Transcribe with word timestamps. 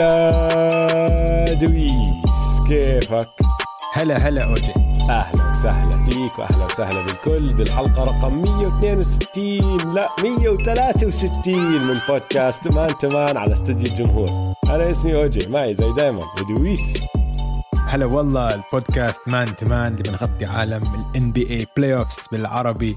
هلا 0.00 1.54
دويس 1.54 2.60
كيفك؟ 2.68 3.30
هلا 3.92 4.16
هلا 4.16 4.44
أوجي 4.44 4.72
أهلا 5.10 5.48
وسهلا 5.48 6.04
فيك 6.04 6.38
واهلا 6.38 6.64
وسهلا 6.64 7.06
بالكل 7.06 7.54
بالحلقة 7.54 8.02
رقم 8.02 8.40
162 8.40 9.94
لا 9.94 10.08
163 10.22 11.54
من 11.58 11.94
بودكاست 12.08 12.64
Man 12.64 12.98
to 12.98 13.13
Man 13.13 13.36
على 13.36 13.52
استوديو 13.52 13.92
الجمهور 13.92 14.28
أنا 14.70 14.90
اسمي 14.90 15.14
أوجي 15.14 15.48
معي 15.48 15.74
زي 15.74 15.86
دايما 15.86 16.18
دويس 16.56 17.04
هلا 17.88 18.06
والله 18.06 18.54
البودكاست 18.54 19.20
Man 19.28 19.56
to 19.56 19.70
Man 19.70 19.92
اللي 19.92 20.02
بنغطي 20.02 20.46
عالم 20.46 20.82
ال 20.94 21.03
NBA 21.03 21.32
playoffs 21.32 22.26
بالعربي 22.32 22.94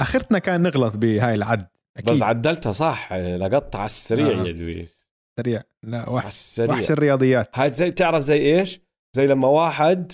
آخرتنا 0.00 0.38
كان 0.38 0.62
نغلط 0.62 0.96
بهاي 0.96 1.34
العد 1.34 1.66
أكيد. 1.96 2.10
بس 2.10 2.22
عدلتها 2.22 2.72
صح 2.72 3.12
لقطت 3.12 3.76
على 3.76 3.86
السريع 3.86 4.40
آه. 4.40 4.46
يا 4.46 4.52
دويس 4.52 5.01
سريع. 5.40 5.62
لا 5.82 6.08
وحش 6.08 6.60
وحش 6.68 6.90
الرياضيات. 6.90 7.50
هاي 7.54 7.70
زي 7.70 7.90
تعرف 7.90 8.20
زي 8.24 8.38
إيش؟ 8.58 8.80
زي 9.16 9.26
لما 9.26 9.48
واحد 9.48 10.12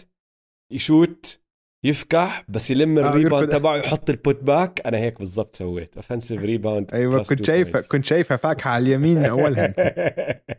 يشوت 0.72 1.40
يفكح 1.84 2.44
بس 2.48 2.70
يلم 2.70 2.98
آه 2.98 3.10
ال 3.10 3.15
rebound 3.15 3.48
تبعه 3.48 3.76
يحط 3.76 4.10
ال 4.10 4.18
put 4.18 4.42
back 4.42 4.86
أنا 4.86 4.98
هيك 4.98 5.18
بالضبط 5.18 5.54
سويت. 5.54 5.96
offensive 5.96 6.42
rebound 6.42 6.90
أيوه 6.94 7.22
كنت 7.22 7.46
شايفه 7.46 7.88
كنت 7.92 8.04
شايفها 8.04 8.36
فاكهة 8.36 8.68
على 8.70 8.82
اليمين 8.82 9.24
أولها. 9.24 9.74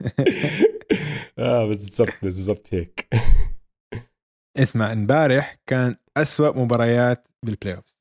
آه 1.38 1.66
بالضبط 1.66 2.14
بالضبط 2.22 2.74
هيك. 2.74 3.08
اسمع 4.56 4.92
امبارح 4.92 5.58
كان 5.66 5.96
أسوأ 6.16 6.56
مباريات 6.58 7.28
بال 7.44 7.74
playoff 7.76 7.96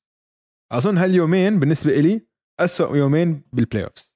أظن 0.72 0.98
هاليومين 0.98 1.60
بالنسبة 1.60 1.92
لي 2.00 2.28
أسوأ 2.60 2.98
يومين 2.98 3.42
بال 3.54 3.84
playoff 3.84 4.09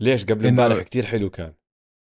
ليش 0.00 0.24
قبل 0.24 0.46
امبارح 0.46 0.82
كثير 0.82 1.06
حلو 1.06 1.30
كان. 1.30 1.54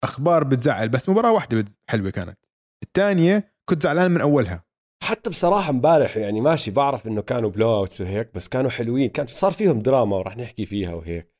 أخبار 0.04 0.44
بتزعل 0.44 0.88
بس 0.88 1.08
مباراة 1.08 1.32
واحدة 1.32 1.64
حلوة 1.88 2.10
كانت. 2.10 2.38
الثانية 2.82 3.52
كنت 3.64 3.82
زعلان 3.82 4.10
من 4.10 4.20
أولها. 4.20 4.64
حتى 5.02 5.30
بصراحة 5.30 5.70
امبارح 5.70 6.16
يعني 6.16 6.40
ماشي 6.40 6.70
بعرف 6.70 7.06
إنه 7.06 7.22
كانوا 7.22 7.50
blowouts 7.50 8.00
وهيك 8.00 8.34
بس 8.34 8.48
كانوا 8.48 8.70
حلوين. 8.70 9.10
كان 9.10 9.26
صار 9.26 9.52
فيهم 9.52 9.78
دراما 9.78 10.16
وراح 10.16 10.36
نحكي 10.36 10.66
فيها 10.66 10.94
وهيك. 10.94 11.32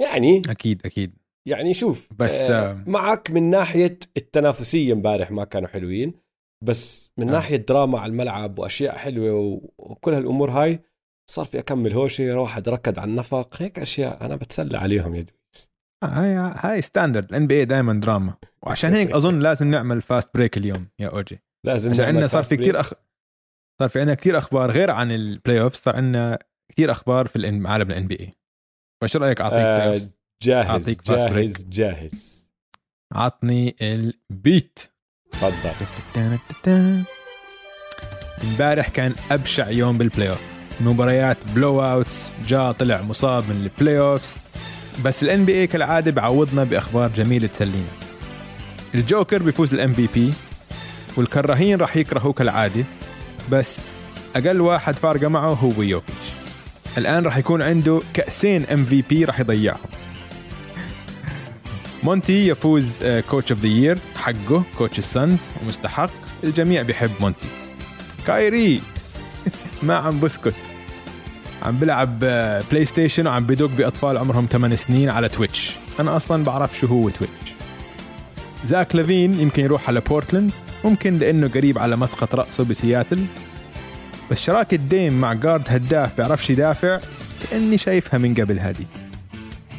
يعني 0.00 0.42
أكيد 0.48 0.86
أكيد. 0.86 1.16
يعني 1.48 1.74
شوف 1.74 2.12
بس 2.18 2.50
آه 2.50 2.84
معك 2.86 3.30
من 3.30 3.50
ناحية 3.50 3.98
التنافسية 4.16 4.92
امبارح 4.92 5.30
ما 5.30 5.44
كانوا 5.44 5.68
حلوين 5.68 6.14
بس 6.64 7.12
من 7.18 7.28
آه. 7.28 7.32
ناحية 7.32 7.56
دراما 7.56 7.98
على 7.98 8.10
الملعب 8.10 8.58
وأشياء 8.58 8.96
حلوة 8.96 9.60
وكل 9.78 10.14
هالأمور 10.14 10.50
هاي 10.50 10.82
صار 11.30 11.44
في 11.44 11.58
اكم 11.58 11.92
هوشه 11.92 12.34
واحد 12.40 12.68
ركض 12.68 12.98
على 12.98 13.10
النفق 13.10 13.62
هيك 13.62 13.78
أشياء 13.78 14.24
أنا 14.24 14.36
بتسلى 14.36 14.78
عليهم 14.78 15.14
يا 15.14 15.20
دويس 15.20 15.34
آه 15.34 15.39
هاي 16.04 16.34
هاي 16.36 16.82
standard 16.82 17.28
ال 17.28 17.46
NBA 17.46 17.64
دائما 17.64 18.00
دراما 18.00 18.34
وعشان 18.62 18.92
هيك 18.92 19.10
أظن 19.10 19.38
لازم 19.38 19.70
نعمل 19.70 20.02
fast 20.02 20.30
break 20.34 20.56
اليوم 20.56 20.88
يا 20.98 21.08
أوجي. 21.08 21.42
لازم 21.66 21.90
عشان 21.90 22.04
عندنا 22.04 22.26
صار 22.26 22.42
في 22.42 22.56
كثير 22.56 22.80
أخ... 22.80 22.92
صار 23.80 23.88
في 23.88 24.00
عندنا 24.00 24.14
كثير 24.14 24.38
أخبار 24.38 24.70
غير 24.70 24.90
عن 24.90 25.12
ال 25.12 25.60
playoff 25.60 25.74
صار 25.74 25.96
عندنا 25.96 26.38
كثير 26.72 26.90
أخبار 26.90 27.26
في 27.26 27.62
عالم 27.66 27.90
ال 27.90 28.06
NBA 28.06 28.30
فشو 29.02 29.18
رأيك؟ 29.18 29.40
أعطيك 29.40 29.58
آه 29.58 30.00
جاهز 30.42 30.88
أعطيك 30.88 31.02
جاهز 31.06 31.66
جاهز. 31.66 32.50
عطني 33.12 33.76
ال 33.82 34.01
beat 34.01 34.78
تفضل. 35.30 37.04
امبارح 38.44 38.88
كان 38.88 39.14
أبشع 39.30 39.68
يوم 39.68 39.98
بال 39.98 40.28
playoff 40.28 40.60
مباريات 40.80 41.36
blowouts 41.54 42.28
جا 42.46 42.72
طلع 42.72 43.02
مصاب 43.02 43.42
من 43.50 43.62
ال 43.62 43.98
playoffs 43.98 44.49
بس 45.04 45.22
ال 45.22 45.44
NBA 45.44 45.66
كالعادة 45.66 46.10
بعوضنا 46.10 46.64
بأخبار 46.64 47.10
جميلة 47.16 47.46
تسلينا. 47.46 47.90
الجوكر 48.94 49.42
بيفوز 49.42 49.74
ال 49.74 49.92
MVP 49.92 50.32
والكراهين 51.16 51.78
راح 51.78 51.96
يكرهوه 51.96 52.32
كالعادة 52.32 52.84
بس 53.50 53.80
أقل 54.36 54.60
واحد 54.60 54.96
فارقة 54.96 55.28
معه 55.28 55.52
هو 55.52 55.82
يوكيتش. 55.82 56.26
الآن 56.98 57.22
راح 57.24 57.36
يكون 57.36 57.62
عنده 57.62 58.00
كأسين 58.14 58.66
MVP 58.66 59.24
راح 59.24 59.40
يضيعهم. 59.40 59.78
مونتي 62.02 62.48
يفوز 62.48 62.90
Coach 63.30 63.52
of 63.52 63.60
the 63.60 63.68
Year 63.68 63.98
حقه 64.16 64.62
coach 64.78 64.98
السانز 64.98 65.50
ومستحق. 65.62 66.10
الجميع 66.44 66.82
بيحب 66.82 67.10
مونتي. 67.20 67.46
كايري 68.26 68.80
ما 69.82 69.94
عم 69.94 70.20
بسكت. 70.20 70.54
عم 71.62 71.76
بلعب 71.76 72.18
بلاي 72.70 72.84
ستيشن 72.84 73.26
وعم 73.26 73.46
بدق 73.46 73.70
بأطفال 73.78 74.18
عمرهم 74.18 74.46
8 74.50 74.76
سنين 74.76 75.08
على 75.08 75.28
تويتش 75.28 75.72
أنا 76.00 76.16
أصلا 76.16 76.44
بعرف 76.44 76.78
شو 76.78 76.86
هو 76.86 77.08
تويتش 77.08 77.52
زاك 78.64 78.96
لافين 78.96 79.40
يمكن 79.40 79.64
يروح 79.64 79.88
على 79.88 80.00
بورتلاند 80.00 80.50
ممكن 80.84 81.18
لأنه 81.18 81.48
قريب 81.48 81.78
على 81.78 81.96
مسقط 81.96 82.34
رأسه 82.34 82.64
بسياتل. 82.64 83.24
بس 84.30 84.40
شراكة 84.40 84.76
ديم 84.76 85.20
مع 85.20 85.32
guard 85.32 85.62
هداف 85.68 86.16
بيعرفش 86.16 86.50
يدافع 86.50 87.00
كأني 87.42 87.78
شايفها 87.78 88.18
من 88.18 88.34
قبل 88.34 88.58
هذه. 88.58 88.84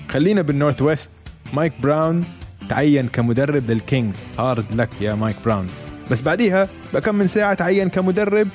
خلينا 0.10 0.42
بال 0.42 0.82
Northwest 0.82 1.10
مايك 1.54 1.74
براون 1.82 2.24
تعين 2.70 3.08
كمدرب 3.08 3.72
للكينجز. 3.72 4.18
hard 4.40 4.76
luck 4.76 4.90
يا 5.02 5.14
مايك 5.14 5.36
براون. 5.46 5.68
بس 6.12 6.22
بعديها 6.22 6.70
بكم 6.94 7.16
من 7.16 7.28
ساعة 7.28 7.54
تعين 7.54 7.90
كمدرب 7.90 8.48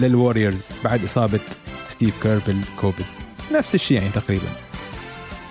للوريورز 0.00 0.68
بعد 0.84 1.04
إصابة 1.04 1.40
ستيف 2.00 2.22
كير 2.22 2.38
بالكوفيد 2.46 3.06
نفس 3.52 3.74
الشيء 3.74 3.98
يعني 3.98 4.12
تقريبا. 4.12 4.48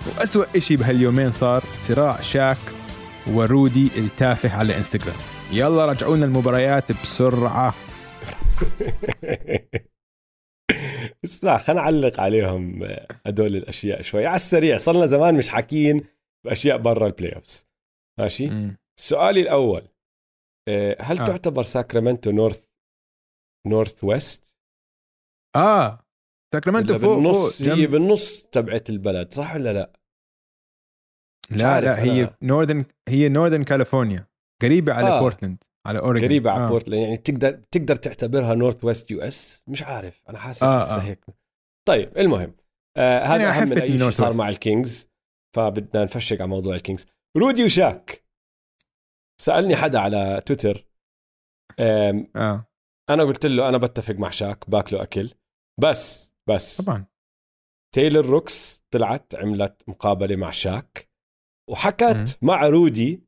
وأسوأ 0.06 0.56
إشي 0.56 0.76
بهاليومين 0.76 1.30
صار 1.30 1.62
صراع 1.82 2.20
شاك 2.20 2.56
ورودي 3.26 3.90
التافه 3.96 4.58
على 4.58 4.76
إنستغرام. 4.76 5.16
يلا 5.52 5.86
رجعونا 5.86 6.24
المباريات 6.24 6.92
بسرعة. 6.92 7.74
اسمع 11.24 11.58
خلينا 11.58 11.82
نعلق 11.82 12.20
عليهم 12.20 12.88
هدول 13.26 13.56
الأشياء 13.56 14.02
شوي. 14.02 14.26
على 14.26 14.36
السريع 14.36 14.76
صرنا 14.76 15.06
زمان 15.06 15.34
مش 15.34 15.48
حاكيين 15.48 16.04
بأشياء 16.44 16.78
برا 16.78 17.06
ال 17.06 17.34
playoffs 17.34 17.68
ماشي؟ 18.18 18.50
م. 18.50 18.76
سؤالي 19.00 19.40
الأول 19.40 19.88
آه، 20.68 20.96
هل 21.00 21.20
آه. 21.20 21.24
تعتبر 21.24 21.62
ساكرامنتو 21.62 22.30
north 22.30 22.66
Northwest 23.66 24.54
آه 25.56 25.99
ساكرامنتو 26.54 26.98
فوق 26.98 27.14
بالنص 27.14 27.62
فوق 27.62 27.72
هي 27.74 27.86
بالنص 27.86 28.42
تبعت 28.42 28.90
البلد 28.90 29.32
صح 29.32 29.54
ولا 29.54 29.72
لا؟ 29.72 29.92
لا 31.50 31.80
لا 31.80 32.02
هي 32.02 32.36
northern 32.42 32.84
هي 33.08 33.28
northern 33.28 33.62
كاليفورنيا 33.62 34.26
قريبة 34.62 34.92
على 34.92 35.08
آه. 35.08 35.20
بورتلاند 35.20 35.64
على 35.86 35.98
اوريجون 35.98 36.28
قريبة 36.28 36.50
على 36.50 36.64
آه. 36.64 36.68
بورتلاند 36.68 37.02
يعني 37.02 37.16
تقدر 37.16 37.52
تقدر 37.52 37.96
تعتبرها 37.96 38.54
Northwest 38.54 39.10
US 39.10 39.64
مش 39.68 39.82
عارف 39.82 40.22
أنا 40.28 40.38
حاسس 40.38 40.62
آه 40.62 40.96
آه. 40.96 41.00
هيك 41.00 41.24
طيب 41.88 42.18
المهم 42.18 42.54
آه 42.96 43.24
هذا 43.24 43.50
أهم 43.50 43.68
من 43.68 43.78
اي 43.78 43.98
شيء 43.98 44.10
صار 44.10 44.32
مع 44.32 44.48
الكينجز 44.48 45.10
فبدنا 45.56 46.04
نفشق 46.04 46.36
على 46.36 46.46
موضوع 46.46 46.74
الكينجز 46.74 47.06
رودي 47.36 47.64
وشاك 47.64 48.24
سألني 49.40 49.76
حدا 49.76 49.98
على 49.98 50.42
تويتر 50.46 50.86
آه. 51.80 52.66
أنا 53.10 53.24
قلت 53.24 53.46
له 53.46 53.68
أنا 53.68 53.78
بتفق 53.78 54.14
مع 54.14 54.30
شاك 54.30 54.70
باكله 54.70 55.02
أكل 55.02 55.30
بس 55.80 56.34
بس. 56.54 56.82
طبعا. 56.82 57.06
تايلور 57.94 58.26
روكس 58.26 58.84
طلعت 58.90 59.34
عملت 59.34 59.88
مقابلة 59.88 60.36
مع 60.36 60.50
شاك 60.50 61.08
وحكت 61.70 62.38
م. 62.42 62.46
مع 62.46 62.68
رودي 62.68 63.22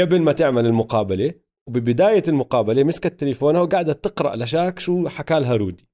قبل 0.00 0.22
ما 0.22 0.32
تعمل 0.32 0.66
المقابلة 0.66 1.34
وببداية 1.68 2.22
المقابلة 2.28 2.84
مسكت 2.84 3.20
تليفونها 3.20 3.60
وقعدت 3.60 4.04
تقرأ 4.04 4.36
لشاك 4.36 4.78
شو 4.78 5.08
حكى 5.08 5.40
لها 5.40 5.56
رودي. 5.56 5.88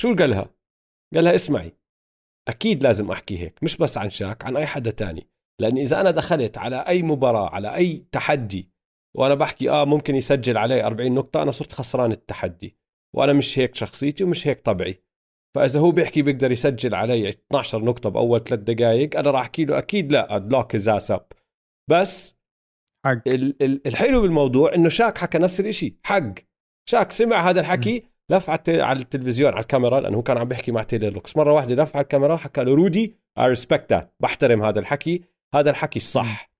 شو 0.00 0.14
قال 0.14 0.30
لها 0.30 0.54
قال 1.14 1.24
لها 1.24 1.34
اسمعي 1.34 1.72
أكيد 2.48 2.82
لازم 2.82 3.10
أحكي 3.10 3.38
هيك 3.38 3.62
مش 3.62 3.76
بس 3.76 3.98
عن 3.98 4.10
شاك 4.10 4.44
عن 4.44 4.56
أي 4.56 4.66
حدا 4.66 4.90
تاني 4.90 5.30
لأني 5.60 5.82
إذا 5.82 6.00
أنا 6.00 6.10
دخلت 6.10 6.58
على 6.58 6.76
أي 6.88 7.02
مباراة 7.02 7.48
على 7.50 7.74
أي 7.74 8.06
تحدي 8.12 8.70
وأنا 9.16 9.34
بحكي 9.34 9.70
آه 9.70 9.84
ممكن 9.84 10.14
يسجل 10.14 10.56
علي 10.56 10.84
40 10.86 11.14
نقطة 11.14 11.42
أنا 11.42 11.50
صرت 11.50 11.72
خسران 11.72 12.12
التحدي 12.12 12.76
وأنا 13.16 13.32
مش 13.32 13.58
هيك 13.58 13.74
شخصيتي 13.74 14.24
ومش 14.24 14.46
هيك 14.46 14.60
طبعي. 14.60 15.02
فإذا 15.56 15.80
هو 15.80 15.90
بيحكي 15.90 16.22
بيقدر 16.22 16.52
يسجل 16.52 16.94
علي 16.94 17.28
12 17.28 17.84
نقطة 17.84 18.10
بأول 18.10 18.44
ثلاث 18.44 18.60
دقائق 18.60 19.18
أنا 19.18 19.30
راح 19.30 19.40
أحكي 19.40 19.64
له 19.64 19.78
أكيد 19.78 20.12
لا 20.12 20.36
ادلوك 20.36 20.74
هيز 20.74 20.88
اب 20.88 21.26
بس 21.90 22.38
حق. 23.06 23.22
الحلو 23.86 24.22
بالموضوع 24.22 24.74
إنه 24.74 24.88
شاك 24.88 25.18
حكى 25.18 25.38
نفس 25.38 25.60
الشيء 25.60 25.94
حق. 26.04 26.34
شاك 26.88 27.12
سمع 27.12 27.50
هذا 27.50 27.60
الحكي 27.60 28.04
لف 28.30 28.50
على 28.68 29.00
التلفزيون 29.00 29.52
على 29.52 29.60
الكاميرا 29.60 30.00
لأنه 30.00 30.16
هو 30.16 30.22
كان 30.22 30.38
عم 30.38 30.48
بيحكي 30.48 30.72
مع 30.72 30.82
تيلر 30.82 31.12
روكس. 31.12 31.36
مرة 31.36 31.52
واحدة 31.52 31.74
لف 31.74 31.96
على 31.96 32.02
الكاميرا 32.02 32.34
وحكى 32.34 32.64
له 32.64 32.74
رودي 32.74 33.16
I 33.38 33.48
respect 33.48 33.92
that 33.92 34.14
بحترم 34.20 34.62
هذا 34.62 34.80
الحكي. 34.80 35.24
هذا 35.54 35.70
الحكي 35.70 35.96
الصح 35.96 36.50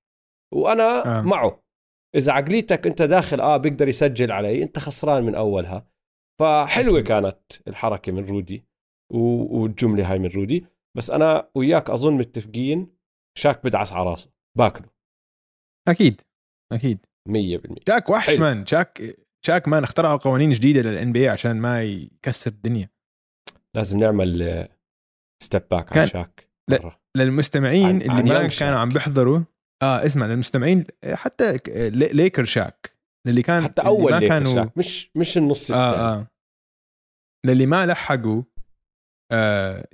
وأنا 0.54 1.18
آه. 1.18 1.22
معه. 1.22 1.62
إذا 2.14 2.32
عقليتك 2.32 2.86
أنت 2.86 3.02
داخل 3.02 3.40
آه 3.40 3.56
بيقدر 3.56 3.88
يسجل 3.88 4.32
علي 4.32 4.62
أنت 4.62 4.78
خسران 4.78 5.22
من 5.22 5.34
أولها. 5.34 5.86
فحلوة 6.40 7.00
كانت 7.00 7.68
الحركة 7.68 8.12
من 8.12 8.24
رودي. 8.24 8.67
والجملة 9.10 10.12
هاي 10.12 10.18
من 10.18 10.26
رودي. 10.30 10.66
بس 10.96 11.10
أنا 11.10 11.50
وياك 11.54 11.90
أظن 11.90 12.12
متفقين 12.12 12.96
شاك 13.38 13.64
بدعس 13.64 13.92
على 13.92 14.10
راسه. 14.10 14.30
باكله 14.58 14.88
أكيد. 15.88 16.20
أكيد. 16.72 16.98
100% 17.28 17.74
شاك 17.88 18.10
وحش 18.10 18.26
حلو. 18.26 18.38
man. 18.40 18.66
شاك 18.66 19.16
شاك 19.46 19.68
man 19.68 19.84
اخترعوا 19.84 20.16
قوانين 20.16 20.50
جديدة 20.50 20.80
لل 20.80 21.12
NBA 21.12 21.28
عشان 21.28 21.56
ما 21.60 21.82
يكسر 21.82 22.50
الدنيا. 22.50 22.90
لازم 23.76 23.98
نعمل 24.00 24.68
step 25.42 25.62
back 25.70 25.84
كان- 25.88 25.98
على 25.98 26.08
شاك. 26.08 26.48
مرة. 26.70 27.00
للمستمعين 27.16 27.86
عن- 27.86 28.00
اللي 28.02 28.12
عن 28.34 28.42
ما 28.42 28.48
كانوا 28.48 28.78
عم. 28.78 28.88
بيحضروا. 28.88 29.40
آه 29.82 30.06
اسمع 30.06 30.26
للمستمعين 30.26 30.84
حتى 31.12 31.58
ليكر 31.90 32.44
شاك. 32.44 32.96
للي 33.26 33.42
كان 33.42 33.62
حتى 33.64 33.82
اللي 33.82 33.90
أول 33.90 34.12
ما 34.12 34.16
ليكر 34.16 34.28
كانوا 34.28 34.54
شاك. 34.54 34.78
مش 34.78 35.10
مش 35.16 35.38
النص 35.38 35.70
آه 35.70 35.76
آه. 36.14 36.26
للي 37.46 37.66
ما 37.66 37.86
لحقوا 37.86 38.42
آه 38.42 38.44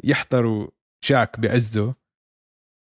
يحضروا 0.04 0.68
شاك 1.04 1.40
بعزه. 1.40 1.94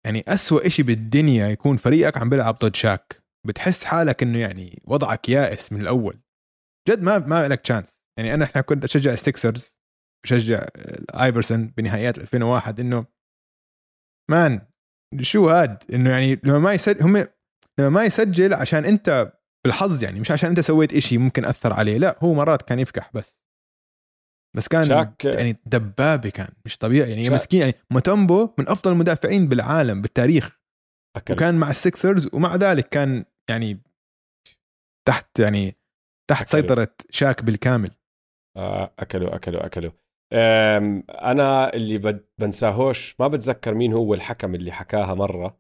يعني 0.06 0.24
أسوأ 0.28 0.66
إشي 0.66 0.82
بالدنيا 0.82 1.48
يكون 1.48 1.76
فريقك 1.76 2.18
عم 2.18 2.30
بيلعب 2.30 2.58
ضد 2.58 2.76
شاك. 2.76 3.24
بتحس 3.46 3.84
حالك 3.84 4.22
إنه 4.22 4.38
يعني 4.38 4.82
وضعك 4.84 5.28
يائس 5.28 5.72
من 5.72 5.80
الأول. 5.80 6.20
جد 6.88 7.02
ما 7.02 7.18
ما 7.18 7.48
لك 7.48 7.60
chance 7.60 8.02
يعني 8.18 8.34
أنا 8.34 8.44
إحنا 8.44 8.60
كنت 8.60 8.84
أشجع 8.84 9.12
السيكسرز 9.12 9.80
بشجع 10.24 10.66
ايفرسون 11.14 11.66
بنهائيات 11.66 12.18
2001 12.18 12.80
إنه 12.80 13.06
man 14.30 14.60
شو 15.20 15.48
هاد؟ 15.48 15.84
إنه 15.94 16.10
يعني 16.10 16.40
لما 16.44 16.58
ما 16.58 16.72
يسجل 16.72 17.02
هم 17.02 17.16
لما 17.78 17.88
ما 17.88 18.04
يسجل 18.04 18.54
عشان 18.54 18.84
أنت 18.84 19.32
بالحظ 19.64 20.04
يعني 20.04 20.20
مش 20.20 20.30
عشان 20.30 20.48
أنت 20.48 20.60
سويت 20.60 20.92
إشي 20.92 21.18
ممكن 21.18 21.44
أثر 21.44 21.72
عليه 21.72 21.98
لا 21.98 22.18
هو 22.24 22.34
مرات 22.34 22.62
كان 22.62 22.78
يفكح 22.78 23.10
بس. 23.14 23.43
بس 24.56 24.68
كان 24.68 24.84
شاك- 24.84 25.24
يعني 25.24 25.56
دبابة 25.66 26.30
كان 26.30 26.48
مش 26.64 26.78
طبيعي. 26.78 27.10
يعني 27.10 27.24
شاك- 27.24 27.32
مسكين 27.32 27.60
يعني 27.60 27.74
موتومبو 27.90 28.50
من 28.58 28.68
أفضل 28.68 28.92
المدافعين 28.92 29.48
بالعالم 29.48 30.02
بالتاريخ. 30.02 30.58
أكل. 31.16 31.34
وكان 31.34 31.54
مع 31.54 31.70
السكسرز 31.70 32.28
ومع 32.32 32.56
ذلك 32.56 32.88
كان 32.88 33.24
يعني 33.50 33.80
تحت 35.08 35.38
يعني 35.40 35.76
تحت 36.30 36.48
أكلوا. 36.48 36.62
سيطرة 36.62 36.94
شاك 37.10 37.44
بالكامل. 37.44 37.90
آه، 38.56 38.94
أكلوا 38.98 39.34
أكلوا 39.36 39.66
أكلوا. 39.66 39.90
أنا 41.30 41.74
اللي 41.74 42.20
بنساهوش 42.40 43.16
ما 43.20 43.28
بتذكر 43.28 43.74
مين 43.74 43.92
هو 43.92 44.14
الحكم 44.14 44.54
اللي 44.54 44.72
حكاها 44.72 45.14
مرة. 45.14 45.58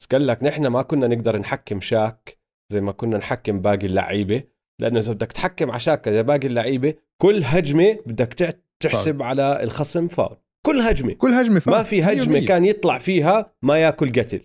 بس 0.00 0.06
قال 0.06 0.26
لك 0.26 0.42
نحن 0.42 0.66
ما 0.66 0.82
كنا 0.82 1.06
نقدر 1.06 1.38
نحكم 1.38 1.80
شاك 1.80 2.38
زي 2.72 2.80
ما 2.80 2.92
كنا 2.92 3.18
نحكم 3.18 3.60
باقي 3.60 3.86
اللعيبة. 3.86 4.42
لأنه 4.80 4.98
إذا 4.98 5.12
بدك 5.12 5.32
تحكم 5.32 5.70
على 5.70 5.80
شاك 5.80 6.08
زي 6.08 6.22
باقي 6.22 6.46
اللعيبة 6.46 6.94
كل 7.22 7.42
هجمة 7.44 7.98
بدك 8.06 8.58
تحسب 8.80 9.22
على 9.22 9.62
الخصم 9.62 10.08
فاول. 10.08 10.36
كل 10.66 10.76
هجمة. 10.80 11.12
كل 11.12 11.28
هجمة 11.28 11.60
فاول. 11.60 11.76
ما 11.76 11.82
في 11.82 12.02
هجمة 12.02 12.40
100%. 12.40 12.48
كان 12.48 12.64
يطلع 12.64 12.98
فيها 12.98 13.52
ما 13.62 13.78
ياكل 13.78 14.08
قتل. 14.08 14.40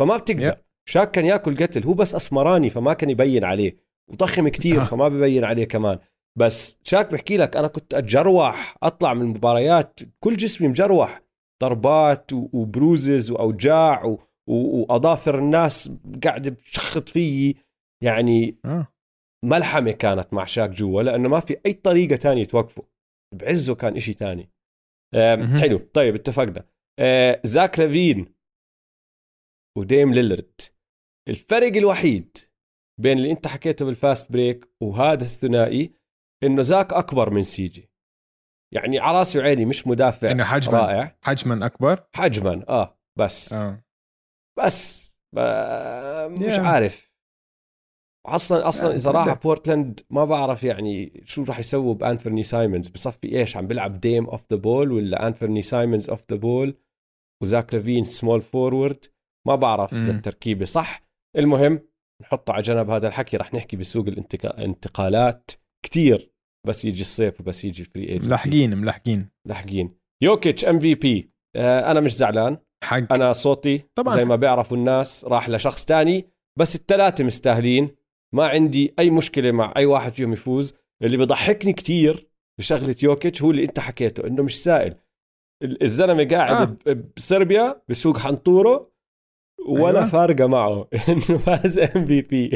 فما 0.00 0.16
بتقدر. 0.16 0.52
Yeah. 0.52 0.56
شاك 0.88 1.10
كان 1.10 1.26
ياكل 1.26 1.56
قتل. 1.56 1.84
هو 1.84 1.94
بس 1.94 2.14
أسمراني 2.14 2.70
فما 2.70 2.92
كان 2.92 3.10
يبين 3.10 3.44
عليه. 3.44 3.76
وضخم 4.10 4.48
كتير 4.48 4.80
آه. 4.80 4.84
فما 4.84 5.08
ببين 5.08 5.44
عليه 5.44 5.64
كمان. 5.64 5.98
بس 6.38 6.78
شاك 6.82 7.12
بحكي 7.12 7.36
لك 7.36 7.56
أنا 7.56 7.68
كنت 7.68 7.94
أتجروح. 7.94 8.76
أطلع 8.82 9.14
من 9.14 9.22
المباريات 9.22 10.00
كل 10.20 10.36
جسمي 10.36 10.68
مجروح. 10.68 11.22
ضربات 11.62 12.30
وبروزز 12.32 13.30
وأوجاع 13.30 14.16
وأظافر 14.46 15.38
الناس 15.38 15.92
قاعدة 16.24 16.50
بتشخط 16.50 17.08
فيي. 17.08 17.56
يعني 18.02 18.56
آه. 18.64 18.91
ملحمة 19.44 19.90
كانت 19.92 20.34
مع 20.34 20.44
شاك 20.44 20.70
جوا 20.70 21.02
لأنه 21.02 21.28
ما 21.28 21.40
في 21.40 21.56
أي 21.66 21.72
طريقة 21.72 22.16
تانية 22.16 22.44
توقفه. 22.44 22.82
بعزه 23.34 23.74
كان 23.74 23.96
إشي 23.96 24.14
تاني. 24.14 24.50
حلو. 25.60 25.78
طيب 25.78 26.14
اتفقنا. 26.14 26.64
آه، 27.00 27.40
زاك 27.44 27.78
لافين 27.78 28.34
وديم 29.78 30.12
ليلرد 30.12 30.60
الفرق 31.28 31.76
الوحيد 31.76 32.36
بين 33.00 33.18
اللي 33.18 33.30
أنت 33.30 33.46
حكيته 33.46 33.84
بال 33.86 34.01
fast 34.01 34.32
break 34.32 34.68
وهذا 34.82 35.24
الثنائي 35.24 35.94
إنه 36.42 36.62
زاك 36.62 36.92
أكبر 36.92 37.30
من 37.30 37.42
CJ. 37.42 37.90
يعني 38.74 38.98
على 38.98 39.18
رأسي 39.18 39.38
وعيني 39.38 39.64
مش 39.64 39.86
مدافع 39.86 40.30
إنه 40.30 40.44
حجما. 40.44 40.78
رائع. 40.78 41.18
حجما 41.24 41.66
أكبر؟ 41.66 42.06
حجما 42.14 42.64
آه 42.68 42.98
بس. 43.18 43.52
آه. 43.52 43.84
بس. 44.58 45.12
ب- 45.34 46.30
مش 46.30 46.54
Yeah. 46.56 46.58
عارف. 46.58 47.11
أصلا 48.26 48.68
أصلا 48.68 48.90
آه، 48.92 48.94
اذا 48.94 49.10
راح. 49.10 49.38
بورتلاند 49.42 50.00
ما 50.10 50.24
بعرف 50.24 50.64
يعني 50.64 51.22
شو 51.24 51.44
راح 51.44 51.58
يسووا 51.58 51.94
بانفرني 51.94 52.42
سايمونز 52.42 52.88
بصفي 52.88 53.38
إيش؟ 53.38 53.56
عم 53.56 53.66
بيلعب 53.66 54.00
ديم 54.00 54.26
off 54.26 54.44
the 54.50 54.56
ball 54.56 54.92
ولا 54.92 55.26
انفرني 55.26 55.62
سايمونز 55.62 56.10
off 56.10 56.24
the 56.30 56.36
ball 56.36 56.74
وزاك 57.42 57.74
لافين 57.74 58.04
small 58.04 58.42
forward 58.42 59.04
ما 59.46 59.54
بعرف 59.54 59.94
إذا. 59.94 60.12
التركيبة 60.12 60.64
صح. 60.64 61.02
المهم 61.36 61.80
نحطه 62.22 62.52
على 62.52 62.62
جنب 62.62 62.90
هذا 62.90 63.08
الحكي 63.08 63.36
راح 63.36 63.54
نحكي 63.54 63.76
بسوق 63.76 64.06
الانتقا- 64.06 64.44
الانتقالات 64.58 65.50
كتير. 65.84 66.32
بس 66.66 66.84
يجي 66.84 67.00
الصيف 67.00 67.40
وبس 67.40 67.64
يجي 67.64 67.82
ال 67.82 67.87
free 67.87 68.08
agency 68.08 68.28
ملحقين 68.30 68.76
ملحقين 68.76 69.28
لاحقين 69.48 69.94
يوكيتش 70.22 70.64
MVP 70.64 71.30
أنا 71.56 72.00
مش 72.00 72.14
زعلان. 72.14 72.56
حق. 72.84 73.12
أنا 73.12 73.32
صوتي 73.32 73.78
طبعاً. 73.78 73.88
طبعا 73.94 74.14
زي 74.14 74.24
ما 74.24 74.36
بيعرفوا 74.36 74.76
الناس 74.76 75.24
راح 75.24 75.48
لشخص 75.48 75.84
تاني 75.84 76.26
بس 76.58 76.76
الثلاثه 76.76 77.24
مستاهلين. 77.24 77.90
ما 78.34 78.46
عندي 78.46 78.94
أي 78.98 79.10
مشكلة 79.10 79.52
مع 79.52 79.72
أي 79.76 79.86
واحد 79.86 80.12
فيهم 80.12 80.32
يفوز. 80.32 80.74
اللي 81.02 81.16
بضحكني 81.16 81.72
كتير 81.72 82.28
بشغلة 82.58 82.96
يوكيتش 83.02 83.42
هو 83.42 83.50
اللي 83.50 83.64
أنت 83.64 83.80
حكيته 83.80 84.26
إنه 84.26 84.42
مش 84.42 84.62
سائل. 84.62 84.94
ال- 85.62 85.82
الزلمة 85.82 86.24
قاعد 86.28 86.78
آه. 86.88 86.92
بصربيا 87.16 87.82
بسوق 87.88 88.18
حنطوره 88.18 88.92
ولا 89.68 89.98
أيوة. 89.98 90.10
فارقة 90.10 90.46
معه. 90.46 90.88
إنه 91.08 91.38
فاز 91.38 91.78
MVP 91.78 92.50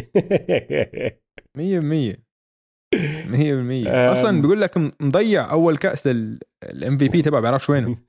100% 1.59 2.27
100% 3.31 3.89
أم. 3.89 4.11
أصلا 4.11 4.43
بيقول 4.43 4.61
لك 4.61 4.77
مضيع 5.03 5.51
أول 5.53 5.77
كأس 5.77 6.07
ال 6.65 6.97
MVP 6.99 7.23
تبعه 7.23 7.41
بيعرفش 7.41 7.71
وينه. 7.71 7.97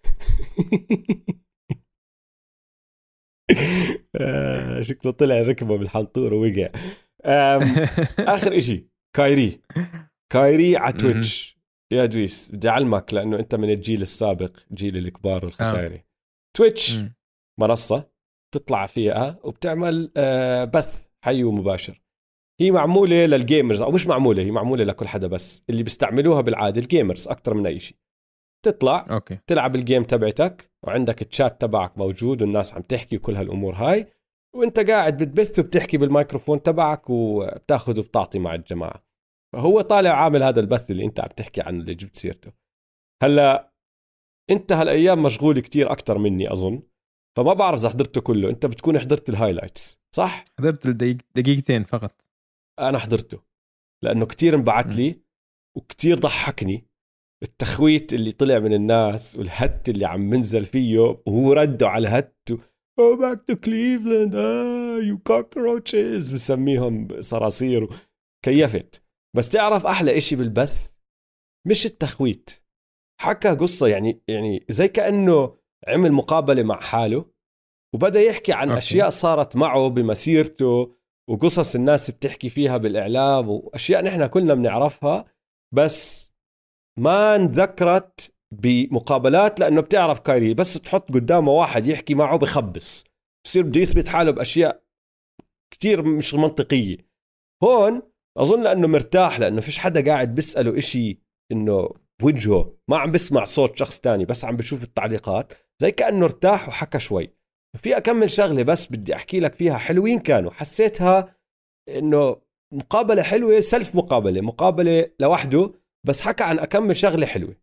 آه، 4.21 4.81
شكله 4.81 5.12
طلع 5.12 5.42
ركبه 5.42 5.78
بالحنطوره 5.78 6.36
ووقع. 6.36 6.69
آخر 8.36 8.57
إشي 8.57 8.88
كايري. 9.16 9.62
كايري 10.34 10.78
على. 10.78 10.94
تويتش. 10.94 11.57
يا 11.94 12.06
دويس 12.06 12.52
بدي 12.52 12.69
أعلمك 12.69 13.14
لأنه 13.14 13.40
أنت 13.40 13.56
من 13.56 13.69
الجيل 13.69 14.02
السابق 14.02 14.57
جيل 14.74 14.98
الكبار 14.98 15.46
والختيارية 15.45 16.04
تويتش 16.57 16.98
مم. 16.98 17.16
منصة 17.60 18.10
تطلع 18.54 18.86
فيها 18.86 19.40
وبتعمل 19.44 20.12
آه، 20.18 20.64
بث 20.64 21.07
حي 21.26 21.44
ومباشر. 21.44 22.02
هي 22.62 22.72
معمولة 22.72 23.26
لل 23.26 23.40
gamers 23.40 23.81
أو 23.81 23.92
مش 23.92 24.07
معمولة 24.07 24.44
هي 24.44 24.52
معمولة 24.52 24.84
لكل 24.84 25.07
حدا 25.07 25.28
بس. 25.28 25.64
اللي 25.69 25.84
بيستعملوها 25.84 26.42
بالعادة 26.42 26.81
ال 26.81 26.88
gamers 26.88 27.28
أكثر 27.28 27.54
من 27.54 27.68
اي 27.68 27.80
شيء 27.80 27.98
تطلع 28.66 29.07
أوكي. 29.12 29.40
تلعب 29.48 29.76
ال 29.76 29.81
game 29.81 30.04
تبعتك 30.04 30.72
وعندك 30.84 31.22
الشات 31.22 31.62
تبعك 31.62 31.98
موجود 31.98 32.42
والناس 32.42 32.74
عم 32.74 32.81
تحكي 32.81 33.16
وكل 33.18 33.36
هالأمور 33.36 33.74
هاي. 33.76 34.07
وانت 34.57 34.80
قاعد 34.80 35.23
بتبث 35.23 35.59
وبتحكي 35.59 35.97
بالميكروفون 35.97 36.61
تبعك 36.64 37.09
وبتاخذ 37.09 37.99
وبتعطي 37.99 38.40
مع 38.40 38.56
الجماعة. 38.56 39.04
فهو 39.54 39.81
طالع 39.81 40.09
عامل 40.09 40.44
هذا 40.44 40.59
البث 40.59 40.92
اللي 40.92 41.06
انت 41.06 41.19
عم 41.19 41.28
تحكي 41.28 41.61
عنه 41.61 41.80
اللي 41.80 41.94
جبت 41.94 42.16
سيرته. 42.16 42.52
هلا 43.23 43.73
انت 44.52 44.71
هالأيام 44.71 45.23
مشغول 45.23 45.59
كتير 45.59 45.92
أكثر 45.92 46.18
مني 46.18 46.52
أظن 46.52 46.81
فما 47.37 47.54
بعرف 47.54 47.80
إذا 47.80 47.90
حضرته 47.90 48.21
كله. 48.21 48.49
انت 48.49 48.66
بتكون 48.66 48.99
حضرت 48.99 49.30
ال 49.30 49.36
highlights 49.36 50.02
صح؟ 50.16 50.45
حضرت 50.59 50.85
الدقيق- 50.85 51.26
دقيقتين 51.35 51.83
فقط. 51.83 52.26
أنا 52.80 52.99
حضرته 52.99 53.40
لأنه 54.04 54.26
كتير 54.26 54.56
انبعت 54.56 54.95
لي 54.95 55.21
وكتير 55.78 56.19
ضحكني. 56.19 56.87
التخويت 57.44 58.14
اللي 58.14 58.31
طلع 58.31 58.59
من 58.59 58.73
الناس 58.73 59.35
وال 59.36 59.54
hate 59.54 59.90
اللي 59.90 60.06
عم 60.06 60.19
منزل 60.19 60.66
فيه 60.66 60.99
وهو 60.99 61.54
رده 61.54 61.90
على 61.90 62.07
ال 62.07 62.16
hate 62.16 62.50
go 63.00 63.16
back 63.16 63.42
to 63.47 63.56
كليفلاند 63.56 64.35
آه 64.35 64.97
you 64.97 65.18
cockroaches 65.18 66.33
بسميهم 66.33 67.07
صراصير. 67.19 67.87
كيفت. 68.45 69.04
بس 69.35 69.49
تعرف 69.49 69.85
أحلى 69.85 70.18
إشي 70.18 70.35
بالبث؟ 70.35 70.94
مش 71.68 71.85
التخويت. 71.85 72.49
حكى 73.21 73.49
قصة 73.49 73.87
يعني 73.87 74.21
يعني 74.27 74.66
زي 74.69 74.87
كأنه 74.87 75.57
عمل 75.87 76.11
مقابلة 76.11 76.63
مع 76.63 76.80
حاله 76.80 77.25
وبدأ 77.95 78.19
يحكي 78.21 78.54
عن 78.54 78.68
أوكي. 78.68 78.77
أشياء 78.80 79.09
صارت 79.09 79.56
معه 79.56 79.87
بمسيرته 79.87 80.95
وقصص 81.30 81.75
الناس 81.75 82.11
بتحكي 82.11 82.49
فيها 82.49 82.77
بالإعلام 82.77 83.49
وأشياء 83.49 84.04
نحن 84.04 84.27
كلنا 84.27 84.54
بنعرفها 84.54 85.25
بس 85.73 86.31
ما 86.99 87.35
انذكرت 87.35 88.37
بمقابلات 88.54 89.59
لأنه 89.59 89.81
بتعرف 89.81 90.19
كايري 90.19 90.54
بس 90.54 90.73
تحط 90.73 91.11
قدامه 91.11 91.51
واحد 91.51 91.87
يحكي 91.87 92.16
معه 92.16 92.37
بخبص 92.37 93.04
بصير 93.45 93.63
بده 93.63 93.81
يثبت 93.81 94.07
حاله 94.07 94.31
بأشياء 94.31 94.83
كتير 95.73 96.01
مش 96.01 96.33
منطقية. 96.33 96.97
هون 97.63 98.01
أظن 98.37 98.63
لأنه 98.63 98.87
مرتاح 98.87 99.39
لأنه 99.39 99.61
فيش 99.61 99.77
حدا 99.77 100.06
قاعد 100.06 100.35
بيسأله 100.35 100.77
إشي 100.77 101.19
إنه 101.51 101.89
بوجهه 102.21 102.77
ما 102.87 102.97
عم 102.97 103.11
بسمع 103.11 103.44
صوت 103.44 103.77
شخص 103.77 103.99
تاني 103.99 104.25
بس 104.25 104.45
عم 104.45 104.56
بشوف 104.56 104.83
التعليقات 104.83 105.54
زي 105.81 105.92
كأنه 105.92 106.25
ارتاح 106.25 106.69
وحكى 106.69 106.99
شوي. 106.99 107.33
في 107.77 107.97
كم 107.97 108.30
شغلة 108.30 108.63
بس 108.63 108.87
بدي 108.87 109.16
أحكي 109.16 109.39
لك 109.39 109.56
فيها 109.56 109.77
حلوين 109.77 110.19
كانوا 110.19 110.51
حسيتها 110.51 111.35
إنه 111.89 112.42
مقابلة 112.73 113.21
حلوة 113.23 113.59
self 113.59 113.95
مقابلة 113.95 114.42
مقابلة 114.42 115.11
لوحده 115.19 115.73
بس 116.04 116.21
حكى 116.21 116.44
عن 116.44 116.59
كم 116.59 116.95
شغلة 116.95 117.25
حلوة. 117.25 117.56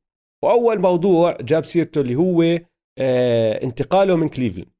وأول 0.44 0.78
موضوع 0.80 1.36
جاب 1.40 1.64
سيرته 1.64 2.00
اللي 2.00 2.14
هو 2.14 2.42
آه 2.98 3.62
انتقاله 3.64 4.16
من 4.16 4.28
كليفلاند. 4.28 4.70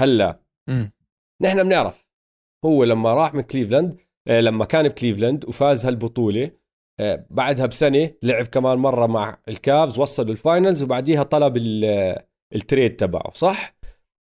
هلا. 0.00 0.42
نحن 1.42 1.62
بنعرف. 1.62 2.10
هو 2.64 2.84
لما 2.84 3.14
راح 3.14 3.34
من 3.34 3.40
كليفلاند 3.40 4.00
آه 4.28 4.40
لما 4.40 4.64
كان 4.64 4.88
بكليفلاند 4.88 5.44
وفاز 5.44 5.86
هالبطولة 5.86 6.50
آه 7.00 7.26
بعدها 7.30 7.66
بسنة 7.66 8.10
لعب 8.22 8.44
كمان 8.44 8.78
مرة 8.78 9.06
مع 9.06 9.38
الكافز 9.48 9.98
وصل 9.98 10.30
ال 10.30 10.37
finals 10.37 10.82
وبعديها 10.82 11.22
طلب 11.22 11.56
ال 12.54 12.61
trade 12.61 12.96
تبعه 12.96 13.30
صح؟ 13.30 13.76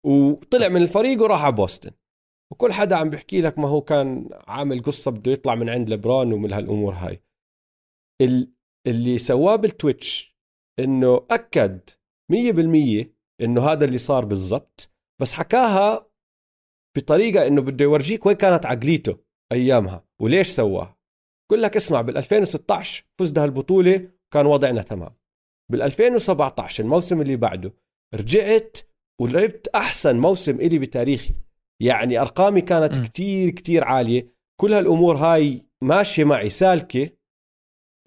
وطلع 0.05 0.67
من 0.67 0.81
الفريق 0.81 1.21
وراح 1.21 1.43
على 1.43 1.55
بوسطن. 1.55 1.91
وكل 2.51 2.73
حدا 2.73 2.95
عم 2.95 3.09
بيحكي 3.09 3.41
لك 3.41 3.59
ما 3.59 3.67
هو 3.67 3.81
كان 3.81 4.29
عامل 4.47 4.83
قصة 4.83 5.11
بده 5.11 5.31
يطلع 5.31 5.55
من 5.55 5.69
عند 5.69 5.89
لبران 5.89 6.33
ومن 6.33 6.53
هالأمور 6.53 6.93
هاي. 6.93 7.23
اللي 8.87 9.17
سواه 9.17 9.55
بالتويتش 9.55 10.30
إنه 10.83 11.25
أكد 11.31 11.89
100% 12.33 13.05
إنه 13.41 13.69
هذا 13.71 13.85
اللي 13.85 13.97
صار 13.97 14.25
بالضبط 14.25 14.93
بس 15.21 15.33
حكاها 15.33 16.11
بطريقة 16.97 17.47
إنه 17.47 17.61
بده 17.61 17.85
يورجيك 17.85 18.25
وين 18.25 18.35
كانت 18.35 18.65
عقليته 18.65 19.17
أيامها 19.51 20.05
وليش 20.21 20.47
سواها. 20.47 20.97
بقول 21.49 21.63
لك 21.63 21.75
اسمع 21.75 22.01
بال 22.01 22.17
2016 22.17 23.05
فزنا 23.19 23.43
هالبطولة 23.43 24.09
كان 24.33 24.45
وضعنا 24.45 24.81
تمام. 24.81 25.15
بال 25.71 25.81
2017 25.81 26.83
الموسم 26.83 27.21
اللي 27.21 27.35
بعده 27.35 27.73
رجعت 28.15 28.77
ولعبت 29.21 29.67
أحسن 29.67 30.19
موسم 30.19 30.55
إلي 30.55 30.79
بتاريخي. 30.79 31.33
يعني 31.81 32.21
أرقامي 32.21 32.61
كانت 32.61 32.97
م. 32.97 33.03
كتير 33.03 33.49
كتير 33.49 33.83
عالية. 33.83 34.33
كل 34.61 34.73
هالأمور 34.73 35.17
هاي 35.17 35.65
ماشية 35.83 36.23
معي 36.23 36.49
سالكة. 36.49 37.09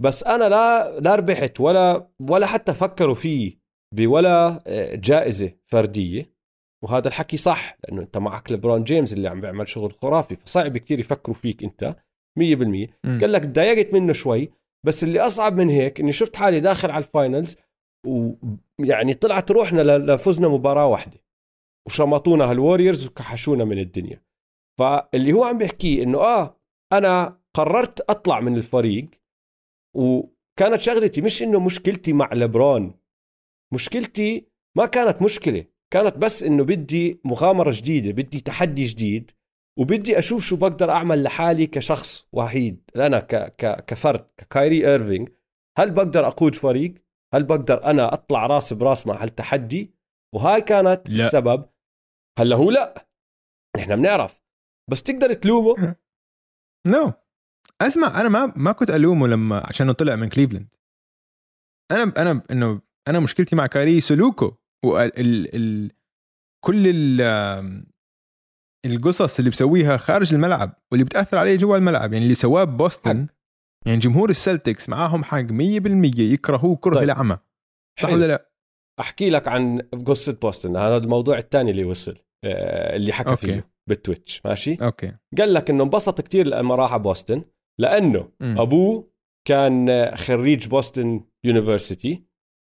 بس 0.02 0.24
أنا 0.24 0.48
لا 0.48 1.00
لا 1.00 1.14
ربحت 1.14 1.60
ولا 1.60 2.10
ولا 2.30 2.46
حتى 2.46 2.74
فكروا 2.74 3.14
فيه 3.14 3.58
بولا 3.94 4.62
آه، 4.66 4.94
جائزة 4.94 5.52
فردية. 5.66 6.34
وهذا 6.84 7.08
الحكي 7.08 7.36
صح 7.36 7.76
لأنه 7.84 8.02
أنت 8.02 8.18
معك 8.18 8.52
لبرون 8.52 8.84
جيمس 8.84 9.12
اللي 9.12 9.28
عم 9.28 9.40
بيعمل 9.40 9.68
شغل 9.68 9.92
خرافي 9.92 10.36
فصعب 10.36 10.78
كتير 10.78 11.00
يفكروا 11.00 11.36
فيك 11.36 11.64
أنت 11.64 11.96
100% 12.38 13.20
قال 13.20 13.32
لك 13.32 13.44
تضايقت 13.44 13.94
منه 13.94 14.12
شوي 14.12 14.50
بس 14.86 15.04
اللي 15.04 15.20
أصعب 15.20 15.56
من 15.56 15.68
هيك 15.70 16.00
إني 16.00 16.12
شفت 16.12 16.36
حالي 16.36 16.60
داخل 16.60 16.90
على 16.90 17.04
ال 17.04 17.12
finals 17.12 17.56
ويعني 18.06 19.14
طلعت 19.14 19.50
روحنا 19.50 19.82
لفزنا 19.82 20.48
مباراة 20.48 20.86
واحدة. 20.86 21.18
وشمطونا 21.86 22.50
هالوريورز 22.50 23.06
وكحشونا 23.06 23.64
من 23.64 23.78
الدنيا. 23.78 24.22
فاللي 24.78 25.32
هو 25.32 25.44
عم 25.44 25.58
بيحكيه 25.58 26.02
إنه 26.02 26.18
آه 26.18 26.56
أنا 26.92 27.40
قررت 27.54 28.00
أطلع 28.00 28.40
من 28.40 28.56
الفريق 28.56 29.08
وكانت 29.94 30.80
شغلتي 30.80 31.20
مش 31.20 31.42
إنه 31.42 31.60
مشكلتي 31.60 32.12
مع 32.12 32.30
لبرون 32.32 33.00
مشكلتي 33.74 34.48
ما 34.76 34.86
كانت 34.86 35.22
مشكلة 35.22 35.64
كانت 35.92 36.18
بس 36.18 36.42
إنه 36.42 36.64
بدي 36.64 37.20
مغامرة 37.24 37.72
جديدة 37.74 38.12
بدي 38.12 38.40
تحدي 38.40 38.84
جديد 38.84 39.30
وبدي 39.78 40.18
أشوف 40.18 40.44
شو 40.44 40.56
بقدر 40.56 40.90
أعمل 40.90 41.22
لحالي 41.22 41.66
كشخص 41.66 42.28
وحيد 42.32 42.90
أنا 42.96 43.20
ك... 43.20 43.56
ك... 43.56 43.84
كفرد 43.84 44.26
كايري 44.50 44.88
ايرفينج 44.88 45.28
هل 45.78 45.90
بقدر 45.90 46.26
أقود 46.26 46.54
فريق؟ 46.54 46.94
هل 47.34 47.44
بقدر 47.44 47.84
أنا 47.84 48.14
أطلع 48.14 48.46
راس 48.46 48.72
براس 48.72 49.06
مع 49.06 49.22
هالتحدي؟ 49.22 49.94
وهاي 50.34 50.60
كانت 50.60 51.10
لا. 51.10 51.14
السبب. 51.14 51.68
هلأ 52.38 52.56
هو 52.56 52.70
لا 52.70 53.08
نحن 53.76 53.96
بنعرف. 53.96 54.42
بس 54.90 55.02
تقدر 55.02 55.32
تلومه؟ 55.32 55.96
no 56.86 57.10
no. 57.10 57.23
أسمع 57.82 58.20
أنا 58.20 58.28
ما 58.28 58.52
ما 58.56 58.72
كنت 58.72 58.90
ألومه 58.90 59.26
لما 59.26 59.66
عشانه 59.66 59.92
طلع 59.92 60.16
من 60.16 60.28
كليفلاند 60.28 60.74
أنا 61.90 62.12
أنا 62.16 62.42
إنه 62.50 62.80
أنا 63.08 63.20
مشكلتي 63.20 63.56
مع 63.56 63.66
كايري 63.66 64.00
سلوكه 64.00 64.58
وال 64.84 65.12
ال 65.54 65.90
كل 66.64 66.86
ال 66.86 67.20
القصص 68.86 69.38
اللي 69.38 69.50
بسويها 69.50 69.96
خارج 69.96 70.34
الملعب 70.34 70.72
واللي 70.92 71.04
بتأثر 71.04 71.38
عليه 71.38 71.56
جوا 71.56 71.76
الملعب. 71.76 72.12
يعني 72.12 72.24
اللي 72.24 72.34
سواه 72.34 72.64
ببوسطن 72.64 73.26
يعني 73.86 73.98
جمهور 73.98 74.30
السلتكس 74.30 74.88
معاهم 74.88 75.24
حق 75.24 75.40
100% 75.40 75.50
يكرهوه 76.18 76.76
كره 76.76 76.94
طيب. 76.94 77.02
العمى 77.02 77.38
صح 78.00 78.08
ولا 78.08 78.26
لا؟ 78.26 78.50
أحكي 79.00 79.30
لك 79.30 79.48
عن 79.48 79.80
قصة 80.06 80.38
بوسطن. 80.42 80.76
هذا 80.76 80.96
الموضوع 80.96 81.38
الثاني 81.38 81.70
اللي 81.70 81.84
وصل 81.84 82.18
آه، 82.44 82.96
اللي 82.96 83.12
حكى 83.12 83.30
أوكي. 83.30 83.46
فيه 83.46 83.70
بالتويتش. 83.88 84.42
ماشي؟ 84.44 84.76
أوكي. 84.82 85.12
قال 85.38 85.54
لك 85.54 85.70
إنه 85.70 85.84
انبسط 85.84 86.20
كثير 86.20 86.46
لما 86.46 86.74
راح 86.74 86.96
بوسطن. 86.96 87.44
لأنه 87.80 88.28
م. 88.40 88.60
أبوه 88.60 89.10
كان 89.48 90.10
خريج 90.16 90.68
بوسطن 90.68 91.24
university 91.44 92.24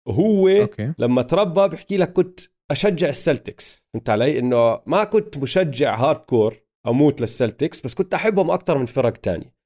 وهو 0.07 0.49
أوكي. 0.49 0.93
لما 0.99 1.21
تربى 1.21 1.67
بحكي 1.67 1.97
لك 1.97 2.13
كنت 2.13 2.39
أشجع 2.71 3.09
السلتكس 3.09 3.87
فهمت 3.93 4.09
علي؟ 4.09 4.39
إنه 4.39 4.81
ما 4.85 5.03
كنت 5.03 5.37
مشجع 5.37 5.95
hardcore 5.95 6.57
أموت 6.87 7.21
للسلتكس 7.21 7.81
بس 7.81 7.93
كنت 7.93 8.13
أحبهم 8.13 8.51
أكثر 8.51 8.77
من 8.77 8.85
فرق 8.85 9.11
تانية. 9.11 9.57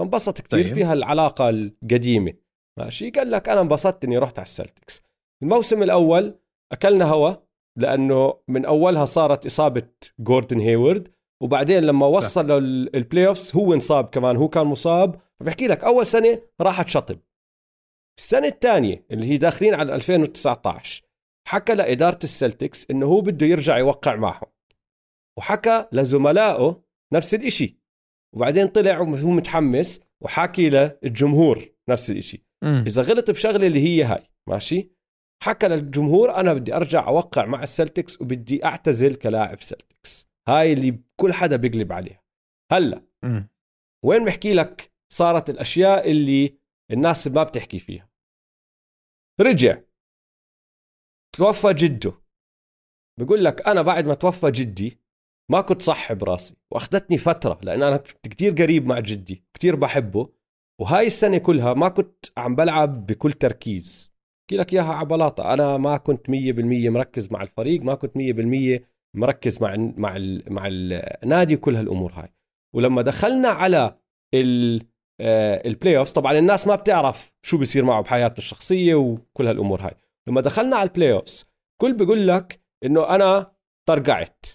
فانبسط 0.00 0.40
كثير 0.40 0.64
طيب. 0.64 0.74
في 0.74 0.84
هالعلاقه 0.84 1.48
القديمة. 1.48 2.32
ماشي؟ 2.78 3.10
قال 3.10 3.30
لك 3.30 3.48
أنا 3.48 3.60
انبسطت 3.60 4.04
إني 4.04 4.18
رحت 4.18 4.38
على 4.38 4.46
السلتكس 4.46 5.06
الموسم 5.42 5.82
الأول 5.82 6.38
أكلنا 6.72 7.04
هوا 7.04 7.34
لأنه 7.78 8.34
من 8.48 8.64
أولها 8.64 9.04
صارت 9.04 9.46
إصابة 9.46 9.88
جوردن 10.20 10.60
هيورد 10.60 11.08
وبعدين 11.42 11.82
لما 11.84 12.06
وصل 12.06 12.50
ال 12.94 13.26
playoffs 13.26 13.56
هو 13.56 13.74
انصاب 13.74 14.08
كمان 14.08 14.36
هو 14.36 14.48
كان 14.48 14.66
مصاب. 14.66 15.20
فبحكي 15.40 15.66
لك 15.66 15.84
أول 15.84 16.06
سنة 16.06 16.42
راحت 16.60 16.88
شطب 16.88 17.18
السنة 18.18 18.46
الثانية 18.46 19.06
اللي 19.10 19.26
هي 19.26 19.36
داخلين 19.36 19.74
على 19.74 19.94
2019 19.94 21.02
حكى 21.48 21.74
لإدارة 21.74 22.18
السلتكس 22.24 22.90
إنه 22.90 23.06
هو 23.06 23.20
بده 23.20 23.46
يرجع 23.46 23.78
يوقع 23.78 24.16
معهم. 24.16 24.46
وحكى 25.38 25.86
لزملائه 25.92 26.82
نفس 27.12 27.34
الإشي. 27.34 27.80
وبعدين 28.36 28.66
طلع 28.66 29.00
وهو 29.00 29.30
متحمس 29.30 30.04
وحكي 30.20 30.70
للجمهور 30.70 31.68
نفس 31.88 32.10
الإشي. 32.10 32.44
م. 32.62 32.66
إذا 32.66 33.02
غلط 33.02 33.30
بشغلة 33.30 33.66
اللي 33.66 33.80
هي 33.80 34.02
هاي 34.02 34.22
ماشي؟ 34.48 34.90
حكى 35.42 35.68
للجمهور 35.68 36.34
أنا 36.34 36.54
بدي 36.54 36.76
أرجع 36.76 37.08
أوقع 37.08 37.46
مع 37.46 37.62
السلتكس 37.62 38.20
وبدي 38.20 38.64
أعتزل 38.64 39.14
كلاعب 39.14 39.62
سلتكس. 39.62 40.29
هاي 40.50 40.72
اللي 40.72 40.98
كل 41.16 41.32
حدا 41.32 41.56
بيقلب 41.56 41.92
عليها. 41.92 42.24
هلأ 42.72 43.04
م. 43.22 43.42
وين 44.04 44.24
بحكي 44.24 44.52
لك 44.52 44.92
صارت 45.12 45.50
الأشياء 45.50 46.10
اللي 46.10 46.58
الناس 46.90 47.28
ما 47.28 47.42
بتحكي 47.42 47.78
فيها؟ 47.78 48.10
رجع. 49.40 49.80
توفى 51.36 51.72
جده. 51.72 52.12
بقول 53.20 53.44
لك 53.44 53.68
أنا 53.68 53.82
بعد 53.82 54.06
ما 54.06 54.14
توفى 54.14 54.50
جدي 54.50 55.00
ما 55.50 55.60
كنت 55.60 55.82
صح 55.82 56.12
براسي 56.12 56.56
وأخذتني 56.70 57.18
فترة 57.18 57.58
لأن 57.62 57.82
أنا 57.82 57.96
كنت 57.96 58.28
كثير 58.28 58.52
قريب 58.52 58.86
مع 58.86 59.00
جدي 59.00 59.44
كثير 59.54 59.76
بحبه 59.76 60.32
وهاي 60.80 61.06
السنة 61.06 61.38
كلها 61.38 61.74
ما 61.74 61.88
كنت 61.88 62.26
عم 62.36 62.54
بلعب 62.54 63.06
بكل 63.06 63.32
تركيز. 63.32 64.14
احكي 64.40 64.56
لك 64.56 64.72
إياها 64.72 64.94
على 64.94 65.06
بلاطه 65.06 65.52
أنا 65.54 65.76
ما 65.76 65.96
كنت 65.96 66.30
100% 66.30 66.32
مركز 66.90 67.32
مع 67.32 67.42
الفريق 67.42 67.82
ما 67.82 67.94
كنت 67.94 68.16
100% 68.16 68.89
مركز 69.16 69.62
مع 69.62 69.76
مع 69.76 70.16
مع 70.48 70.68
النادي 70.70 71.54
وكل 71.54 71.76
هالأمور 71.76 72.12
هاي. 72.12 72.28
ولما 72.74 73.02
دخلنا 73.02 73.48
على 73.48 73.98
ال 75.66 75.98
playoff 75.98 76.12
طبعا 76.12 76.38
الناس 76.38 76.66
ما 76.66 76.74
بتعرف 76.74 77.32
شو 77.42 77.58
بيصير 77.58 77.84
معه 77.84 78.02
بحياته 78.02 78.38
الشخصية 78.38 78.94
وكل 78.94 79.46
هالأمور 79.46 79.80
هاي. 79.80 79.94
لما 80.28 80.40
دخلنا 80.40 80.76
على 80.76 80.88
ال 80.88 81.12
playoff 81.12 81.44
كل 81.80 81.96
بيقول 81.96 82.28
لك 82.28 82.60
إنه 82.84 83.14
أنا 83.14 83.52
طرقعت 83.88 84.46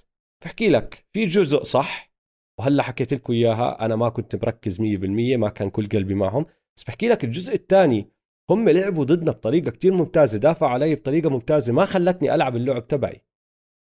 بحكي 0.44 0.70
لك 0.70 1.06
في 1.14 1.26
جزء 1.26 1.64
صح 1.64 2.12
وهلأ 2.60 2.84
حكيت 2.84 3.14
لكم 3.14 3.34
إياها 3.34 3.86
أنا 3.86 3.96
ما 3.96 4.10
كنت 4.10 4.36
مركز 4.36 4.82
100% 4.82 5.38
ما 5.38 5.50
كان 5.50 5.70
كل 5.70 5.88
قلبي 5.88 6.14
معهم. 6.16 6.46
بس 6.78 6.84
بحكي 6.84 7.08
لك 7.08 7.24
الجزء 7.24 7.54
الثاني 7.54 8.10
هم 8.50 8.70
لعبوا 8.70 9.04
ضدنا 9.04 9.32
بطريقة 9.32 9.72
كتير 9.72 9.94
ممتازة 9.94 10.40
دافعوا 10.40 10.72
علي 10.72 10.96
بطريقة 10.96 11.30
ممتازة 11.30 11.74
ما 11.74 11.86
خلتني 11.86 12.36
ألعب 12.36 12.56
اللعب 12.56 12.88
تبعي. 12.88 13.22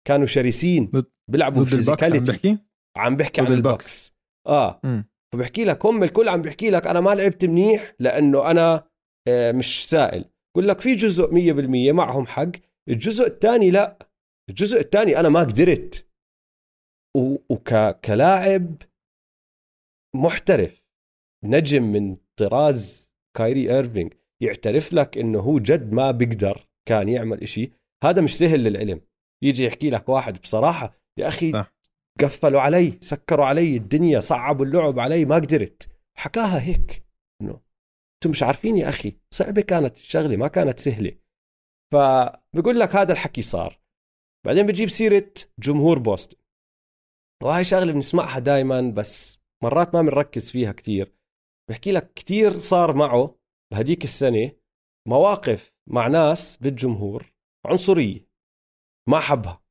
كانوا 0.08 0.26
شرسين 0.26 0.90
بيلعبوا 1.30 1.64
physicality 1.64 2.58
عم 2.96 3.16
بحكي؟ 3.16 3.40
عن 3.40 3.52
البوكس 3.52 4.14
آه. 4.46 4.80
م. 4.84 5.02
فبحكي 5.32 5.64
لك 5.64 5.86
هم 5.86 6.02
الكل 6.02 6.28
عم 6.28 6.42
بحكي 6.42 6.70
لك 6.70 6.86
أنا 6.86 7.00
ما 7.00 7.14
لعبت 7.14 7.44
منيح 7.44 7.94
لأنه 8.00 8.50
أنا 8.50 8.88
آه، 9.28 9.52
مش 9.52 9.88
سائل. 9.88 10.24
بقول 10.54 10.68
لك 10.68 10.80
في 10.80 10.94
جزء 10.94 11.26
100% 11.26 11.92
معهم 11.92 12.26
حق 12.26 12.50
الجزء 12.88 13.26
الثاني 13.26 13.70
لا. 13.70 14.08
الجزء 14.50 14.80
الثاني 14.80 15.20
أنا 15.20 15.28
ما 15.28 15.40
قدرت. 15.40 16.08
وكلاعب 17.50 18.82
محترف 20.16 20.88
نجم 21.44 21.82
من 21.82 22.16
طراز 22.40 23.14
كايري 23.36 23.74
ايرفينج 23.74 24.14
يعترف 24.42 24.92
لك 24.92 25.18
إنه 25.18 25.40
هو 25.40 25.58
جد 25.58 25.92
ما 25.92 26.10
بيقدر 26.10 26.68
كان 26.88 27.08
يعمل 27.08 27.42
إشي. 27.42 27.72
هذا 28.04 28.22
مش 28.22 28.38
سهل 28.38 28.60
للعلم. 28.64 29.00
يجي 29.42 29.64
يحكي 29.64 29.90
لك 29.90 30.08
واحد 30.08 30.40
بصراحة 30.40 30.94
يا 31.18 31.28
أخي 31.28 31.52
صح. 31.52 31.74
قفلوا 32.20 32.60
علي 32.60 32.98
سكروا 33.00 33.46
علي 33.46 33.76
الدنيا 33.76 34.20
صعبوا 34.20 34.64
اللعب 34.64 34.98
علي 34.98 35.24
ما 35.24 35.34
قدرت. 35.34 35.88
حكاها 36.16 36.62
هيك 36.62 37.04
إنه 37.42 37.60
أنتم 38.14 38.30
مش 38.30 38.42
عارفين 38.42 38.76
يا 38.76 38.88
أخي 38.88 39.16
صعبة 39.30 39.60
كانت 39.60 39.96
الشغلة 39.96 40.36
ما 40.36 40.48
كانت 40.48 40.78
سهلة. 40.78 41.12
فبقول 41.92 42.80
لك 42.80 42.96
هذا 42.96 43.12
الحكي 43.12 43.42
صار. 43.42 43.80
بعدين 44.46 44.66
بجيب 44.66 44.88
سيرة 44.88 45.32
جمهور 45.58 45.98
بوسطن 45.98 46.36
وهي 47.42 47.64
شغلة 47.64 47.92
بنسمعها 47.92 48.38
دائما 48.38 48.80
بس 48.80 49.38
مرات 49.62 49.94
ما 49.94 50.02
بنركز 50.02 50.50
فيها 50.50 50.72
كثير 50.72 51.14
بحكي 51.70 51.92
لك 51.92 52.12
كثير 52.14 52.58
صار 52.58 52.96
معه 52.96 53.38
بهديك 53.72 54.04
السنة 54.04 54.52
مواقف 55.08 55.72
مع 55.86 56.06
ناس 56.06 56.56
بالجمهور 56.56 57.34
عنصرية. 57.66 58.23
ما 59.08 59.20
حبها 59.20 59.62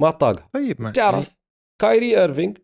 ما 0.00 0.10
طاقها. 0.10 0.48
طيب 0.52 0.82
ما 0.82 0.90
تعرف 0.90 1.36
كايري 1.80 2.20
ايرفينج 2.20 2.58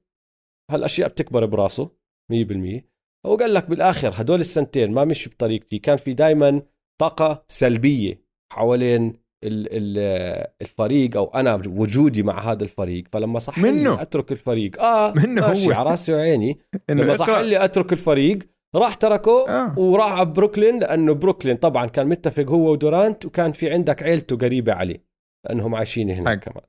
هالأشياء 0.70 1.08
بتكبر 1.08 1.44
براسه 1.46 1.90
100% 2.32 2.82
هو 3.26 3.36
قال 3.36 3.54
لك 3.54 3.70
بالآخر 3.70 4.12
هدول 4.14 4.40
السنتين 4.40 4.92
ما 4.92 5.04
مشوا 5.04 5.32
بطريقتي 5.32 5.78
كان 5.78 5.96
في 5.96 6.14
دائما 6.14 6.62
طاقة 7.00 7.44
سلبية 7.48 8.22
حوالين 8.52 9.28
الفريق 9.44 11.16
أو 11.16 11.24
أنا 11.24 11.54
وجودي 11.54 12.22
مع 12.22 12.52
هذا 12.52 12.64
الفريق. 12.64 13.04
فلما 13.12 13.38
صح 13.38 13.58
منه. 13.58 13.94
لي 13.96 14.02
أترك 14.02 14.32
الفريق. 14.32 14.80
آه 14.80 15.12
منه 15.12 15.48
ماشي 15.48 15.68
هو. 15.68 15.72
على 15.72 15.90
راسي 15.90 16.12
وعيني. 16.12 16.58
لما 16.90 17.14
صح 17.14 17.28
لي 17.28 17.64
أترك 17.64 17.92
الفريق 17.92 18.38
راح 18.76 18.94
تركه 18.94 19.48
آه. 19.48 19.78
وراح 19.78 20.12
على 20.12 20.26
بروكلين 20.26 20.78
لأنه 20.78 21.14
بروكلين 21.14 21.56
طبعا 21.56 21.86
كان 21.86 22.06
متفق 22.06 22.44
هو 22.44 22.72
ودورانت 22.72 23.24
وكان 23.24 23.52
في 23.52 23.70
عندك 23.70 24.02
عيلته 24.02 24.36
قريبة 24.36 24.72
عليه. 24.72 25.07
لأنهم 25.44 25.74
عايشين 25.74 26.10
هناك 26.10 26.44
كمان. 26.44 26.64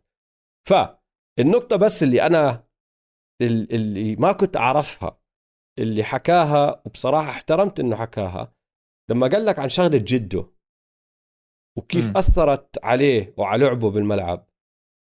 فالنقطه 0.67 1.75
بس 1.75 2.03
اللي 2.03 2.21
أنا 2.21 2.67
اللي 3.41 4.15
ما 4.15 4.31
كنت 4.31 4.57
أعرفها 4.57 5.19
اللي 5.79 6.03
حكاها 6.03 6.81
وبصراحة 6.85 7.29
احترمت 7.29 7.79
إنه 7.79 7.95
حكاها 7.95 8.53
لما 9.09 9.27
قال 9.27 9.45
لك 9.45 9.59
عن 9.59 9.69
شغلة 9.69 9.97
جده 10.07 10.51
وكيف 11.77 12.09
م. 12.09 12.17
أثرت 12.17 12.83
عليه 12.83 13.33
وعلى 13.38 13.65
لعبه 13.65 13.91
بالملعب 13.91 14.49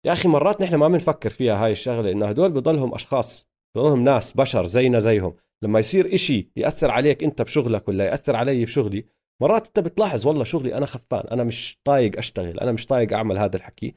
يا 0.05 0.13
أخي 0.13 0.27
مرات 0.27 0.61
نحن 0.61 0.75
ما 0.75 0.87
بنفكر 0.87 1.29
فيها 1.29 1.65
هاي 1.65 1.71
الشغلة 1.71 2.11
إنه 2.11 2.25
هدول 2.25 2.51
بضلهم 2.51 2.93
أشخاص 2.93 3.49
بضلهم 3.75 4.03
ناس 4.03 4.33
بشر 4.33 4.65
زينا 4.65 4.99
زيهم. 4.99 5.35
لما 5.63 5.79
يصير 5.79 6.13
إشي 6.15 6.51
يأثر 6.55 6.91
عليك 6.91 7.23
أنت 7.23 7.41
بشغلك 7.41 7.87
ولا 7.87 8.05
يأثر 8.05 8.35
علي 8.35 8.65
بشغلي 8.65 9.05
مرات 9.41 9.67
انت 9.67 9.79
بتلاحظ 9.79 10.27
والله 10.27 10.43
شغلي 10.43 10.77
أنا 10.77 10.85
خفان 10.85 11.27
أنا 11.27 11.43
مش 11.43 11.79
طايق 11.83 12.17
اشتغل 12.17 12.59
أنا 12.59 12.71
مش 12.71 12.85
طايق 12.85 13.13
اعمل 13.13 13.37
هذا 13.37 13.55
الحكي. 13.55 13.95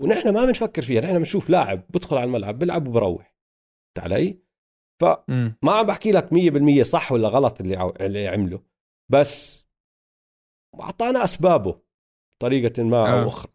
ونحن 0.00 0.34
ما 0.34 0.44
بنفكر 0.44 0.82
فيها 0.82 1.00
نحن 1.00 1.18
بنشوف 1.18 1.50
لاعب 1.50 1.84
بدخل 1.90 2.16
على 2.16 2.24
الملعب 2.24 2.58
بيلعب 2.58 2.88
وبروح. 2.88 3.36
علي؟ 3.98 4.38
فما 5.00 5.72
عم 5.72 5.86
بحكي 5.86 6.12
لك 6.12 6.28
100% 6.32 6.82
صح 6.82 7.12
ولا 7.12 7.28
غلط 7.28 7.60
اللي 7.60 7.92
اللي 8.00 8.28
عمله. 8.28 8.62
بس 9.12 9.66
أعطانا 10.80 11.24
أسبابه 11.24 11.82
بطريقة 12.34 12.82
ما 12.82 13.12
أو 13.12 13.18
آه. 13.18 13.26
أخرى. 13.26 13.52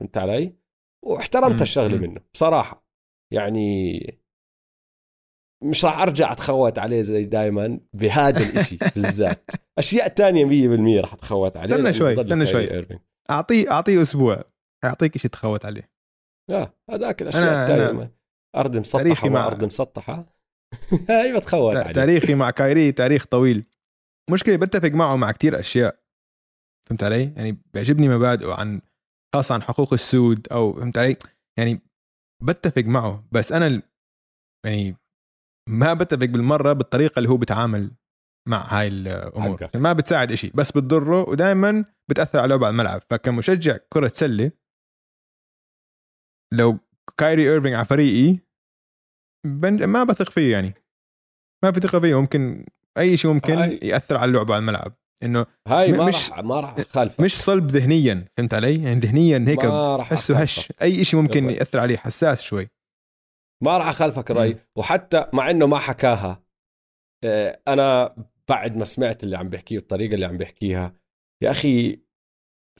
فهمت 0.00 0.18
علي؟ 0.18 0.56
واحترمت 1.04 1.62
الشغلة 1.62 1.98
منه 1.98 2.20
بصراحة. 2.34 2.86
يعني 3.32 4.00
مش 5.64 5.84
راح 5.84 5.98
أرجع 5.98 6.32
أتخوت 6.32 6.78
عليه 6.78 7.02
زي 7.02 7.24
دائما 7.24 7.80
بهذا 7.92 8.42
الإشي 8.42 8.78
بالذات. 8.94 9.50
أشياء 9.78 10.08
تانية 10.08 10.44
100% 10.98 11.00
راح 11.00 11.12
أتخوت 11.12 11.56
عليه. 11.56 11.74
استنى 11.74 11.92
شوي 11.92 12.20
استنى 12.20 12.46
شوي. 12.46 12.98
أعطيه 13.30 13.70
أعطيه 13.70 14.02
أسبوع. 14.02 14.44
يعطيك 14.84 15.18
شيء 15.18 15.30
تخوت 15.30 15.64
عليه. 15.64 15.90
آه 16.52 16.74
هذاك 16.90 17.22
الأشياء 17.22 17.62
الثانية 17.62 18.14
أرض 18.56 18.76
مسطحة 18.78 19.28
مع 19.28 19.46
ارض 19.46 19.64
مسطحة. 19.64 20.26
هاي 21.10 21.36
بتخوت 21.36 21.76
عليه. 21.76 21.92
تاريخي 21.92 22.34
مع 22.34 22.50
كايري 22.50 22.92
تاريخ 22.92 23.26
طويل. 23.26 23.66
مشكلة 24.30 24.56
بتفق 24.56 24.88
معه 24.88 25.16
مع 25.16 25.32
كتير 25.32 25.60
أشياء. 25.60 25.98
فهمت 26.88 27.02
علي؟ 27.04 27.32
يعني 27.36 27.62
بيعجبني 27.74 28.08
مبادئه 28.08 28.54
عن 28.54 28.80
خاصة 29.34 29.54
عن 29.54 29.62
حقوق 29.62 29.92
السود 29.92 30.48
أو 30.52 30.72
فهمت 30.72 30.98
علي؟ 30.98 31.16
يعني 31.58 31.80
بتفق 32.42 32.82
معه. 32.82 33.24
بس 33.32 33.52
أنا 33.52 33.82
يعني 34.66 34.96
ما 35.68 35.94
بتفق 35.94 36.24
بالمرة 36.24 36.72
بالطريقة 36.72 37.18
اللي 37.18 37.28
هو 37.28 37.36
بيتعامل 37.36 37.90
مع 38.48 38.66
هاي 38.78 38.88
الأمور. 38.88 39.58
حقك. 39.58 39.76
ما 39.76 39.92
بتساعد 39.92 40.32
إشي 40.32 40.50
بس 40.54 40.72
بتضره 40.72 41.28
ودائما 41.28 41.84
بتأثر 42.10 42.38
على 42.38 42.48
لعبه 42.48 42.66
على 42.66 42.72
الملعب. 42.72 43.00
فكمشجع 43.10 43.76
كرة 43.92 44.08
سلة 44.08 44.52
لو 46.54 46.78
كايري 47.16 47.42
إيرفينج 47.42 47.74
على 47.74 47.84
فريقي 47.84 48.38
ما 49.86 50.04
بثق 50.04 50.30
فيه 50.30 50.52
يعني. 50.52 50.74
ما 51.64 51.72
في 51.72 51.80
ثقة 51.80 52.00
فيه. 52.00 52.20
ممكن 52.20 52.66
أي 52.98 53.16
شيء 53.16 53.32
ممكن 53.32 53.58
هاي. 53.58 53.80
يأثر 53.82 54.16
على 54.16 54.28
اللعبه 54.28 54.54
على 54.54 54.60
الملعب. 54.60 54.92
إنه 55.22 55.46
هاي 55.68 55.92
ما 55.92 56.06
مش 56.06 56.30
راح 56.30 56.38
ما 56.38 56.60
راح 56.60 56.80
خالفك 56.80 57.20
مش 57.20 57.42
صلب 57.42 57.70
ذهنيا 57.70 58.28
فهمت 58.36 58.54
علي؟ 58.54 58.82
يعني 58.82 59.00
ذهنيا 59.00 59.44
هيك 59.48 59.64
ما 59.64 59.96
راح 59.96 60.10
حسه 60.10 60.38
هش. 60.38 60.72
أي 60.82 61.04
شيء 61.04 61.20
ممكن 61.20 61.50
يأثر 61.50 61.78
عليه 61.78 61.96
حساس 61.96 62.42
شوي. 62.42 62.68
ما 63.64 63.78
راح 63.78 63.88
أخالفك 63.88 64.30
الرأي 64.30 64.56
وحتى 64.76 65.26
مع 65.32 65.50
إنه 65.50 65.66
ما 65.66 65.78
حكاها 65.78 66.42
آه، 67.24 67.60
أنا 67.68 68.16
بعد 68.48 68.76
ما 68.76 68.84
سمعت 68.84 69.24
اللي 69.24 69.36
عم 69.36 69.48
بيحكيه 69.48 69.78
الطريقة 69.78 70.14
اللي 70.14 70.26
عم 70.26 70.36
بيحكيها 70.36 70.94
يا 71.42 71.50
أخي 71.50 72.00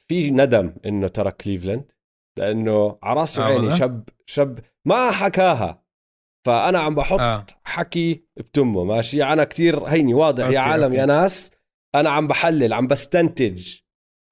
في 0.08 0.30
ندم 0.30 0.74
إنه 0.86 1.08
ترك 1.08 1.36
كليفلاند 1.36 1.92
لأنه 2.38 2.98
على 3.02 3.20
راسي 3.20 3.42
آه 3.42 3.44
وعيني 3.44 3.76
شب 3.76 4.08
شب 4.26 4.58
ما 4.84 5.10
حكاها 5.10 5.84
فأنا 6.46 6.78
عم 6.78 6.94
بحط 6.94 7.20
آه. 7.20 7.46
حكي 7.64 8.24
بتمه 8.36 8.84
ماشي 8.84 9.24
أنا 9.24 9.44
كتير 9.44 9.84
هيني 9.84 10.14
واضح 10.14 10.48
يا 10.48 10.58
عالم 10.60 10.84
أوكي. 10.84 10.96
يا 10.96 11.06
ناس 11.06 11.52
أنا 11.94 12.10
عم 12.10 12.28
بحلل 12.28 12.72
عم 12.72 12.86
بستنتج 12.86 13.78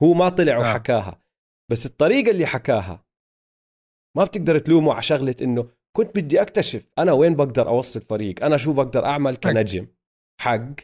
هو 0.02 0.14
ما 0.14 0.28
طلع 0.28 0.56
آه. 0.56 0.58
وحكاها 0.58 1.22
بس 1.70 1.86
الطريقة 1.86 2.30
اللي 2.30 2.46
حكاها 2.46 3.04
ما 4.16 4.24
بتقدر 4.24 4.58
تلومه 4.58 4.92
على 4.92 5.02
شغلة 5.02 5.36
إنه 5.42 5.70
كنت 5.96 6.18
بدي 6.18 6.42
أكتشف 6.42 6.90
أنا 6.98 7.12
وين 7.12 7.34
بقدر 7.34 7.68
أوصل 7.68 8.00
فريق 8.00 8.44
أنا 8.44 8.56
شو 8.56 8.72
بقدر 8.72 9.04
أعمل 9.04 9.36
كنجم؟ 9.36 9.86
حق. 10.40 10.80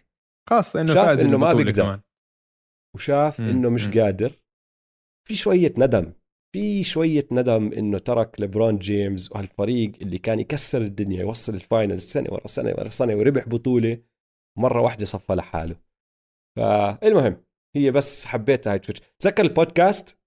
خاص 0.51 0.77
إنه 0.77 0.95
شاف 0.95 1.21
إنه 1.21 1.39
ما 1.39 1.53
بيقدر. 1.53 1.83
كمان. 1.83 2.01
وشاف 2.95 3.41
مم. 3.41 3.49
إنه 3.49 3.69
مش 3.69 3.87
مم. 3.87 3.93
قادر. 3.93 4.33
في 5.29 5.37
شوية 5.37 5.75
ندم 5.79 6.13
في 6.55 6.85
شوية 6.85 7.27
ندم 7.33 7.73
إنه 7.73 7.99
ترك 7.99 8.41
ليبرون 8.41 8.79
جيمس 8.79 9.33
وهالفريق 9.33 9.93
اللي 10.03 10.19
كان 10.19 10.41
يكسر 10.41 10.83
الدنيا 10.83 11.21
يوصل 11.21 11.55
ال 11.55 11.62
final 11.62 12.01
سنة 12.01 12.29
ورا 12.33 12.47
سنة 12.47 12.71
ورا 12.71 12.89
سنة 12.89 13.15
وربح 13.15 13.49
بطولة 13.49 14.03
مرة 14.59 14.81
واحدة 14.81 15.05
صفى 15.05 15.33
لحاله. 15.33 15.77
فالمهم 16.57 17.45
هي 17.77 17.91
بس 17.91 18.25
حبيتها 18.25 18.73
هاي 18.73 18.79
تويتش 18.79 19.01
تذكر 19.19 19.43
البودكاست 19.43 20.19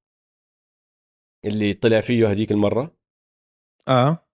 اللي 1.46 1.74
طلع 1.74 2.02
فيه 2.02 2.32
هذيك 2.32 2.52
المرة؟ 2.52 2.98
آه. 3.88 4.31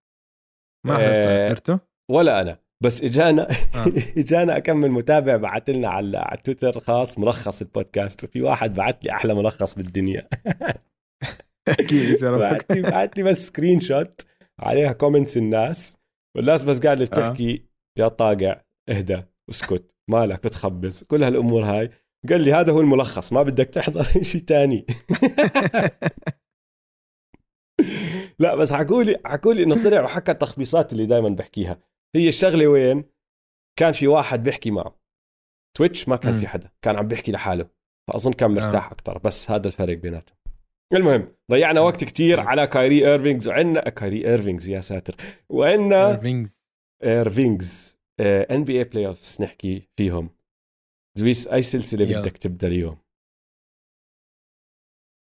ما 0.88 1.48
حضرته 1.48 1.74
آه 1.74 1.80
ولا 2.12 2.42
أنا. 2.42 2.60
بس 2.84 3.04
اجانا 3.04 3.48
آه. 3.76 3.92
إجانا 4.22 4.58
أكمل 4.58 4.92
متابع 4.92 5.36
بعث 5.36 5.70
لنا 5.70 5.90
على 5.90 6.18
على 6.18 6.38
تويتر 6.44 6.80
خاص 6.80 7.20
ملخص 7.20 7.62
البودكاست 7.62 8.24
وفي 8.24 8.42
واحد 8.42 8.74
بعث 8.74 8.96
لي 9.04 9.12
أحلى 9.12 9.34
ملخص 9.34 9.76
بالدنيا. 9.76 10.28
أكيد 11.68 12.26
بعث 12.26 12.72
لي 12.72 12.82
بعث 12.82 13.18
لي 13.18 13.24
بس 13.24 13.48
screenshot 13.48 14.22
عليها 14.60 14.92
comments 14.92 15.38
الناس 15.38 15.98
والناس 16.38 16.64
بس 16.64 16.80
قاعدة 16.80 17.06
بتحكي 17.06 17.54
آه. 17.54 18.02
يا 18.02 18.08
طاقع 18.08 18.62
اهدى 18.90 19.24
اسكت 19.50 19.92
مالك 20.10 20.44
بتخبص 20.44 21.04
كل 21.04 21.24
هالأمور 21.24 21.64
هاي. 21.64 21.90
قال 22.30 22.42
لي 22.42 22.54
هذا 22.54 22.74
هو 22.74 22.82
الملخص 22.82 23.34
ما 23.34 23.44
بدك 23.44 23.66
تحضر 23.66 24.04
شيء 24.24 24.42
تاني. 24.42 24.86
لا 28.42 28.56
بس 28.56 28.74
حكوا 28.74 29.04
لي 29.04 29.22
حكوا 29.26 29.54
لي 29.54 29.64
إنه 29.64 29.84
طلع 29.84 30.04
وحكى 30.04 30.32
التخبيصات 30.32 30.94
اللي 30.94 31.06
دائما 31.06 31.30
بحكيها. 31.30 31.80
هي 32.16 32.28
الشغلة 32.28 32.68
وين؟ 32.68 33.04
كان 33.80 33.92
في 33.92 34.08
واحد 34.08 34.44
بيحكي 34.44 34.72
معه. 34.72 35.00
تويتش 35.78 36.08
ما 36.08 36.16
كان 36.16 36.34
م. 36.34 36.38
في 36.38 36.48
حدا 36.48 36.72
كان 36.82 36.96
عم 36.96 37.08
بيحكي 37.08 37.32
لحاله. 37.32 37.70
فأظن 38.08 38.34
كان 38.34 38.52
مرتاح 38.52 38.88
آه. 38.88 38.92
أكثر 38.92 39.18
بس 39.18 39.52
هذا 39.52 39.68
الفرق 39.68 39.98
بيناتهم. 39.98 40.38
المهم 40.94 41.36
ضيعنا 41.52 41.82
وقت 41.82 42.04
كتير 42.04 42.40
على 42.40 42.68
كايري 42.68 43.08
ايرفينجز 43.08 43.48
وعندنا 43.48 43.90
كايري 43.90 44.28
ايرفينجز 44.28 44.70
يا 44.70 44.82
ساتر. 44.82 45.16
وعندنا 45.50 46.10
ايرفينجز 46.10 46.64
ايرفينجز 47.04 47.98
NBA 48.22 48.78
playoffs 48.78 49.42
نحكي 49.42 49.90
فيهم. 49.98 50.30
زويس 51.18 51.48
أي 51.48 51.62
سلسلة. 51.62 52.20
بدك 52.20 52.38
تبدأ 52.38 52.68
اليوم؟ 52.68 52.98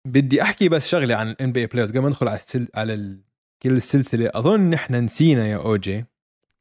بدي 0.09 0.43
أحكي 0.43 0.69
بس 0.69 0.89
شغلة 0.89 1.15
عن 1.17 1.31
ال 1.31 1.36
NBA 1.36 1.53
play 1.53 1.87
قبل 1.87 1.99
ما 1.99 2.09
ندخل 2.09 2.29
على 2.29 2.37
السل... 2.37 2.69
على 2.75 2.95
ال... 2.95 3.21
كل 3.63 3.77
السلسلة. 3.77 4.31
أظن 4.35 4.61
نحن 4.61 4.95
نسينا 4.95 5.47
يا 5.47 5.57
اوجي 5.57 6.05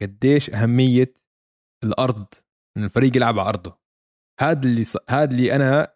قديش 0.02 0.50
أهمية 0.50 1.14
الأرض 1.84 2.26
إن 2.76 2.84
الفريق 2.84 3.16
يلعب 3.16 3.38
على 3.38 3.48
أرضه. 3.48 3.78
هذا 4.40 4.62
اللي 4.62 4.84
ص... 4.84 4.96
هذا 5.10 5.30
اللي 5.30 5.56
أنا 5.56 5.92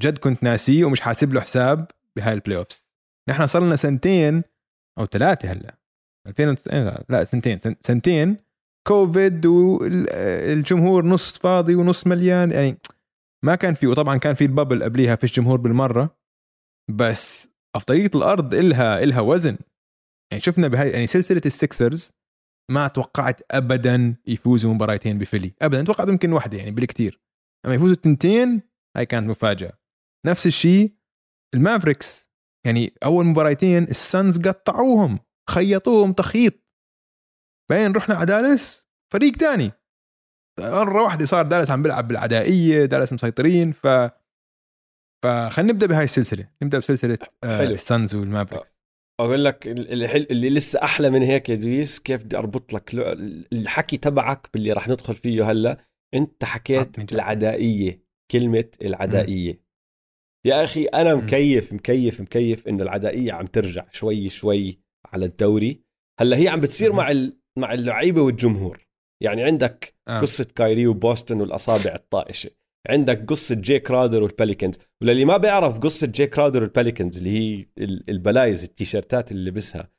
جد 0.00 0.18
كنت 0.18 0.42
ناسيه 0.42 0.84
ومش 0.84 1.00
حاسب 1.00 1.32
له 1.34 1.40
حساب 1.40 1.90
بهاي 2.16 2.34
ال 2.34 2.58
playoffs 2.58 2.90
نحن 3.28 3.46
صار 3.46 3.62
لنا 3.62 3.76
سنتين 3.76 4.42
أو 4.98 5.06
ثلاثة 5.06 5.52
هلأ. 5.52 5.78
2009 6.26 7.04
لا 7.08 7.24
سنتين 7.24 7.58
سنتين 7.82 8.36
كوفيد 8.86 9.46
والجمهور 9.46 11.06
نص 11.06 11.38
فاضي 11.38 11.74
ونص 11.74 12.06
مليان 12.06 12.52
يعني 12.52 12.78
ما 13.42 13.54
كان 13.54 13.74
في 13.74 13.86
وطبعا 13.86 14.16
كان 14.16 14.34
في 14.34 14.44
ال 14.44 14.49
bubble 14.49 14.82
قبليها 14.82 15.16
في 15.16 15.24
الجمهور 15.24 15.60
بالمرة. 15.60 16.17
بس 16.90 17.48
افضليه 17.76 18.10
الأرض 18.14 18.54
إلها 18.54 19.02
إلها 19.02 19.20
وزن. 19.20 19.58
يعني 20.32 20.42
شفنا 20.42 20.68
بهاي 20.68 20.90
يعني 20.90 21.06
سلسلة 21.06 21.40
السيكسرز 21.46 22.12
ما 22.70 22.88
توقعت 22.88 23.40
ابدا 23.50 24.16
يفوزوا 24.26 24.74
مباراتين 24.74 25.18
بفيلي. 25.18 25.54
ابدا 25.62 25.82
توقعت 25.82 26.08
يمكن 26.08 26.32
واحدة 26.32 26.58
يعني 26.58 26.70
بالكثير 26.70 27.20
اما 27.66 27.74
يفوزوا 27.74 27.94
التنتين 27.94 28.62
هاي 28.96 29.06
كانت 29.06 29.28
مفاجأة. 29.28 29.72
نفس 30.26 30.46
الشيء 30.46 30.94
المافريكس. 31.54 32.30
يعني 32.66 32.94
أول 33.04 33.24
مباراتين 33.24 33.82
السانز 33.82 34.38
قطعوهم 34.38 35.18
خيطوهم 35.50 36.12
تخيط. 36.12 36.54
بعدين 37.70 37.92
رحنا 37.92 38.14
على 38.14 38.26
دالس 38.26 38.86
فريق 39.12 39.36
تاني. 39.36 39.72
مرة 40.60 41.02
واحدة 41.02 41.24
صار 41.24 41.46
دالس 41.46 41.70
عم 41.70 41.82
بيلعب 41.82 42.08
بالعدائية 42.08 42.84
دالس 42.84 43.12
مسيطرين 43.12 43.72
ف 43.72 43.86
فخلينا 45.24 45.72
نبدأ 45.72 45.86
بهاي 45.86 46.04
السلسلة. 46.04 46.48
نبدأ 46.62 46.78
بسلسلة 46.78 47.18
آه 47.44 47.64
السانز 47.64 48.14
والمافريكس 48.14 48.78
أقول 49.20 49.44
لك 49.44 49.68
اللي, 49.68 50.16
اللي 50.16 50.50
لسه 50.50 50.82
أحلى 50.82 51.10
من 51.10 51.22
هيك 51.22 51.48
يا 51.48 51.54
دويس 51.54 52.00
كيف 52.00 52.24
بدي 52.24 52.36
أربط 52.36 52.72
لك 52.72 52.94
الحكي 53.52 53.96
تبعك 53.96 54.48
باللي 54.54 54.72
راح 54.72 54.88
ندخل 54.88 55.14
فيه 55.14 55.50
هلأ. 55.50 55.84
أنت 56.14 56.44
حكيت 56.44 57.12
العدائية 57.12 58.02
كلمة 58.30 58.70
العدائية. 58.82 59.52
م. 59.52 59.58
يا 60.46 60.64
أخي 60.64 60.84
أنا 60.84 61.14
مكيف 61.14 61.72
مكيف 61.72 62.20
مكيف 62.20 62.68
إنه 62.68 62.82
العدائية 62.82 63.32
عم 63.32 63.46
ترجع 63.46 63.86
شوي 63.90 64.28
شوي 64.28 64.80
على 65.06 65.26
الدوري. 65.26 65.82
هلأ 66.20 66.36
هي 66.36 66.48
عم 66.48 66.60
بتصير 66.60 66.92
مع 66.92 67.10
ال... 67.10 67.38
مع 67.58 67.74
اللعيبة 67.74 68.22
والجمهور. 68.22 68.88
يعني 69.22 69.42
عندك 69.42 69.94
آه. 70.08 70.20
قصة 70.20 70.46
كايري 70.54 70.86
وبوسطن 70.86 71.40
والأصابع 71.40 71.94
الطائشة. 71.94 72.50
عندك 72.90 73.24
قصة 73.24 73.54
جي 73.54 73.78
كراودر 73.78 74.22
والبيليكانز 74.22 74.78
وللي 75.02 75.24
ما 75.24 75.36
بيعرف 75.36 75.78
قصة 75.78 76.06
جي 76.06 76.26
كراودر 76.26 76.62
والبيليكانز 76.62 77.18
اللي 77.18 77.30
هي 77.30 77.66
البلايز 78.08 78.64
ال 78.64 78.71
T-shirts 78.71 79.25
ات 79.25 79.32
اللي 79.32 79.50
لبسها 79.50 79.90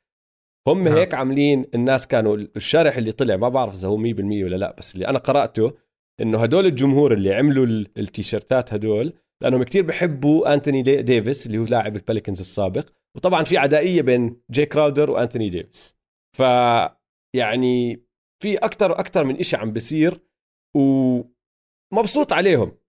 هم 0.68 0.88
آه. 0.88 0.94
هيك 0.94 1.14
عاملين 1.14 1.66
الناس 1.74 2.06
كانوا 2.06 2.36
الشارح 2.36 2.96
اللي 2.96 3.12
طلع 3.12 3.36
ما 3.36 3.48
بعرف 3.48 3.74
إذا 3.74 3.88
هو 3.88 3.96
100% 3.96 4.18
ولا 4.18 4.56
لا 4.56 4.74
بس 4.78 4.94
اللي 4.94 5.08
أنا 5.08 5.18
قرأته 5.18 5.72
إنه 6.20 6.42
هدول 6.42 6.66
الجمهور 6.66 7.12
اللي 7.12 7.34
عملوا 7.34 7.66
التيشيرتات 7.96 8.74
هدول 8.74 9.12
لأنهم 9.42 9.62
كتير 9.62 9.82
بحبوا 9.82 10.54
انتوني 10.54 10.82
ديفيس 10.82 11.46
اللي 11.46 11.58
هو 11.58 11.64
لاعب 11.64 11.96
البيليكانز 11.96 12.40
السابق. 12.40 12.88
وطبعا 13.16 13.44
في 13.44 13.58
عدائية 13.58 14.02
بين 14.02 14.42
جي 14.50 14.66
كراودر 14.66 15.10
وانتوني 15.10 15.48
ديفيس 15.48 15.96
ف 16.36 16.40
يعني 17.36 18.04
في 18.42 18.56
أكثر 18.56 19.00
أكثر 19.00 19.24
من 19.24 19.36
إشي 19.36 19.56
عم 19.56 19.72
بيصير 19.72 20.20
ومبسوط 20.76 22.32
عليهم. 22.32 22.79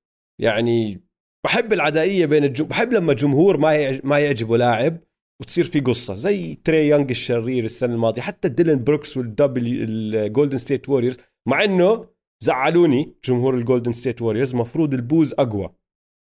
يعني 0.43 1.01
بحب 1.45 1.73
العدائية 1.73 2.25
بين 2.25 2.43
الجم... 2.43 2.65
بحب 2.65 2.93
لما 2.93 3.13
جمهور 3.13 3.57
ما 3.57 3.75
ي... 3.75 4.01
ما 4.03 4.19
يعجبه 4.19 4.57
لاعب 4.57 4.97
وتصير 5.41 5.65
في 5.65 5.79
قصة 5.79 6.15
زي 6.15 6.55
تري 6.55 6.87
يونغ 6.87 7.09
الشرير 7.09 7.63
السنة 7.63 7.93
الماضية 7.93 8.21
حتى 8.21 8.49
ديلن 8.49 8.83
بروكس 8.83 9.17
والدبليو 9.17 9.83
الجولدن 9.83 10.57
ستيت 10.57 10.89
ووريرز 10.89 11.17
مع 11.47 11.63
إنه 11.63 12.07
زعلوني 12.43 13.15
جمهور 13.25 13.55
الجولدن 13.55 13.93
ستيت 13.93 14.21
ووريرز 14.21 14.55
مفروض 14.55 14.93
ال 14.93 15.01
boos 15.01 15.33
أقوى 15.33 15.69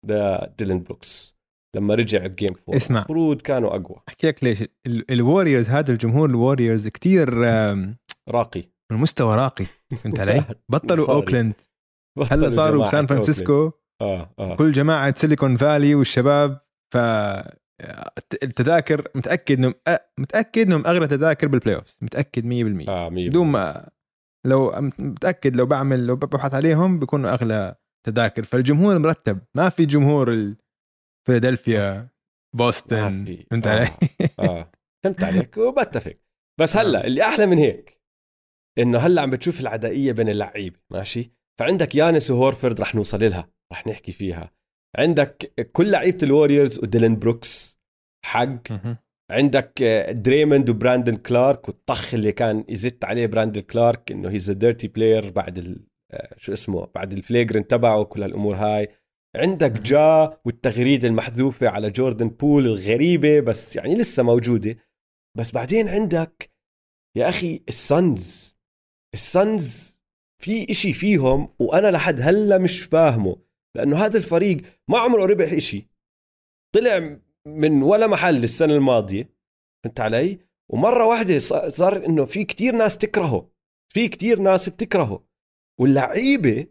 ده 0.06 0.46
ديلن 0.58 0.82
بروكس 0.82 1.38
لما 1.76 1.94
رجع 1.94 2.26
ب 2.26 2.32
game 2.32 2.54
four 2.54 2.76
اسمع. 2.76 2.98
المفروض 2.98 3.42
كانوا 3.42 3.76
أقوى. 3.76 3.96
أحكي 4.08 4.26
لك 4.26 4.44
ليش 4.44 4.64
الوريورز 4.86 5.68
هذا 5.68 5.92
الجمهور 5.92 6.30
الوريورز 6.30 6.88
كتير 6.88 7.28
راقي. 8.28 8.64
المستوى 8.92 9.36
راقي. 9.36 9.64
فهمت 9.96 10.20
علي؟ 10.20 10.44
بطلوا 10.72 11.12
اوكلاند 11.12 11.54
هلأ 12.30 12.50
صاروا 12.50 12.86
بسان 12.86 13.06
فرانسيسكو 13.06 13.72
آه 14.02 14.34
آه. 14.38 14.56
كل 14.56 14.72
جماعة 14.72 15.14
سيليكون 15.14 15.56
فالي 15.56 15.94
والشباب 15.94 16.60
ف 16.94 16.96
التذاكر 18.42 19.08
متأكد 19.14 19.58
إنهم 19.58 19.74
متأكد 20.18 20.66
إنهم 20.66 20.86
أغلى 20.86 21.06
تذاكر 21.06 21.48
بال 21.48 21.76
playoff 21.76 22.02
متاكد 22.02 22.42
100% 22.84 22.88
آه 22.88 23.08
100% 23.08 23.12
بدون 23.12 23.46
ما 23.46 23.88
لو 24.46 24.72
متأكد 24.98 25.56
لو 25.56 25.66
بعمل 25.66 26.06
لو 26.06 26.16
ببحث 26.16 26.54
عليهم 26.54 26.98
بيكونوا 26.98 27.30
أغلى 27.30 27.74
تذاكر. 28.06 28.42
فالجمهور 28.42 28.98
مرتب. 28.98 29.40
ما 29.56 29.68
في 29.68 29.86
جمهور 29.86 30.54
فيلادلفيا 31.26 32.08
بوسطن 32.56 33.24
فهمت 33.50 33.66
آه. 33.66 33.70
علي؟ 33.70 33.90
آه. 34.38 34.70
فهمت 35.04 35.24
عليك 35.24 35.56
وبتفق. 35.68 36.14
بس 36.60 36.76
هلأ 36.76 37.06
اللي 37.06 37.22
أحلى 37.22 37.46
من 37.46 37.58
هيك 37.58 38.00
إنه 38.78 38.98
هلأ 38.98 39.22
عم 39.22 39.30
بتشوف 39.30 39.60
العدائية 39.60 40.12
بين 40.12 40.28
اللعيبة 40.28 40.78
ماشي؟ 40.92 41.32
فعندك 41.60 41.94
يانس 41.94 42.30
وهورفرد 42.30 42.80
رح 42.80 42.94
نوصل 42.94 43.20
لها. 43.20 43.50
رح 43.72 43.86
نحكي 43.86 44.12
فيها. 44.12 44.52
عندك 44.96 45.52
كل 45.72 45.90
لعيبة 45.90 46.18
الوريورز 46.22 46.78
وديلين 46.78 47.18
بروكس 47.18 47.80
حق. 48.24 48.62
عندك 49.30 49.82
دريموند 50.10 50.70
وبراندن 50.70 51.14
كلارك 51.14 51.68
والطخ 51.68 52.14
اللي 52.14 52.32
كان 52.32 52.64
يزت 52.68 53.04
عليه 53.04 53.26
براندن 53.26 53.60
كلارك 53.60 54.12
إنه 54.12 54.30
he's 54.30 54.50
dirty 54.50 54.88
player 54.88 55.30
بعد 55.30 55.84
شو 56.36 56.52
اسمه 56.52 56.86
بعد 56.94 57.12
ال 57.12 57.18
flagrant 57.18 57.66
تبعه 57.66 58.00
وكل 58.00 58.22
هالأمور 58.22 58.56
هاي. 58.56 58.88
عندك 59.36 59.72
جا 59.72 60.40
والتغريدة 60.44 61.08
المحذوفة 61.08 61.68
على 61.68 61.90
جوردن 61.90 62.28
بول 62.28 62.66
الغريبة 62.66 63.40
بس 63.40 63.76
يعني 63.76 63.94
لسه 63.94 64.22
موجودة. 64.22 64.76
بس 65.36 65.52
بعدين 65.52 65.88
عندك 65.88 66.50
يا 67.16 67.28
أخي 67.28 67.62
السانز. 67.68 68.56
السانز 69.14 69.98
في 70.42 70.70
إشي 70.70 70.92
فيهم 70.92 71.54
وأنا 71.58 71.90
لحد 71.90 72.20
هلأ 72.20 72.58
مش 72.58 72.82
فاهمه. 72.82 73.47
لأنه 73.76 73.96
هذا 73.96 74.18
الفريق 74.18 74.62
ما 74.88 74.98
عمره 74.98 75.26
ربح 75.26 75.52
إشي. 75.52 75.86
طلع 76.74 77.18
من 77.46 77.82
ولا 77.82 78.06
محل 78.06 78.42
السنة 78.42 78.74
الماضية 78.74 79.28
فهمت 79.84 80.00
علي؟ 80.00 80.38
ومرة 80.68 81.04
واحدة 81.06 81.38
صار 81.68 82.06
إنه 82.06 82.24
في 82.24 82.44
كتير 82.44 82.76
ناس 82.76 82.98
تكرهه 82.98 83.50
في 83.92 84.08
كتير 84.08 84.40
ناس 84.40 84.68
بتكرهه. 84.68 85.24
واللعيبة 85.80 86.66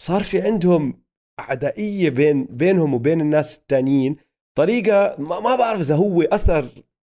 صار 0.00 0.22
في 0.22 0.40
عندهم 0.40 1.02
عدائية 1.38 2.10
بين 2.10 2.44
بينهم 2.44 2.94
وبين 2.94 3.20
الناس 3.20 3.58
التانيين. 3.58 4.16
طريقة 4.58 5.16
ما, 5.18 5.40
ما 5.40 5.56
بعرف 5.56 5.80
إذا 5.80 5.96
هو 5.96 6.22
أثر 6.22 6.68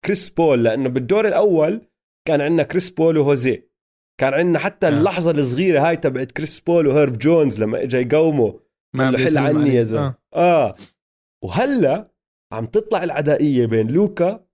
كريس 0.05 0.29
بول 0.29 0.63
لأنه 0.63 0.89
بالدور 0.89 1.27
الأول 1.27 1.81
كان 2.27 2.41
عندنا 2.41 2.63
كريس 2.63 2.89
بول 2.89 3.17
وهوزي. 3.17 3.63
كان 4.19 4.33
عندنا 4.33 4.59
حتى 4.59 4.87
آه. 4.87 4.89
اللحظة 4.89 5.31
الصغيرة 5.31 5.87
هاي 5.87 5.97
تبعت 5.97 6.31
كريس 6.31 6.59
بول 6.59 6.87
وهيرب 6.87 7.17
جونز 7.17 7.59
لما 7.59 7.83
اجى 7.83 7.97
يقومه 7.97 8.59
ما 8.93 9.17
حل 9.17 9.37
عني 9.37 9.69
يا 9.69 9.83
زلمة. 9.83 10.15
آه. 10.33 10.67
آه. 10.67 10.75
وهلا 11.43 12.11
عم 12.53 12.65
تطلع 12.65 13.03
العدائية 13.03 13.65
بين 13.65 13.87
لوكا 13.87 14.45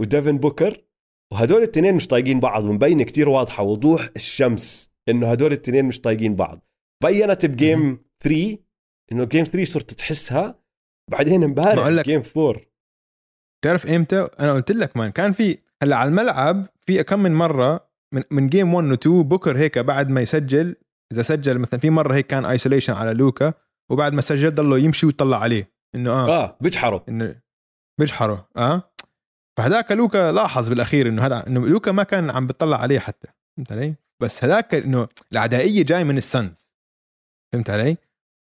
وديفن 0.00 0.38
بوكر 0.38 0.84
وهدول 1.32 1.58
الاثنين 1.58 1.94
مش 1.94 2.06
طايقين 2.06 2.40
بعض 2.40 2.64
ومبينه 2.64 3.04
كتير 3.04 3.28
واضحة 3.28 3.62
وضوح 3.62 4.08
الشمس 4.16 4.90
إنه 5.08 5.30
هدول 5.30 5.52
الاثنين 5.52 5.84
مش 5.84 6.00
طايقين 6.00 6.34
بعض. 6.34 6.66
بينت 7.04 7.46
ب 7.46 7.56
game 7.56 7.98
3 8.22 8.58
إنه 9.12 9.24
game 9.24 9.44
3 9.44 9.64
صرت 9.64 9.90
تحسها 9.94 10.58
بعدين 11.10 11.44
امبارح 11.44 12.02
game 12.02 12.22
4 12.36 12.62
تعرف 13.64 13.86
إمتى؟ 13.86 14.28
أنا 14.40 14.52
قلت 14.52 14.72
لك 14.72 14.96
man 14.96 15.10
كان 15.10 15.32
في 15.32 15.58
هلأ 15.82 15.96
على 15.96 16.08
الملعب 16.08 16.66
في 16.86 17.02
كم 17.02 17.22
من 17.22 17.34
مرة 17.34 17.88
من 18.14 18.22
من 18.30 18.48
game 18.48 18.74
1 18.74 18.88
و 18.88 18.94
2 18.94 19.22
بوكر 19.22 19.56
هيك 19.58 19.78
بعد 19.78 20.10
ما 20.10 20.20
يسجل 20.20 20.76
إذا 21.12 21.22
سجل 21.22 21.58
مثلا 21.58 21.80
في 21.80 21.90
مرة 21.90 22.14
هيك 22.14 22.26
كان 22.26 22.44
isolation 22.44 22.92
على 22.92 23.14
لوكا 23.14 23.54
وبعد 23.90 24.12
ما 24.12 24.20
سجل 24.20 24.54
ضله 24.54 24.78
يمشي 24.78 25.06
ويطلع 25.06 25.40
عليه 25.40 25.72
إنه 25.94 26.10
آه 26.10 26.44
آه 26.44 26.56
بيجحره 26.60 27.04
إنه 27.08 27.40
بيجحره 28.00 28.48
آه 28.56 28.92
فهذاك 29.58 29.92
لوكا 29.92 30.32
لاحظ 30.32 30.68
بالأخير 30.68 31.08
إنه 31.08 31.26
هذا 31.26 31.46
إنه 31.46 31.68
لوكا 31.68 31.92
ما 31.92 32.02
كان 32.02 32.30
عم 32.30 32.46
بيطلع 32.46 32.80
عليه 32.80 32.98
حتى 32.98 33.28
فهمت 33.56 33.72
علي؟ 33.72 33.94
بس 34.22 34.44
هذاك 34.44 34.74
إنه 34.74 35.08
العدائية 35.32 35.84
جاي 35.84 36.04
من 36.04 36.16
السنز 36.16 36.74
فهمت 37.52 37.70
علي؟ 37.70 37.96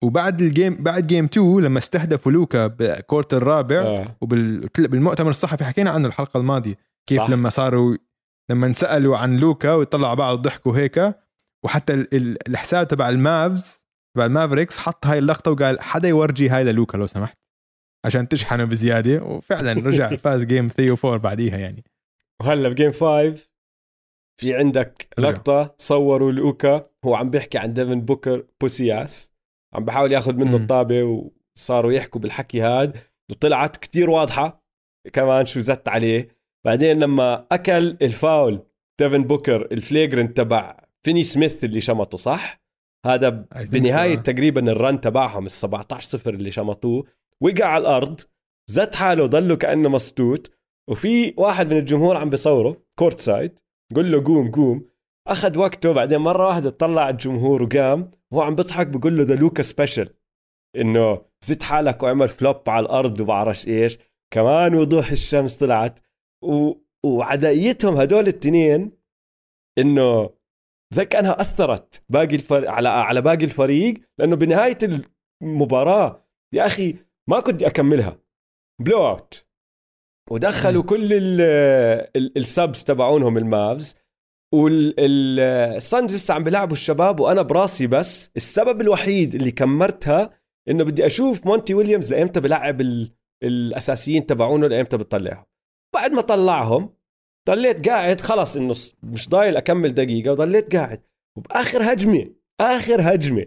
وبعد 0.05 0.43
ال 0.43 0.49
game 0.49 0.75
بعد 0.75 1.07
game 1.07 1.25
2 1.25 1.61
لما 1.61 1.79
استهدفوا 1.79 2.33
لوكا 2.33 2.67
بال 2.67 2.82
quarter 2.82 3.35
الرابع 3.35 3.77
آه. 3.77 4.17
وبالمؤتمر 4.21 5.31
الصحفي 5.31 5.65
حكينا 5.65 5.91
عنه 5.91 6.09
الحلقة 6.09 6.41
الماضية 6.41 6.79
كيف 7.09 7.19
صح. 7.19 7.31
لما 7.31 7.49
صاروا 7.49 7.97
لما 8.51 8.67
انسألوا 8.67 9.17
عن 9.17 9.37
لوكا 9.37 9.73
ويطلعوا 9.73 10.15
بعض 10.15 10.43
ضحكوا 10.43 10.77
هيك 10.77 11.15
وحتى 11.65 12.07
الحساب 12.49 12.89
تبع 12.89 13.09
المافز 13.09 13.82
تبع 14.15 14.27
المافريكس 14.27 14.79
حط 14.79 15.07
هاي 15.07 15.19
اللقطة 15.19 15.51
وقال 15.51 15.81
حدا 15.81 16.09
يورجي 16.09 16.49
هاي 16.49 16.65
للوكا 16.65 16.97
لو 16.97 17.07
سمحت. 17.07 17.39
عشان 18.05 18.29
تشحنه 18.29 18.65
بزيادة. 18.65 19.23
وفعلا 19.23 19.73
رجع 19.89 20.17
فاز 20.17 20.45
game 20.45 20.69
3 20.69 20.97
و4 20.97 21.21
بعديها 21.21 21.59
يعني. 21.59 21.85
وهلا 22.41 22.69
ب 22.69 22.74
game 22.74 22.93
5 22.93 23.35
في 24.41 24.55
عندك 24.55 25.09
لقطة 25.19 25.75
صوروا 25.79 26.33
لوكا. 26.33 26.83
هو 27.05 27.15
عم 27.15 27.31
بيحكي 27.31 27.59
عن 27.59 27.73
ديفن 27.73 28.01
بوكر 28.01 28.47
بوسياس 28.61 29.33
عم 29.75 29.85
بحاول 29.85 30.13
ياخذ 30.13 30.35
منه 30.35 30.57
الطابة 30.57 31.03
وصاروا 31.57 31.93
يحكوا 31.93 32.21
بالحكي 32.21 32.61
هاد. 32.61 32.97
وطلعت 33.31 33.77
كتير 33.77 34.11
واضحة 34.11 34.63
كمان 35.13 35.47
شو 35.47 35.61
زت 35.61 35.89
عليه. 35.89 36.29
بعدين 36.65 36.99
لما 36.99 37.47
أكل 37.53 37.97
الفاول 38.03 38.63
ديفن 39.01 39.25
بوكر 39.25 39.69
ال 39.73 39.80
flagrant 39.80 40.37
تبع 40.37 40.77
فيني 41.03 41.23
سميث 41.23 41.65
اللي 41.65 41.81
شمطه 41.81 42.19
صح؟ 42.19 42.62
هذا 43.07 43.29
بنهاية 43.73 44.17
so. 44.17 44.23
تقريبا 44.23 44.73
ال 44.73 44.80
run 44.80 45.01
تبعهم 45.01 45.45
ال 45.45 45.51
17 45.51 46.09
صفر 46.09 46.35
اللي 46.35 46.51
شمطوه. 46.51 47.05
وقع 47.41 47.65
على 47.65 47.83
الأرض 47.83 48.21
زت 48.71 48.95
حاله 48.95 49.27
ضله 49.27 49.57
كأنه 49.57 49.89
مسطوط 49.89 50.51
وفي 50.91 51.35
واحد 51.37 51.73
من 51.73 51.79
الجمهور 51.79 52.17
عم 52.17 52.31
بيصوره 52.31 52.83
courtside 52.99 53.61
قول 53.95 54.13
له 54.13 54.25
قوم 54.25 54.51
قوم. 54.51 54.87
أخذ 55.29 55.59
وقته 55.59 55.93
بعدين 55.93 56.19
مرة 56.19 56.47
واحدة 56.47 56.71
طلع 56.71 57.11
الجمهور 57.11 57.63
وقام. 57.63 58.11
وهو 58.33 58.43
عم 58.43 58.55
بيضحك 58.55 58.87
بقول 58.87 59.17
له 59.17 59.25
ذا 59.25 59.35
لوكا 59.35 59.63
special 59.63 60.09
إنه 60.77 61.23
زت 61.45 61.63
حالك 61.63 62.03
وعمل 62.03 62.29
flop 62.29 62.63
على 62.69 62.87
الأرض 62.87 63.21
وبعرفش 63.21 63.69
إيش. 63.69 63.99
كمان 64.35 64.75
وضوح 64.75 65.11
الشمس 65.11 65.57
طلعت. 65.57 66.01
و... 66.45 66.73
وعدائيتهم 67.05 67.97
هدول 67.97 68.23
الاثنين 68.23 68.93
إنه 69.79 70.31
زي 70.95 71.05
كأنها 71.05 71.41
أثرت 71.41 72.03
باقي 72.09 72.35
الفريق 72.35 72.71
على 72.71 72.89
على 72.89 73.21
باقي 73.21 73.45
الفريق 73.45 73.95
لأنه 74.19 74.37
بنهاية 74.37 74.79
المباراة 75.43 76.25
يا 76.55 76.67
أخي 76.67 76.97
ما 77.29 77.41
كنت 77.41 77.63
أكملها. 77.63 78.19
blowout 78.81 79.47
ودخلوا 80.31 80.83
كل 80.83 81.09
ال 82.37 82.46
subs 82.46 82.85
تبعونهم 82.85 83.39
ال 83.39 83.50
Mavs 83.50 83.97
وال 84.55 85.08
Suns 85.08 86.15
لسه 86.15 86.35
عم 86.35 86.45
بيلعبوا 86.45 86.73
الشباب 86.73 87.21
وأنا 87.21 87.43
براسي 87.43 87.87
بس 87.87 88.31
السبب 88.37 88.81
الوحيد 88.81 89.35
اللي 89.35 89.51
كملتها 89.51 90.31
إنه 90.69 90.85
بدي 90.85 91.07
أشوف 91.07 91.47
مونتي 91.47 91.75
ويليامز 91.75 92.13
لايمتى 92.13 92.41
بلعب 92.41 92.81
الأساسيين 93.43 94.27
تبعونه 94.27 94.67
لايمتى 94.67 94.97
بتطلعهم 94.97 95.45
بعد 95.95 96.13
ما 96.13 96.21
طلعهم 96.23 96.95
ضليت 97.49 97.89
قاعد 97.89 98.21
خلص 98.21 98.57
إنه 98.57 98.75
مش 99.03 99.29
ضايل 99.29 99.57
أكمل 99.57 99.95
دقيقة 99.95 100.33
وضليت 100.33 100.77
قاعد. 100.77 101.03
وبآخر 101.39 101.93
هجمة 101.93 102.35
آخر 102.61 103.15
هجمة. 103.15 103.47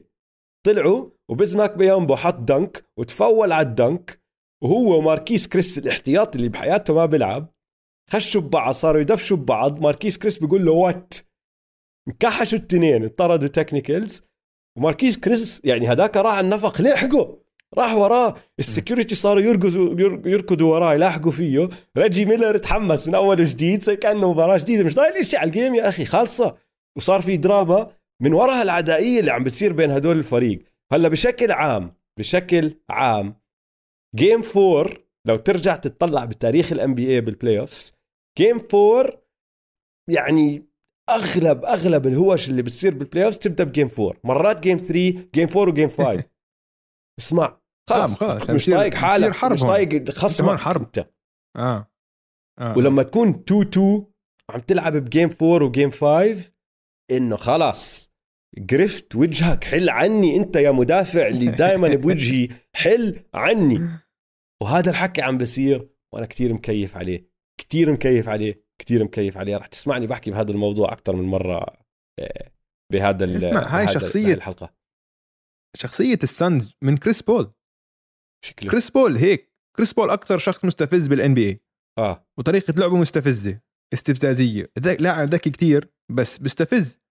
طلعوا 0.65 1.10
وبزمك 1.29 1.77
بيومبو 1.77 2.15
حط 2.15 2.36
dunk 2.39 2.86
وتفول 2.97 3.51
على 3.51 3.67
ال 3.67 3.78
dunk 3.78 4.21
وهو 4.63 4.97
وماركيس 4.97 5.47
كريس 5.47 5.77
الاحتياط 5.77 6.36
اللي 6.36 6.49
بحياته 6.49 6.93
ما 6.93 7.05
بيلعب 7.05 7.53
خشوا 8.12 8.41
ببعض 8.41 8.73
صاروا 8.73 9.01
يدفشوا 9.01 9.38
ببعض. 9.38 9.79
ماركيس 9.79 10.17
كريس 10.17 10.38
بيقول 10.38 10.65
له 10.65 10.71
what 10.71 11.13
انكحشوا 12.08 12.58
التنين 12.58 13.03
انطردوا 13.03 13.47
technicals 13.47 14.23
وماركيس 14.77 15.17
كريس 15.19 15.62
يعني 15.65 15.88
هذاك 15.88 16.17
راح 16.17 16.38
النفق 16.38 16.81
لحقه 16.81 17.44
راح 17.77 17.93
وراه 17.95 18.35
ال 18.60 18.66
security 18.66 19.15
صاروا 19.15 19.41
يركضوا 19.41 20.27
يركضوا 20.27 20.73
وراه 20.73 20.93
يلاحقوا 20.93 21.31
فيه. 21.31 21.69
ريجي 21.97 22.25
ميلر 22.25 22.57
تحمس 22.57 23.07
من 23.07 23.15
أول 23.15 23.41
وجديد 23.41 23.81
زي 23.81 23.95
كأنه 23.95 24.31
مباراة 24.31 24.57
جديدة. 24.57 24.83
مش 24.83 24.95
ضايل 24.95 25.25
شيء 25.25 25.39
على 25.39 25.47
ال 25.47 25.53
game 25.53 25.75
يا 25.75 25.89
أخي 25.89 26.05
خالصة. 26.05 26.57
وصار 26.97 27.21
في 27.21 27.38
دراما 27.38 27.91
من 28.21 28.33
وراء 28.33 28.61
العدائية 28.61 29.19
اللي 29.19 29.31
عم 29.31 29.43
بتصير 29.43 29.73
بين 29.73 29.91
هدول 29.91 30.17
الفريق. 30.17 30.63
هلأ 30.91 31.07
بشكل 31.07 31.51
عام 31.51 31.89
بشكل 32.19 32.79
عام 32.89 33.35
game 34.15 34.41
4 34.57 34.93
لو 35.27 35.38
ترجع 35.38 35.75
تطلع 35.75 36.25
بتاريخ 36.25 36.71
ال 36.71 36.95
NBA 36.95 37.21
بال 37.21 37.60
playoffs 37.60 37.93
game 38.38 38.67
4 38.73 39.21
يعني 40.09 40.65
اغلب 41.09 41.65
أغلب 41.65 42.07
الهوش 42.07 42.49
اللي 42.49 42.61
بتصير 42.61 42.93
بال 42.93 43.25
playoffs 43.25 43.39
تبدأ 43.39 43.63
ب 43.63 43.68
game 43.68 43.88
4 43.99 44.13
مرات 44.23 44.59
game 44.60 44.78
3 44.77 44.93
game 45.36 45.47
4 45.47 45.69
و 45.69 45.73
game 45.73 45.89
5 45.89 46.23
اسمع 47.19 47.61
خلاص 47.89 48.24
مش 48.50 48.65
طايق 48.65 48.93
حالك 48.93 49.43
مش 49.43 49.62
طايق 49.62 50.10
خصمك. 50.10 50.60
حرب. 50.60 50.82
انت. 50.82 51.10
آه. 51.58 51.91
آه. 52.60 52.78
ولما 52.78 53.04
تكون 53.04 53.30
2 53.30 53.62
2 53.62 54.06
عم 54.50 54.60
تلعب 54.60 54.95
بجيم 54.98 55.30
4 55.41 55.67
وجيم 55.67 55.91
5 55.91 56.52
إنه 57.12 57.36
خلاص 57.36 58.12
قرفت 58.69 59.15
وجهك 59.15 59.63
حل 59.63 59.89
عني 59.89 60.36
أنت 60.38 60.56
يا 60.56 60.71
مدافع 60.71 61.28
اللي 61.28 61.48
دائما 61.62 61.95
بوجهي 61.95 62.48
حل 62.76 63.19
عني. 63.34 63.89
وهذا 64.63 64.89
الحكي 64.91 65.21
عم 65.21 65.38
بصير 65.38 65.89
وأنا 66.13 66.26
كتير 66.26 66.54
مكيف 66.54 66.98
عليه 66.98 67.30
كتير 67.60 67.91
مكيف 67.91 68.30
عليه 68.30 68.65
كتير 68.82 69.04
مكيف 69.04 69.38
عليه. 69.38 69.58
رح 69.58 69.67
تسمعني 69.67 70.08
بحكي 70.08 70.32
بهذا 70.32 70.52
الموضوع 70.52 70.93
أكثر 70.93 71.15
من 71.15 71.24
مرة 71.24 71.65
آه، 72.19 72.52
بهذا 72.91 73.38
اسمع 73.38 73.67
هاي 73.80 73.88
شخصيه 73.88 74.34
الحلقة 74.34 74.74
شخصية 75.78 76.19
السانز 76.24 76.74
من 76.82 76.98
كريس 76.98 77.21
بول. 77.21 77.50
شكله. 78.45 78.71
كريس 78.71 78.89
بول 78.89 79.17
هيك. 79.17 79.53
كريس 79.77 79.93
بول 79.93 80.10
أكثر 80.10 80.38
شخص 80.38 80.65
مستفز 80.65 81.08
بال 81.08 81.34
NBA 81.34 81.62
آه. 81.97 82.27
وطريقة 82.39 82.73
لعبه 82.77 82.97
مستفزة 82.97 83.62
استفزازية. 83.93 84.71
لاعب 84.99 85.27
ذكي 85.27 85.49
كتير 85.49 85.93
بس 86.12 86.38
بيستفز 86.38 87.01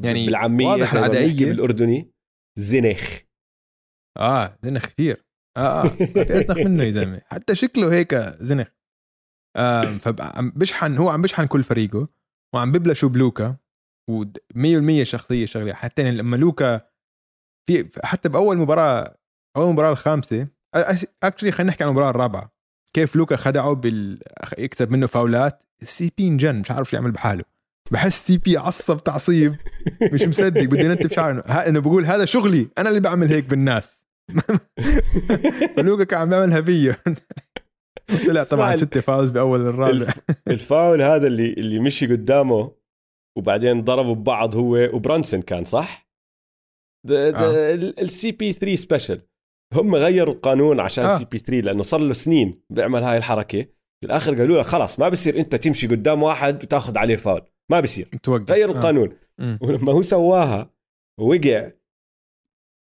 يعني 0.00 0.26
بالعامية 0.26 0.66
واضح 0.66 0.92
العدائية. 0.92 1.44
بالأردني 1.46 2.12
زنخ. 2.58 3.18
آه 4.18 4.58
زنخ 4.62 4.86
كثير 4.86 5.26
آه 5.56 5.84
آه. 5.84 5.88
في 5.88 6.38
ازنخ 6.38 6.56
منه 6.56 6.84
يا 6.84 6.90
زلمة. 6.90 7.22
حتى 7.24 7.54
شكله 7.54 7.92
هيك 7.92 8.14
زنخ. 8.40 8.68
آه 9.56 9.82
فعم 9.82 10.50
بشحن 10.50 10.96
هو 10.96 11.08
عم 11.08 11.22
بشحن 11.22 11.46
كل 11.46 11.64
فريقه 11.64 12.08
وعم 12.54 12.72
ببلشوا 12.72 13.08
بلوكا. 13.08 13.56
و100% 14.10 15.02
شخصية 15.02 15.46
شغلة. 15.46 15.74
حتى 15.74 16.10
لما 16.10 16.36
لوكا 16.36 16.90
في 17.68 17.90
حتى 18.04 18.28
بأول 18.28 18.58
مباراة 18.58 19.18
أول 19.56 19.72
مباراة 19.72 19.90
الخامسة 19.92 20.48
actually 21.22 21.50
خلينا 21.50 21.70
نحكي 21.70 21.84
عن 21.84 21.90
المباراة 21.90 22.10
الرابعة. 22.10 22.52
كيف 22.92 23.16
لوكا 23.16 23.36
خدعه 23.36 23.72
بال 23.72 24.22
يكسب 24.58 24.90
منه 24.90 25.06
فاولات. 25.06 25.62
ال 25.82 26.12
CP 26.18 26.28
انجن 26.28 26.56
مش 26.56 26.70
عارف 26.70 26.90
شو 26.90 26.96
يعمل 26.96 27.10
بحاله. 27.10 27.44
بحس 27.92 28.26
CP 28.26 28.56
عصب 28.56 28.98
تعصيب. 28.98 29.54
مش 30.12 30.22
مصدق 30.22 30.62
بده 30.64 30.80
ينتف 30.80 31.12
شعره 31.12 31.40
انه 31.40 31.80
بقول 31.80 32.06
هذا 32.06 32.24
شغلي. 32.24 32.68
أنا 32.78 32.88
اللي 32.88 33.00
بعمل 33.00 33.26
هيك 33.26 33.44
بالناس. 33.44 34.06
لوكا 35.78 36.04
كان 36.04 36.20
عم 36.20 36.28
بيعملها 36.28 36.60
فيه 36.60 37.02
طلع 38.26 38.44
طبعا 38.44 38.76
ستة 38.76 39.00
fouls 39.00 39.30
بأول 39.30 39.60
الرابع. 39.60 40.14
الفاول 40.48 41.02
هذا 41.02 41.26
اللي 41.26 41.52
اللي 41.52 41.78
مشي 41.78 42.06
قدامه 42.06 42.72
وبعدين 43.38 43.84
ضربوا 43.84 44.14
ببعض 44.14 44.56
هو 44.56 44.88
وبرانسون 44.92 45.42
كان 45.42 45.64
صح؟ 45.64 46.08
ال 47.98 48.32
CP3 48.32 48.52
special 48.52 49.20
هم 49.74 49.94
غيروا 49.94 50.34
القانون 50.34 50.80
عشان 50.80 51.04
آه. 51.04 51.18
CP3 51.18 51.60
لأنه 51.66 51.82
صار 51.82 52.00
له 52.00 52.12
سنين 52.12 52.62
بيعمل 52.70 53.02
هاي 53.02 53.16
الحركة. 53.16 53.66
بالاخر 54.02 54.34
قالوا 54.34 54.56
له 54.56 54.62
خلاص 54.62 55.00
ما 55.00 55.08
بصير 55.08 55.38
أنت 55.38 55.54
تمشي 55.54 55.86
قدام 55.86 56.22
واحد 56.22 56.62
وتاخذ 56.62 56.98
عليه 56.98 57.16
فاول. 57.16 57.42
ما 57.70 57.80
بصير 57.80 58.06
توقف. 58.22 58.50
غيروا 58.50 58.74
آه. 58.74 58.78
القانون. 58.78 59.16
ولما 59.38 59.92
هو 59.92 60.02
سواها 60.02 60.70
وقع 61.20 61.70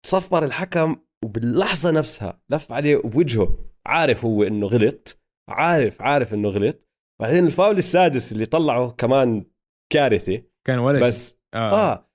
صفر 0.05 0.45
الحكم 0.45 0.95
وباللحظة 1.25 1.91
نفسها 1.91 2.41
لف 2.49 2.71
عليه 2.71 2.97
بوجهه 2.97 3.57
عارف 3.85 4.25
هو 4.25 4.43
إنه 4.43 4.67
غلط. 4.67 5.21
عارف 5.49 6.01
عارف 6.01 6.33
إنه 6.33 6.49
غلط. 6.49 6.87
بعدين 7.21 7.45
الفاول 7.45 7.77
السادس 7.77 8.31
اللي 8.31 8.45
طلعه 8.45 8.91
كمان 8.91 9.45
كارثة. 9.93 10.41
كان 10.67 10.79
ولا 10.79 11.07
بس. 11.07 11.37
آه. 11.53 11.91
آه. 11.91 12.08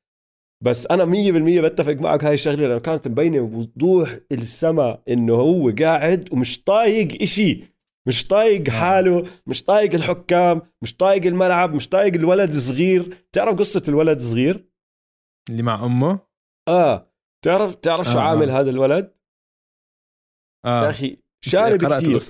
بس 0.64 0.86
أنا 0.86 1.04
100% 1.04 1.64
بتفق 1.64 1.92
معك 1.92 2.24
هاي 2.24 2.34
الشغلة 2.34 2.68
لأنه 2.68 2.78
كانت 2.78 3.08
مبينة 3.08 3.46
بوضوح 3.46 4.18
السما 4.32 5.02
إنه 5.08 5.34
هو 5.34 5.72
قاعد 5.80 6.28
ومش 6.32 6.64
طايق 6.64 7.22
إشي 7.22 7.64
مش 8.08 8.26
طايق 8.26 8.70
آه. 8.70 8.72
حاله 8.72 9.26
مش 9.46 9.64
طايق 9.64 9.94
الحكام 9.94 10.62
مش 10.82 10.96
طايق 10.96 11.26
الملعب 11.26 11.74
مش 11.74 11.88
طايق 11.88 12.14
الولد 12.14 12.50
الصغير 12.50 13.26
تعرف 13.32 13.58
قصة 13.58 13.82
الولد 13.88 14.16
الصغير 14.16 14.68
اللي 15.50 15.62
مع 15.62 15.84
أمه 15.84 16.20
آه 16.68 17.12
تعرف 17.44 17.74
تعرف 17.74 18.06
شو 18.08 18.18
آه. 18.18 18.22
عامل 18.22 18.50
آه. 18.50 18.60
هذا 18.60 18.70
الولد 18.70 19.14
آه. 20.64 20.84
يا 20.84 20.90
أخي 20.90 21.16
شارب 21.44 21.94
كثير 21.94 22.20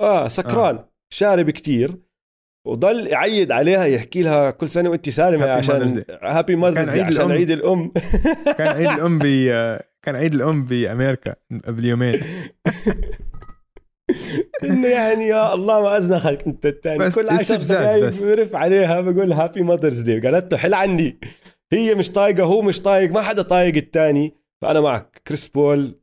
آه 0.00 0.28
سكران 0.28 0.76
آه. 0.76 0.92
شارب 1.12 1.50
كثير 1.50 2.03
وضل 2.66 3.06
يعيد 3.06 3.52
عليها 3.52 3.84
يحكي 3.84 4.22
لها 4.22 4.50
كل 4.50 4.68
سنة 4.68 4.90
وانت 4.90 5.08
سالمة 5.08 5.50
عشان 5.50 6.04
happy 6.22 6.56
mother's 6.56 6.98
عشان 6.98 7.30
عيد 7.32 7.50
الأم. 7.50 7.92
كان 8.58 8.68
عيد 8.68 8.88
الأم 8.88 9.18
ب 9.18 9.22
كان 10.02 10.16
عيد 10.16 10.34
الأم 10.34 10.64
بأمريكا 10.64 11.34
قبل 11.64 11.84
يومين. 11.84 12.14
إنه 14.64 14.88
يعني 14.88 15.26
يا 15.26 15.54
الله 15.54 15.82
ما 15.82 15.96
ازنخك 15.96 16.46
أنت 16.46 16.66
الثاني 16.66 17.10
كل 17.10 17.28
عشر 17.28 17.56
دقائق 17.56 18.22
برف 18.22 18.54
عليها 18.54 19.00
بقول 19.00 19.32
happy 19.32 19.62
mother's 19.62 20.00
day 20.00 20.20
قالت 20.20 20.52
له 20.52 20.58
حل 20.58 20.74
عني. 20.74 21.20
هي 21.72 21.94
مش 21.94 22.10
طايقة 22.10 22.44
هو 22.44 22.62
مش 22.62 22.80
طايق 22.80 23.10
ما 23.10 23.22
حدا 23.22 23.42
طايق 23.42 23.76
الثاني 23.76 24.36
فأنا 24.62 24.80
معك. 24.80 25.22
كريس 25.26 25.48
بول 25.48 26.00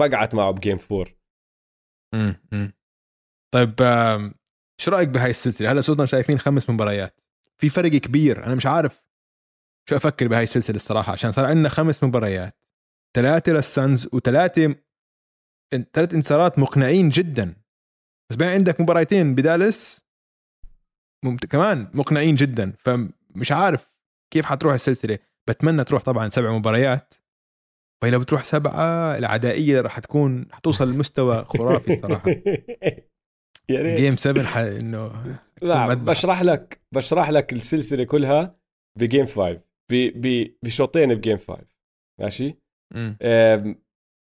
فقعت 0.00 0.34
معه 0.34 0.50
بجيم 0.50 0.78
4 0.92 1.06
امم 2.14 2.72
طيب 3.54 3.74
شو 4.80 4.90
رأيك 4.90 5.08
بهاي 5.08 5.30
السلسلة؟ 5.30 5.72
هلا 5.72 5.80
صرنا 5.80 6.06
شايفين 6.06 6.38
خمس 6.38 6.70
مباريات. 6.70 7.20
في 7.58 7.68
فرق 7.68 7.90
كبير. 7.90 8.46
أنا 8.46 8.54
مش 8.54 8.66
عارف 8.66 9.02
شو 9.88 9.96
أفكر 9.96 10.28
بهاي 10.28 10.42
السلسلة 10.42 10.76
الصراحة 10.76 11.12
عشان 11.12 11.32
صار 11.32 11.44
عندنا 11.44 11.68
خمس 11.68 12.04
مباريات. 12.04 12.64
ثلاثة 13.16 13.52
للسانز 13.52 14.08
وثلاثه 14.12 14.74
ثلاث 15.92 16.14
انتصارات 16.14 16.58
مقنعين 16.58 17.08
جدا. 17.08 17.56
بس 18.30 18.36
بعدين 18.36 18.54
عندك 18.54 18.80
مباراتين 18.80 19.34
بدالس 19.34 20.06
ممت... 21.24 21.46
كمان 21.46 21.90
مقنعين 21.94 22.34
جدا. 22.34 22.72
فمش 22.78 23.52
عارف 23.52 23.98
كيف 24.30 24.44
حتروح 24.44 24.74
السلسلة. 24.74 25.18
بتمنى 25.48 25.84
تروح 25.84 26.02
طبعا 26.02 26.28
سبع 26.28 26.52
مباريات. 26.52 27.14
فلو 28.02 28.20
بتروح 28.20 28.44
سبعة 28.44 29.16
العدائية 29.16 29.80
راح 29.80 29.98
تكون 29.98 30.46
حتوصل 30.52 30.92
لمستوى 30.92 31.44
خرافي 31.44 31.92
الصراحة. 31.92 32.30
يا 33.70 33.82
ريت 33.82 34.00
game 34.00 34.10
7 34.10 34.44
ح... 34.44 34.56
إنه 34.56 35.24
لا. 35.62 35.94
بشرح 35.94 36.42
لك 36.42 36.80
بشرح 36.94 37.30
لك 37.30 37.52
السلسلة 37.52 38.04
كلها 38.04 38.60
ب 38.98 39.04
game 39.04 39.26
5 39.26 39.52
ب... 39.52 39.60
ب... 39.92 40.54
بشوطين 40.64 41.14
ب 41.14 41.19
game 41.19 41.38
5 41.38 41.66
ماشي 42.20 42.54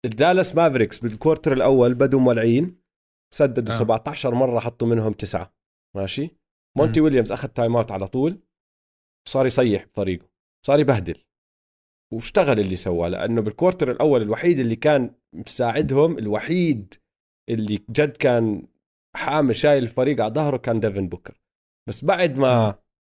الدالاس 0.06 0.56
مافريكس 0.56 1.00
بال 1.00 1.12
quarter 1.12 1.54
الأول 1.54 1.94
بدوا 1.94 2.20
مولعين 2.20 2.84
سددوا. 3.34 3.74
آه. 3.74 3.78
17 3.78 4.34
مرة 4.36 4.60
حطوا 4.60 4.88
منهم 4.88 5.14
تسعة 5.14 5.56
ماشي 5.96 6.30
مونتي 6.78 7.00
مم. 7.00 7.04
ويليامز 7.06 7.32
أخذ 7.32 7.48
timeout 7.48 7.92
على 7.92 8.08
طول 8.08 8.40
وصار 9.28 9.46
يصيح 9.46 9.86
بطريقه 9.86 10.30
صار 10.66 10.80
يبهدل 10.80 11.24
واشتغل 12.14 12.60
اللي 12.60 12.76
سواه 12.76 13.08
لأنه 13.08 13.42
بال 13.42 13.53
quarter 13.53 13.92
الأول 13.92 14.22
الوحيد 14.22 14.60
اللي 14.60 14.76
كان 14.76 15.16
مساعدهم 15.36 16.18
الوحيد 16.18 16.94
اللي 17.50 17.76
جد 17.90 18.18
كان 18.18 18.68
حامل 19.16 19.56
شايل 19.56 19.84
الفريق 19.84 20.22
على 20.22 20.34
ظهره 20.34 20.58
كان 20.58 20.80
ديفن 20.80 21.08
بوكر. 21.08 21.42
بس 21.90 22.06
بعد 22.06 22.40
ما 22.40 22.76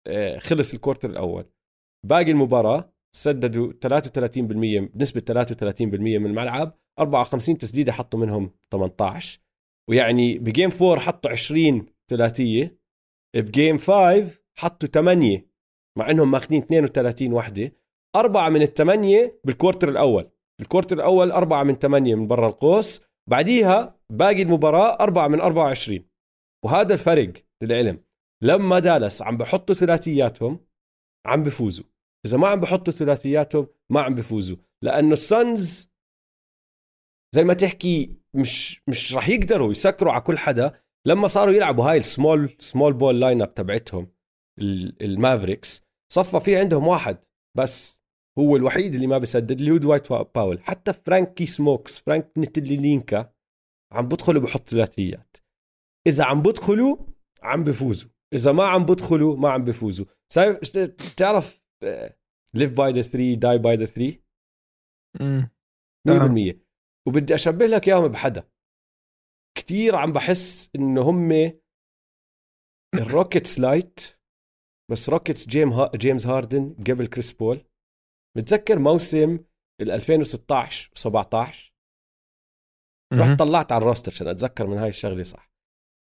آه، 0.06 0.38
خلص 0.38 0.74
ال 0.74 0.79
quarter 0.79 1.10
الأول 1.10 1.44
باقي 2.06 2.30
المباراة 2.30 2.94
سددوا 3.16 3.72
33% 3.72 4.88
بنسبه 4.94 5.20
33% 5.20 6.18
من 6.18 6.26
الملعب 6.26 6.78
54 6.98 7.58
تسديدة 7.58 7.92
حطوا 7.92 8.20
منهم 8.20 8.50
18 8.72 9.40
ويعني 9.90 10.38
ب 10.38 10.45
game 10.45 10.70
4 10.82 10.98
حطوا 10.98 11.30
20 11.30 11.86
ثلاثية 12.10 12.78
ب 13.36 13.45
game 13.45 13.78
5 13.78 14.40
حطوا 14.58 14.88
8 14.88 15.46
مع 15.98 16.10
إنهم 16.10 16.30
ماخذين 16.30 16.62
32 16.62 17.32
وحدة. 17.32 17.72
أربعة 18.16 18.48
من 18.48 18.62
الثمانية 18.62 19.40
بال 19.44 19.54
quarter 19.54 19.88
الأول. 19.88 20.30
ال 20.60 20.65
quarter 20.65 20.96
الأول 20.96 21.32
أربعة 21.32 21.62
من 21.62 21.74
ثمانية 21.74 22.14
من 22.14 22.26
برا 22.26 22.48
القوس 22.48 23.02
بعديها 23.30 24.00
باقي 24.10 24.42
المباراة 24.42 25.00
أربعة 25.00 25.28
من 25.28 25.40
24 25.40 26.08
وهذا 26.64 26.94
الفرق 26.94 27.32
للعلم. 27.62 28.04
لما 28.42 28.78
دالاس 28.78 29.22
عم 29.22 29.36
بحطوا 29.36 29.74
ثلاثياتهم 29.74 30.66
عم 31.26 31.42
بفوزوا. 31.42 31.84
إذا 32.26 32.38
ما 32.38 32.48
عم 32.48 32.60
بحطوا 32.60 32.92
ثلاثياتهم 32.92 33.66
ما 33.90 34.02
عم 34.02 34.14
بفوزوا. 34.14 34.56
لأنه 34.82 35.12
ال 35.12 35.28
Suns 35.28 35.90
زي 37.34 37.44
ما 37.44 37.54
تحكي 37.54 38.16
مش 38.34 38.82
مش 38.88 39.14
راح 39.14 39.28
يقدروا 39.28 39.70
يسكروا 39.70 40.12
على 40.12 40.20
كل 40.20 40.38
حدا. 40.38 40.80
لما 41.06 41.28
صاروا 41.28 41.54
يلعبوا 41.54 41.84
هاي 41.90 41.98
ال 41.98 42.56
small 42.58 42.92
small 42.92 43.20
ball 43.20 43.42
lineup 43.42 43.54
تبعتهم 43.54 44.12
ال- 44.58 45.02
المافريكس 45.02 45.82
صفى 46.12 46.40
في 46.40 46.56
عندهم 46.56 46.86
واحد 46.86 47.24
بس. 47.56 48.03
هو 48.38 48.56
الوحيد 48.56 48.94
اللي 48.94 49.06
ما 49.06 49.18
بيسدد 49.18 49.58
اللي 49.58 49.70
هو 49.70 49.76
دوايت 49.76 50.12
باول. 50.12 50.62
حتى 50.62 50.92
فرانكي 50.92 51.46
Smokes 51.46 52.00
فرانك 52.00 52.32
نتلينكا 52.38 53.32
عم 53.92 54.08
بدخلوا 54.08 54.42
بحط 54.42 54.68
ثلاثيات 54.68 55.36
إذا 56.06 56.24
عم 56.24 56.42
بدخلوا 56.42 56.96
عم 57.42 57.64
بفوزوا. 57.64 58.10
إذا 58.34 58.52
ما 58.52 58.64
عم 58.64 58.84
بدخلوا 58.84 59.36
ما 59.36 59.50
عم 59.50 59.64
بفوزوا. 59.64 60.06
سايب 60.32 60.60
تعرف 61.16 61.64
live 62.54 62.76
by 62.76 62.92
the 62.92 63.02
3 63.02 63.34
die 63.34 63.58
by 63.58 63.76
the 63.76 63.86
3 63.86 64.18
مم. 65.20 65.50
نعم. 66.06 66.34
100% 66.34 66.54
وبدي 67.08 67.34
أشبه 67.34 67.66
لك 67.66 67.88
إياهم 67.88 68.08
بحدا. 68.08 68.48
كثير 69.58 69.96
عم 69.96 70.12
بحس 70.12 70.70
إنه 70.76 71.02
هم 71.02 71.32
الروكيتس 73.00 73.60
light 73.60 74.00
بس 74.90 75.10
روكيتس 75.10 75.48
جيمس 75.48 75.72
ها 75.72 75.90
جيمس 75.96 76.26
هاردن 76.26 76.74
قبل 76.74 77.06
كريس 77.06 77.32
بول. 77.32 77.64
متذكر 78.38 78.78
موسم 78.78 79.38
ال 79.80 79.90
2016 79.90 80.90
و17 80.98 81.74
رحت. 83.14 83.38
طلعت 83.38 83.72
على 83.72 83.82
ال 83.82 83.87
roster 83.87 84.12
عشان 84.12 84.28
أتذكر 84.28 84.66
من 84.66 84.78
هاي 84.78 84.88
الشغلة 84.88 85.22
صح. 85.22 85.50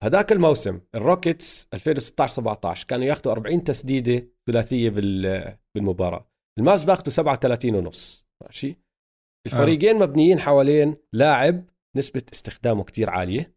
هذاك 0.04 0.32
الموسم 0.32 0.80
الروكيتس 0.94 1.68
2016 1.74 2.32
17 2.34 2.86
كانوا 2.86 3.04
ياخذوا 3.04 3.32
40 3.34 3.64
تسديدة 3.64 4.28
ثلاثية 4.50 4.90
بال- 4.90 5.58
بالمباراة. 5.76 6.30
المافس 6.58 6.84
باخذوا 6.84 7.10
37 7.12 7.74
ونص 7.74 8.26
ماشي؟ 8.42 8.76
الفريقين 9.46 9.96
مبنيين 9.98 10.40
حوالين 10.40 10.96
لاعب 11.12 11.64
نسبة 11.96 12.22
استخدامه 12.32 12.84
كتير 12.84 13.10
عالية. 13.10 13.54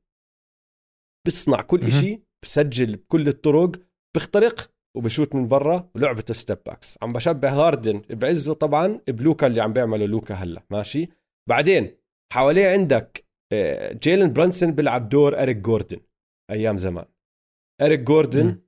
بيصنع 1.26 1.62
كل. 1.62 1.86
إشي 1.86 2.22
بسجل 2.44 2.96
بكل 2.96 3.28
الطرق 3.28 3.72
بيخترق 4.16 4.72
وبشوت 4.96 5.36
من 5.36 5.48
برا 5.48 5.90
ولعبته 5.96 6.34
step 6.34 6.58
backs 6.66 6.98
عم 7.02 7.14
بشبه 7.14 7.50
هاردن 7.50 8.02
بعزه 8.10 8.54
طبعا 8.54 9.00
بلوكا 9.08 9.48
اللي 9.48 9.62
عم 9.62 9.74
بيعمله 9.74 10.06
لوكا 10.06 10.34
هلا. 10.36 10.64
ماشي؟ 10.72 11.08
بعدين 11.50 11.98
حواليه 12.34 12.68
عندك 12.70 13.26
آه، 13.54 13.94
جيلن 13.94 14.34
برانسون 14.34 14.72
بيلعب 14.72 15.10
دور 15.10 15.42
اريك 15.42 15.58
جوردن 15.58 16.00
أيام 16.52 16.78
زمان. 16.78 17.06
اريك 17.82 18.00
جوردن 18.00 18.46
مم. 18.46 18.62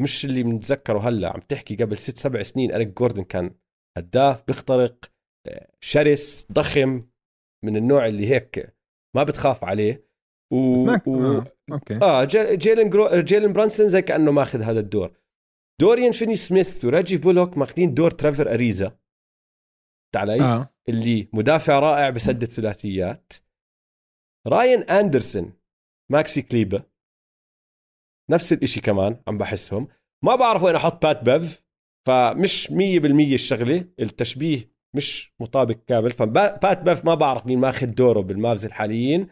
مش 0.00 0.24
اللي 0.24 0.42
بنتذكره 0.42 0.98
هلا 1.08 1.28
عم 1.32 1.40
تحكي 1.40 1.76
قبل 1.76 1.96
ست 1.96 2.16
سبع 2.16 2.42
سنين 2.42 2.72
اريك 2.72 2.88
جوردن 2.98 3.22
كان 3.22 3.54
هداف 3.98 4.44
بيخترق 4.46 5.04
آه، 5.48 5.68
شرس 5.80 6.46
ضخم 6.52 7.04
من 7.64 7.76
النوع 7.76 8.06
اللي 8.06 8.26
هيك 8.30 8.74
ما 9.16 9.22
بتخاف 9.22 9.64
عليه. 9.64 10.10
و... 10.52 10.56
و... 11.06 11.38
آه. 11.38 11.44
أوكي. 11.72 11.96
آه 12.02 12.24
جي- 12.24 12.56
جيلن 12.56 12.90
جرو... 12.90 13.20
جيلن 13.20 13.52
برانسون 13.52 13.88
زي 13.88 14.02
كأنه 14.02 14.30
ماخذ 14.32 14.62
هذا 14.62 14.80
الدور. 14.80 15.12
دوريان 15.80 16.12
فيني 16.12 16.36
سميث 16.36 16.84
وريجي 16.84 17.16
بولوك 17.16 17.58
ماخذين 17.58 17.94
دور 17.94 18.10
تريفر 18.10 18.54
أريزا. 18.54 18.98
علي 20.16 20.40
آه. 20.40 20.74
اللي 20.88 21.28
مدافع 21.32 21.78
رائع 21.78 22.10
بسدد 22.10 22.44
ثلاثيات 22.44 23.32
راين 24.46 24.82
اندرسون 24.82 25.52
ماكسي 26.12 26.42
كليبا 26.42 26.82
نفس 28.30 28.52
الإشي 28.52 28.80
كمان 28.80 29.16
عم 29.28 29.38
بحسهم. 29.38 29.88
ما 30.24 30.34
بعرف 30.34 30.62
وين 30.62 30.76
أحط 30.76 31.06
بات 31.06 31.22
بيف 31.22 31.64
فمش 32.06 32.70
100% 32.70 32.74
الشغلة. 33.34 33.84
التشبيه 34.00 34.70
مش 34.96 35.34
مطابق 35.40 35.76
كامل 35.86 36.10
فبات 36.10 36.82
بيف 36.82 37.04
ما 37.04 37.14
بعرف 37.14 37.46
مين 37.46 37.58
ماخذ 37.58 37.86
دوره 37.86 38.20
بالمافز 38.20 38.64
الحاليين. 38.64 39.28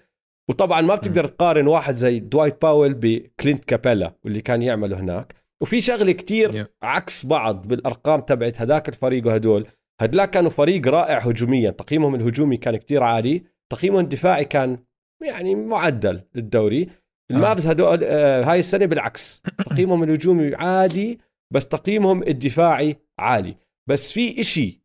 وطبعا 0.51 0.81
ما 0.81 0.95
بتقدر 0.95 1.27
تقارن 1.27 1.67
واحد 1.67 1.95
زي 1.95 2.19
دوايت 2.21 2.63
باول 2.63 2.95
بكلينت 2.95 3.65
كابيلا 3.65 4.15
واللي 4.25 4.41
كان 4.41 4.63
يعمله 4.63 5.01
هناك. 5.01 5.48
وفي 5.63 5.81
شغلة 5.81 6.13
كتير 6.13 6.65
Yeah. 6.65 6.69
عكس 6.83 7.27
بعض 7.27 7.69
بالأرقام 7.69 8.21
تبعت 8.21 8.61
هذاك 8.61 8.89
الفريق 8.89 9.27
وهدول. 9.27 9.67
هدلاك 10.01 10.31
كانوا 10.31 10.51
فريق 10.51 10.89
رائع 10.89 11.19
هجوميا. 11.19 11.71
تقييمهم 11.71 12.15
الهجومي 12.15 12.57
كان 12.57 12.77
كتير 12.77 13.03
عالي. 13.03 13.43
تقييمهم 13.73 14.01
الدفاعي 14.01 14.45
كان 14.45 14.79
يعني 15.23 15.55
معدل 15.55 16.23
للدوري. 16.35 16.89
المافز 17.31 17.67
هدول 17.67 18.01
آه 18.05 18.45
هاي 18.45 18.59
السنة 18.59 18.87
بالعكس. 18.87 19.43
تقييمهم 19.71 20.03
الهجومي 20.03 20.55
عادي 20.55 21.19
بس 21.55 21.69
تقييمهم 21.69 22.23
الدفاعي 22.23 22.97
عالي. 23.19 23.57
بس 23.89 24.13
في 24.13 24.41
إشي 24.41 24.83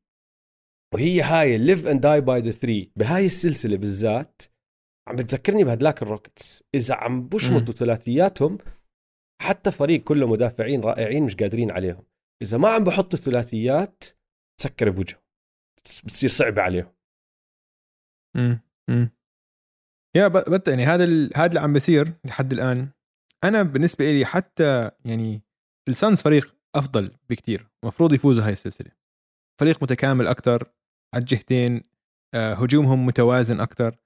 وهي 0.93 1.21
هاي 1.21 1.55
ال 1.55 1.62
live 1.62 1.87
and 1.87 2.01
die 2.01 2.21
by 2.21 2.41
the 2.41 2.51
3 2.51 2.87
بهاي 2.95 3.25
السلسلة 3.25 3.77
بالذات 3.77 4.41
عم 5.07 5.15
بتذكرني 5.15 5.63
بهدلاك 5.63 6.01
الروكيتس. 6.01 6.63
إذا 6.75 6.95
عم 6.95 7.27
بشمطوا 7.27 7.73
ثلاثياتهم 7.73 8.57
حتى 9.43 9.71
فريق 9.71 10.03
كله 10.03 10.27
مدافعين 10.27 10.81
رائعين 10.81 11.23
مش 11.23 11.35
قادرين 11.35 11.71
عليهم. 11.71 12.03
إذا 12.41 12.57
ما 12.57 12.69
عم 12.69 12.83
بحطوا 12.83 13.19
ثلاثيات 13.19 14.03
تسكر 14.59 14.89
بوجهه 14.89 15.19
بتصير 15.77 16.29
صعبة 16.29 16.61
عليهم. 16.61 16.93
امم 18.35 18.59
امم 18.89 19.09
يا 20.15 20.27
بت 20.27 20.67
يعني 20.67 20.85
هذا. 20.85 21.03
هذا 21.35 21.45
اللي 21.45 21.59
عم 21.59 21.73
بيصير 21.73 22.13
لحد 22.25 22.53
الآن. 22.53 22.89
أنا 23.43 23.63
بالنسبة 23.63 24.11
لي 24.11 24.25
حتى 24.25 24.91
يعني 25.05 25.41
الصنز 25.89 26.21
فريق 26.21 26.55
أفضل 26.75 27.11
بكتير. 27.29 27.67
المفروض 27.83 28.13
يفوزوا 28.13 28.43
هاي 28.43 28.51
السلسلة. 28.51 28.91
فريق 29.61 29.83
متكامل 29.83 30.27
أكثر 30.27 30.71
على 31.13 31.21
الجهتين 31.21 31.83
آه، 32.35 32.53
هجومهم 32.53 33.05
متوازن 33.05 33.59
أكثر 33.59 33.97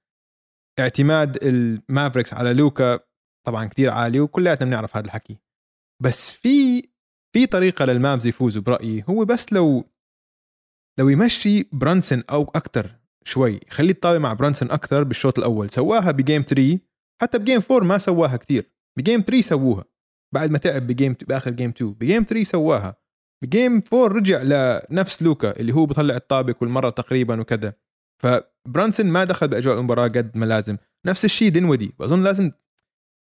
اعتماد 0.79 1.43
المافريكس 1.43 2.33
على 2.33 2.53
لوكا 2.53 2.99
طبعا 3.47 3.65
كتير 3.65 3.89
عالي 3.89 4.19
وكلياتنا 4.19 4.67
بنعرف 4.67 4.97
هذا 4.97 5.05
الحكي. 5.05 5.37
بس 6.03 6.31
في 6.31 6.81
في 7.35 7.45
طريقة 7.45 7.85
للمافز 7.85 8.27
يفوزوا 8.27 8.61
برأيي. 8.61 9.03
هو 9.09 9.25
بس 9.25 9.53
لو 9.53 9.83
لو 10.99 11.09
يمشي 11.09 11.69
برانسون 11.71 12.23
أو 12.29 12.43
أكثر 12.43 12.95
شوي 13.25 13.59
يخليه 13.67 13.89
يتطاوع 13.89 14.17
مع 14.17 14.33
برانسون 14.33 14.71
أكثر 14.71 15.03
بالشوط 15.03 15.37
الأول. 15.39 15.69
سواها 15.69 16.11
ب 16.11 16.17
game 16.17 16.41
3 16.41 16.79
حتى 17.21 17.39
ب 17.39 17.43
game 17.43 17.61
4 17.71 17.87
ما 17.87 17.97
سواها 17.97 18.37
كتير. 18.37 18.71
ب 18.97 19.02
game 19.02 19.21
3 19.21 19.41
سووها. 19.41 19.85
بعد 20.33 20.51
ما 20.51 20.57
تعب 20.57 20.87
ب 20.87 20.93
game 20.93 21.15
بآخر 21.27 21.51
game 21.51 21.69
2 21.69 21.93
ب 21.93 21.99
game 21.99 22.23
3 22.23 22.43
سواها. 22.43 22.95
ب 23.43 23.51
game 23.51 23.83
4 23.93 24.07
رجع 24.07 24.41
لنفس 24.41 25.23
لوكا 25.23 25.59
اللي 25.59 25.73
هو 25.73 25.85
بيطلع 25.85 26.15
الطابة 26.15 26.55
والمرة 26.61 26.89
تقريبا 26.89 27.41
وكذا. 27.41 27.73
فبرانسون 28.23 29.05
ما 29.05 29.23
دخل 29.23 29.47
بأجواء 29.47 29.77
المباراة 29.77 30.07
قد 30.07 30.37
ما 30.37 30.45
لازم. 30.45 30.77
نفس 31.05 31.25
الشيء 31.25 31.49
دينويدي. 31.49 31.93
بظن 31.99 32.23
لازم 32.23 32.51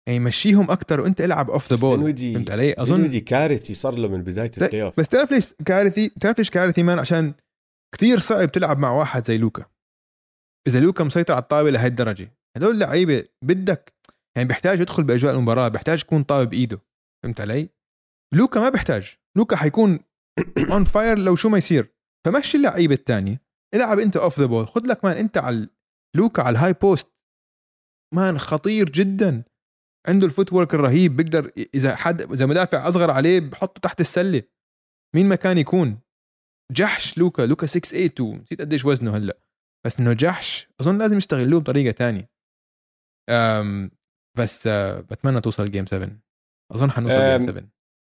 يعني 0.08 0.18
يمشيهم 0.18 0.72
أكثر 0.72 1.02
وأنت 1.02 1.22
العب 1.22 1.52
اوف 1.52 1.74
ذا 1.74 1.88
بول 1.88 2.18
فهمت 2.18 2.52
علي؟ 2.52 2.76
اظن 2.78 3.10
decreasing 3.10 3.74
صار 3.74 3.96
له 3.96 4.08
من 4.08 4.24
بداية 4.24 4.52
ال 4.58 4.84
playoff 4.84 5.00
بس 5.00 5.10
تعرف 5.10 5.32
ليش 5.32 5.54
decreasing؟ 5.66 6.10
تعرف 6.10 6.38
ليش 6.38 6.50
decreasing 6.50 6.84
man؟ 6.84 7.00
عشان 7.00 7.34
كثير 7.96 8.20
صعب 8.20 8.52
تلعب 8.52 8.80
مع 8.80 8.92
واحد 8.92 9.26
زي 9.26 9.38
لوكا. 9.38 9.66
إذا 10.68 10.80
لوكا 10.80 11.04
مسيطر 11.04 11.34
على 11.34 11.42
الطابه 11.42 11.70
لهي 11.70 11.88
الدرجه 11.88 12.32
هدول 12.58 12.72
اللعيبه 12.72 13.24
بدك 13.46 13.94
يعني 14.38 14.48
بيحتاج 14.48 14.80
يدخل 14.80 15.04
بأجواء 15.04 15.34
المباراة 15.34 15.68
بيحتاج 15.68 16.02
يكون 16.02 16.24
طابه 16.24 16.50
بايده 16.50 16.80
فهمت 17.24 17.42
علي؟ 17.42 17.70
لوكا 18.34 18.60
ما 18.60 18.70
بيحتاج. 18.70 19.16
لوكا 19.38 19.56
حيكون 19.56 20.00
on 20.72 20.84
fire 20.84 21.20
لو 21.20 21.36
شو 21.36 21.50
ما 21.50 21.58
يصير. 21.58 21.94
فمشي 22.26 22.58
اللعيبة 22.58 22.96
الثانية 22.96 23.42
العب 23.76 24.00
أنت 24.00 24.18
off 24.18 24.40
the 24.40 24.46
ball 24.46 24.68
خذ 24.68 24.88
لك 24.88 25.06
man 25.06 25.18
أنت 25.18 25.38
على 25.38 25.70
لوكا 26.16 26.44
على 26.44 26.54
ال 26.54 26.74
high 26.74 26.93
post 26.93 27.12
man 28.16 28.40
خطير 28.40 28.90
جدا. 28.90 29.44
عنده 30.08 30.26
ال 30.26 30.54
footwork 30.54 30.74
الرهيب 30.74 31.16
بيقدر 31.16 31.52
إذا 31.76 31.96
حد 31.96 32.22
إذا 32.22 32.46
مدافع 32.46 32.88
أصغر 32.88 33.12
عليه 33.12 33.40
بحطه 33.40 33.80
تحت 33.80 34.02
السلة. 34.02 34.44
مين 35.16 35.30
ما 35.30 35.36
كان 35.36 35.58
يكون؟ 35.58 36.00
جحش 36.72 37.18
لوكا 37.18 37.42
لوكا 37.42 37.66
6 37.66 37.90
8 37.90 38.06
2 38.06 38.42
نسيت 38.42 38.62
قديش 38.62 38.86
وزنه 38.86 39.18
هلأ. 39.18 39.38
بس 39.86 40.00
إنه 40.00 40.14
جحش 40.14 40.68
أظن 40.82 40.98
لازم 40.98 41.18
يستغلوه 41.18 41.60
بطريقة 41.60 41.92
ثانية 41.92 42.32
بس 44.38 44.68
آه، 44.68 45.00
بتمنى 45.00 45.42
توصل 45.42 45.66
game 45.66 45.86
7 45.86 46.10
أظن 46.72 46.92
حنوصل 46.92 47.16
جيم 47.16 47.42
7 47.42 47.64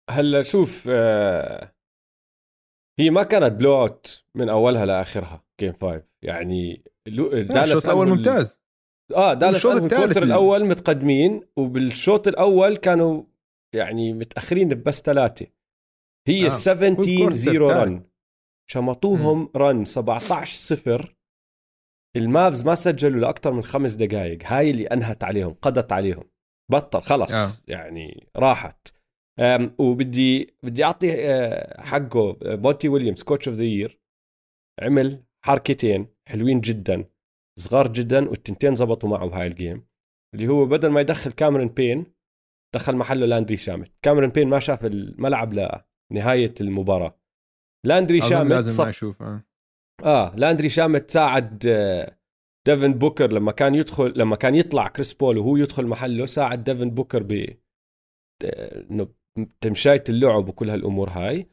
هلأ 0.10 0.42
شوف 0.42 0.88
آه 0.90 1.74
هي 3.00 3.10
ما 3.10 3.24
كانت 3.24 3.54
blowout 3.54 4.24
من 4.36 4.50
أولها 4.50 4.86
لآخرها 4.86 5.44
game 5.60 5.74
5 5.82 6.04
يعني 6.22 6.84
دالاس 7.08 7.72
الشوط 7.72 7.86
الأول 7.86 8.08
ممتاز. 8.08 8.62
آه 9.16 9.34
دالاس 9.34 9.66
ال 9.66 9.73
quarter 9.73 10.24
الأول 10.24 10.66
متقدمين 10.66 11.42
وبالشوط 11.58 12.28
الأول 12.28 12.78
كانوا 12.78 13.24
يعني 13.76 14.14
متأخرين 14.14 14.68
بس 14.68 15.02
ثلاثة. 15.02 15.48
هي 16.28 16.46
آه. 16.46 16.50
17 16.50 17.34
0 17.34 17.62
run 17.62 18.04
شمطوهم 18.70 19.50
run 19.56 19.86
17 19.86 20.58
0 20.58 21.16
المافز 22.18 22.66
ما 22.66 22.76
سجلوا 22.76 23.22
لأكثر 23.22 23.52
من 23.52 23.64
خمس 23.64 23.94
دقائق 23.94 24.40
هاي 24.46 24.72
اللي 24.72 24.88
أنهت 24.88 25.24
عليهم 25.24 25.54
قضت 25.62 25.92
عليهم. 25.92 26.24
بطل 26.72 27.02
خلص. 27.02 27.34
آه. 27.34 27.72
يعني 27.72 28.28
راحت. 28.36 28.88
وبدي 29.78 30.56
بدي 30.64 30.84
أعطي 30.84 31.14
آه، 31.30 31.82
حقه 31.82 32.38
مونتي 32.42 32.90
ويليامز 32.90 33.24
coach 33.24 33.48
of 33.48 33.58
the 33.58 33.64
year 33.64 34.00
عمل 34.82 35.24
حركتين 35.46 36.08
حلوين 36.28 36.62
جدا. 36.62 37.06
صغار 37.60 37.88
جدا 37.88 38.30
والتنتين 38.30 38.76
زبطوا 38.76 39.10
معه 39.10 39.28
بهاي 39.28 39.48
ال 39.48 39.56
game 39.56 39.88
اللي 40.36 40.48
هو 40.48 40.66
بدل 40.66 40.90
ما 40.90 41.02
يدخل 41.02 41.32
كاميرون 41.32 41.68
بين 41.68 42.06
دخل 42.76 42.96
محله 42.96 43.26
لاندري 43.26 43.58
شامت 43.58 43.92
كاميرون 44.02 44.30
بين 44.30 44.48
ما 44.48 44.60
شاف 44.60 44.86
الملعب 44.86 45.54
لنهاية 46.12 46.54
المباراة. 46.62 47.20
لاندري 47.86 48.22
شامت 48.22 48.52
لازم 48.52 48.70
صف... 48.70 48.84
ما 48.84 48.90
يشوف 48.90 49.22
آه. 49.22 49.44
آه 50.04 50.36
لاندري 50.36 50.70
شامت 50.70 51.12
ساعد 51.12 51.64
آه، 51.68 52.18
ديفن 52.68 52.94
بوكر 52.94 53.34
لما 53.34 53.52
كان 53.52 53.76
يدخل 53.76 54.14
لما 54.16 54.36
كان 54.36 54.56
يطلع 54.56 54.88
كريس 54.88 55.14
بول 55.14 55.38
وهو 55.38 55.58
يدخل 55.58 55.88
محله 55.88 56.26
ساعد 56.26 56.64
ديفن 56.64 56.90
بوكر 56.90 57.24
ب 57.24 57.58
إنه 58.44 59.08
تمشايه 59.62 60.04
اللعب 60.10 60.50
وكل 60.50 60.70
هالأمور 60.70 61.10
هاي. 61.10 61.50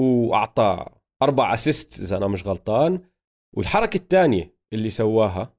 وأعطى 0.00 0.86
أربع 1.22 1.54
assist 1.54 2.00
إذا 2.00 2.16
أنا 2.16 2.28
مش 2.28 2.46
غلطان. 2.46 3.02
والحركة 3.56 3.96
الثانية 3.96 4.59
اللي 4.72 4.90
سواها 4.90 5.56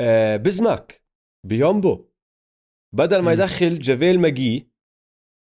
آه 0.00 0.36
بزماك 0.36 1.02
بيومبو. 1.46 2.08
بدل 2.94 3.18
ما 3.22 3.32
يدخل 3.32 3.78
جافيل 3.78 4.20
ماجي 4.20 4.70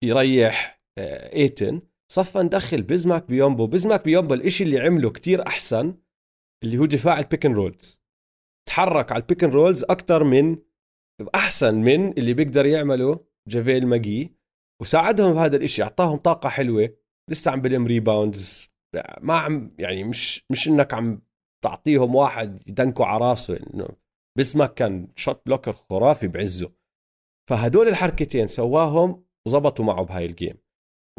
يريح 0.04 0.82
آه 0.98 1.34
إيتن 1.34 1.82
صفى 2.12 2.40
ندخل 2.40 2.82
بزماك 2.82 3.28
بيومبو. 3.28 3.68
بزماك 3.68 4.06
بيومبو 4.06 4.34
الإشي 4.34 4.64
اللي 4.64 4.80
عمله 4.80 5.10
كتير 5.10 5.48
أحسن 5.48 5.98
اللي 6.64 6.78
هو 6.78 6.86
دفاع 6.86 7.20
ال 7.20 7.25
pick 7.25 7.46
rolls 7.46 8.02
تحرك 8.70 9.12
على 9.12 9.22
ال 9.22 9.26
pick 9.26 9.44
rolls 9.44 9.84
أكثر 9.84 10.24
من 10.24 10.58
أحسن 11.36 11.76
من 11.76 12.18
اللي 12.18 12.34
بيقدر 12.34 12.66
يعمله 12.66 13.26
جافيل 13.48 13.88
ماجي. 13.88 14.36
وساعدهم 14.82 15.34
بهذا 15.34 15.58
الإشي 15.58 15.84
أعطاهم 15.84 16.18
طاقة 16.18 16.50
حلوة. 16.50 16.98
لسه 17.30 17.52
عم 17.52 17.62
بلم 17.62 17.88
rebounds 17.88 18.72
ما 19.22 19.34
عم 19.40 19.70
يعني 19.80 20.04
مش 20.04 20.46
مش 20.52 20.68
إنك 20.68 20.94
عم 20.94 21.22
تعطيهم 21.64 22.16
واحد 22.16 22.70
يدنكوا 22.70 23.06
على 23.06 23.30
راسه 23.30 23.58
إنه 23.58 23.88
بيسماك 24.38 24.74
كان 24.74 25.08
shot 25.16 25.42
blocker 25.46 25.72
خرافي 25.72 26.28
بعزه. 26.28 26.72
فهدول 27.50 27.88
الحركتين 27.88 28.48
سواهم 28.48 29.26
وزبطوا 29.48 29.86
معه 29.86 30.04
بهاي 30.04 30.26
ال 30.26 30.32
game 30.32 30.58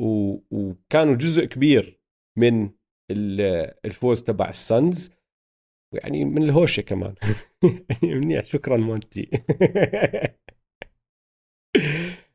و... 0.00 0.38
وكانوا 0.50 1.14
جزء 1.14 1.44
كبير 1.44 2.00
من 2.38 2.70
الفوز 3.84 4.22
تبع 4.22 4.48
ال 4.48 4.59
Suns. 4.59 5.10
ويعني 5.94 6.24
من 6.24 6.42
الهوشة 6.42 6.80
كمان. 6.80 7.14
يعني 8.02 8.14
منيح. 8.14 8.44
شكرا 8.44 8.76
مونتي. 8.76 9.30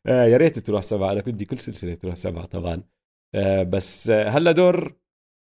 آه 0.08 0.26
يا 0.26 0.38
ريت 0.38 0.60
تروح 0.60 0.82
سبعة. 0.82 1.12
أنا 1.12 1.22
بدي 1.22 1.46
كل 1.46 1.60
سلسلة 1.60 1.96
تروح 1.96 2.16
سبعة 2.16 2.46
طبعا. 2.46 2.84
آه 3.36 3.64
بس 3.64 4.10
آه 4.10 4.30
هلا 4.30 4.52
دور 4.52 4.96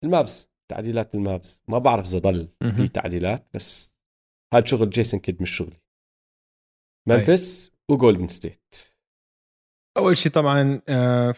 ال 0.05 0.14
Mavs 0.14 0.52
تعديلات 0.73 1.15
ال 1.15 1.23
Mavs. 1.23 1.63
ما 1.69 1.79
بعرف 1.79 2.05
إذا 2.05 2.19
ضل 2.19 2.49
في 2.77 2.89
تعديلات 2.89 3.47
بس 3.55 3.97
هذا 4.55 4.65
شغل 4.65 4.91
جيسون 4.91 5.21
كيد 5.21 5.43
مش 5.43 5.51
شغلي. 5.57 5.81
ممفيس 7.09 7.73
وجولدن 7.91 8.29
ستيت 8.29 8.75
أول 9.97 10.17
شيء 10.17 10.33
طبعا 10.33 10.83
آه 10.89 11.35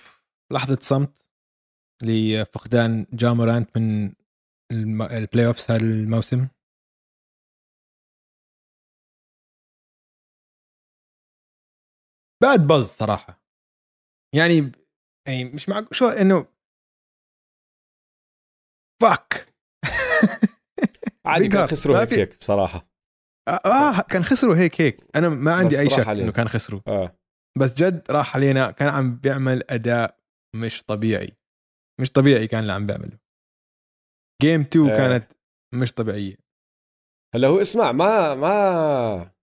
لحظة 0.52 0.78
صمت 0.80 1.26
لفقدان 2.02 3.06
جا 3.12 3.23
مورانت 3.23 3.78
من 3.78 4.14
ال 4.72 5.46
playoffs 5.46 5.70
هذا 5.70 5.80
الموسم. 5.80 6.48
bad 12.42 12.66
buzz 12.66 12.86
صراحة. 12.86 13.42
يعني 14.34 14.72
يعني 15.28 15.44
مش 15.44 15.68
معك 15.68 15.94
شو 15.94 16.08
إنه 16.08 16.53
fuck 19.04 19.54
عادي 21.26 21.48
كان 21.48 21.66
خسروا 21.66 22.00
هيك 22.00 22.12
هيك 22.12 22.38
بصراحة. 22.38 22.88
آه, 23.48 23.50
آه 23.50 24.02
كان 24.02 24.24
خسروا 24.24 24.56
هيك 24.56 24.80
هيك. 24.80 24.96
أنا 25.16 25.28
ما 25.28 25.54
عندي 25.54 25.80
أي 25.80 25.90
شك 25.90 26.08
إنه 26.08 26.32
كان 26.32 26.48
خسروا. 26.48 26.80
آه. 26.86 27.18
بس 27.58 27.74
جد 27.74 28.10
راح 28.10 28.36
علينا 28.36 28.70
كان 28.70 28.88
عم 28.88 29.16
بيعمل 29.16 29.62
أداء 29.70 30.20
مش 30.56 30.82
طبيعي. 30.82 31.36
مش 32.00 32.12
طبيعي 32.12 32.46
كان 32.46 32.60
اللي 32.60 32.72
عم 32.72 32.86
بيعمله. 32.86 33.18
جيم 34.42 34.60
2 34.60 34.90
آه. 34.90 34.96
كانت 34.96 35.32
مش 35.74 35.92
طبيعية. 35.92 36.36
هلأ 37.34 37.48
هو 37.48 37.60
اسمع 37.60 37.92
ما 37.92 38.34
ما 38.34 39.34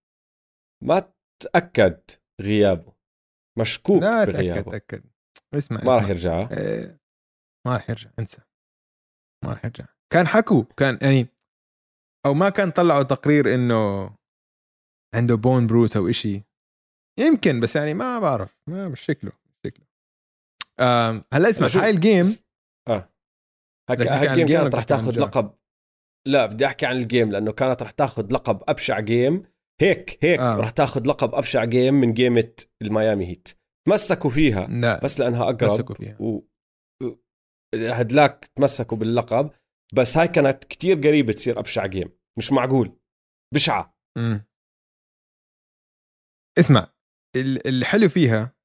ما 0.84 1.14
تأكد 1.44 2.02
غيابه. 2.42 2.94
مشكوك 3.60 4.04
لا 4.04 4.26
بغيابه. 4.26 4.72
تأكد. 4.72 5.02
تأكد 5.02 5.12
اسمع 5.56 5.84
ما 5.84 5.96
راح 5.96 6.10
يرجع. 6.10 6.50
إيه 6.52 7.02
ما 7.68 7.74
راح 7.74 7.90
يرجع 7.90 8.10
انسى. 8.20 8.42
ما 9.46 9.52
راح 9.52 9.66
يرجع. 9.66 9.86
كان 10.14 10.28
حكوا 10.28 10.64
كان 10.78 11.00
يعني 11.02 11.28
أو 12.26 12.34
ما 12.34 12.50
كان 12.50 12.72
طلعوا 12.72 13.04
تقرير 13.04 13.54
إنه 13.56 14.10
عنده 15.16 15.36
bone 15.36 15.68
bruise 15.68 15.98
أو 15.98 16.10
إشي. 16.10 16.44
يمكن 17.20 17.60
بس 17.60 17.76
يعني 17.76 17.94
ما 17.94 18.20
بعرف 18.20 18.60
ما 18.70 18.88
مش 18.88 19.02
شكله 19.02 19.32
شكله. 19.66 19.86
آه 20.80 21.26
هلا 21.34 21.50
اسمع 21.50 21.84
هاي 21.84 21.90
ال 21.90 21.97
game 21.97 22.26
آه. 22.88 23.10
هاي 23.90 24.32
ال 24.32 24.35
game 24.35 24.48
كانت 24.48 24.76
رح 24.76 24.84
تاخذ 24.84 25.20
لقب. 25.20 25.54
لا 26.28 26.46
بدي 26.46 26.66
أحكي 26.66 26.86
عن 26.86 26.96
ال 26.96 27.03
game 27.03 27.32
لأنه 27.32 27.52
كانت 27.52 27.84
رح 27.84 27.92
تاخذ 27.92 28.34
لقب 28.34 28.64
أبشع 28.68 29.00
game 29.00 29.44
هيك 29.82 30.24
هيك 30.24 30.40
آه. 30.40 30.56
رح 30.56 30.70
تاخذ 30.70 31.08
لقب 31.08 31.36
أبشع 31.36 31.64
game 31.66 31.94
من 31.94 32.14
game 32.14 32.54
ال 32.82 32.89
Miami 32.89 33.26
Heat. 33.28 33.50
تمسكوا 33.88 34.30
فيها 34.30 34.68
لا. 34.68 35.00
بس 35.04 35.20
لأنها 35.20 35.44
أقرب. 35.44 35.58
تمسكوا 35.58 35.96
فيها. 35.96 36.18
و... 36.20 36.51
هدلاك 37.76 38.46
تمسكوا 38.56 38.98
باللقب 38.98 39.52
بس 39.94 40.18
هاي 40.18 40.28
كانت 40.28 40.64
كتير 40.64 40.96
قريبة 40.98 41.34
تصير 41.34 41.60
أبشع 41.60 41.86
game 41.86 42.10
مش 42.38 42.52
معقول. 42.52 42.98
بشعة. 43.54 43.98
مم. 44.18 44.46
اسمع 46.60 46.94
الحلو 47.66 48.10
فيها 48.10 48.56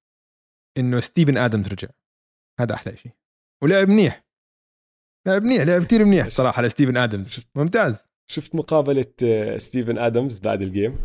إنه 0.78 1.00
ستيفن 1.00 1.36
آدمز 1.36 1.68
رجع. 1.68 1.88
هذا 2.60 2.74
أحلى 2.74 2.96
شيء 2.96 3.12
ولعب 3.62 3.88
منيح. 3.88 4.26
لعب 5.26 5.42
منيح 5.42 5.62
لعب 5.62 5.82
كثير 5.82 6.04
منيح 6.04 6.28
صراحة 6.28 6.62
لستيفن 6.62 6.96
آدمز. 6.96 7.46
ممتاز. 7.54 8.06
شفت 8.32 8.54
مقابلة 8.54 9.12
آه، 9.24 9.58
ستيفن 9.58 9.98
آدمز 9.98 10.38
بعد 10.38 10.62
ال 10.62 10.68
game؟ 10.68 10.98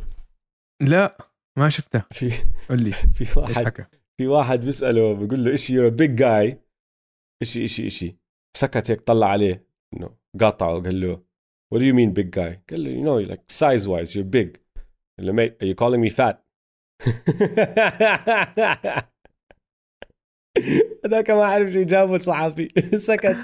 لا 0.81 1.17
ما 1.57 1.69
شفتها. 1.69 2.05
في 2.11 2.31
قول 2.69 2.83
لي. 2.83 2.91
في 3.17 3.39
واحد 3.39 3.87
في 4.17 4.27
واحد 4.27 4.59
بيسأله 4.59 5.13
بيقول 5.13 5.45
له 5.45 5.51
إيش 5.51 5.69
you 5.69 5.89
big 5.89 6.15
guy 6.15 6.61
إيش 7.41 7.57
إيش 7.57 7.79
إيش 7.79 8.05
سكت 8.57 8.91
هيك 8.91 9.01
طلع 9.01 9.27
عليه 9.27 9.67
إنه 9.93 10.15
قاطعه 10.39 10.75
وقال 10.75 11.01
له 11.01 11.23
what 11.73 11.77
do 11.77 11.81
you 11.81 11.93
mean 11.93 12.13
big 12.13 12.29
guy? 12.35 12.57
قال 12.69 12.83
له 12.83 12.89
you 12.95 13.03
know 13.05 13.19
like 13.31 13.41
size 13.51 13.87
wise 13.87 14.15
you're 14.15 14.29
big. 14.35 14.57
قال 15.19 15.27
له 15.27 15.33
mate 15.33 15.53
are 15.61 15.67
you 15.67 15.75
calling 15.75 16.01
me 16.01 16.09
fat? 16.09 16.37
هذاك 21.05 21.31
ما 21.31 21.45
عرف 21.45 21.73
شو 21.73 21.79
يجاوب 21.79 22.15
الصحفي 22.15 22.67
سكت. 23.07 23.37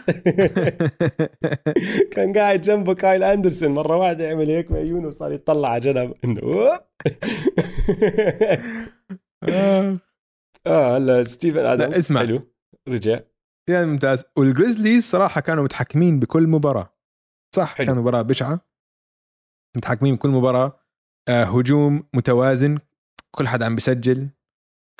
كان 2.13 2.33
قاعد 2.33 2.61
جنبه 2.61 2.93
كايل 2.93 3.23
أندرسون. 3.23 3.71
مرة 3.71 3.97
واحدة 3.97 4.23
يعمل 4.23 4.49
هيك 4.49 4.71
بعيونه 4.71 5.07
وصار 5.07 5.31
يطلع 5.31 5.69
على 5.69 5.81
جنب. 5.81 6.13
إنه 6.25 6.39
آه. 10.67 10.97
هلا 10.97 11.23
ستيفن 11.23 11.65
آدمز. 11.65 11.93
اسمع. 11.93 12.19
حلو. 12.19 12.41
رجع. 12.87 13.19
يعني 13.69 13.85
ممتاز. 13.85 14.23
وال 14.35 14.47
Grizzlies 14.47 15.03
صراحة 15.09 15.41
كانوا 15.41 15.63
متحكمين 15.63 16.19
بكل 16.19 16.47
مباراة. 16.47 16.93
صح 17.55 17.75
حلو. 17.75 17.87
كانوا 17.87 18.01
مباراة 18.01 18.21
بشعة. 18.21 18.59
متحكمين 19.77 20.15
بكل 20.15 20.29
مباراة. 20.29 20.79
آه 21.29 21.43
هجوم 21.43 22.03
متوازن. 22.13 22.77
كل 23.31 23.47
حد 23.47 23.63
عم 23.63 23.75
بيسجل 23.75 24.29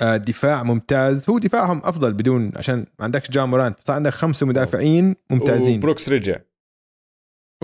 آه 0.02 0.16
دفاع 0.16 0.62
ممتاز. 0.62 1.30
هو 1.30 1.38
دفاعهم 1.38 1.80
أفضل 1.84 2.12
بدون 2.14 2.52
عشان 2.56 2.78
ما 2.78 3.04
عندكش 3.04 3.30
جا 3.30 3.44
مورانت. 3.44 3.80
صار 3.80 3.96
عندك 3.96 4.12
خمسة 4.12 4.46
مدافعين 4.46 5.16
ممتازين. 5.30 5.78
وبروكس 5.78 6.08
رجع. 6.08 6.36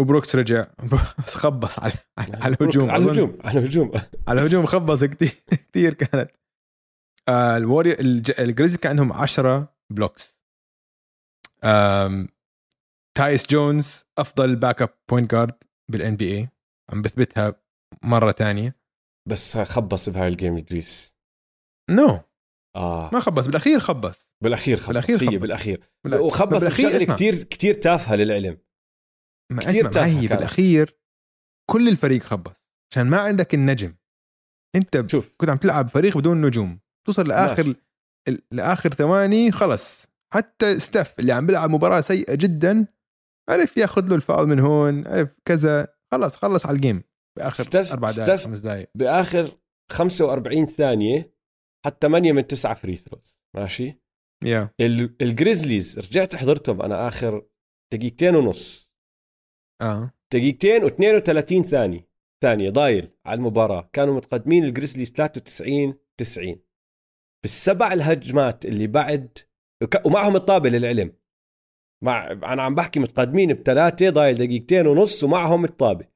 وبروكس 0.00 0.36
رجع. 0.36 0.66
بس 1.26 1.34
خبص 1.44 1.78
على 1.78 1.92
على 2.18 2.56
الهجوم. 2.60 2.90
على. 2.90 3.04
الهجوم. 3.04 3.38
على 3.44 3.58
الهجوم. 3.58 3.92
على 4.28 4.40
الهجوم 4.40 4.66
خبص 4.66 5.04
كثير 5.04 5.32
كثير 5.70 5.94
كانت. 5.94 6.30
آه 7.28 7.56
الوري 7.56 7.92
الج- 8.00 8.40
الجريزلي 8.40 8.78
كان 8.78 8.90
عندهم 8.90 9.12
10 9.12 9.74
بلوكس. 9.92 10.43
تايس 13.16 13.46
جونز 13.46 14.04
أفضل 14.18 14.56
باك 14.56 14.82
اب 14.82 14.90
بوينت 15.10 15.30
جارد 15.30 15.64
بالان 15.90 16.16
بي 16.16 16.36
اي 16.38 16.48
عم 16.92 17.02
بثبتها 17.02 17.62
مرة 18.02 18.32
تانية. 18.32 18.76
بس 19.28 19.58
خبص 19.58 20.08
بهاي 20.08 20.28
الجيم 20.28 20.56
ادريس 20.56 21.16
نو. 21.90 22.08
no. 22.18 22.20
آه. 22.76 23.10
ما 23.12 23.20
خبص 23.20 23.46
بالأخير 23.46 23.80
خبص. 23.80 24.34
بالأخير 24.42 24.76
خبص. 24.76 24.88
بالأخير 24.88 25.22
هي 25.22 25.26
خبص. 25.26 25.36
بالأخير. 25.40 25.90
بال- 26.04 26.20
وخبص 26.20 26.64
بشغله. 26.64 27.04
كثير 27.04 27.34
كثير 27.34 27.74
تافهة 27.74 28.14
للعلم. 28.16 28.58
ما 29.52 29.62
تافهة 29.62 30.00
معي 30.02 30.14
كانت. 30.28 30.32
بالأخير 30.32 30.98
كل 31.70 31.88
الفريق 31.88 32.22
خبص. 32.22 32.66
عشان 32.92 33.06
ما 33.06 33.20
عندك 33.20 33.54
النجم. 33.54 33.96
أنت 34.76 35.10
شوف. 35.10 35.34
كنت 35.36 35.50
عم 35.50 35.56
تلعب 35.56 35.88
فريق 35.88 36.18
بدون 36.18 36.46
نجوم. 36.46 36.80
توصل 37.06 37.28
لآخر 37.28 37.74
لآخر 38.50 38.94
ثواني 38.94 39.52
خلص. 39.52 40.13
حتى 40.34 40.78
ستيف 40.78 41.18
اللي 41.20 41.32
عم 41.32 41.46
بيلعب 41.46 41.70
مباراة 41.70 42.00
سيئة 42.00 42.34
جدا 42.34 42.86
عرف 43.50 43.76
ياخذ 43.76 44.08
له 44.08 44.14
الفاول 44.16 44.48
من 44.48 44.60
هون 44.60 45.06
عرف 45.06 45.28
كذا 45.44 45.88
خلص 46.12 46.36
خلص 46.36 46.66
على 46.66 46.76
ال 46.76 46.82
game 46.82 47.02
بآخر 47.38 47.62
ستيف- 47.64 47.92
أربع 47.92 48.10
دقائق 48.10 48.36
خمس 48.40 48.60
دقائق 48.60 48.88
بآخر 48.94 49.58
45 49.92 50.66
ثانية 50.66 51.34
حتى 51.86 51.96
8 52.08 52.32
من 52.32 52.46
9 52.46 52.74
free 52.74 52.96
throws 52.96 53.40
ماشي؟ 53.56 54.00
يا 54.44 54.70
ال- 54.80 55.16
ال 55.22 55.30
Grizzlies 55.30 55.98
رجعت 55.98 56.36
حضرتهم 56.36 56.82
أنا 56.82 57.08
آخر 57.08 57.46
دقيقتين 57.92 58.36
ونص. 58.36 58.94
آه. 59.82 60.10
دقيقتين 60.34 60.88
و32 60.88 61.66
ثانية 61.66 62.08
ثانية 62.42 62.70
ضايل 62.70 63.10
على 63.26 63.38
المباراة. 63.38 63.90
كانوا 63.92 64.14
متقدمين 64.16 64.64
ال 64.64 64.69
Grizzlies 64.69 65.12
93 65.12 65.94
90 66.20 66.60
بالسبع 67.42 67.92
الهجمات 67.92 68.66
اللي 68.66 68.86
بعد 68.86 69.38
ومعهم 70.04 70.36
الطابة 70.36 70.68
للعلم 70.68 71.12
مع 72.04 72.32
أنا 72.32 72.62
عم 72.62 72.74
بحكي 72.74 73.00
متقدمين 73.00 73.52
بثلاثه 73.52 74.10
ضايل 74.10 74.36
دقيقتين 74.36 74.86
ونص 74.86 75.24
ومعهم 75.24 75.64
الطابة 75.64 76.06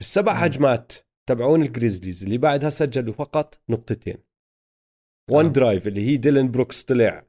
بالسبع 0.00 0.32
مم. 0.32 0.38
هجمات 0.38 0.92
تبعون 1.28 1.62
ال 1.62 1.68
Grizzlies 1.68 2.24
اللي 2.24 2.38
بعدها 2.38 2.70
سجلوا 2.70 3.12
فقط 3.12 3.60
نقطتين 3.68 4.16
one 5.30 5.46
آه. 5.46 5.50
drive 5.52 5.88
اللي 5.88 6.06
هي 6.06 6.16
ديلن 6.16 6.50
بروكس 6.50 6.82
طلع 6.82 7.26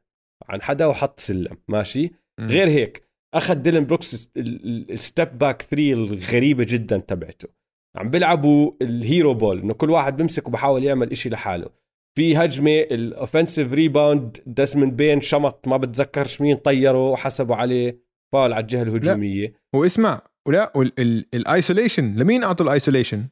عن 0.49 0.61
حدا 0.61 0.86
وحط 0.86 1.20
سلم 1.20 1.57
ماشي. 1.68 2.11
غير 2.39 2.68
هيك 2.68 3.09
أخذ 3.34 3.55
ديلن 3.55 3.86
بروكس 3.86 4.30
ال 4.38 4.57
step 4.57 5.38
back 5.38 5.61
3 5.61 5.93
الغريبة 5.93 6.66
جدا 6.70 6.97
تبعته 6.97 7.47
عم 7.95 8.09
بيلعبوا 8.09 8.72
ال 8.82 8.92
hero 8.92 9.34
ball 9.34 9.59
إنه 9.59 9.74
كل 9.74 9.89
واحد 9.89 10.16
بيمسك 10.16 10.47
وبحاول 10.47 10.84
يعمل 10.84 11.11
إشي 11.11 11.30
لحاله 11.30 11.70
في 12.18 12.38
هجمة 12.38 12.72
ال 12.80 12.89
offensive 12.89 13.74
rebound 13.74 14.38
ديسموند 14.45 14.93
بين 14.93 15.22
شمط 15.22 15.68
ما 15.68 15.78
بتذكرش 15.78 16.41
مين 16.41 16.57
طيره 16.57 17.09
وحسبوا 17.09 17.55
عليه 17.55 18.05
فاول 18.34 18.53
على 18.53 18.61
الجهة 18.61 18.82
الهجومية. 18.82 19.53
واسمع 19.76 20.22
ولا 20.47 20.72
ال 21.34 21.42
isolation 21.42 22.16
لمين 22.16 22.43
أعطوا 22.43 22.66
ال 22.66 22.72
isolation 22.72 23.28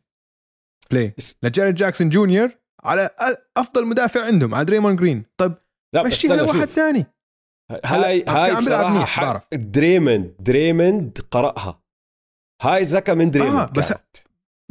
play 0.92 1.16
لجاريد 1.44 1.76
جاكسون 1.76 2.10
جونيور 2.10 2.52
على 2.84 3.10
أفضل 3.58 3.86
مدافع 3.86 4.26
عندهم 4.26 4.56
على 4.56 4.66
دريمون 4.66 4.96
جرين 4.96 5.26
طيب 5.38 5.54
لا 5.96 6.04
مشيها 6.08 6.36
لواحد 6.36 6.66
ثاني. 6.66 7.06
هاي 7.72 7.80
هلا 7.86 8.08
هاي 8.08 8.22
بيلعب 8.50 8.58
بصراحة 8.62 9.06
حق. 9.06 9.56
دريمند 9.56 10.36
دريمند 10.40 11.18
قرأها. 11.32 11.84
هاي 12.62 12.86
زكا 12.86 13.14
من 13.14 13.32
دريمند 13.32 13.56
آه، 13.60 13.72
بس- 13.78 13.90
كانت. 13.94 14.18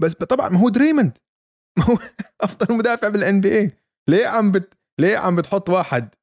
بس 0.01 0.13
طبعا 0.13 0.49
ما 0.49 0.59
هو 0.61 0.69
دريموند 0.69 1.19
ما 1.79 1.85
هو 1.85 1.99
أفضل 2.41 2.75
مدافع 2.77 3.09
بال 3.09 3.41
NBA 3.41 3.71
ليه 4.11 4.27
عم 4.27 4.51
بت 4.53 4.75
ليه 5.01 5.17
عم 5.17 5.37
بتحط 5.37 5.69
واحد 5.69 6.15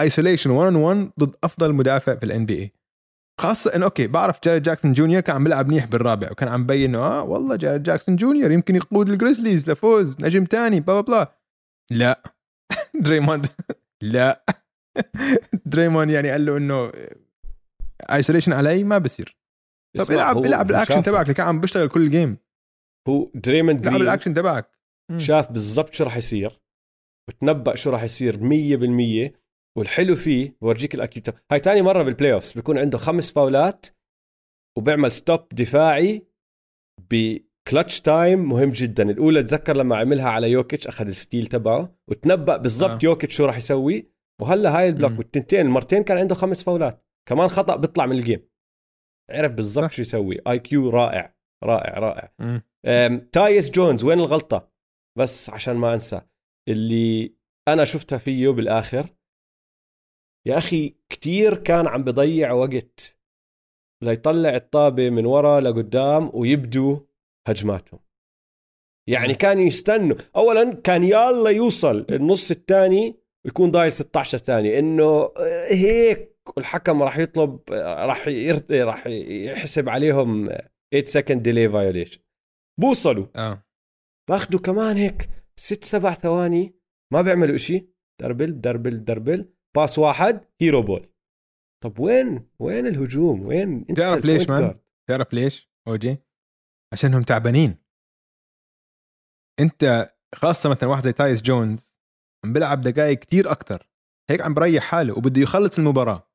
isolation 0.00 0.50
1 0.50 0.74
1 0.74 1.10
ضد 1.20 1.34
أفضل 1.44 1.72
مدافع 1.72 2.14
في 2.14 2.26
ال 2.26 2.46
NBA 2.46 2.72
خاصة 3.40 3.74
إنه 3.76 3.84
okay 3.84 4.06
بعرف 4.06 4.40
جاريد 4.44 4.62
جاكسون 4.62 4.92
جونيور 4.92 5.20
كان 5.20 5.36
عم 5.36 5.44
بيلعب 5.44 5.68
منيح 5.68 5.84
بالرابع 5.86 6.30
وكان 6.30 6.48
عم 6.48 6.66
بين 6.66 6.94
إنه 6.94 6.98
آه 6.98 7.22
والله 7.22 7.56
جاريد 7.56 7.82
جاكسون 7.82 8.16
جونيور 8.16 8.50
يمكن 8.50 8.76
يقود 8.76 9.08
ال 9.08 9.14
Grizzlies 9.14 9.70
لفوز 9.70 10.16
نجم 10.20 10.44
تاني 10.44 10.80
blah 10.80 11.00
blah 11.00 11.38
لا. 11.90 12.22
دريموند 13.04 13.46
لا. 14.02 14.44
دريموند 15.66 16.10
يعني 16.10 16.30
قال 16.30 16.46
له 16.46 16.56
إنه 16.56 16.92
isolation 18.12 18.52
علي 18.52 18.84
ما 18.84 18.98
بصير. 18.98 19.36
طب 19.98 20.14
العب 20.14 20.44
العب 20.44 20.70
الاكشن 20.70 21.02
تبعك 21.02 21.22
اللي 21.22 21.34
كان 21.34 21.46
عم 21.46 21.60
بيشتغل 21.60 21.88
كل 21.88 22.10
game 22.10 22.36
هو 23.08 23.30
دريمند 23.34 23.86
العب 23.86 24.00
الاكشن 24.00 24.34
تبعك. 24.34 24.78
شاف 25.16 25.52
بالضبط 25.52 25.94
شو 25.94 26.04
راح 26.04 26.16
يصير. 26.16 26.60
وتنبأ 27.28 27.74
شو 27.74 27.90
راح 27.90 28.02
يصير 28.02 28.36
100% 28.36 29.32
والحلو 29.78 30.14
فيه 30.14 30.56
بورجيك 30.62 30.94
ال 30.94 31.03
IQ 31.03 31.22
تبع- 31.22 31.38
هاي 31.52 31.60
تاني 31.60 31.82
مرة 31.82 32.02
بال 32.02 32.32
playoffs 32.32 32.52
بيكون 32.52 32.78
عنده 32.78 32.98
خمس 32.98 33.30
فاولات 33.32 33.86
وبيعمل 34.78 35.10
stop 35.12 35.48
دفاعي 35.52 36.26
ب 37.10 37.23
clutch 37.23 38.00
time 38.00 38.48
مهم 38.48 38.68
جدا. 38.68 39.10
الأولى 39.10 39.42
تذكر 39.42 39.76
لما 39.76 39.96
عملها 39.96 40.28
على 40.28 40.50
يوكيتش 40.50 40.86
أخذ 40.86 41.06
ال 41.06 41.13
steal 41.13 41.46
تبعه 41.46 41.96
وتنبأ 42.08 42.56
بالضبط 42.56 42.90
آه. 42.90 42.98
يوكيتش 43.02 43.36
شو 43.36 43.44
راح 43.44 43.56
يسوي. 43.56 44.10
وهلأ 44.40 44.78
هاي 44.78 44.88
ال 44.88 44.91
block. 44.91 45.12
والتنتين 45.18 45.60
المرتين 45.66 46.02
كان 46.02 46.18
عنده 46.18 46.34
خمس 46.34 46.64
فاولات. 46.64 47.04
كمان 47.28 47.48
خطأ 47.48 47.76
بيطلع 47.76 48.06
من 48.06 48.12
ال 48.18 48.24
game 48.24 48.48
عرف 49.30 49.52
بالضبط. 49.52 49.92
شو 49.92 50.02
يسوي. 50.02 50.38
IQ 50.48 50.90
رائع 50.90 51.34
رائع 51.64 51.98
رائع. 51.98 52.32
تايس 53.32 53.70
جونز 53.70 54.04
وين 54.04 54.18
الغلطة؟ 54.18 54.70
بس 55.18 55.50
عشان 55.50 55.74
ما 55.76 55.94
أنسى. 55.94 56.20
اللي 56.68 57.34
أنا 57.68 57.84
شفتها 57.84 58.18
فيه 58.18 58.48
بالآخر 58.48 59.14
يا 60.46 60.58
أخي 60.58 60.94
كتير 61.08 61.58
كان 61.58 61.86
عم 61.86 62.04
بضيع 62.04 62.52
وقت 62.52 63.18
ليطلع 64.02 64.54
الطابة 64.54 65.10
من 65.10 65.26
ورا 65.26 65.60
لقدام 65.60 66.30
ويبدوا 66.34 67.00
هجماتهم. 67.48 68.00
يعني 69.08 69.34
كانوا 69.34 69.62
يستنوا. 69.62 70.16
أولا 70.36 70.74
كان 70.74 71.04
يلا 71.04 71.50
يوصل 71.50 72.06
النص 72.10 72.50
الثاني 72.50 73.16
ويكون 73.44 73.70
ضايل 73.70 73.92
16 73.92 74.38
ثانية. 74.38 74.78
إنه 74.78 75.04
آه، 75.04 75.66
هيك 75.70 76.38
والحكم 76.56 77.02
راح 77.02 77.18
يطلب 77.18 77.60
راح 77.70 78.28
يرت... 78.28 78.72
راح 78.72 79.06
يحسب 79.06 79.88
عليهم 79.88 80.44
8 80.44 81.04
second 81.04 81.42
delay 81.42 81.68
violation 81.68 82.20
بوصلوا. 82.80 83.26
آه. 83.36 83.62
باخذوا 84.30 84.60
كمان 84.60 84.96
هيك 84.96 85.37
ست 85.60 85.84
سبع 85.84 86.14
ثواني 86.14 86.74
ما 87.12 87.22
بيعملوا 87.22 87.54
إشي. 87.54 87.88
dribble 88.20 88.60
dribble 88.60 89.04
dribble. 89.04 89.54
pass 89.76 89.98
واحد 89.98 90.44
hero 90.60 90.82
ball. 90.82 91.06
طب 91.84 92.00
وين؟ 92.00 92.50
وين 92.58 92.86
الهجوم؟ 92.86 93.46
وين؟ 93.46 93.86
انت 93.90 93.96
تعرف 93.96 94.24
ليش 94.24 94.48
man؟ 94.48 94.80
تعرف 95.08 95.34
ليش 95.34 95.70
أوجي؟ 95.88 96.16
عشانهم 96.92 97.22
تعبانين. 97.22 97.76
انت 99.60 100.14
خاصة 100.34 100.70
مثلا 100.70 100.88
واحد 100.88 101.02
زي 101.02 101.12
تايس 101.12 101.42
جونز 101.42 101.98
عم 102.44 102.52
بيلعب 102.52 102.80
دقائق 102.80 103.18
كتير 103.18 103.52
أكثر 103.52 103.90
هيك 104.30 104.40
عم 104.40 104.54
بريح 104.54 104.84
حاله 104.84 105.18
وبده 105.18 105.40
يخلص 105.40 105.78
المباراة. 105.78 106.30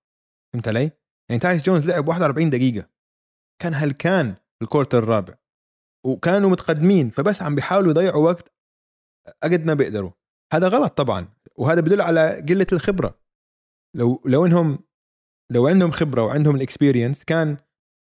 فهمت 0.54 0.68
علي؟ 0.68 0.92
يعني 1.30 1.40
تايس 1.42 1.64
جونز 1.64 1.88
لعب 1.90 2.08
41 2.08 2.50
دقيقة. 2.50 2.90
كان 3.62 3.74
هلكان 3.74 4.36
بال 4.62 4.70
quarter 4.70 4.98
الرابع. 4.98 5.38
وكانوا 6.06 6.50
متقدمين 6.50 7.10
فبس 7.10 7.42
عم 7.42 7.56
بيحاولوا 7.56 7.92
يضيعوا 7.92 8.26
وقت 8.26 8.53
قد 9.44 9.66
ما 9.66 9.74
بيقدروا. 9.74 10.12
هذا 10.54 10.68
غلط 10.68 10.98
طبعا 10.98 11.28
وهذا 11.56 11.82
بدل 11.82 12.02
على 12.02 12.46
قلة 12.50 12.68
الخبرة. 12.74 13.20
لو 13.96 14.22
لو 14.26 14.46
إنهم 14.46 14.80
لو 15.52 15.68
عندهم 15.68 15.92
خبرة 15.92 16.22
وعندهم 16.22 16.56
ال 16.56 16.62
experience 16.62 17.24
كان 17.24 17.58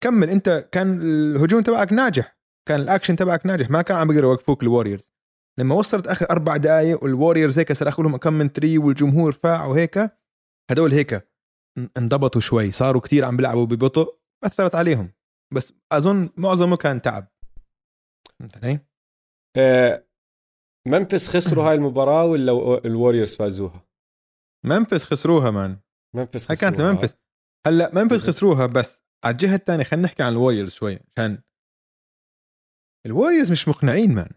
كمل 0.02 0.30
أنت 0.30 0.68
كان 0.72 1.00
الهجوم 1.02 1.62
تبعك 1.62 1.92
ناجح 1.92 2.38
كان 2.68 2.80
الاكشن 2.80 3.16
تبعك 3.16 3.46
ناجح 3.46 3.70
ما 3.70 3.82
كان 3.82 3.96
عم 3.96 4.08
بيقدروا 4.08 4.30
يوقفوك 4.30 4.62
الوريورز 4.62 5.14
لما 5.58 5.74
وصلت 5.74 6.06
آخر 6.06 6.30
أربع 6.30 6.56
دقائق 6.56 7.04
والوريورز 7.04 7.58
هيك 7.58 7.72
صار 7.72 8.02
لهم 8.02 8.16
كم 8.16 8.32
من 8.32 8.52
three 8.52 8.78
والجمهور 8.78 9.32
فاع 9.32 9.64
وهيك 9.64 10.10
هدول 10.70 10.92
هيك 10.92 11.28
انضبطوا 11.96 12.40
شوي 12.40 12.72
صاروا 12.72 13.00
كتير 13.00 13.24
عم 13.24 13.36
بيلعبوا 13.36 13.66
ببطء 13.66 14.18
أثرت 14.44 14.74
عليهم. 14.74 15.12
بس 15.54 15.72
أظن 15.92 16.30
معظمه 16.36 16.76
كان 16.76 17.02
تعب؟ 17.02 17.28
آه 19.56 20.03
ممفيس 20.88 21.28
خسروا 21.28 21.64
هاي 21.64 21.74
المباراة 21.74 22.24
ولا 22.24 22.53
الوريورز 22.85 23.37
فازوها؟ 23.37 23.87
منفس 24.66 25.05
خسروها 25.05 25.51
مان 25.51 25.80
منفس 26.16 26.51
هاي 26.51 26.57
كانت 26.57 26.80
لممفيس 26.80 27.16
هلأ 27.66 27.95
منفس 27.95 28.22
خسروها 28.28 28.66
بس 28.66 29.05
على 29.24 29.32
الجهة 29.32 29.55
الثانية 29.55 29.85
خلينا 29.85 30.07
نحكي 30.07 30.22
عن 30.22 30.32
الوريورز 30.32 30.72
شوي 30.72 30.99
عشان 31.16 31.43
الوريورز 33.07 33.51
مش 33.51 33.68
مقنعين 33.68 34.14
man 34.14 34.30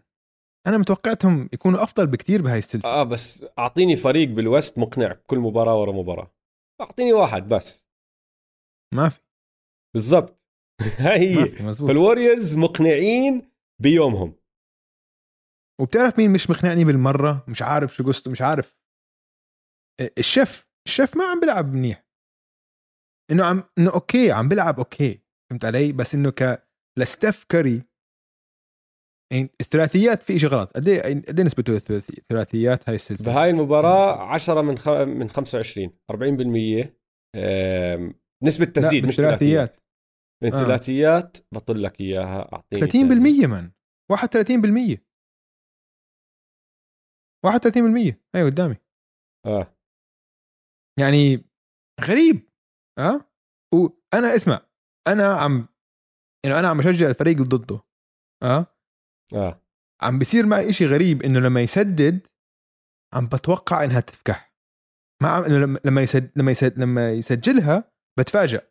أنا 0.66 0.78
متوقعتهم 0.78 1.48
يكونوا 1.52 1.82
أفضل 1.82 2.06
بكتير 2.06 2.42
بهاي 2.42 2.58
السلسلة. 2.58 2.90
آه 2.90 3.02
بس 3.02 3.46
أعطيني 3.58 3.96
فريق 3.96 4.28
بال 4.28 4.45
West 4.45 4.78
مقنع 4.78 5.12
كل 5.26 5.38
مباراة 5.38 5.80
ورا 5.80 5.92
مباراة. 5.92 6.34
أعطيني 6.80 7.12
واحد 7.12 7.48
بس. 7.48 7.88
ما 8.94 9.08
في. 9.08 9.20
بالضبط. 9.94 10.46
هاي 10.98 11.36
هي 11.36 11.74
فالوريورز 11.74 12.56
مقنعين 12.56 13.50
بيومهم. 13.82 14.37
وبتعرف 15.80 16.18
مين 16.18 16.32
مش 16.32 16.50
مقنعني 16.50 16.84
بالمرة؟ 16.84 17.44
مش 17.48 17.62
عارف 17.62 17.94
شو 17.94 18.06
قصته 18.06 18.30
مش 18.30 18.42
عارف. 18.42 18.76
الشيف 20.18 20.68
الشيف 20.86 21.16
ما 21.16 21.24
عم 21.24 21.40
بيلعب 21.40 21.74
منيح. 21.74 22.04
إنه 23.30 23.44
عم 23.44 23.62
إنه 23.78 23.94
okay 23.94 24.32
عم 24.32 24.48
بيلعب 24.48 24.78
أوكي 24.78 25.20
فهمت 25.50 25.64
علي؟ 25.64 25.92
بس 25.92 26.14
إنه 26.14 26.30
ك 26.30 26.68
لستيف 26.98 27.44
كاري 27.44 27.82
يعني 29.32 29.50
الثلاثيات 29.60 30.22
في 30.22 30.38
شيء 30.38 30.48
غلط. 30.48 30.72
قد 30.72 30.88
إيه 30.88 31.02
قد 31.02 31.38
إيه 31.38 31.46
نسبه 31.46 31.64
الثلاثيات 31.90 32.88
هاي 32.88 32.94
السلسلة؟ 32.94 33.32
بهاي 33.32 33.50
المباراة 33.50 34.22
10 34.22 34.62
من 34.62 34.78
خ... 34.78 34.88
من 34.88 35.30
25 35.30 35.90
40% 36.12 36.88
نسبة 38.44 38.64
تسديد 38.64 39.06
مش 39.06 39.16
ثلاثيات. 39.16 39.76
من 40.42 40.54
آه. 40.54 40.58
ثلاثيات 40.58 41.36
بطل 41.52 41.82
لك 41.82 42.00
إياها 42.00 42.52
اعطيني 42.52 42.86
30% 43.44 43.46
من 43.46 43.70
31% 44.12 44.98
31% 47.46 48.14
اي 48.34 48.42
قدامي. 48.44 48.76
آه. 49.46 49.74
يعني 51.00 51.44
غريب 52.00 52.50
آه؟ 52.98 53.20
وأنا 53.74 54.34
اسمع 54.36 54.66
أنا 55.08 55.24
عم 55.24 55.68
يعني 56.44 56.58
أنا 56.60 56.68
عم 56.68 56.78
بشجع 56.78 57.08
الفريق 57.10 57.36
اللي 57.36 57.48
ضده 57.48 57.80
آه؟ 58.42 58.66
آه. 59.34 59.62
عم 60.02 60.18
بيصير 60.18 60.46
معي 60.46 60.70
إشي 60.70 60.86
غريب 60.86 61.22
إنه 61.22 61.40
لما 61.40 61.60
يسدد 61.60 62.26
عم 63.14 63.26
بتوقع 63.26 63.84
إنها 63.84 64.00
تفكح. 64.00 64.54
ما 65.22 65.28
عم 65.28 65.42
إنه 65.44 65.78
لما 65.84 66.02
يسد 66.02 66.30
لما 66.36 66.50
يسد 66.50 66.78
لما 66.78 67.12
يسجلها 67.12 67.92
بتفاجئ 68.18 68.64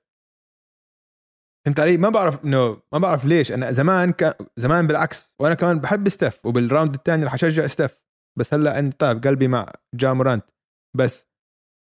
فهمت 1.65 1.79
علي؟ 1.79 1.97
ما 1.97 2.09
بعرف 2.09 2.45
إنه 2.45 2.81
ما 2.93 2.99
بعرف 2.99 3.25
ليش. 3.25 3.51
أنا 3.51 3.71
زمان 3.71 4.11
كان 4.11 4.33
زمان 4.57 4.87
بالعكس 4.87 5.33
وأنا 5.39 5.55
كمان 5.55 5.79
بحب 5.79 6.09
ستيف 6.09 6.45
وبال 6.45 6.63
round 6.63 6.93
الثاني 6.95 7.25
رح 7.25 7.33
أشجع 7.33 7.67
ستيف 7.67 8.06
بس 8.37 8.53
هلأ 8.53 8.79
أنت 8.79 9.01
طيب 9.01 9.23
قلبي 9.23 9.47
مع 9.47 9.73
جا 9.95 10.03
مورانت 10.03 10.45
بس 10.97 11.27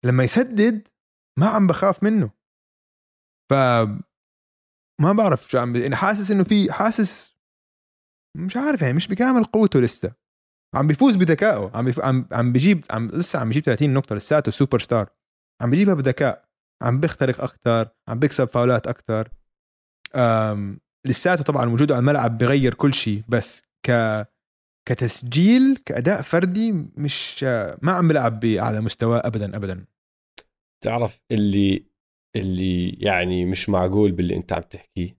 لما 0.05 0.23
يسدد 0.23 0.87
ما 1.39 1.47
عم 1.47 1.67
بخاف 1.67 2.03
منه. 2.03 2.31
ف 3.51 3.53
ما 5.01 5.13
بعرف 5.13 5.49
شو 5.49 5.57
عم 5.59 5.75
يعني 5.75 5.95
حاسس 5.95 6.31
إنه 6.31 6.43
في 6.43 6.73
حاسس 6.73 7.33
مش 8.37 8.57
عارف 8.57 8.81
يعني 8.81 8.93
مش 8.93 9.07
بكامل 9.07 9.43
قوته 9.43 9.79
لسه. 9.79 10.13
عم 10.75 10.87
بيفوز 10.87 11.15
بذكائه 11.15 11.71
عم 11.73 11.85
بيف... 11.85 11.99
عم 11.99 12.27
عم 12.31 12.51
بيجيب 12.51 12.85
عم 12.91 13.07
لسه 13.07 13.39
عم 13.39 13.47
بيجيب 13.47 13.63
30 13.63 13.93
نقطة 13.93 14.15
لساته 14.15 14.51
سوبر 14.51 14.79
ستار 14.79 15.09
عم 15.61 15.69
بيجيبها 15.71 15.93
بذكاء 15.93 16.49
عم 16.83 16.99
بيخترق 16.99 17.41
أكثر 17.41 17.89
عم 18.09 18.19
بيكسب 18.19 18.45
فاولات 18.45 18.87
أكثر 18.87 19.29
أم... 20.15 20.79
لساته 21.05 21.43
طبعا 21.43 21.69
وجوده 21.69 21.95
على 21.95 22.01
الملعب 22.01 22.37
بغير 22.37 22.73
كل 22.73 22.93
شيء 22.93 23.23
بس 23.29 23.61
ك 23.85 23.91
كتسجيل 24.85 25.77
كأداء 25.85 26.21
فردي 26.21 26.71
مش 26.97 27.43
ما 27.81 27.91
عم 27.91 28.07
بلعب 28.07 28.39
بأعلى 28.39 28.81
مستوى 28.81 29.17
ابدا 29.17 29.55
ابدا. 29.57 29.85
تعرف 30.83 31.21
اللي 31.31 31.85
اللي 32.35 32.89
يعني 32.89 33.45
مش 33.45 33.69
معقول 33.69 34.11
باللي 34.11 34.35
أنت 34.35 34.53
عم 34.53 34.61
تحكيه 34.61 35.17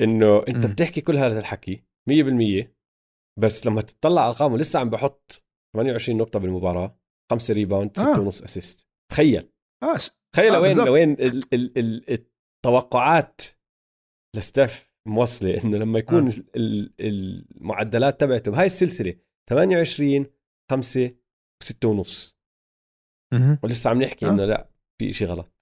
إنه 0.00 0.38
أنت 0.48 0.66
م. 0.66 0.70
بتحكي 0.70 1.00
كل 1.00 1.16
هذا 1.16 1.38
الحكي 1.38 1.84
100% 2.10 2.66
بس 3.40 3.66
لما 3.66 3.80
تطلع 3.80 4.28
أرقامه 4.28 4.58
لسه 4.58 4.80
عم 4.80 4.90
بحط 4.90 5.44
28 5.76 6.18
نقطة 6.18 6.38
بالمباراة 6.38 6.98
5 7.30 7.54
rebound 7.54 7.96
6 7.98 8.14
آه. 8.14 8.20
ونص 8.20 8.42
assist 8.42 8.88
تخيل. 9.12 9.52
آه 9.82 9.98
تخيل 10.34 10.54
آه 10.54 10.58
لوين 10.58 10.76
لوين 10.76 11.12
ال 11.12 11.54
ال 11.54 11.78
ال 11.78 12.10
التوقعات 12.10 13.40
لستيف 14.36 14.95
موصلة 15.06 15.64
إنه 15.64 15.78
لما 15.78 15.98
يكون 15.98 16.26
آه. 16.28 16.32
المعدلات 17.00 18.20
تبعته 18.20 18.52
بهاي 18.52 18.66
السلسلة 18.66 19.14
28 19.50 20.26
5 20.70 21.10
و6 21.64 21.84
ونص. 21.84 22.36
ولسه 23.62 23.90
عم 23.90 24.02
نحكي 24.02 24.26
آه. 24.26 24.30
إنه 24.30 24.44
لا 24.44 24.68
في 24.98 25.12
شيء 25.12 25.28
غلط. 25.28 25.52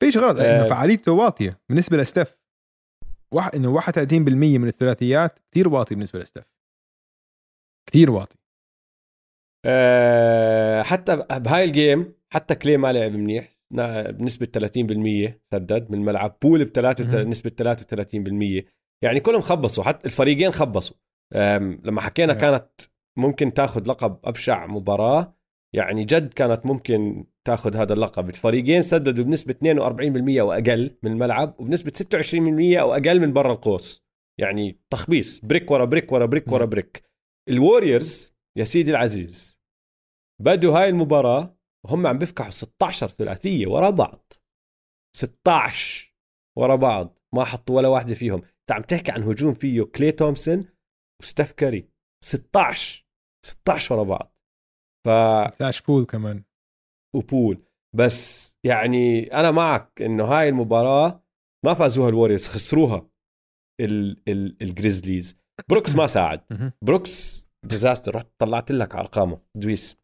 في 0.00 0.12
شيء 0.12 0.22
غلط. 0.22 0.38
آه. 0.38 0.60
انه 0.60 0.68
فعاليته 0.68 1.12
واطية 1.12 1.60
بالنسبة 1.68 1.96
لستيف 1.96 2.38
واحد 3.32 3.54
انه 3.54 3.80
31% 3.80 4.58
من 4.58 4.68
الثلاثيات 4.68 5.38
كثير 5.50 5.68
واطي 5.68 5.94
بالنسبة 5.94 6.18
لستيف 6.18 6.44
كثير 7.88 8.10
واطي. 8.10 8.38
أه 9.64 10.82
حتى 10.82 11.16
بهاي 11.16 11.64
ال 11.64 11.74
game 11.74 12.14
حتى 12.32 12.54
كلي 12.54 12.76
ما 12.76 12.92
لعب 12.92 13.12
منيح. 13.12 13.57
بنسبة 13.70 14.46
30% 14.46 15.32
سدد 15.50 15.90
من 15.90 15.98
الملعب 15.98 16.38
بول 16.42 16.64
بثلاثة 16.64 17.22
نسبة 17.22 17.50
33% 17.50 18.64
يعني 19.04 19.20
كلهم 19.20 19.40
خبصوا 19.40 19.84
حتى 19.84 20.06
الفريقين 20.06 20.50
خبصوا. 20.50 20.96
لما 21.84 22.00
حكينا 22.00 22.34
كانت 22.34 22.68
ممكن 23.18 23.52
تاخذ 23.52 23.90
لقب 23.90 24.18
أبشع 24.24 24.66
مباراة 24.66 25.36
يعني 25.74 26.04
جد 26.04 26.34
كانت 26.34 26.66
ممكن 26.66 27.24
تاخذ 27.44 27.76
هذا 27.76 27.92
اللقب. 27.94 28.28
الفريقين 28.28 28.82
سددوا 28.82 29.24
بنسبة 29.24 29.54
42% 29.54 30.40
واقل 30.40 30.98
من 31.02 31.12
الملعب 31.12 31.54
وبنسبة 31.60 31.92
26% 32.74 32.80
أو 32.80 32.92
أقل 32.94 33.20
من 33.20 33.32
برا 33.32 33.52
القوس. 33.52 34.04
يعني 34.40 34.80
تخبيص 34.90 35.40
brick 35.44 35.70
ورا 35.70 35.84
brick 35.84 36.12
ورا 36.12 36.26
brick 36.26 36.52
ورا 36.52 36.64
brick. 36.64 37.02
الوريورز 37.48 38.34
يا 38.58 38.64
سيدي 38.64 38.90
العزيز 38.90 39.60
بدوا 40.42 40.78
هاي 40.78 40.88
المباراة 40.88 41.57
وهم 41.86 42.06
عم 42.06 42.18
بيفكحوا 42.18 42.50
16 42.50 43.08
ثلاثية 43.08 43.66
ورا 43.66 43.90
بعض. 43.90 44.32
16 45.16 46.14
ورا 46.58 46.76
بعض 46.76 47.18
ما 47.34 47.44
حطوا 47.44 47.76
ولا 47.76 47.88
واحدة 47.88 48.14
فيهم. 48.14 48.42
انت 48.42 48.72
عم 48.72 48.82
تحكي 48.82 49.12
عن 49.12 49.22
هجوم 49.22 49.54
فيه 49.54 49.82
كلي 49.82 50.12
تومسون 50.12 50.68
وستيف 51.22 51.52
كاري. 51.52 51.88
16 52.24 53.06
16 53.46 53.94
ورا 53.94 54.02
بعض. 54.04 54.34
ف 55.06 55.08
16 55.54 55.84
بول 55.84 56.04
كمان. 56.04 56.44
وبول. 57.16 57.64
بس 57.96 58.54
يعني 58.64 59.32
أنا 59.32 59.50
معك 59.50 60.02
إنه 60.02 60.24
هاي 60.24 60.48
المباراة 60.48 61.24
ما 61.64 61.74
فازوها 61.74 62.08
الوريورز 62.08 62.48
خسروها 62.48 63.10
ال 63.80 64.22
ال 64.28 64.62
الجريزليز. 64.62 65.38
بروكس 65.70 65.94
ما 65.94 66.06
ساعد. 66.06 66.72
بروكس 66.82 67.46
disaster 67.64 68.14
رحت 68.16 68.26
طلعت 68.38 68.72
لك 68.72 68.94
على 68.94 69.00
أرقامه. 69.04 69.40
دويس. 69.54 69.98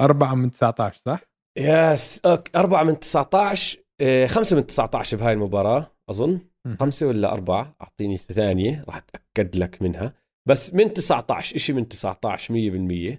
4 0.00 0.34
من 0.34 0.50
19 0.50 0.98
صح؟ 0.98 1.20
yes 1.58 2.20
okay 2.26 2.58
4 2.58 2.82
من 2.84 2.98
19 2.98 3.78
5 4.26 4.56
من 4.56 4.66
19 4.66 5.16
بهاي 5.16 5.32
المباراة 5.32 5.96
أظن. 6.10 6.40
خمسة 6.80 7.06
ولا 7.06 7.32
أربعة؟ 7.32 7.76
أعطيني 7.82 8.16
ثانية 8.16 8.84
راح 8.84 8.96
أتأكد 8.96 9.56
لك 9.56 9.82
منها. 9.82 10.14
بس 10.48 10.74
من 10.74 10.92
19 10.92 11.56
إشي 11.56 11.72
من 11.72 11.88
19 11.88 12.54
100% 12.54 13.18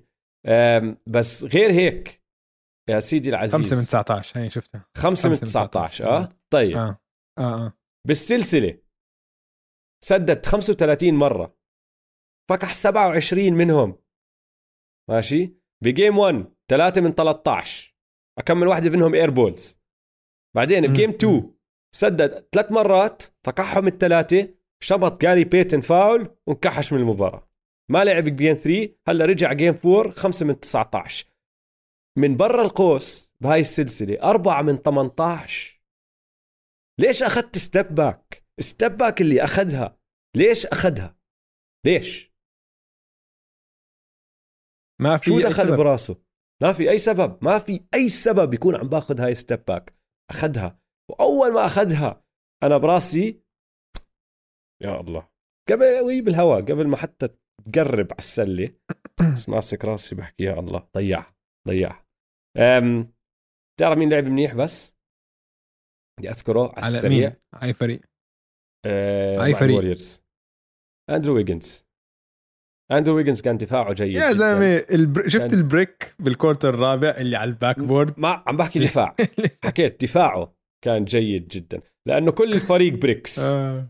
بس 1.07 1.45
غير 1.45 1.71
هيك 1.71 2.23
يا 2.89 2.99
سيدي 2.99 3.29
العزيز. 3.29 3.55
5 3.55 3.75
من 3.75 3.81
19 3.81 4.39
هي 4.41 4.49
شفتها. 4.49 4.85
5 4.97 5.29
من 5.29 5.35
19 5.35 6.07
آه؟ 6.07 6.29
طيب. 6.53 6.77
آه. 6.77 6.99
آه. 7.39 7.65
آه. 7.65 7.73
بالسلسلة 8.07 8.77
سدد 10.03 10.45
35 10.45 11.13
مرة. 11.13 11.57
فكح 12.49 12.73
27 12.73 13.53
منهم. 13.53 13.97
ماشي؟ 15.09 15.55
بجيم 15.83 16.17
1 16.17 16.54
3 16.71 17.01
من 17.01 17.11
13 17.11 17.95
أكمل 18.39 18.67
واحدة 18.67 18.89
منهم 18.89 19.13
اير 19.13 19.29
بولز 19.29 19.79
بعدين 20.55 20.87
ب 20.87 20.92
game 20.92 21.09
2 21.09 21.53
سدد 21.95 22.47
ثلاث 22.51 22.71
مرات 22.71 23.23
فكحهم 23.43 23.87
الثلاثة 23.87 24.53
شبط 24.83 25.21
جاري 25.21 25.43
بيتن 25.43 25.81
فاول 25.81 26.35
وانكحش 26.47 26.93
من 26.93 26.99
المباراة. 26.99 27.49
ما 27.91 28.03
لعب 28.03 28.23
ب 28.23 28.29
game 28.29 28.53
3 28.55 28.95
هلا 29.07 29.25
رجع 29.25 29.53
game 29.53 29.75
4 29.85 30.09
5 30.09 30.45
من 30.45 30.59
19 30.59 31.25
من 32.17 32.37
برا 32.37 32.61
القوس 32.65 33.33
بهاي 33.41 33.59
السلسلة 33.59 34.23
4 34.23 34.61
من 34.61 34.77
18 34.77 35.81
ليش 36.99 37.23
أخذت 37.23 37.57
step 37.57 37.95
back 37.95 38.45
step 38.59 38.97
back 38.97 39.21
اللي 39.21 39.43
أخذها. 39.43 39.99
ليش 40.35 40.65
أخذها؟ 40.65 41.17
ليش؟ 41.85 42.35
ما 45.01 45.17
في 45.17 45.29
شو 45.29 45.39
دخل 45.39 45.53
سبب. 45.53 45.75
براسه؟ 45.75 46.24
ما 46.63 46.73
في 46.73 46.89
أي 46.89 46.97
سبب 46.97 47.43
ما 47.43 47.59
في 47.59 47.87
أي 47.93 48.09
سبب 48.09 48.53
يكون 48.53 48.75
عم 48.75 48.89
باخذ 48.89 49.21
هاي 49.21 49.35
step 49.35 49.65
back 49.65 49.95
أخذها. 50.31 50.79
وأول 51.11 51.53
ما 51.53 51.65
أخذها 51.65 52.23
أنا 52.63 52.77
براسي 52.77 53.41
يا 54.83 54.99
الله. 55.01 55.29
قبل 55.69 55.85
وهي 55.85 56.21
بالهواء 56.21 56.61
قبل 56.61 56.87
ما 56.87 56.97
حتى 56.97 57.27
تقرب 57.27 58.07
على 58.11 58.19
السلة 58.19 58.77
بس 59.33 59.49
ماسك 59.49 59.85
راسي 59.85 60.15
بحكي 60.15 60.43
يا 60.43 60.59
الله 60.59 60.89
ضيعها 60.97 61.35
ضيعها 61.67 62.05
أم 62.57 63.13
تعرف 63.79 63.97
مين 63.97 64.09
لعب 64.09 64.23
منيح 64.23 64.53
بس؟ 64.55 64.97
بدي 66.19 66.29
أذكره 66.29 66.61
على 66.61 66.71
على 66.77 66.87
السريع. 66.87 67.29
مين؟ 67.29 67.61
أي 67.63 67.73
فريق؟ 67.73 68.01
آه 68.85 69.45
أي 69.45 69.51
مع 69.51 69.59
فريق؟ 69.59 69.71
ال 69.71 69.77
Warriors 69.77 70.25
أندرو 71.09 71.35
ويجنز. 71.35 71.84
أندرو 72.91 73.15
ويجنز 73.15 73.41
كان 73.41 73.57
دفاعه 73.57 73.93
جيد 73.93 74.15
يا. 74.15 74.31
زلمة 74.33 74.75
البر... 74.91 75.27
شفت 75.27 75.47
كان- 75.47 75.59
ال 75.59 75.69
brick 75.69 76.15
بال 76.19 76.30
quarter 76.30 76.69
الرابع 76.69 77.09
اللي 77.17 77.35
على 77.37 77.49
ال 77.49 77.79
backboard؟ 77.79 78.13
ما 78.19 78.43
عم 78.47 78.57
بحكي 78.57 78.79
دفاع. 78.79 79.15
حكيت 79.65 80.03
دفاعه 80.03 80.55
كان 80.83 81.05
جيد 81.05 81.47
جدا. 81.47 81.81
لأنه 82.07 82.31
كل 82.31 82.53
الفريق 82.53 82.93
bricks. 83.01 83.39
آه. 83.39 83.89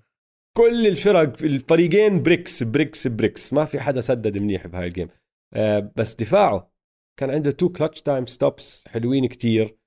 كل 0.57 0.87
الفرق 0.87 1.19
الفريقين 1.43 2.23
bricks 2.23 2.63
bricks 2.63 3.07
bricks. 3.07 3.53
ما 3.53 3.65
في 3.65 3.79
حدا 3.79 4.01
سدد 4.01 4.37
منيح 4.37 4.67
بهاي 4.67 4.87
ال 4.87 4.91
game 4.91 5.07
آه 5.53 5.91
بس 5.95 6.15
دفاعه 6.15 6.71
كان 7.19 7.29
عنده 7.29 7.51
two 7.51 7.69
clutch 7.69 8.01
time 8.01 8.25
stops 8.25 8.87
حلوين 8.87 9.25
كتير 9.25 9.77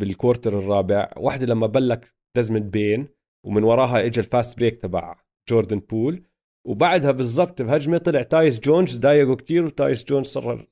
بال 0.00 0.13
quarter 0.13 0.58
الرابع. 0.58 1.10
واحدة 1.16 1.46
لما 1.46 1.66
بلك 1.66 2.14
دزمند 2.36 2.70
بين 2.70 3.08
ومن 3.46 3.64
وراها 3.64 4.04
اجى 4.06 4.20
ال 4.20 4.28
fast 4.28 4.58
break 4.58 4.82
تبع 4.82 5.16
جوردن 5.50 5.78
بول. 5.78 6.22
وبعدها 6.66 7.10
بالضبط 7.10 7.62
بهجمة 7.62 7.98
طلع 7.98 8.22
تايس 8.22 8.60
جونز 8.60 8.98
ضايقه 8.98 9.36
كتير 9.36 9.64
وتايس 9.64 10.04
جونز 10.04 10.26
صار 10.26 10.66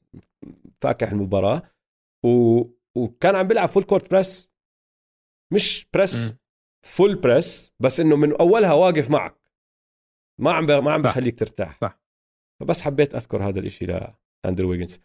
فاكح 0.81 1.13
المباراة. 1.13 1.63
و... 2.25 2.63
وكان 2.97 3.37
عم 3.37 3.49
بيلعب 3.49 3.69
full 3.69 3.85
court 3.85 4.11
press 4.11 4.53
مش 5.53 5.87
press 5.95 6.33
مم. 6.33 6.39
full 6.87 7.15
press 7.15 7.75
بس 7.81 8.01
إنه 8.01 8.17
من 8.17 8.37
أولها 8.37 8.73
واقف 8.73 9.11
معك. 9.11 9.41
ما 10.41 10.53
عم 10.53 10.67
ب... 10.67 10.71
ما 10.71 10.93
عم. 10.93 11.03
بخليك 11.03 11.39
ترتاح. 11.39 11.79
صح. 11.81 12.01
فبس 12.61 12.83
حبيت 12.83 13.15
أذكر 13.15 13.49
هذا 13.49 13.61
الإشي 13.61 13.87
لأندرو 13.87 14.71
ويجنز. 14.71 15.01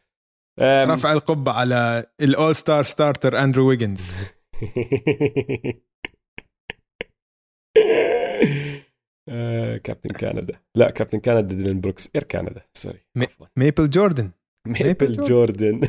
أم... 0.60 0.92
رفع 0.92 1.14
القبه 1.14 1.52
على 1.52 2.12
ال 2.22 2.30
all 2.30 2.56
star 2.56 2.84
starter 2.84 3.40
أندرو 3.40 3.70
ويجنز. 3.70 4.02
آه، 9.30 9.78
Captain 9.78 10.10
Canada. 10.10 10.60
لا 10.76 10.90
Captain 10.92 11.20
Canada 11.20 11.42
ديلان 11.56 11.82
بروكس. 11.82 12.10
Air 12.16 12.24
Canada. 12.24 12.62
Sorry. 12.74 13.00
Ma- 13.16 13.28
Maple 13.58 13.90
Jordan. 13.90 14.32
Maple 14.68 15.24
Jordan. 15.24 15.82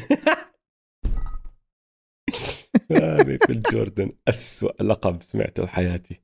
آه، 2.92 3.22
Maple 3.22 3.62
Jordan. 3.72 4.12
أسوأ 4.28 4.82
لقب 4.82 5.22
سمعته 5.22 5.62
بحياتي 5.62 6.22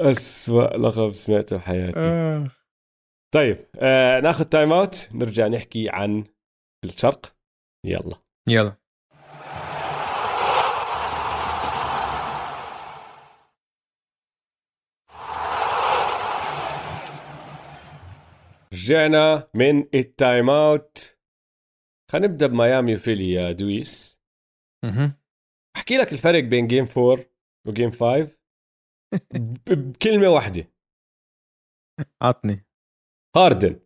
أسوأ 0.00 0.76
لقب 0.76 1.12
سمعته 1.12 1.56
بحياتي 1.56 1.98
آه. 2.00 2.50
طيب 3.34 3.56
آه 3.76 4.20
ناخذ 4.20 4.44
time 4.44 4.72
out 4.72 5.08
نرجع 5.14 5.46
نحكي 5.48 5.88
عن 5.88 6.24
الشرق. 6.84 7.36
يلا. 7.86 8.16
يلا. 8.48 8.76
رجعنا 18.72 19.50
من 19.54 19.88
ال 19.94 20.05
time 20.05 20.50
out 20.50 21.18
خلينا 22.10 22.26
نبدأ 22.26 22.46
بميامي 22.46 22.94
وفيلي 22.94 23.32
يا 23.32 23.52
دويس. 23.52 24.20
مهم. 24.84 25.12
أحكي 25.76 25.96
لك 25.96 26.12
الفرق 26.12 26.44
بين 26.44 26.66
game 26.66 26.84
4 26.96 27.24
و 27.68 27.72
game 27.72 27.90
5 27.90 28.36
ب- 29.34 29.92
بكلمة 29.92 30.28
واحدة. 30.28 30.72
عطني. 32.22 32.66
هاردن. 33.36 33.80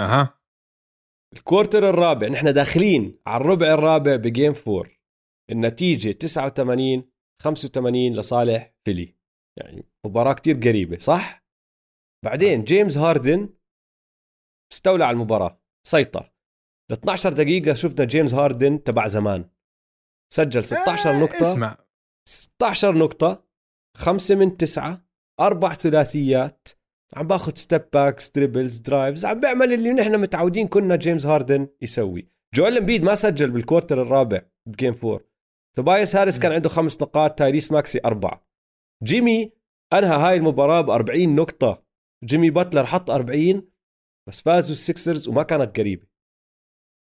أها. 0.00 0.40
ال 1.36 1.43
quarter 1.43 1.90
الرابع. 1.90 2.28
نحن 2.28 2.52
داخلين 2.52 3.18
على 3.26 3.40
الربع 3.40 3.66
الرابع 3.74 4.16
ب 4.16 4.23
game 4.23 4.52
4 4.68 4.90
النتيجة 5.50 6.12
89 6.12 7.10
85 7.42 8.16
لصالح 8.16 8.74
فيلي. 8.84 9.16
يعني 9.58 9.82
مباراة 10.06 10.32
كتير 10.34 10.54
قريبة 10.56 10.98
صح؟ 10.98 11.45
بعدين 12.24 12.64
جيمس 12.64 12.98
هاردن 12.98 13.48
استولى 14.72 15.04
على 15.04 15.14
المباراة 15.14 15.60
سيطر. 15.86 16.32
ل 16.90 16.92
12 16.92 17.32
دقيقة 17.32 17.74
شفنا 17.74 18.04
جيمس 18.04 18.34
هاردن 18.34 18.82
تبع 18.82 19.06
زمان. 19.06 19.50
سجل 20.32 20.64
16 20.64 21.10
آه، 21.10 21.20
نقطة 21.20 21.52
اسمع. 21.52 21.76
16 22.28 22.94
نقطة 22.94 23.44
خمسة 23.96 24.34
من 24.34 24.56
تسعة 24.56 25.06
أربع 25.40 25.74
ثلاثيات. 25.74 26.68
عم 27.16 27.26
باخذ 27.26 27.54
step 27.54 27.88
backs 27.92 28.30
dribbles 28.30 28.78
drives 28.78 29.24
عم 29.24 29.40
بيعمل 29.40 29.72
اللي 29.72 29.92
نحن 29.92 30.20
متعودين 30.20 30.68
كنا 30.68 30.96
جيمس 30.96 31.26
هاردن 31.26 31.68
يسوي. 31.82 32.28
جوال 32.54 32.76
امبيد 32.76 33.02
ما 33.02 33.14
سجل 33.14 33.50
بال 33.50 33.62
quarter 33.62 34.02
الرابع 34.02 34.42
ب 34.66 34.71
game 34.71 34.92
four 34.92 35.24
توبايس 35.76 36.16
هاريس 36.16 36.38
كان 36.38 36.52
عنده 36.52 36.68
خمس 36.68 37.02
نقاط 37.02 37.38
تايريس 37.38 37.72
ماكسي 37.72 38.00
أربعة. 38.04 38.46
جيمي 39.02 39.52
أنهى 39.92 40.16
هاي 40.16 40.36
المباراة 40.36 40.80
ب 40.80 40.90
40 40.90 41.34
نقطة. 41.34 41.85
جيمي 42.24 42.50
باتلر 42.50 42.86
حط 42.86 43.10
40 43.10 43.72
بس 44.28 44.42
فازوا 44.42 44.72
ال 44.72 44.80
Sixers 44.80 45.28
وما 45.28 45.42
كانت 45.42 45.80
قريبة. 45.80 46.06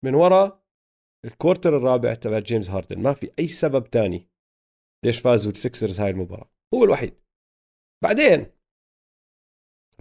من 0.05 0.15
ورا 0.15 0.63
ال 1.25 1.32
quarter 1.32 1.77
الرابع 1.77 2.13
تبع 2.13 2.39
جيمس 2.39 2.69
هاردن. 2.69 3.01
ما 3.01 3.13
في 3.13 3.31
أي 3.39 3.47
سبب 3.47 3.89
تاني 3.89 4.29
ليش 5.05 5.21
فازوا 5.21 5.51
ال 5.51 5.58
Sixers 5.58 5.99
هاي 6.01 6.09
المباراة. 6.09 6.51
هو 6.73 6.83
الوحيد. 6.83 7.21
بعدين 8.03 8.51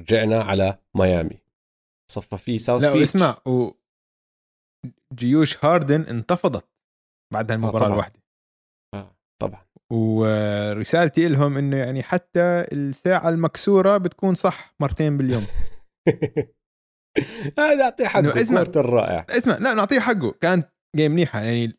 رجعنا 0.01 0.43
على 0.43 0.83
ميامي. 0.97 1.39
صفى 2.11 2.37
فيه 2.37 2.59
South 2.59 2.83
لا 2.83 2.93
Beach 2.93 3.15
واسمع 3.15 3.43
و 3.47 3.71
جيوش 5.15 5.65
هاردن 5.65 6.03
انتفضت 6.03 6.69
بعد. 7.33 7.51
الواحده 7.51 7.79
آه 7.79 7.89
طبعا. 7.89 8.13
ورسالتي 9.93 11.29
لهم 11.29 11.57
إنه 11.57 11.77
يعني 11.77 12.03
حتى 12.03 12.65
الساعة 12.73 13.29
المكسورة 13.29 13.97
بتكون 13.97 14.35
صح 14.35 14.75
مرتين 14.81 15.17
باليوم. 15.17 15.43
هذا 17.59 17.85
اعطيه 17.85 18.07
حقه 18.07 18.43
اسمع. 18.43 18.57
quarter 18.57 18.87
رائع 18.87 19.27
اسمع 19.31 19.59
لا 19.59 19.75
نعطيه 19.75 20.01
حقه. 20.01 20.33
كانت 20.33 20.69
game 20.97 21.13
منيحه 21.13 21.41
يعني 21.41 21.73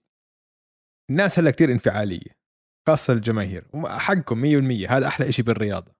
الناس 1.11 1.39
هلا 1.39 1.51
كتير 1.51 1.71
انفعالية 1.71 2.39
خاصة 2.87 3.13
الجماهير. 3.13 3.67
حقكم 3.85 4.41
100% 4.85 4.89
هذا 4.89 5.07
أحلى 5.07 5.31
شيء 5.31 5.45
بالرياضة. 5.45 5.95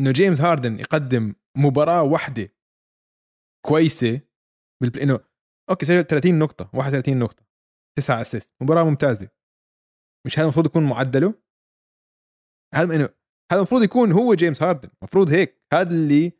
إنه 0.00 0.12
جيمس 0.12 0.40
هاردن 0.40 0.78
يقدم 0.78 1.34
مباراة 1.56 2.02
واحدة 2.02 2.48
كويسة 3.66 4.20
بالبل... 4.82 5.00
إنه 5.00 5.20
okay 5.70 5.86
سجل 5.86 6.04
30 6.04 6.38
نقطة 6.38 6.70
31 6.74 7.18
نقطة 7.18 7.44
9 7.98 8.20
assist 8.20 8.54
مباراة 8.62 8.84
ممتازة. 8.84 9.39
مش 10.26 10.38
هذا 10.38 10.42
المفروض 10.44 10.66
يكون 10.66 10.88
معدله؟ 10.88 11.34
هذا 12.74 12.96
انه 12.96 13.08
هذا 13.52 13.60
المفروض 13.60 13.82
يكون 13.82 14.12
هو 14.12 14.34
جيمس 14.34 14.62
هاردن. 14.62 14.90
المفروض 15.02 15.30
هيك. 15.30 15.62
هذا 15.72 15.90
اللي 15.90 16.32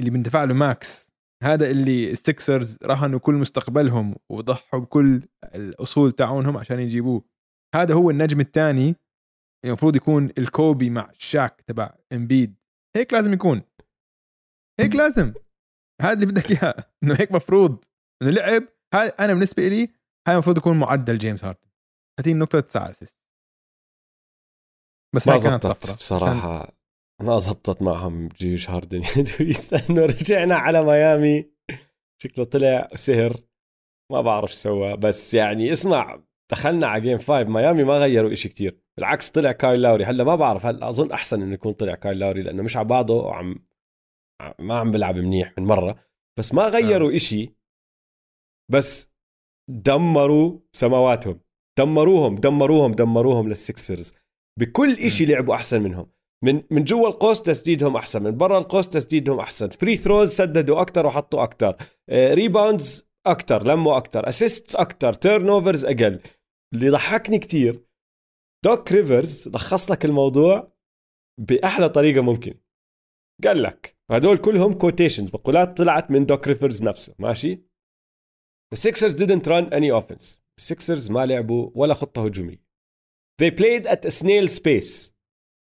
اللي 0.00 0.10
بندفع 0.10 0.44
له 0.44 0.54
max. 0.54 1.12
هذا 1.42 1.70
اللي 1.70 2.10
ال 2.10 2.20
Sixers 2.20 2.78
رهنوا 2.82 3.18
كل 3.18 3.34
مستقبلهم 3.34 4.14
وضحوا 4.30 4.80
بكل 4.80 5.22
الأصول 5.54 6.12
تاعونهم 6.12 6.56
عشان 6.56 6.80
يجيبوه. 6.80 7.24
هذا 7.74 7.94
هو 7.94 8.10
النجم 8.10 8.40
الثاني 8.40 8.96
المفروض 9.64 9.96
يكون 9.96 10.30
الكوبي 10.38 10.90
مع 10.90 11.10
الشاك 11.10 11.60
تبع 11.60 11.94
إمبيد. 12.12 12.56
هيك 12.96 13.12
لازم 13.12 13.32
يكون. 13.32 13.62
هيك 14.80 14.94
لازم. 14.94 15.34
هذا 16.02 16.12
اللي 16.12 16.26
بدك 16.26 16.50
إياه. 16.50 16.92
إنه 17.02 17.14
هيك 17.14 17.32
مفروض. 17.32 17.84
إنه 18.22 18.30
لعب. 18.30 18.68
هاي 18.94 19.08
أنا 19.08 19.32
بالنسبة 19.32 19.68
لي 19.68 19.88
هاي 20.28 20.34
المفروض 20.34 20.58
يكون 20.58 20.78
معدل 20.78 21.18
جيمس 21.18 21.44
هاردن. 21.44 21.68
30 22.18 22.38
نقطه 22.38 22.60
9 22.60 22.90
assist 22.90 23.22
بس 25.14 25.28
ما 25.28 25.36
زبطت 25.36 25.66
طفرة. 25.66 25.96
بصراحة. 25.96 26.76
ما 27.22 27.38
زبطت 27.38 27.82
معهم 27.82 28.28
جيوش 28.28 28.70
هاردن. 28.70 29.00
لأنه 29.72 30.06
رجعنا 30.12 30.56
على 30.56 30.84
ميامي. 30.84 31.50
شكله 32.22 32.44
طلع 32.44 32.88
سهر. 32.94 33.40
ما 34.12 34.20
بعرف 34.20 34.50
شو 34.50 34.56
سوى. 34.56 34.96
بس 34.96 35.34
يعني 35.34 35.72
اسمع 35.72 36.22
دخلنا 36.52 36.86
على 36.86 37.02
game 37.02 37.18
5 37.18 37.44
ميامي 37.44 37.84
ما 37.84 37.98
غيروا 37.98 38.32
إشي 38.32 38.48
كتير. 38.48 38.80
بالعكس 38.96 39.30
طلع 39.30 39.52
كايل 39.52 39.82
لاوري. 39.82 40.04
هلا 40.04 40.24
ما 40.24 40.34
بعرف 40.34 40.66
هلا 40.66 40.88
أظن 40.88 41.12
أحسن 41.12 41.42
إنه 41.42 41.54
يكون 41.54 41.72
طلع 41.72 41.94
كايل 41.94 42.18
لاوري؟ 42.18 42.42
لأنه 42.42 42.62
مش 42.62 42.76
على 42.76 42.88
بعضه 42.88 43.14
وعم 43.14 43.66
ما 44.58 44.78
عم 44.78 44.90
بلعب 44.90 45.16
منيح 45.16 45.54
من 45.58 45.64
مرة. 45.64 46.04
بس 46.38 46.54
ما 46.54 46.62
غيروا 46.62 47.12
آه. 47.12 47.16
إشي. 47.16 47.56
بس 48.72 49.12
دمروا 49.70 50.60
سماواتهم. 50.72 51.45
دمروهم 51.78 52.34
دمروهم 52.34 52.92
دمروهم 52.92 53.48
لل 53.48 53.65
Sixers 53.65 54.14
بكل 54.60 54.92
إشي 54.92 55.26
لعبوا 55.26 55.54
أحسن 55.54 55.82
منهم. 55.82 56.10
من 56.44 56.62
من 56.70 56.84
جوا 56.84 57.08
القوس 57.08 57.42
تسديدهم 57.42 57.96
أحسن 57.96 58.22
من 58.22 58.36
برا 58.36 58.58
القوس 58.58 58.88
تسديدهم 58.88 59.40
أحسن. 59.40 59.68
free 59.68 59.96
throws 59.96 60.28
سددوا 60.30 60.80
أكثر 60.80 61.06
وحطوا 61.06 61.42
أكثر 61.42 61.76
rebounds 62.10 63.08
أكثر 63.26 63.66
لموا 63.66 63.96
أكثر 63.96 64.28
assists 64.28 64.76
أكثر 64.76 65.14
turnovers 65.14 65.84
أقل. 65.84 66.20
اللي 66.74 66.88
ضحكني 66.88 67.38
كتير 67.38 67.86
دوك 68.64 68.92
ريفرز 68.92 69.48
لخص 69.48 69.90
لك 69.90 70.04
الموضوع 70.04 70.72
بأحلى 71.40 71.88
طريقة 71.88 72.20
ممكن. 72.20 72.54
قال 73.44 73.62
لك 73.62 73.96
هدول 74.10 74.36
كلهم 74.36 74.72
quotations 74.72 75.30
مقولات 75.30 75.76
طلعت 75.76 76.10
من 76.10 76.26
دوك 76.26 76.48
ريفرز 76.48 76.82
نفسه. 76.82 77.14
ماشي؟ 77.18 77.62
ال 78.72 78.79
Sixers 78.79 79.22
didn't 79.22 79.46
run 79.46 79.70
any 79.70 80.02
offense. 80.02 80.45
ال 80.58 80.65
Sixers 80.65 81.10
ما 81.10 81.26
لعبوا 81.26 81.70
ولا 81.74 81.94
خطة 81.94 82.26
هجومية. 82.26 82.66
They 83.42 83.50
played 83.50 83.86
at 83.86 84.06
a 84.06 84.10
snail's 84.10 84.48
pace 84.48 85.12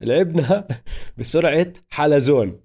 لعبنا 0.02 0.68
بسرعة 1.18 1.74
حلزون. 1.90 2.62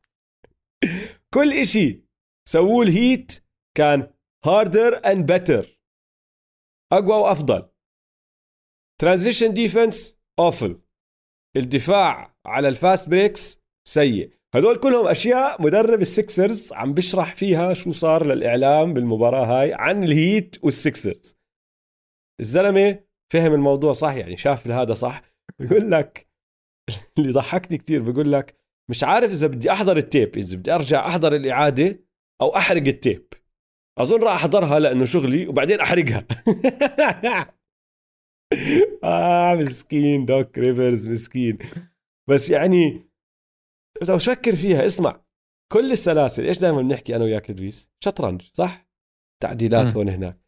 كل 1.34 1.52
إشي 1.52 2.04
سووه 2.48 2.82
ال 2.82 2.94
Heat 2.94 3.44
كان 3.76 4.12
harder 4.44 5.06
and 5.06 5.32
better 5.32 5.80
أقوى 6.92 7.16
وأفضل. 7.22 7.68
transition 9.00 9.54
defense 9.54 10.18
awful 10.38 10.80
الدفاع 11.56 12.36
على 12.46 12.68
ال 12.68 12.76
fast 12.76 13.08
breaks 13.08 13.60
سيء. 13.88 14.37
هدول 14.54 14.76
كلهم 14.76 15.06
أشياء 15.06 15.62
مدرب 15.62 16.00
السكسرز 16.00 16.72
عم 16.72 16.94
بشرح 16.94 17.34
فيها 17.34 17.74
شو 17.74 17.92
صار 17.92 18.26
للإعلام 18.26 18.94
بالمباراة 18.94 19.44
هاي 19.44 19.74
عن 19.74 20.04
الهيت 20.04 20.56
والسكسرز 20.62 21.38
الزلمة 22.40 23.04
فهم 23.32 23.54
الموضوع 23.54 23.92
صح؟ 23.92 24.14
يعني 24.14 24.36
شاف 24.36 24.68
هذا 24.68 24.94
صح؟ 24.94 25.22
بقول 25.60 25.90
لك 25.90 26.28
اللي 27.18 27.32
ضحكني 27.32 27.78
كثير 27.78 28.02
بقول 28.02 28.32
لك 28.32 28.56
مش 28.90 29.04
عارف 29.04 29.30
إذا 29.30 29.46
بدي 29.46 29.72
أحضر 29.72 29.96
ال 29.96 30.04
tape 30.04 30.36
إذا 30.36 30.56
بدي 30.56 30.74
أرجع 30.74 31.08
أحضر 31.08 31.34
الإعادة 31.34 32.04
أو 32.40 32.56
أحرق 32.56 32.86
ال 32.86 32.94
tape. 32.94 33.32
أظن 33.98 34.22
راح 34.22 34.34
أحضرها 34.34 34.78
لأنه 34.78 35.04
شغلي 35.04 35.48
وبعدين 35.48 35.80
أحرقها. 35.80 36.26
آه 39.04 39.54
مسكين 39.54 40.24
دوك 40.24 40.58
ريفرز 40.58 41.08
مسكين. 41.08 41.58
بس 42.28 42.50
يعني 42.50 43.07
لو 44.08 44.18
فكر 44.18 44.56
فيها. 44.56 44.86
اسمع 44.86 45.24
كل 45.72 45.92
السلاسل 45.92 46.46
إيش 46.46 46.58
دائما 46.58 46.82
بنحكي 46.82 47.16
أنا 47.16 47.24
وياك 47.24 47.50
ادريس 47.50 47.90
شطرنج 48.04 48.42
صح؟ 48.52 48.88
تعديلات 49.42 49.96
هون 49.96 50.08
هناك. 50.08 50.40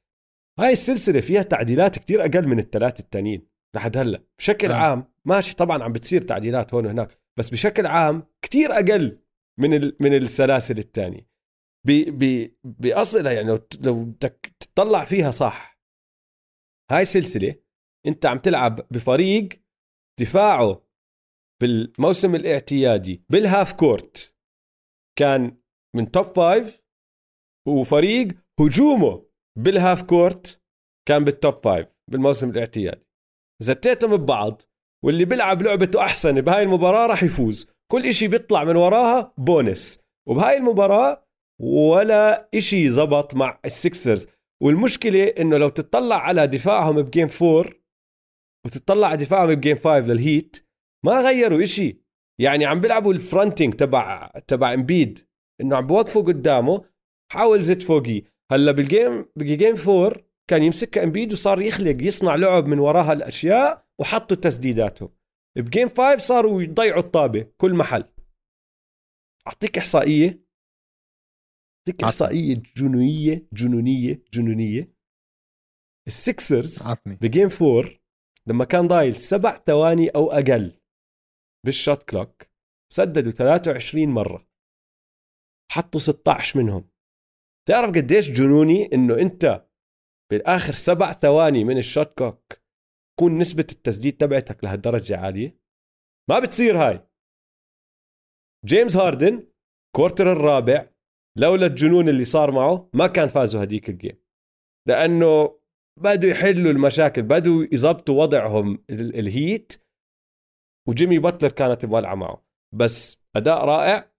هاي 0.58 0.72
السلسلة 0.72 1.20
فيها 1.20 1.42
تعديلات 1.42 1.98
كتير 1.98 2.20
أقل 2.20 2.46
من 2.46 2.58
الثلاث 2.58 3.00
التانيين 3.00 3.48
لحد 3.76 3.96
هلأ. 3.96 4.24
بشكل 4.38 4.72
آه. 4.72 4.74
عام 4.74 5.12
ماشي 5.24 5.56
طبعا 5.56 5.82
عم 5.82 5.92
بتصير 5.92 6.22
تعديلات 6.22 6.74
هون 6.74 6.86
وهناك 6.86 7.18
بس 7.38 7.50
بشكل 7.50 7.86
عام 7.86 8.26
كتير 8.42 8.72
أقل 8.72 9.18
من 9.60 9.92
من 10.00 10.14
السلاسل 10.14 10.78
الثانية 10.78 11.30
بأصلها 12.64 13.32
يعني 13.32 13.58
لو 13.84 14.04
بدك 14.04 14.52
تطلع 14.60 15.04
فيها 15.04 15.30
صح. 15.30 15.80
هاي 16.90 17.04
سلسلة 17.04 17.54
أنت 18.06 18.26
عم 18.26 18.38
تلعب 18.38 18.86
بفريق 18.90 19.48
دفاعه 20.20 20.89
بالموسم 21.60 22.34
الاعتيادي 22.34 23.22
بال 23.30 23.44
half 23.44 23.72
court. 23.72 24.34
كان 25.18 25.56
من 25.96 26.10
top 26.10 26.24
five 26.24 26.82
وفريق 27.68 28.28
هجومه 28.60 29.26
بال 29.58 29.73
half 29.73 30.02
court 30.02 30.62
كان 31.08 31.24
بال 31.24 31.36
top 31.36 31.54
five 31.64 31.88
بالموسم 32.10 32.50
الاعتيادي. 32.50 33.06
زتيتهم 33.62 34.16
ببعض 34.16 34.62
واللي 35.04 35.24
بيلعب 35.24 35.62
لعبته 35.62 36.04
أحسن 36.04 36.40
بهاي 36.40 36.62
المباراة 36.62 37.06
راح 37.06 37.22
يفوز. 37.22 37.70
كل 37.92 38.06
إشي 38.06 38.28
بيطلع 38.28 38.64
من 38.64 38.76
وراها 38.76 39.34
بونس. 39.38 40.00
وبهاي 40.28 40.56
المباراة 40.56 41.26
ولا 41.60 42.48
إشي 42.54 42.90
زبط 42.90 43.34
مع 43.34 43.60
السكسرز 43.64 44.26
والمشكلة 44.62 45.24
إنه 45.24 45.56
لو 45.56 45.68
تطلع 45.68 46.16
على 46.16 46.46
دفاعهم 46.46 47.02
ب 47.02 47.08
game 47.08 47.28
four 47.28 47.80
وتطلع 48.66 49.06
على 49.08 49.16
دفاعهم 49.16 49.54
ب 49.54 49.59
game 49.59 49.76
five 49.76 50.06
للهيت 50.06 50.69
ما 51.06 51.20
غيروا 51.20 51.62
إشي. 51.62 52.00
يعني 52.40 52.64
عم 52.64 52.80
بيلعبوا 52.80 53.12
ال 53.12 53.19
fronting 53.19 53.74
تبع 53.74 54.30
تبع 54.48 54.74
امبيد 54.74 55.18
إنه 55.60 55.76
عم 55.76 55.86
بوقفوا 55.86 56.22
قدامه 56.22 56.84
حاول 57.32 57.62
زت 57.62 57.82
فوقيه 57.82 58.22
هلأ 58.52 58.72
بال 58.72 58.90
game 58.90 59.26
ب 59.36 59.44
game 59.44 59.76
four 59.76 60.24
كان 60.50 60.62
يمسكها 60.62 61.04
امبيد 61.04 61.32
وصار 61.32 61.60
يخلق 61.60 62.02
يصنع 62.02 62.34
لعب 62.34 62.66
من 62.66 62.78
وراها 62.78 63.12
الأشياء 63.12 63.86
وحطوا 64.00 64.36
تسديداته. 64.36 65.10
ب 65.58 65.64
game 65.64 65.88
five 65.88 66.20
صاروا 66.20 66.62
يضيعوا 66.62 67.00
الطابة 67.00 67.46
كل 67.56 67.74
محل. 67.74 68.04
أعطيك 69.46 69.78
إحصائية؟ 69.78 70.44
أعطيك 71.78 72.04
إحصائية 72.04 72.62
جنونيه 72.76 73.48
جنونيه 73.52 74.22
جنونية. 74.32 74.92
السكسرز 76.06 76.86
عطني. 76.86 77.16
ب 77.16 77.23
game 77.23 77.48
four 77.48 78.00
لما 78.46 78.64
كان 78.64 78.86
ضايل 78.86 79.14
سبع 79.14 79.58
ثواني 79.66 80.08
أو 80.08 80.32
أقل. 80.32 80.79
بال 81.66 81.81
shot 81.81 82.10
clock 82.10 82.42
سددوا 82.92 83.32
23 83.32 84.08
مرة. 84.08 84.48
حطوا 85.72 86.00
16 86.00 86.58
منهم. 86.58 86.90
تعرف 87.68 87.90
قديش 87.90 88.30
جنوني 88.30 88.90
إنه 88.92 89.14
أنت 89.18 89.66
بالآخر 90.32 90.72
سبع 90.72 91.12
ثواني 91.12 91.64
من 91.64 91.78
ال 91.78 91.86
shot 91.86 92.18
clock 92.18 92.52
تكون 93.16 93.38
نسبة 93.38 93.66
التسديد 93.72 94.16
تبعتك 94.16 94.64
لهالدرجة 94.64 95.16
عالية؟ 95.16 95.60
ما 96.30 96.38
بتصير 96.38 96.78
هاي. 96.78 97.08
جيمس 98.66 98.96
هاردن 98.96 99.52
quarter 99.96 100.32
الرابع 100.32 100.90
لولا 101.38 101.66
الجنون 101.66 102.08
اللي 102.08 102.24
صار 102.24 102.50
معه 102.50 102.90
ما 102.94 103.06
كان 103.06 103.28
فازوا 103.28 103.62
هديك 103.62 103.88
ال 103.88 103.94
game. 103.94 104.22
لأنه 104.88 105.60
بدوا 106.00 106.30
يحلوا 106.30 106.72
المشاكل 106.72 107.22
بدوا 107.22 107.66
يظبطوا 107.72 108.22
وضعهم 108.22 108.84
الهيت 108.90 109.89
وجيمي 110.88 111.18
باتلر 111.18 111.50
كانت 111.50 111.86
مولعة 111.86 112.14
معه. 112.14 112.44
بس 112.74 113.16
أداء 113.36 113.64
رائع 113.64 114.12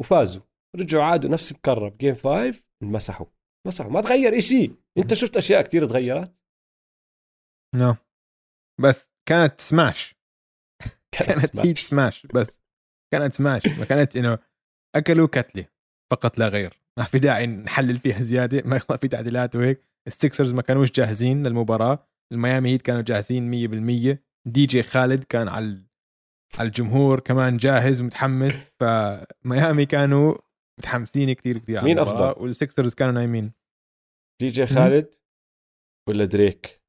وفازوا. 0.00 0.42
رجعوا 0.76 1.04
عادوا 1.04 1.30
نفس 1.30 1.52
الكرة 1.52 1.88
ب 1.88 1.93
game 1.93 2.14
five 2.14 2.64
انمسحوا. 2.82 3.26
مسحوا 3.66 3.90
ما 3.90 4.00
تغير 4.00 4.40
شيء 4.40 4.76
أنت 4.98 5.14
شفت 5.14 5.36
أشياء 5.36 5.62
كثير 5.62 5.86
تغيرت؟ 5.86 6.34
no 7.76 7.92
no. 7.92 7.96
بس 8.80 9.10
كانت 9.28 9.60
smash 9.60 10.14
كانت, 11.18 11.56
هيت 11.56 11.78
smash 11.78 12.26
بس 12.26 12.62
كانت 13.12 13.32
smash 13.32 13.78
ما 13.78 13.84
كانت 13.84 14.16
انه 14.16 14.38
أكلوا 14.96 15.26
قتلة. 15.26 15.64
فقط 16.12 16.38
لا 16.38 16.48
غير. 16.48 16.82
ما 16.98 17.04
في 17.04 17.18
داعي 17.18 17.46
نحلل 17.46 17.98
فيها 17.98 18.22
زيادة. 18.22 18.62
ما 18.64 18.78
في 18.78 19.08
تعديلات 19.08 19.56
وهيك. 19.56 19.82
السكسرز 20.06 20.52
ما 20.52 20.62
كانوش 20.62 20.90
جاهزين 20.90 21.46
للمباراة. 21.46 22.08
الميامي 22.32 22.70
هيت 22.70 22.82
كانوا 22.82 23.02
جاهزين 23.02 23.50
100% 24.14 24.18
دي 24.46 24.66
جي 24.66 24.82
خالد 24.82 25.24
كان 25.24 25.48
على 25.48 25.82
الجمهور 26.60 27.20
كمان 27.20 27.56
جاهز 27.56 28.00
ومتحمس 28.00 28.70
فميامي 28.80 29.86
كانوا 29.86 30.34
متحمسين 30.78 31.32
كثير 31.32 31.58
كثير 31.58 31.84
مين 31.84 31.98
أفضل؟ 31.98 32.42
والسكسرز 32.42 32.94
كانوا 32.94 33.12
نايمين. 33.12 33.52
دي 34.40 34.48
جي 34.48 34.66
خالد 34.66 35.14
ولا 36.08 36.24
دريك؟ 36.24 36.82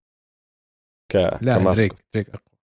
ك 1.12 1.16
لا 1.16 1.58
ك 1.58 1.63
mascot. 1.63 2.00
دريك 2.14 2.28
دريك 2.28 2.30
أقوى. 2.30 2.58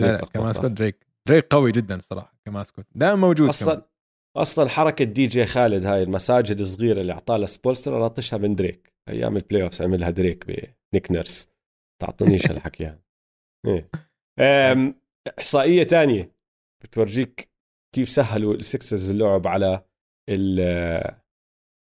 دريك 0.00 0.24
ك 0.24 0.31
mascot 0.31 0.70
دريك. 0.70 1.06
دريك 1.28 1.46
قوي 1.50 1.72
جدا 1.72 1.94
الصراحه 1.94 2.38
ك 2.44 2.49
mascot. 2.49 2.86
دائما 2.94 3.16
موجود 3.16 3.48
أصلا 3.48 3.74
كمان. 3.74 3.88
أصلا 4.36 4.68
حركة 4.68 5.04
دي 5.04 5.26
جي 5.26 5.46
خالد 5.46 5.86
هاي 5.86 6.02
المساجات 6.02 6.60
الصغيرة 6.60 7.00
اللي 7.00 7.12
أعطاها 7.12 7.46
سبولستر 7.46 8.06
لطشها 8.06 8.36
من 8.36 8.54
دريك. 8.54 8.94
أيام 9.08 9.36
ال 9.36 9.62
playoffs 9.62 9.82
عملها 9.82 10.10
دريك 10.10 10.46
بنيك 10.46 11.10
نيرس 11.10 11.50
تعطونيش 12.02 12.50
هالحكي 12.50 12.86
هذا 12.86 12.98
إيه. 13.66 13.88
إحصائية 15.38 15.82
ثانية 15.82 16.34
بتورجيك 16.82 17.50
كيف 17.94 18.08
سهلوا 18.08 18.54
السكسرز 18.54 19.10
اللعب 19.10 19.46
على 19.46 19.86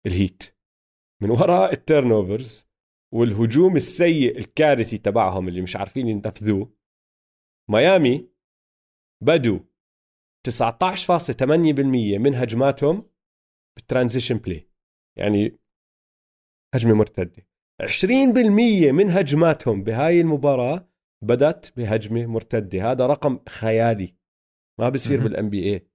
الهيت. 0.06 0.56
من 1.22 1.30
وراء 1.30 1.72
ال 1.72 2.12
turnovers 2.12 2.70
والهجوم 3.14 3.76
السيء 3.76 4.38
الكارثي 4.38 4.98
تبعهم 4.98 5.48
اللي 5.48 5.62
مش 5.62 5.76
عارفين 5.76 6.08
ينفذوه 6.08 6.76
ميامي 7.70 8.30
بدوا 9.24 9.58
19.8% 10.48 12.18
من 12.18 12.34
هجماتهم 12.34 13.10
بال 13.76 13.86
transition 13.86 14.38
play. 14.38 14.70
يعني 15.18 15.58
هجمة 16.74 16.94
مرتدة. 16.94 17.46
20% 17.82 18.92
من 18.92 19.10
هجماتهم 19.10 19.84
بهاي 19.84 20.20
المباراة 20.20 20.89
بدت 21.24 21.72
بهجمة 21.76 22.26
مرتدة. 22.26 22.90
هذا 22.90 23.06
رقم 23.06 23.38
خيالي. 23.48 24.14
ما 24.80 24.88
بصير 24.88 25.22
بال 25.22 25.48
NBA 25.48 25.86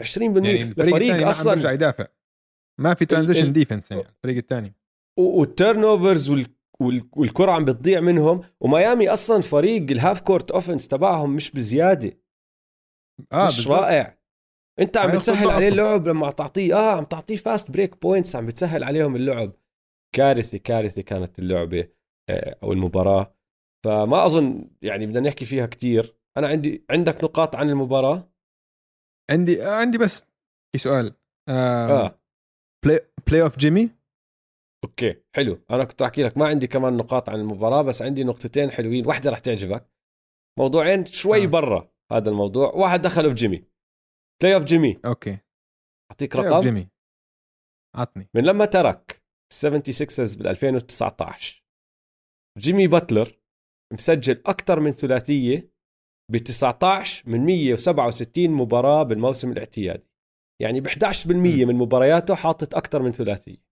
20% 0.00 0.20
يعني 0.20 0.62
الفريق 0.62 1.28
أصلا 1.28 1.54
ما 1.54 1.72
يدافع. 1.72 2.06
ما 2.80 2.94
في 2.94 3.04
transition 3.06 3.52
defense 3.52 3.90
يعني 3.90 4.02
الفريق 4.02 4.36
الثاني. 4.36 4.74
وال 5.18 5.84
turnovers 5.84 6.46
والكرة 7.16 7.52
عم 7.52 7.64
بتضيع 7.64 8.00
منهم 8.00 8.42
وميامي 8.60 9.08
أصلا 9.08 9.40
فريق 9.40 9.90
ال 9.90 9.96
half 9.96 10.20
court 10.20 10.50
offense 10.50 10.88
تبعهم 10.88 11.36
مش 11.36 11.50
بزيادة. 11.50 12.18
آه 13.32 13.46
مش 13.46 13.56
بالزبط. 13.56 13.72
رائع. 13.74 14.18
أنت 14.80 14.96
عم 14.96 15.10
بتسهل 15.10 15.50
عليه 15.50 15.68
اللعب 15.68 16.08
لما 16.08 16.30
تعطيه 16.30 16.74
آه 16.74 16.96
عم 16.96 17.04
تعطيه 17.04 17.36
fast 17.36 17.70
break 17.70 18.02
points 18.02 18.36
عم 18.36 18.46
بتسهل 18.46 18.84
عليهم 18.84 19.16
اللعب. 19.16 19.52
كارثه 20.14 20.58
كارثة 20.58 21.02
كانت 21.02 21.38
اللعبة 21.38 21.88
آه، 22.30 22.58
أو 22.62 22.72
المباراة. 22.72 23.34
فما 23.84 24.26
أظن 24.26 24.70
يعني 24.82 25.06
بدنا 25.06 25.28
نحكي 25.28 25.44
فيها 25.44 25.66
كتير. 25.66 26.16
أنا 26.36 26.48
عندي 26.48 26.84
عندك 26.90 27.24
نقاط 27.24 27.56
عن 27.56 27.70
المباراة؟ 27.70 28.32
عندي 29.30 29.62
عندي 29.62 29.98
بس 29.98 30.24
في 30.72 30.78
سؤال. 30.78 31.16
آه, 31.48 32.06
آه. 32.06 32.20
play 32.84 33.00
playoff 33.26 33.58
جيمي 33.58 33.90
okay 34.84 35.22
حلو. 35.36 35.64
أنا 35.70 35.84
كنت 35.84 36.02
أحكي 36.02 36.22
لك 36.22 36.36
ما 36.36 36.46
عندي 36.46 36.66
كمان 36.66 36.96
نقاط 36.96 37.28
عن 37.28 37.40
المباراة 37.40 37.82
بس 37.82 38.02
عندي 38.02 38.24
نقطتين 38.24 38.70
حلوين. 38.70 39.06
واحدة 39.06 39.30
رح 39.30 39.38
تعجبك. 39.38 39.90
موضوعين 40.58 41.04
شوي 41.04 41.44
آه. 41.44 41.46
برا 41.46 41.94
هذا 42.12 42.30
الموضوع. 42.30 42.72
واحد 42.72 43.00
دخله 43.00 43.28
في 43.28 43.34
جيمي 43.34 43.64
playoff 44.42 44.64
جيمي 44.64 45.00
okay. 45.04 45.38
أعطيك 46.10 46.36
رقم. 46.36 46.60
جيمي 46.60 46.88
عطني. 47.96 48.28
من 48.34 48.42
لما 48.42 48.64
ترك 48.64 49.24
76 49.52 50.38
بال 50.38 50.46
2019 50.46 51.64
جيمي 52.58 52.86
باتلر 52.86 53.43
مسجل 53.94 54.42
أكثر 54.46 54.80
من 54.80 54.92
ثلاثية 54.92 55.70
ب 56.32 56.36
19 56.36 57.30
من 57.30 57.40
167 57.40 58.50
مباراة 58.50 59.02
بالموسم 59.02 59.52
الاعتيادي. 59.52 60.10
يعني 60.62 60.80
ب 60.80 60.88
11% 60.88 61.26
من 61.64 61.74
مبارياته 61.74 62.34
حاطط 62.34 62.74
أكثر 62.74 63.02
من 63.02 63.12
ثلاثية. 63.12 63.64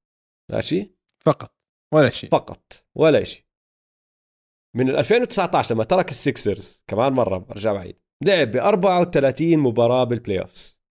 ماشي؟ 0.52 0.94
فقط. 1.20 1.56
ولا 1.94 2.10
شيء. 2.10 2.30
فقط. 2.30 2.86
ولا 2.94 3.24
شيء. 3.24 3.44
من 4.76 4.88
2019 4.88 5.74
لما 5.74 5.84
ترك 5.84 6.10
السكسرز 6.10 6.82
كمان 6.86 7.12
مرة 7.12 7.38
برجع 7.38 7.72
بعيد 7.72 7.98
لعب 8.24 8.50
ب 8.50 8.56
34 8.56 9.58
مباراة 9.58 10.04
بال 10.04 10.40
playoffs 10.40 10.82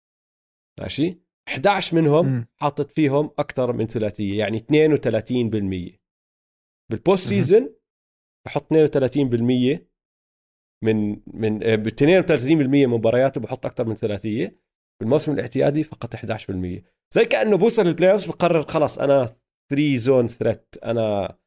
ماشي؟ 0.81 1.21
11 1.47 1.97
منهم 1.97 2.47
حاطط 2.55 2.91
فيهم 2.91 3.31
أكثر 3.39 3.73
من 3.73 3.87
ثلاثية 3.87 4.39
يعني 4.39 4.59
32% 4.59 5.99
بال 6.91 7.27
postseason 7.27 7.75
بحط 8.45 8.73
32% 8.73 9.91
من 10.83 11.21
من 11.27 11.59
ب 11.59 11.89
32% 11.89 12.87
مبارياته 12.87 13.41
بحط 13.41 13.65
أكثر 13.65 13.85
من 13.85 13.95
ثلاثيه 13.95 14.61
بالموسم 15.01 15.33
الاعتيادي 15.33 15.83
فقط 15.83 16.15
11% 16.15 16.81
زي 17.13 17.25
كأنه 17.25 17.57
بوصل 17.57 17.87
ال 17.87 18.11
playoffs 18.11 18.25
بقرر 18.25 18.63
خلص 18.63 18.99
أنا 18.99 19.25
3 19.71 19.95
zone 19.95 20.27
threat 20.27 20.75
أنا 20.83 21.37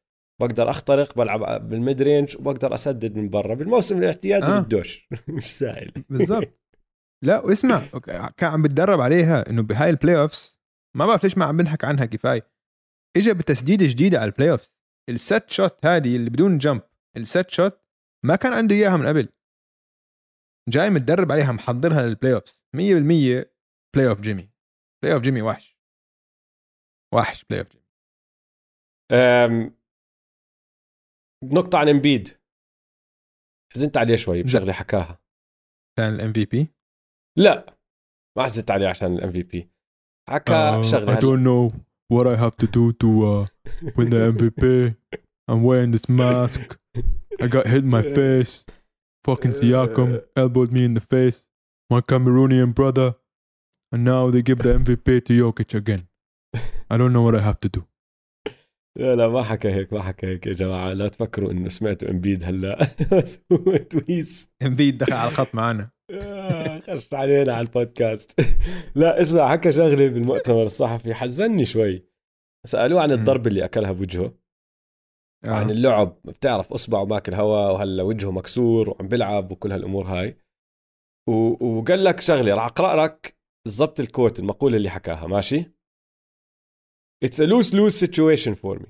بقدر 0.41 0.69
أخترق 0.69 1.17
بلعب 1.17 1.69
بال 1.69 1.82
mid 1.82 2.01
range 2.01 2.35
وبقدر 2.37 2.73
أسدد 2.73 3.15
من 3.15 3.29
برا. 3.29 3.53
بالموسم 3.53 3.97
الاعتيادي 3.97 4.45
آه. 4.45 4.59
بدوش 4.59 5.07
مش 5.27 5.57
سائل. 5.57 5.91
بالضبط. 6.09 6.59
لا 7.25 7.45
واسمع 7.45 7.81
كان 8.37 8.51
عم 8.51 8.61
بتدرب 8.61 9.01
عليها 9.01 9.49
إنه 9.49 9.61
بهاي 9.63 9.89
ال 9.89 10.19
playoffs 10.19 10.61
ما 10.97 11.05
بعرف 11.05 11.23
ليش 11.23 11.37
ما 11.37 11.45
عم 11.45 11.57
بنحك 11.57 11.85
عنها 11.85 12.05
كفاية. 12.05 12.47
اجى 13.17 13.33
بتسديدة 13.33 13.85
جديدة 13.87 14.19
على 14.19 14.31
ال 14.31 14.51
playoffs 14.51 14.74
ال 15.09 15.19
set 15.19 15.49
shot 15.49 15.85
هذه 15.85 16.15
اللي 16.15 16.29
بدون 16.29 16.57
jump 16.57 16.81
ال 17.17 17.25
set 17.25 17.49
shot 17.49 17.81
ما 18.25 18.35
كان 18.35 18.53
عنده 18.53 18.75
إياها 18.75 18.97
من 18.97 19.07
قبل. 19.07 19.29
جاي 20.69 20.89
متدرب 20.89 21.31
عليها 21.31 21.51
محضرها 21.51 22.01
لل 22.01 22.33
playoffs 22.33 22.65
100% 22.75 22.79
playoff 23.95 24.21
جيمي 24.21 24.49
playoff 25.03 25.23
جيمي 25.23 25.41
وحش. 25.41 25.77
وحش 27.13 27.45
playoff 27.45 27.69
جيمي 27.69 27.85
نقطة 31.43 31.77
عن 31.77 31.89
امبيد 31.89 32.27
حزنت 33.73 33.97
عليه 33.97 34.15
شوي 34.15 34.43
بشغلة 34.43 34.73
حكاها. 34.73 35.19
عشان 35.97 36.13
الام 36.15 36.33
في 36.33 36.45
بي؟ 36.45 36.73
لا 37.37 37.77
ما 38.37 38.43
حزنت 38.43 38.71
عليه 38.71 38.87
عشان 38.87 39.13
الام 39.13 39.31
في 39.31 39.41
بي 39.41 39.69
حكى 40.29 40.51
uh, 40.51 40.91
شغلة 40.91 41.15
I 41.15 41.19
don't 41.19 41.43
know. 41.45 41.84
What 42.07 42.27
I 42.27 42.35
have 42.35 42.55
to 42.57 42.67
do 42.67 42.93
to 42.93 43.27
uh, 43.27 43.45
win 43.95 44.09
the 44.09 44.17
MVP 44.31 44.95
I'm 45.47 45.61
wearing 45.61 45.91
this 45.91 46.09
mask. 46.09 46.77
I 47.39 47.47
got 47.47 47.67
hit 47.67 47.83
in 47.83 47.89
my 47.89 48.01
face. 48.01 48.65
Fucking 49.23 49.53
Siakam 49.53 50.23
elbowed 50.35 50.71
me 50.71 50.85
in 50.85 50.93
the 50.95 51.01
face. 51.01 51.45
My 51.89 52.01
Cameroonian 52.01 52.73
brother. 52.73 53.15
And 53.91 54.03
now 54.03 54.31
they 54.31 54.41
give 54.41 54.59
the 54.59 54.73
MVP 54.73 55.25
to 55.25 55.33
Jokic 55.33 55.75
again. 55.75 56.07
I 56.89 56.97
don't 56.97 57.13
know 57.13 57.21
what 57.21 57.35
I 57.35 57.41
have 57.41 57.59
to 57.61 57.69
do 57.69 57.87
لا 58.97 59.15
لا 59.15 59.27
ما 59.27 59.43
حكى 59.43 59.67
هيك 59.67 59.93
ما 59.93 60.01
حكى 60.01 60.27
هيك 60.27 60.47
يا 60.47 60.53
جماعة. 60.53 60.93
لا 60.93 61.07
تفكروا 61.07 61.51
إنه 61.51 61.69
سمعتوا 61.69 62.09
امبيد 62.09 62.43
هلأ. 62.43 62.77
بس 63.11 63.39
هو 63.51 63.77
تويس 63.77 64.51
امبيد 64.63 64.97
دخل 64.97 65.13
على 65.13 65.29
الخط 65.29 65.55
معنا 65.55 65.89
آه، 66.11 66.79
خشت 66.79 67.13
علينا 67.13 67.53
على 67.53 67.67
البودكاست. 67.67 68.41
لا 68.95 69.21
اسمع 69.21 69.51
حكى 69.51 69.71
شغلة 69.71 70.07
بالمؤتمر 70.07 70.63
الصحفي 70.63 71.13
حزني 71.13 71.65
شوي. 71.65 72.05
سألوه 72.65 73.01
عن 73.01 73.11
الضرب 73.11 73.47
اللي 73.47 73.65
أكلها 73.65 73.91
بوجهه. 73.91 74.33
آه. 75.45 75.49
عن 75.49 75.69
يعني 75.69 76.15
بتعرف 76.25 76.73
اصبعه 76.73 77.05
ماكل 77.05 77.33
هوا 77.33 77.69
وهلأ 77.69 78.03
وجهه 78.03 78.31
مكسور 78.31 78.89
وعم 78.89 79.07
بيلعب 79.07 79.51
وكل 79.51 79.71
هالأمور 79.71 80.05
هاي. 80.05 80.37
و... 81.29 81.65
وقال 81.65 82.03
لك 82.03 82.19
شغلة 82.19 82.55
راح 82.55 82.65
أقرأ 82.65 83.03
لك 83.03 83.37
بالضبط 83.65 83.99
الكوت 83.99 84.39
المقولة 84.39 84.77
اللي 84.77 84.89
حكاها 84.89 85.27
ماشي؟ 85.27 85.74
It's 87.21 87.39
a 87.39 87.47
lose 87.47 87.73
lose 87.73 87.97
situation 87.97 88.55
for 88.55 88.75
me. 88.75 88.89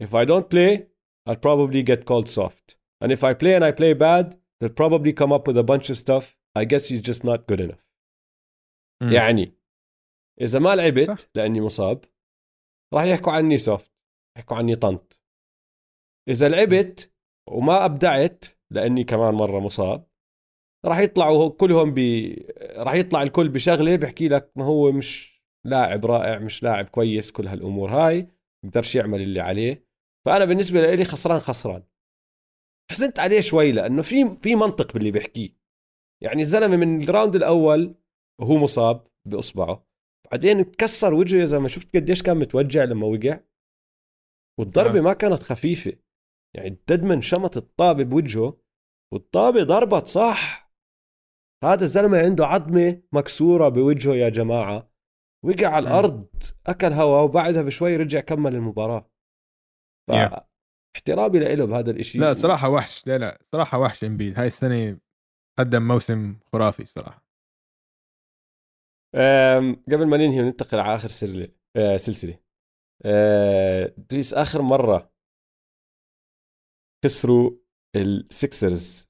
If 0.00 0.14
I 0.14 0.24
don't 0.24 0.48
play, 0.48 0.86
I'll 1.26 1.36
probably 1.36 1.82
get 1.82 2.04
called 2.04 2.28
soft. 2.28 2.76
And 3.00 3.12
if 3.12 3.24
I 3.24 3.34
play 3.34 3.54
and 3.54 3.64
I 3.64 3.72
play 3.72 3.92
bad, 3.92 4.36
they'll 4.60 4.70
probably 4.82 5.12
come 5.12 5.32
up 5.32 5.46
with 5.46 5.58
a 5.58 5.62
bunch 5.62 5.90
of 5.90 5.98
stuff. 5.98 6.36
I 6.54 6.64
guess 6.64 6.88
he's 6.88 7.02
just 7.02 7.24
not 7.24 7.46
good 7.46 7.60
enough. 7.60 7.84
Mm. 9.02 9.12
يعني 9.12 9.52
إذا 10.40 10.58
ما 10.58 10.74
لعبت 10.74 11.30
لأني 11.34 11.60
مصاب 11.60 12.04
راح 12.94 13.04
يحكوا 13.04 13.32
عني 13.32 13.58
سوفت 13.58 13.92
يحكوا 14.38 14.56
عني 14.56 14.74
طنط 14.74 15.20
إذا 16.28 16.48
لعبت 16.48 17.12
وما 17.48 17.84
أبدعت 17.84 18.44
لأني 18.70 19.04
كمان 19.04 19.34
مرة 19.34 19.60
مصاب 19.60 20.06
راح 20.84 20.98
يطلعوا 20.98 21.50
كلهم 21.50 21.94
ب 21.94 21.98
راح 22.76 22.94
يطلع 22.94 23.22
الكل 23.22 23.48
بشغله 23.48 23.96
بحكي 23.96 24.28
لك 24.28 24.52
ما 24.56 24.64
هو 24.64 24.92
مش 24.92 25.33
لاعب 25.66 26.06
رائع 26.06 26.38
مش 26.38 26.62
لاعب 26.62 26.88
كويس 26.88 27.32
كل 27.32 27.46
هالأمور 27.46 27.90
هاي 27.90 28.28
بقدرش 28.64 28.94
يعمل 28.94 29.20
اللي 29.20 29.40
عليه. 29.40 29.88
فأنا 30.26 30.44
بالنسبة 30.44 30.94
لي 30.94 31.04
خسران 31.04 31.40
خسران. 31.40 31.82
حزنت 32.90 33.18
عليه 33.18 33.40
شوي 33.40 33.72
لأنه 33.72 34.02
في 34.02 34.36
في 34.36 34.54
منطق 34.54 34.92
باللي 34.92 35.10
بيحكيه. 35.10 35.56
يعني 36.22 36.42
الزلمة 36.42 36.76
من 36.76 37.02
الراوند 37.02 37.36
الأول 37.36 37.94
وهو 38.40 38.56
مصاب 38.56 39.06
بإصبعه. 39.28 39.86
بعدين 40.30 40.70
تكسر 40.70 41.14
وجهه 41.14 41.40
يا 41.40 41.44
زلمه 41.44 41.68
شفت 41.68 41.96
قديش 41.96 42.22
كان 42.22 42.36
متوجع 42.36 42.84
لما 42.84 43.06
وقع. 43.06 43.40
والضربة 44.58 44.98
آه. 44.98 45.02
ما 45.02 45.12
كانت 45.12 45.42
خفيفة. 45.42 45.92
يعني 46.56 46.78
ددمن 46.88 47.20
شمط 47.20 47.56
الطابة 47.56 48.04
بوجهه 48.04 48.60
والطابة 49.12 49.62
ضربت 49.62 50.08
صح. 50.08 50.72
هذا 51.64 51.84
الزلمة 51.84 52.18
عنده 52.18 52.46
عظمة 52.46 53.02
مكسورة 53.12 53.68
بوجهه 53.68 54.14
يا 54.14 54.28
جماعة. 54.28 54.93
وقع 55.44 55.66
على 55.66 55.88
الأرض 55.88 56.28
أكل 56.66 56.92
هواء 56.92 57.24
وبعدها 57.24 57.62
بشوي 57.62 57.96
رجع 57.96 58.20
كمل 58.20 58.54
المباراة. 58.54 59.10
ف 60.08 60.12
احترامي 60.96 61.38
له 61.38 61.64
بهذا 61.64 61.90
الشيء 61.90 62.20
لا 62.20 62.32
صراحة 62.32 62.68
وحش. 62.68 63.06
لا 63.06 63.18
لا 63.18 63.42
صراحة 63.52 63.78
وحش 63.78 64.04
امبيد 64.04 64.38
هاي 64.38 64.46
السنة 64.46 64.98
قدم 65.58 65.88
موسم 65.88 66.38
خرافي 66.52 66.84
صراحة. 66.84 67.24
قبل 69.92 70.06
ما 70.06 70.16
ننهي 70.16 70.40
وننتقل 70.40 70.78
على 70.78 70.94
آخر 70.94 71.08
سلسلة 71.08 71.48
آه 71.76 71.96
سلسلة. 71.96 72.38
آه 73.04 73.94
دويس 74.10 74.34
آخر 74.34 74.62
مرة 74.62 75.12
خسروا 77.04 77.50
ال 77.96 78.12
Sixers 78.12 79.08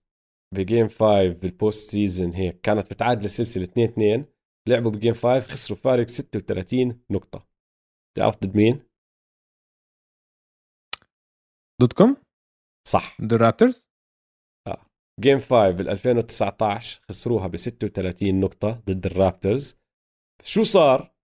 ب 0.55 0.61
game 0.61 0.89
5 0.89 1.29
بال 1.29 1.49
post 1.49 1.91
season 1.91 2.33
هيك. 2.33 2.61
كانت 2.61 2.93
بتعادل 2.93 3.25
السلسلة 3.25 3.65
2 3.65 3.89
2 3.89 4.34
لعبوا 4.69 4.91
ب 4.91 4.95
game 4.95 5.15
5 5.15 5.41
خسروا 5.41 5.79
فارق 5.79 6.09
36 6.09 7.05
نقطة 7.11 7.47
تعرف 8.19 8.37
ضد 8.37 8.57
مين؟ 8.57 8.83
ضدكم؟ 11.83 12.15
صح 12.89 13.21
ضد 13.21 13.33
ال 13.33 13.39
Raptors؟ 13.39 13.91
آه 14.69 14.87
game 15.21 15.39
5 15.39 15.71
بال 15.71 15.89
2019 15.89 17.03
خسروها 17.09 17.47
ب 17.47 17.57
36 17.57 18.41
نقطة 18.41 18.71
ضد 18.71 19.07
ال 19.07 19.15
Raptors 19.15 19.77
شو 20.43 20.63
صار؟ 20.63 21.15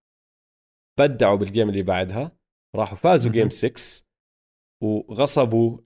بدعوا 1.00 1.36
بال 1.36 1.47
game 1.47 1.68
اللي 1.68 1.82
بعدها 1.82 2.36
راحوا 2.76 2.96
فازوا 2.96 3.32
game 3.32 3.48
6 3.48 4.06
وغصبوا 4.82 5.78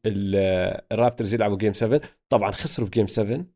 ال 0.92 0.97
Raptors 0.97 1.34
يلعبوا 1.34 1.56
game 1.58 1.72
7 1.72 2.00
طبعا 2.32 2.50
خسروا 2.50 2.88
ب 2.88 2.92
game 2.92 3.06
7 3.06 3.46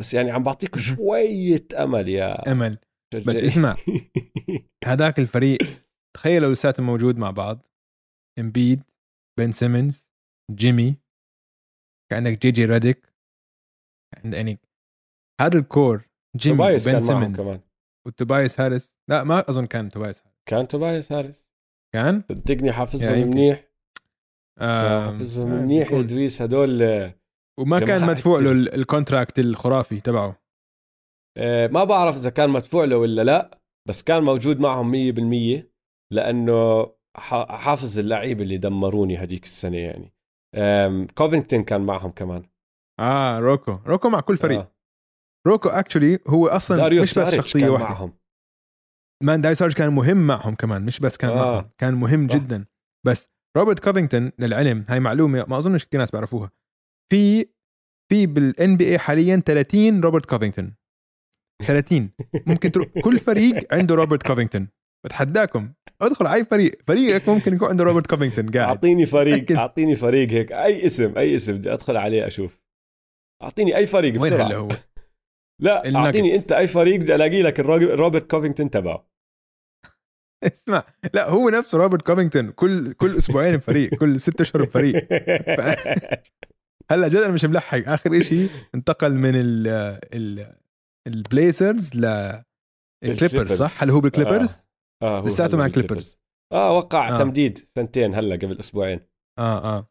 بس 0.00 0.14
يعني 0.14 0.30
عم 0.30 0.42
بعطيك 0.42 0.78
شوية 0.78 1.66
أمل 1.78 2.08
يا 2.08 2.52
أمل 2.52 2.78
بس 3.14 3.36
اسمع. 3.36 3.76
هذاك 4.86 5.18
الفريق 5.18 5.58
تخيل 6.16 6.42
لو 6.42 6.52
لساتهم 6.52 6.86
موجود 6.86 7.16
مع 7.16 7.30
بعض 7.30 7.66
امبيد 8.38 8.82
بن 9.38 9.52
سيمنز 9.52 10.10
جيمي 10.50 10.96
كان 12.10 12.26
عندك 12.26 12.42
جي 12.42 12.50
جي 12.50 12.64
ريديك 12.64 13.12
عند 14.24 14.34
يعني 14.34 14.58
هذا 15.40 15.58
ال 15.58 15.68
core 15.68 16.08
جيمي 16.36 16.56
توبايس 16.56 16.88
بن 16.88 17.00
سيمنز 17.00 17.60
وتوبايس 18.06 18.60
هاريس 18.60 18.96
لا 19.10 19.24
ما 19.24 19.50
أظن 19.50 19.66
كان 19.66 19.88
توبايس 19.88 20.20
هاريس 20.20 20.36
كان 20.48 20.68
توبايس 20.68 21.12
هاريس 21.12 21.50
كان؟ 21.94 22.22
صدقني 22.28 22.72
حافظهم 22.72 23.14
يعني. 23.14 23.24
منيح. 23.24 23.68
آم، 24.60 25.12
حافظهم 25.12 25.52
آه، 25.52 25.60
منيح. 25.62 25.92
إدريس 25.92 26.42
هدول 26.42 26.82
وما 27.60 27.80
كان 27.80 28.06
مدفوع 28.06 28.38
له 28.38 28.52
ال 28.52 28.62
contract 28.62 29.38
الخرافي 29.38 30.00
تبعه. 30.00 30.26
آه، 30.28 30.36
ما 31.72 31.84
بعرف 31.84 32.14
إذا 32.16 32.30
كان 32.30 32.50
مدفوع 32.50 32.84
له 32.84 32.96
ولا 32.96 33.22
لا 33.22 33.58
بس 33.88 34.02
كان 34.02 34.22
موجود 34.22 34.60
معهم 34.60 34.92
100% 34.92 35.62
لأنه 36.12 36.86
حافظ 37.48 37.98
اللعيبة 37.98 38.42
اللي 38.42 38.56
دمروني 38.58 39.16
هذيك 39.16 39.44
السنة 39.44 39.78
يعني. 39.78 40.12
كوفينغتون 41.14 41.64
كان 41.64 41.80
معهم 41.80 42.10
كمان. 42.10 42.42
آه 43.00 43.38
روكو. 43.38 43.78
روكو 43.86 44.08
مع 44.08 44.20
كل 44.20 44.36
فريق. 44.36 44.58
آه. 44.60 44.72
روكو 45.46 45.68
actually 45.68 46.18
هو 46.26 46.46
أصلا 46.46 46.76
داريو 46.76 47.02
مش 47.02 47.18
بس 47.18 47.34
شخصية 47.34 47.68
واحدة. 47.68 47.88
معهم. 47.88 48.12
man 49.22 49.40
داريو 49.40 49.56
سارج 49.56 49.72
كان 49.72 49.92
مهم 49.92 50.26
معهم 50.26 50.54
كمان 50.54 50.84
مش 50.84 51.00
بس 51.00 51.16
كان 51.16 51.30
آه. 51.30 51.34
معهم 51.34 51.70
كان 51.78 51.94
مهم 51.94 52.28
صح. 52.28 52.34
جدا. 52.36 52.66
بس 53.06 53.28
روبرت 53.56 53.80
كوفينغتون 53.84 54.32
للعلم 54.38 54.84
هاي 54.88 55.00
معلومة 55.00 55.44
ما 55.48 55.58
أظنش 55.58 55.84
كثير 55.84 56.00
ناس 56.00 56.10
بيعرفوها. 56.10 56.50
في 57.12 57.44
في 58.12 58.26
بال 58.26 58.76
NBA 58.76 58.98
حاليا 58.98 59.36
30 59.46 60.00
روبرت 60.00 60.26
كوفينغتون. 60.26 60.74
30 61.62 62.10
ممكن 62.46 62.72
تروح 62.72 62.88
كل 63.04 63.18
فريق 63.18 63.74
عنده 63.74 63.94
روبرت 63.94 64.22
كوفينغتون. 64.26 64.68
بتحداكم. 65.06 65.72
ادخل 66.00 66.26
أي 66.26 66.44
فريق. 66.44 66.72
فريقك 66.86 67.28
ممكن 67.28 67.54
يكون 67.54 67.68
عنده 67.68 67.84
روبرت 67.84 68.06
كوفينغتون 68.06 68.50
قاعد. 68.50 68.68
أعطيني 68.68 69.06
فريق. 69.06 69.34
متأكد. 69.34 69.56
أعطيني 69.56 69.94
فريق 69.94 70.28
هيك. 70.28 70.52
أي 70.52 70.86
اسم 70.86 71.18
أي 71.18 71.36
اسم 71.36 71.52
بدي 71.52 71.72
أدخل 71.72 71.96
عليه 71.96 72.26
أشوف. 72.26 72.60
أعطيني 73.42 73.76
أي 73.76 73.86
فريق 73.86 74.22
وين 74.22 74.32
بسرعة. 74.32 74.46
هلا 74.46 74.56
هو؟ 74.56 74.68
لا 75.62 75.86
الناجتس. 75.88 76.06
أعطيني 76.06 76.34
أنت 76.36 76.52
أي 76.52 76.66
فريق 76.66 77.00
بدي 77.00 77.14
ألاقي 77.14 77.42
لك 77.42 77.60
روبرت 77.60 78.30
كوفينغتون 78.30 78.70
تبعه. 78.70 79.08
اسمع. 80.44 80.84
لا 81.14 81.30
هو 81.30 81.48
نفسه 81.48 81.78
روبرت 81.78 82.02
كوفينغتون. 82.02 82.50
كل 82.50 82.92
كل 82.92 83.16
أسبوعين 83.18 83.56
بفريق 83.56 83.94
كل 83.94 84.20
ست 84.20 84.40
أشهر 84.40 84.64
بفريق 84.64 85.06
هلا 86.90 87.08
جد 87.08 87.16
أنا 87.16 87.32
مش 87.32 87.44
ملحق. 87.44 87.88
آخر 87.88 88.18
إشي 88.20 88.46
انتقل 88.74 89.14
من 89.14 89.32
ال 89.34 89.68
ال 90.14 90.56
ال 91.06 91.16
Blazers 91.16 91.90
لل 93.04 93.14
Clippers 93.14 93.52
صح؟ 93.62 93.82
هل 93.82 93.90
هو 93.90 94.00
بال 94.00 94.11
Clippers؟ 94.11 94.62
آه 95.02 95.20
هو 95.20 95.26
لساته 95.26 95.58
مع 95.58 95.64
بال 95.64 95.68
Clippers. 95.68 95.88
Clippers. 95.88 96.18
آه 96.52 96.72
وقع 96.72 97.08
آه. 97.08 97.12
آه. 97.12 97.18
تمديد 97.18 97.58
سنتين 97.58 98.14
هلا 98.14 98.36
قبل 98.36 98.58
أسبوعين 98.58 99.00
آه 99.38 99.76
آه 99.78 99.88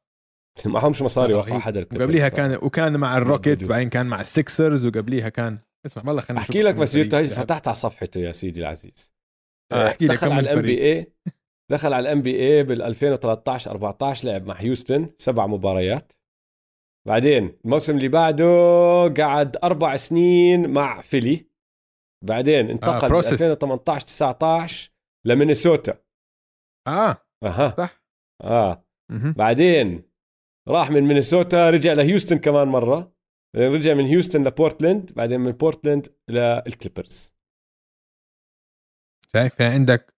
معهمش 0.66 1.02
مصاري 1.02 1.34
آه، 1.34 1.38
وقعوا 1.38 1.50
رهيب. 1.52 1.62
حدا 1.62 1.80
ال 1.80 1.82
Clippers. 1.82 2.08
وقبليها 2.08 2.30
كان 2.30 2.56
وكان 2.62 3.00
مع 3.00 3.18
ال 3.18 3.23
Rockets 3.23 3.64
بدو. 3.64 3.70
بعدين 3.70 3.90
كان 3.90 4.06
مع 4.06 4.22
ال 4.22 4.31
Sixers 4.31 4.86
وقبليها 4.86 5.30
كان 5.30 5.60
اسمع 5.86 6.04
والله 6.08 6.22
خلينا 6.22 6.42
أحكي 6.42 6.62
لك 6.62 6.76
بس 6.76 6.96
يوتا 6.96 7.26
فتحت 7.28 7.68
على 7.68 7.76
صفحته 7.76 8.20
يا 8.20 8.32
سيدي 8.32 8.60
العزيز 8.60 9.14
آه، 9.72 9.88
أحكي 9.88 10.06
لك 10.06 10.12
دخل 10.12 10.28
كم 10.28 10.34
على 10.34 10.52
ال 10.54 10.62
NBA 10.66 11.14
دخل 11.72 11.94
على 11.94 12.10
ال 12.10 12.22
NBA 12.22 12.64
بال 12.64 12.82
2013 12.82 13.72
14 13.72 14.28
لعب 14.28 14.46
مع 14.48 14.54
هيوستن 14.56 15.10
سبع 15.18 15.48
مباريات 15.48 16.14
بعدين 17.08 17.58
الموسم 17.66 17.98
اللي 17.98 18.08
بعده 18.08 18.46
قعد 19.18 19.58
أربع 19.64 19.96
سنين 19.96 20.74
مع 20.74 21.02
Philly. 21.02 21.50
بعدين 22.26 22.70
انتقل 22.70 23.08
process. 23.08 23.32
2018 23.32 24.06
19 24.06 24.92
لمينيسوتا. 25.26 25.98
آه. 26.88 27.18
أها. 27.44 27.70
صح. 27.78 28.04
آه. 28.44 28.86
مهم. 29.12 29.34
بعدين 29.34 30.04
راح 30.68 30.92
من 30.92 31.04
مينيسوتا 31.04 31.70
رجع 31.70 31.94
لهيوستن 31.94 32.38
كمان 32.38 32.68
مرة. 32.68 33.16
بعدين 33.56 33.74
رجع 33.74 33.94
من 33.94 34.06
هيوستن 34.06 34.48
لبورتلاند 34.48 35.14
بعدين 35.14 35.40
من 35.40 35.52
بورتلاند 35.52 36.16
لل 36.30 36.49
Clippers. 36.49 37.36
شايف 39.34 39.62
عندك 39.62 40.16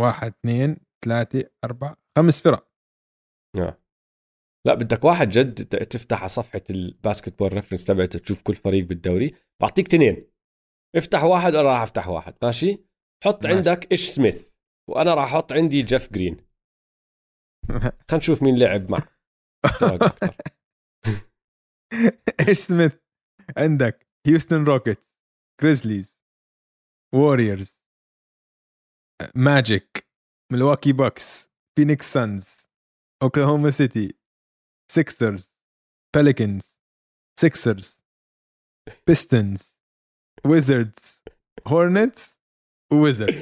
واحد 0.00 0.32
اثنين 0.32 0.76
ثلاثة 1.04 1.50
أربعة 1.64 1.96
خمس 2.18 2.42
فرق. 2.42 2.70
لا 4.66 4.74
بدك 4.74 5.04
واحد 5.04 5.28
جد 5.28 5.54
تفتح 5.64 6.18
على 6.18 6.28
صفحة 6.28 6.60
ال 6.70 6.78
Basketball 6.78 7.52
Reference 7.52 7.84
تبعته 7.84 8.18
تشوف 8.18 8.42
كل 8.42 8.54
فريق 8.54 8.84
بالدوري. 8.84 9.30
بعطيك 9.62 9.88
تنين 9.88 10.30
افتح 10.96 11.24
واحد 11.24 11.54
وأنا 11.54 11.68
راح 11.68 11.80
افتح 11.80 12.08
واحد. 12.08 12.34
ماشي؟ 12.42 12.84
حط 13.24 13.46
ماشي. 13.46 13.56
عندك 13.56 13.92
إيش 13.92 14.08
سميث. 14.08 14.52
وأنا 14.90 15.14
راح 15.14 15.34
أحط 15.34 15.52
عندي 15.52 15.82
جيف 15.82 16.12
جرين. 16.12 16.36
خلينا 17.70 17.92
نشوف 18.12 18.42
مين 18.42 18.58
لعب 18.58 18.90
مع. 18.90 19.08
إيش 22.48 22.58
سميث؟ 22.58 22.96
عندك 23.56 24.08
هيوستن 24.26 24.64
Rockets 24.64 25.14
Grizzlies 25.62 26.20
Warriors 27.14 27.82
Magic 29.36 30.08
ملواكي 30.52 30.92
Bucks 30.92 31.50
فينيكس 31.78 32.12
Suns 32.12 32.68
اوكلاهوما 33.22 33.70
سيتي 33.70 34.19
Sixers 34.90 35.58
Pelicans 36.16 36.78
Sixers 37.40 38.04
Pistons 39.06 39.78
Wizards 40.46 41.22
Hornets 41.68 42.38
Wizard 42.92 43.34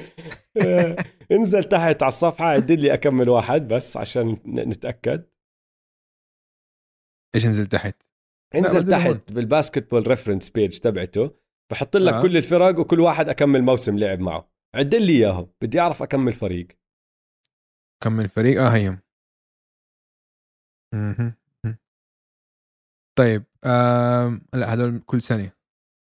انزل 1.31 1.63
تحت 1.63 2.03
على 2.03 2.07
الصفحة 2.07 2.45
عدل 2.45 2.81
لي 2.81 2.93
أكمل 2.93 3.29
واحد 3.29 3.67
بس 3.67 3.97
عشان 3.97 4.37
نتأكد 4.45 5.29
إيش 7.35 7.45
نزل 7.45 7.65
تحت؟ 7.65 7.95
انزل. 8.55 8.91
تحت 8.91 9.31
بال 9.31 9.44
Basketball 9.44 10.07
Reference 10.07 10.49
page 10.49 10.79
تبعته 10.79 11.35
بحط 11.71 11.97
لك 11.97 12.13
آه. 12.13 12.21
كل 12.21 12.37
الفرق 12.37 12.79
وكل 12.79 12.99
واحد 12.99 13.29
أكمل 13.29 13.61
موسم 13.61 13.99
لعب 13.99 14.19
معه 14.19 14.51
عدل 14.75 15.05
لي 15.05 15.13
إياهم 15.13 15.51
بدي 15.61 15.79
أعرف 15.79 16.03
أكمل 16.03 16.33
فريق 16.33 16.67
كم 18.03 18.19
الفريق 18.19 18.61
آه 18.61 18.69
هيهم 18.69 18.99
مهم. 20.93 21.33
مهم. 21.65 21.77
طيب 23.17 23.43
آم، 23.65 24.41
لا 24.53 24.73
هذول 24.73 24.99
كل 25.05 25.21
سنة. 25.21 25.51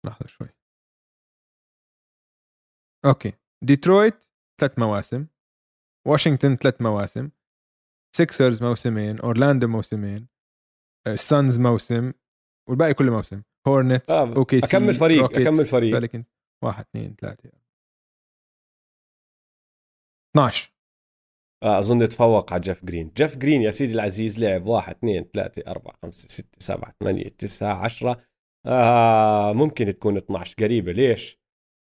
لحظة 0.06 0.28
شوي. 0.28 0.48
okay. 3.06 3.34
ديترويت 3.64 4.24
ثلاث 4.62 4.80
مواسم. 4.80 5.28
واشنطن 6.08 6.56
ثلاث 6.56 6.82
مواسم. 6.82 7.30
Sixers 8.16 8.64
موسمين. 8.64 9.20
أورلاندو 9.20 9.68
موسمين. 9.68 10.28
ال 11.08 11.18
Suns 11.18 11.60
موسم. 11.60 12.14
والباقي 12.70 12.94
كله 12.94 13.12
موسم. 13.12 13.44
Hornets 13.68 14.10
آه، 14.10 14.36
OKC 14.36 14.78
أكمل 14.78 14.94
فريق، 14.94 15.24
أكمل 15.24 15.66
فريق. 15.66 15.98
Pelicans 15.98 16.26
واحد 16.64 16.86
اثنين 16.86 17.16
ثلاثة. 17.22 17.52
12 20.36 20.72
آه 20.74 20.79
أظن 21.64 22.08
تفوق 22.08 22.54
على 22.54 22.62
جيف 22.62 22.86
جرين. 22.86 23.12
جيف 23.18 23.38
جرين 23.38 23.62
يا 23.62 23.72
سيدي 23.72 23.94
العزيز 23.94 24.44
لعب 24.44 24.66
واحد 24.66 24.96
اثنين 24.96 25.24
ثلاثة 25.34 25.64
أربعة 25.68 25.98
خمسة 26.04 26.28
ستة 26.28 26.58
سبعة 26.60 26.94
ثمانية 27.00 27.28
تسعة 27.28 27.74
عشرة. 27.74 28.18
آه 28.66 29.54
ممكن 29.54 29.86
تكون 29.86 30.18
12 30.18 30.56
قريبة. 30.60 30.92
ليش؟ 30.92 31.40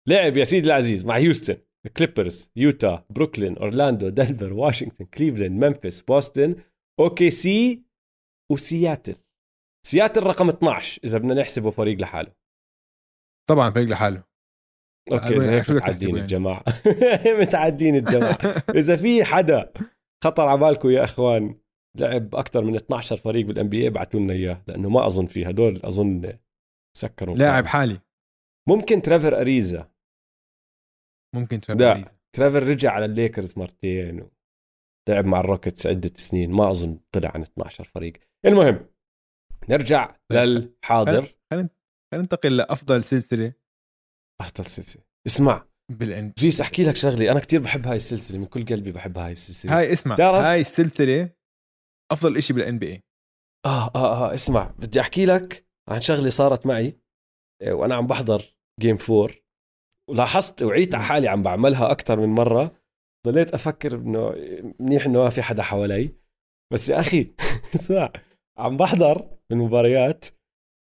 لعب 0.08 0.36
يا 0.36 0.44
سيدي 0.44 0.66
العزيز 0.66 1.04
مع 1.04 1.16
هيوستن 1.16 1.56
Clippers 1.96 2.50
يوتا 2.56 3.04
بروكلين 3.10 3.58
أورلاندو 3.58 4.08
دنفر 4.08 4.52
واشنطن 4.52 5.04
كليفلاند 5.04 5.64
ممفيس 5.64 6.00
بوسطن 6.00 6.56
OKC 7.00 7.82
وسياتل 8.52 9.16
سياتل. 9.86 10.22
رقم 10.22 10.48
12 10.48 11.00
إذا 11.04 11.18
بدنا 11.18 11.34
نحسبه 11.34 11.70
فريق 11.70 12.00
لحاله. 12.00 12.32
طبعا 13.48 13.70
فريق 13.70 13.88
لحاله. 13.88 14.27
okay 15.12 15.36
اذا 15.36 15.52
هيك 15.52 15.70
متعدين؟ 15.70 16.16
الجماعة 16.16 16.64
متعدين 17.40 17.96
الجماعة 17.96 18.38
إذا 18.74 18.96
في 18.96 19.24
حدا 19.24 19.72
خطر 20.24 20.48
على 20.48 20.60
بالكم 20.60 20.90
يا 20.90 21.04
إخوان 21.04 21.60
لعب 22.00 22.34
أكثر 22.34 22.64
من 22.64 22.76
12 22.76 23.16
فريق 23.16 23.46
بال 23.46 23.68
NBA 23.68 23.88
ابعتوا 23.88 24.20
لنا 24.20 24.32
إياه 24.32 24.62
لأنه 24.68 24.88
ما 24.88 25.06
أظن 25.06 25.26
في 25.26 25.50
هدول 25.50 25.80
أظن 25.84 26.38
سكروا 26.96 27.36
لاعب. 27.36 27.66
حالي 27.66 28.00
ممكن 28.68 29.02
تريفر 29.02 29.40
أريزا 29.40 29.90
ممكن 31.34 31.60
ترافر 31.60 31.80
لا. 31.80 31.92
أريزا. 31.92 32.18
تريفر 32.36 32.62
رجع 32.62 32.92
على 32.92 33.04
الليكرز 33.04 33.58
مرتين 33.58 34.20
و... 34.20 34.30
لعب 35.08 35.24
مع 35.24 35.40
الروكيتس 35.40 35.86
عدة 35.86 36.12
سنين 36.14 36.50
ما 36.50 36.70
أظن 36.70 36.98
طلع 37.12 37.30
عن 37.34 37.42
12 37.42 37.84
فريق 37.84 38.12
المهم 38.46 38.86
نرجع 39.68 40.16
طيب. 40.28 40.38
للحاضر 40.38 41.26
خلينا 41.50 41.68
ننتقل 42.14 42.56
لأفضل 42.56 43.04
سلسلة 43.04 43.52
أفضل 44.40 44.64
سلسلة. 44.66 45.02
اسمع. 45.26 45.66
بالان 45.92 46.32
جيس 46.38 46.60
أحكي 46.60 46.82
لك 46.82 46.96
شغلة. 46.96 47.30
أنا 47.32 47.40
كتير 47.40 47.60
بحب 47.60 47.86
هاي 47.86 47.96
السلسلة. 47.96 48.38
من 48.38 48.46
كل 48.46 48.64
قلبي 48.64 48.92
بحب 48.92 49.18
هاي 49.18 49.32
السلسلة. 49.32 49.78
هاي 49.78 49.92
اسمع. 49.92 50.14
تعرف- 50.16 50.44
هاي 50.44 50.60
السلسلة 50.60 51.30
أفضل 52.12 52.36
إشي 52.36 52.52
بال 52.52 52.78
NBA. 52.78 53.02
آه 53.66 53.86
آه 53.94 54.30
آه 54.30 54.34
اسمع. 54.34 54.74
بدي 54.78 55.00
أحكي 55.00 55.26
لك 55.26 55.66
عن 55.88 56.00
شغلة 56.00 56.30
صارت 56.30 56.66
معي 56.66 56.98
آه، 57.62 57.72
وأنا 57.72 57.94
عم 57.94 58.06
بحضر 58.06 58.54
game 58.80 58.96
four 58.96 59.42
ولاحظت 60.10 60.62
وعيت 60.62 60.94
على 60.94 61.04
حالي 61.04 61.28
عم 61.28 61.42
بعملها 61.42 61.90
أكثر 61.90 62.20
من 62.20 62.28
مرة. 62.28 62.78
ضليت 63.26 63.54
أفكر 63.54 63.94
إنه 63.94 64.30
منيح 64.80 65.06
إنه 65.06 65.18
ما 65.22 65.30
في 65.30 65.42
حدا 65.42 65.62
حوالي. 65.62 66.14
بس 66.72 66.88
يا 66.88 67.00
أخي 67.00 67.34
اسمع. 67.74 68.12
عم 68.58 68.76
بحضر 68.76 69.38
المباريات 69.52 70.24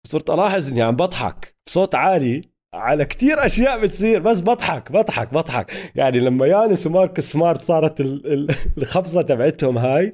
صرت 0.07 0.30
ألاحظ 0.30 0.72
إني 0.72 0.82
عم 0.82 0.95
بضحك 0.95 1.56
بصوت 1.68 1.95
عالي. 1.95 2.51
على 2.73 3.06
كتير 3.06 3.45
أشياء 3.45 3.81
بتصير 3.81 4.19
بس 4.19 4.39
بضحك 4.39 4.91
بضحك 4.91 5.34
بضحك. 5.34 5.72
يعني 5.95 6.19
لما 6.19 6.48
يانس 6.48 6.88
ومارك 6.88 7.19
سمارت 7.19 7.61
صارت 7.61 8.02
الخبصه 8.77 9.22
تبعتهم 9.22 9.77
هاي 9.77 10.11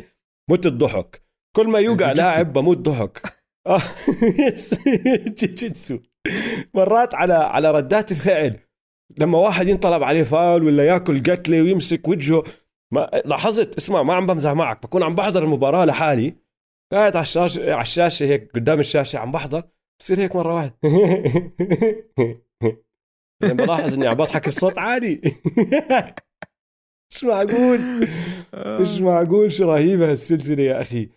مت 0.50 0.66
الضحك 0.66 1.22
كل 1.56 1.68
ما 1.68 1.80
يوقع 1.80 2.12
لاعب 2.12 2.54
بموت 2.54 2.78
ضحك. 2.78 3.22
آه، 3.68 3.82
جيتسو 5.28 6.00
مرات 6.74 7.16
على 7.16 7.34
على 7.34 7.72
ردات 7.72 8.12
الفعل. 8.12 8.60
لما 9.20 9.38
واحد 9.38 9.68
ينطلب 9.68 10.04
عليه 10.04 10.24
فاول 10.24 10.64
ولا 10.64 10.86
ياكل 10.86 11.20
قتلة 11.24 11.62
ويمسك 11.62 12.08
وجهه 12.08 12.44
ما 12.94 13.22
لاحظت؟ 13.26 13.78
اسمع 13.78 14.04
ما 14.04 14.14
عم 14.14 14.26
بمزح 14.26 14.52
معك. 14.52 14.84
بكون 14.84 15.04
عم 15.04 15.16
بحضر 15.16 15.44
المباراة 15.44 15.86
لحالي. 15.86 16.36
قاعد 16.92 17.16
على 17.16 17.24
الشاشه 17.24 17.74
على 17.74 17.82
الشاشة 17.82 18.24
هيك 18.26 18.52
قدام 18.56 18.80
الشاشة 18.80 19.20
عم 19.20 19.32
بحضر. 19.32 19.64
بصير 20.00 20.20
هيك 20.20 20.36
مرة 20.36 20.56
واحدة 20.56 20.78
بلاحظ 23.42 23.94
إني 23.94 24.08
عم 24.08 24.14
بضحك 24.14 24.48
بصوت 24.48 24.78
عالي. 24.78 25.22
مش 27.12 27.24
معقول 27.24 27.80
مش 28.82 29.00
معقول 29.02 29.52
شو 29.52 29.72
رهيبة 29.72 30.12
هالسلسلة 30.12 30.64
يا 30.64 30.82
أخي. 30.82 31.10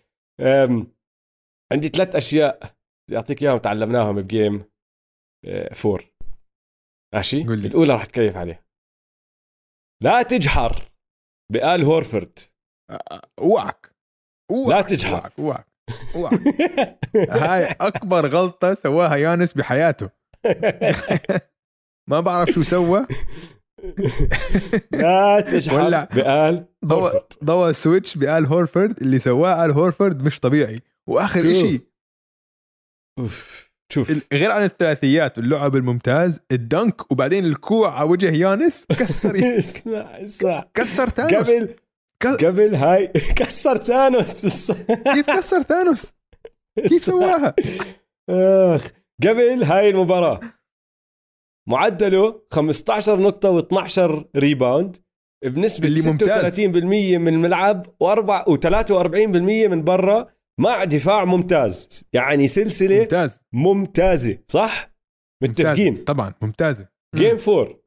عندي 1.71 1.87
ثلاث 1.87 2.15
أشياء 2.15 2.75
يعطيك 3.11 3.43
إياهم 3.43 3.57
تعلمناهم 3.57 4.21
ب 4.21 4.30
game 4.30 4.65
آه، 5.45 5.73
four 5.73 6.11
ماشي؟ 7.13 7.43
قولي. 7.43 7.67
الأولى 7.67 7.93
راح 7.93 8.05
تكيف 8.05 8.37
عليها. 8.37 8.65
لا 10.03 10.21
تجحر 10.23 10.91
بآل 11.51 11.83
هورفرد 11.83 12.39
أوعك. 13.39 13.95
لا 14.69 14.81
تجحر 14.81 15.31
أوعك 15.39 15.65
أوعك. 16.15 16.39
هاي 17.15 17.65
أكبر 17.65 18.27
غلطة 18.27 18.73
سواها 18.73 19.15
يانس 19.15 19.53
بحياته. 19.53 20.09
ما 22.09 22.19
بعرف 22.19 22.49
شو 22.49 22.63
سوى. 22.63 23.05
لا 24.91 25.39
تجحر 25.39 26.05
بآل 26.15 26.65
ضوى 26.85 27.21
ضوى 27.43 27.73
switch 27.73 28.17
بآل 28.17 28.45
هورفرد 28.45 29.01
اللي 29.01 29.19
سواه 29.19 29.65
آل 29.65 29.71
هورفرد 29.71 30.23
مش 30.23 30.39
طبيعي. 30.39 30.79
وآخر 31.09 31.43
شيء 31.53 31.81
أوف 33.19 33.71
شوف. 33.93 34.33
غير 34.33 34.51
عن 34.51 34.63
الثلاثيات 34.63 35.37
واللعب 35.37 35.75
الممتاز 35.75 36.39
ال 36.51 36.63
dunk 36.63 37.11
وبعدين 37.11 37.45
الكوع 37.45 37.99
على 37.99 38.09
وجه 38.09 38.31
يانس 38.31 38.85
كسر 38.85 39.35
اسمع 39.57 40.01
اسمع. 40.01 40.65
كسر 40.73 41.09
ثانوس. 41.09 41.49
قبل 41.49 41.75
قبل 42.47 42.75
هاي 42.75 43.07
كسر 43.37 43.77
ثانوس 43.77 44.45
بس. 44.45 44.71
كيف 44.91 45.29
كسر 45.29 45.61
ثانوس؟ 45.61 46.13
كيف 46.89 47.01
سواها؟ 47.03 47.55
أخ 48.29 48.87
قبل 49.23 49.63
هاي 49.63 49.89
المباراة. 49.89 50.39
معدله 51.69 52.43
15 52.51 53.19
نقطة 53.19 53.61
و12 53.61 54.25
rebound 54.35 54.97
بنسبة 55.43 55.87
اللي 55.87 56.01
36% 56.01 57.17
من 57.17 57.27
الملعب 57.27 57.85
و4 57.85 58.45
و43% 58.45 59.69
من 59.69 59.83
برا 59.83 60.25
مع 60.59 60.83
دفاع 60.83 61.25
ممتاز. 61.25 62.07
يعني 62.13 62.47
سلسلة 62.47 62.99
ممتاز. 62.99 63.41
ممتازة 63.53 64.43
صح؟ 64.47 64.91
متفقين؟ 65.43 66.03
طبعا 66.03 66.33
ممتازة. 66.41 66.87
game 67.15 67.37
four 67.37 67.81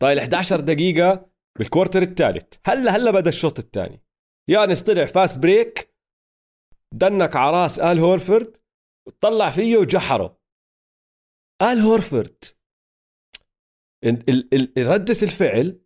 طيب 0.00 0.18
11 0.18 0.60
دقيقة 0.60 1.30
بال 1.58 1.68
quarter 1.68 2.02
الثالث. 2.02 2.54
هلا 2.66 2.96
هلا 2.96 3.10
بدأ 3.10 3.28
الشوط 3.28 3.58
الثاني. 3.58 4.02
يانس 4.50 4.82
طلع 4.82 5.04
fast 5.06 5.38
break 5.38 5.94
dunk 6.94 7.36
على 7.36 7.62
راس 7.62 7.80
آل 7.80 7.98
هورفورد 7.98 8.56
طلع 9.20 9.50
فيه 9.50 9.76
وجحره. 9.76 10.38
آل 11.62 11.80
هورفورد 11.80 12.44
ردة 14.78 15.16
الفعل 15.22 15.80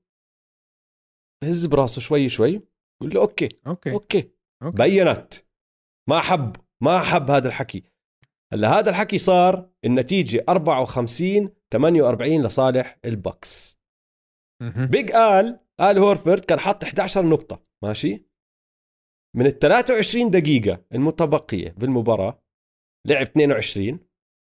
هز 1.45 1.67
براسه 1.67 2.01
شوي 2.01 2.29
شوي 2.29 2.63
يقول 3.03 3.15
له 3.15 3.21
okay 3.21 3.49
okay. 3.67 3.93
okay, 3.93 4.33
okay. 4.63 4.77
بينت. 4.77 5.35
ما 6.09 6.21
حب 6.21 6.57
ما 6.83 7.01
حب 7.01 7.31
هذا 7.31 7.49
الحكي. 7.49 7.85
هلأ 8.53 8.79
هذا 8.79 8.91
الحكي 8.91 9.19
صار 9.19 9.71
النتيجة 9.85 10.45
54 10.49 11.51
48 11.73 12.43
لصالح 12.43 12.99
البكس 13.05 13.83
بيج 14.91 15.13
آل 15.13 15.61
آل 15.81 15.99
هورفورد 15.99 16.45
كان 16.45 16.61
حط 16.61 16.85
11 16.85 17.27
نقطة 17.27 17.63
ماشي؟ 17.85 18.25
من 19.37 19.47
ال 19.47 19.59
23 19.59 20.31
دقيقة 20.31 20.85
المتبقية 20.95 21.75
بالمباراة 21.79 22.43
لعب 23.07 23.23
22 23.23 23.99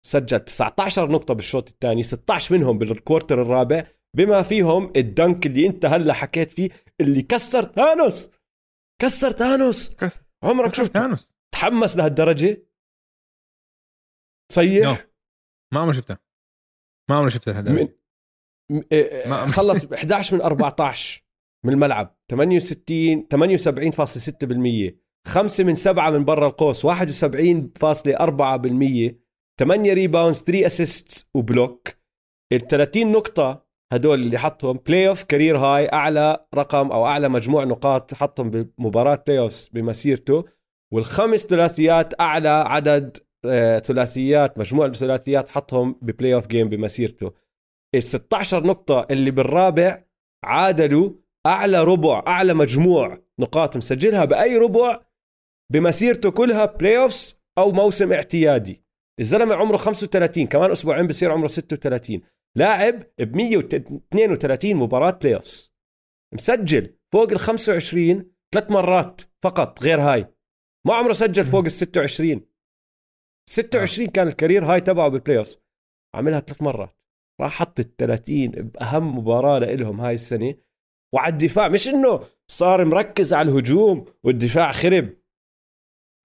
سجل 0.06 0.40
19 0.40 1.10
نقطة 1.10 1.34
بالشوط 1.34 1.68
الثاني 1.68 2.02
16 2.02 2.54
منهم 2.54 2.78
بال 2.78 2.93
quarter 2.93 3.42
الرابع. 3.42 3.84
بما 4.16 4.42
فيهم 4.42 4.92
الدنك 4.96 5.46
اللي 5.46 5.66
انت 5.66 5.86
هلا 5.86 6.14
حكيت 6.14 6.50
فيه 6.50 6.68
اللي 7.00 7.22
كسر 7.22 7.64
ثانوس 7.64 8.30
كسر 9.02 9.32
ثانوس 9.32 9.94
كسر 9.94 10.20
عمرك 10.44 10.74
شفت 10.74 10.94
ثانوس 10.94 11.34
تحمس 11.54 11.96
لهالدرجة؟ 11.96 12.68
صيح. 14.52 14.94
no. 14.94 14.98
ما 15.74 15.80
عمري 15.80 15.96
شفتها 15.96 16.18
ما 17.10 17.16
عمري 17.16 17.30
شفتها 17.30 17.52
لهالدرجه 17.52 17.74
من... 17.74 17.88
إيه، 18.92 19.28
ما... 19.28 19.46
خلص 19.56 19.92
11 19.92 20.36
من 20.36 20.42
14 20.42 21.24
من 21.66 21.72
الملعب. 21.72 22.18
68 22.30 23.28
78.6% 24.94 24.94
خمسة 25.26 25.64
من 25.64 25.74
سبعة 25.74 26.10
من 26.10 26.24
برا 26.24 26.46
القوس. 26.46 26.86
71.4% 26.86 26.90
8 29.60 29.92
rebounds 29.92 30.42
3 30.42 30.66
assist 30.66 31.28
و 31.34 31.42
block. 31.42 31.88
ال 32.52 32.66
30 32.66 33.12
نقطة 33.12 33.66
هدول 33.92 34.20
اللي 34.20 34.38
حطهم 34.38 34.76
playoff 34.86 35.22
career 35.22 35.58
high 35.58 35.92
أعلى 35.92 36.46
رقم 36.54 36.92
أو 36.92 37.06
أعلى 37.06 37.28
مجموع 37.28 37.64
نقاط 37.64 38.14
حطهم 38.14 38.50
بمباراة 38.50 39.24
playoff 39.26 39.68
بمسيرته. 39.72 40.44
والخمس 40.92 41.46
ثلاثيات 41.46 42.20
أعلى 42.20 42.48
عدد 42.48 43.16
آه، 43.44 43.78
ثلاثيات 43.78 44.58
مجموع 44.58 44.86
الثلاثيات 44.86 45.48
حطهم 45.48 45.98
ب 46.02 46.34
playoff 46.34 46.46
game 46.46 46.68
بمسيرته. 46.68 47.32
ال 47.94 48.02
16 48.02 48.66
نقطة 48.66 49.06
اللي 49.10 49.30
بالرابع 49.30 50.04
عادلوا 50.44 51.10
أعلى 51.46 51.84
ربع 51.84 52.22
أعلى 52.26 52.54
مجموع 52.54 53.18
نقاط 53.38 53.76
مسجلها 53.76 54.24
بأي 54.24 54.56
ربع 54.56 55.00
بمسيرته 55.72 56.30
كلها 56.30 56.64
playoffs 56.64 57.40
أو 57.58 57.72
موسم 57.72 58.12
اعتيادي. 58.12 58.87
الزلمة 59.20 59.54
عمره 59.54 59.76
35 59.76 60.46
كمان 60.46 60.70
أسبوعين 60.70 61.06
بصير 61.06 61.32
عمره 61.32 61.46
36 61.46 62.20
لاعب 62.56 63.02
ب 63.18 63.36
132 63.36 64.76
مباراة 64.76 65.10
playoffs 65.10 65.74
مسجل 66.34 66.96
فوق 67.12 67.32
ال 67.32 67.38
25 67.38 68.30
ثلاث 68.54 68.70
مرات 68.70 69.22
فقط 69.42 69.82
غير 69.82 70.00
هاي. 70.00 70.34
ما 70.86 70.94
عمره 70.94 71.12
سجل 71.12 71.44
فوق 71.44 71.64
ال 71.64 71.72
26 71.72 72.46
26 73.48 74.08
كان 74.08 74.28
ال 74.28 74.33
career 74.33 74.64
high 74.64 74.80
تبعه 74.80 75.08
بال 75.08 75.38
playoff 75.38 75.56
عملها 76.14 76.40
ثلاث 76.40 76.62
مرات. 76.62 76.96
راح 77.40 77.52
حط 77.52 77.80
ال 77.80 77.96
30 77.96 78.48
بأهم 78.50 79.18
مباراة 79.18 79.58
لهم 79.58 80.00
هاي 80.00 80.14
السنة. 80.14 80.54
وعلى 81.14 81.32
الدفاع 81.32 81.68
مش 81.68 81.88
إنه 81.88 82.20
صار 82.50 82.84
مركز 82.84 83.34
على 83.34 83.50
الهجوم 83.50 84.04
والدفاع 84.24 84.72
خرب. 84.72 85.16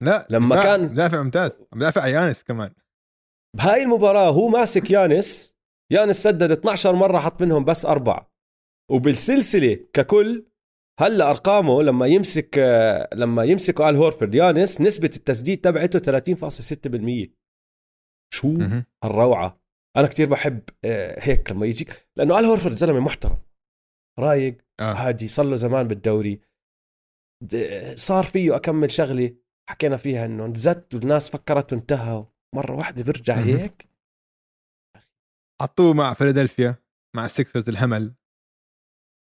لا 0.02 0.26
لما 0.30 0.62
كان 0.62 0.94
دافع 0.94 1.22
ممتاز 1.22 1.62
دافع 1.72 2.06
يانس 2.06 2.44
كمان. 2.44 2.74
بهاي 3.56 3.82
المباراة 3.82 4.30
هو 4.30 4.48
ماسك 4.48 4.90
يانس 4.90 5.56
يانس 5.92 6.22
سدد 6.22 6.50
12 6.52 6.94
مرة 6.94 7.18
حط 7.18 7.42
منهم 7.42 7.64
بس 7.64 7.86
أربعة. 7.86 8.34
وبالسلسلة 8.90 9.74
ككل 9.92 10.46
هلأ 11.00 11.30
أرقامه 11.30 11.82
لما 11.82 12.06
يمسك 12.06 12.58
لما 13.14 13.44
يمسك 13.44 13.80
آل 13.80 13.96
هورفورد 13.96 14.34
يانس 14.34 14.80
نسبة 14.80 15.10
التسديد 15.16 15.60
تبعته 15.60 15.98
30.6% 15.98 17.30
شو 18.34 18.58
هالروعة. 19.04 19.60
أنا 19.96 20.06
كتير 20.06 20.28
بحب 20.28 20.62
آه، 20.84 21.20
هيك 21.20 21.50
لما 21.50 21.66
يجيك 21.66 22.08
لأنه 22.16 22.38
آل 22.38 22.44
هورفورد 22.44 22.74
زلمة 22.74 23.00
محترم. 23.00 23.38
رايق 24.18 24.58
آه. 24.80 24.92
هادي 24.92 25.28
صار 25.28 25.46
له 25.46 25.56
زمان 25.56 25.88
بالدوري. 25.88 26.40
صار 27.94 28.24
فيه 28.24 28.56
أكمل 28.56 28.90
شغلة 28.90 29.36
حكينا 29.68 29.96
فيها 29.96 30.24
إنه 30.24 30.46
انزت 30.46 30.94
والناس 30.94 31.30
فكرته 31.30 31.74
انتهى 31.74 32.26
مرة 32.54 32.72
واحدة 32.76 33.02
برجع 33.04 33.34
هيك. 33.36 33.88
حطوه 35.62 35.94
مع 35.94 36.14
فيلادلفيا 36.14 36.74
مع 37.16 37.24
السكسرز 37.24 37.68
الهمل. 37.68 38.14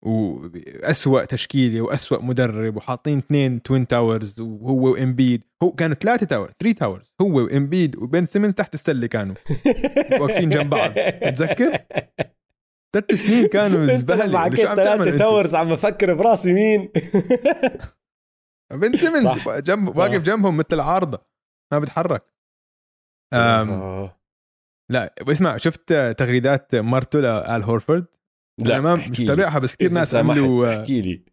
واسوء 0.06 1.26
تشكيلة 1.26 1.82
واسوء 1.82 2.22
مدرب 2.22 2.76
وحاطين 2.76 3.18
اثنين 3.18 3.62
twin 3.62 3.88
towers 3.88 4.40
وهو 4.40 4.92
وإمبيد. 4.92 5.44
هو 5.64 5.72
كان 5.72 5.94
ثلاثة 5.94 6.26
tower 6.26 6.52
three 6.60 6.74
towers 6.74 7.14
هو 7.22 7.46
وإمبيد 7.46 7.96
وبن 7.96 8.26
سيمنز 8.26 8.54
تحت 8.54 8.74
السله 8.74 9.08
كانوا. 9.08 9.36
واقفين 10.20 10.50
جنب 10.50 10.70
بعض. 10.70 10.92
تتذكر؟ 10.94 11.78
ثلاث 12.94 13.14
سنين 13.14 13.48
كانوا 13.48 13.94
زبالة. 13.96 14.28
معك 14.28 14.56
ثلاثة 14.56 15.18
towers 15.18 15.56
عم 15.56 15.70
بفكر 15.70 16.14
براسي 16.14 16.54
مين؟ 16.54 16.90
بن 18.72 18.98
سيمنز 18.98 19.28
جنب 19.48 19.98
واقف 19.98 20.22
جنبهم 20.22 20.58
مثل 20.58 20.68
العارضة. 20.74 21.26
ما 21.74 21.80
بتحرك. 21.80 22.33
لا 24.92 25.14
اسمع 25.22 25.58
شفت 25.58 25.94
تغريدات 25.94 26.76
مرته 26.76 27.20
لال 27.20 27.64
هورفورد؟ 27.64 28.06
لا 28.62 28.82
ما 28.82 28.96
مش. 28.96 29.20
متابعها 29.20 29.60
بس 29.60 29.76
كثير 29.76 29.92
ناس 29.92 30.16
عملوا 30.16 30.80
احكي 30.82 31.02
لي. 31.02 31.26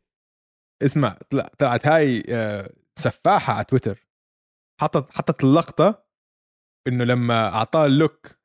اسمع 0.82 1.18
طلع- 1.30 1.50
طلعت 1.58 1.86
هاي 1.86 2.24
آه، 2.28 2.72
سفاحة 2.98 3.52
على 3.52 3.64
تويتر. 3.64 4.06
حطت 4.80 5.10
حطت 5.12 5.44
اللقطة 5.44 6.04
إنه 6.88 7.04
لما 7.04 7.48
أعطاه 7.54 7.86
ال 7.86 7.97
look 7.97 8.38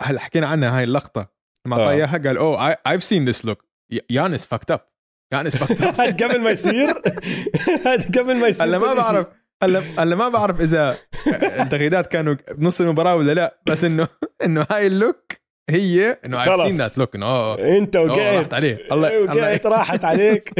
هلا 0.00 0.20
حكينا 0.20 0.46
عنها 0.46 0.78
هاي 0.78 0.84
اللقطة. 0.84 1.28
لما 1.66 1.76
أعطاه 1.76 1.90
آه. 1.92 1.94
إياها 1.94 2.18
قال 2.18 2.36
oh 2.36 2.70
I've 2.86 3.04
seen 3.04 3.28
this 3.28 3.44
look 3.44 3.64
Giannis 4.10 4.46
fucked 4.46 4.70
up 4.70 4.80
Giannis 5.32 5.56
fucked 5.56 5.82
up 6.00 6.22
قبل 6.22 6.40
ما 6.42 6.50
يصير؟ 6.50 6.92
قبل 8.18 8.36
ما 8.40 8.46
يصير 8.48 8.66
هلا 8.66 8.78
ما. 8.78 8.94
بعرف. 8.94 9.26
هلا 9.62 9.82
هلا 9.98 10.16
ما 10.16 10.28
بعرف 10.28 10.60
إذا 10.60 10.96
التغريدات 11.60 12.06
كانوا 12.06 12.34
بنص 12.54 12.80
المباراة 12.80 13.16
ولا 13.16 13.32
لا 13.32 13.60
بس 13.66 13.84
إنه 13.84 14.08
إنه 14.44 14.66
هاي 14.70 14.86
ال 14.86 14.95
look 14.95 15.32
هي 15.70 16.10
إنه. 16.26 16.44
seen 16.68 16.76
that 16.76 16.98
look 16.98 17.14
إنه 17.14 17.54
أنت 17.54 17.96
وقعت. 17.96 18.18
راحت 18.36 18.54
عليه. 18.54 18.78
الله- 18.92 19.18
الله- 19.18 19.34
وقعت 19.36 19.66
راحت 19.66 20.04
عليك. 20.04 20.52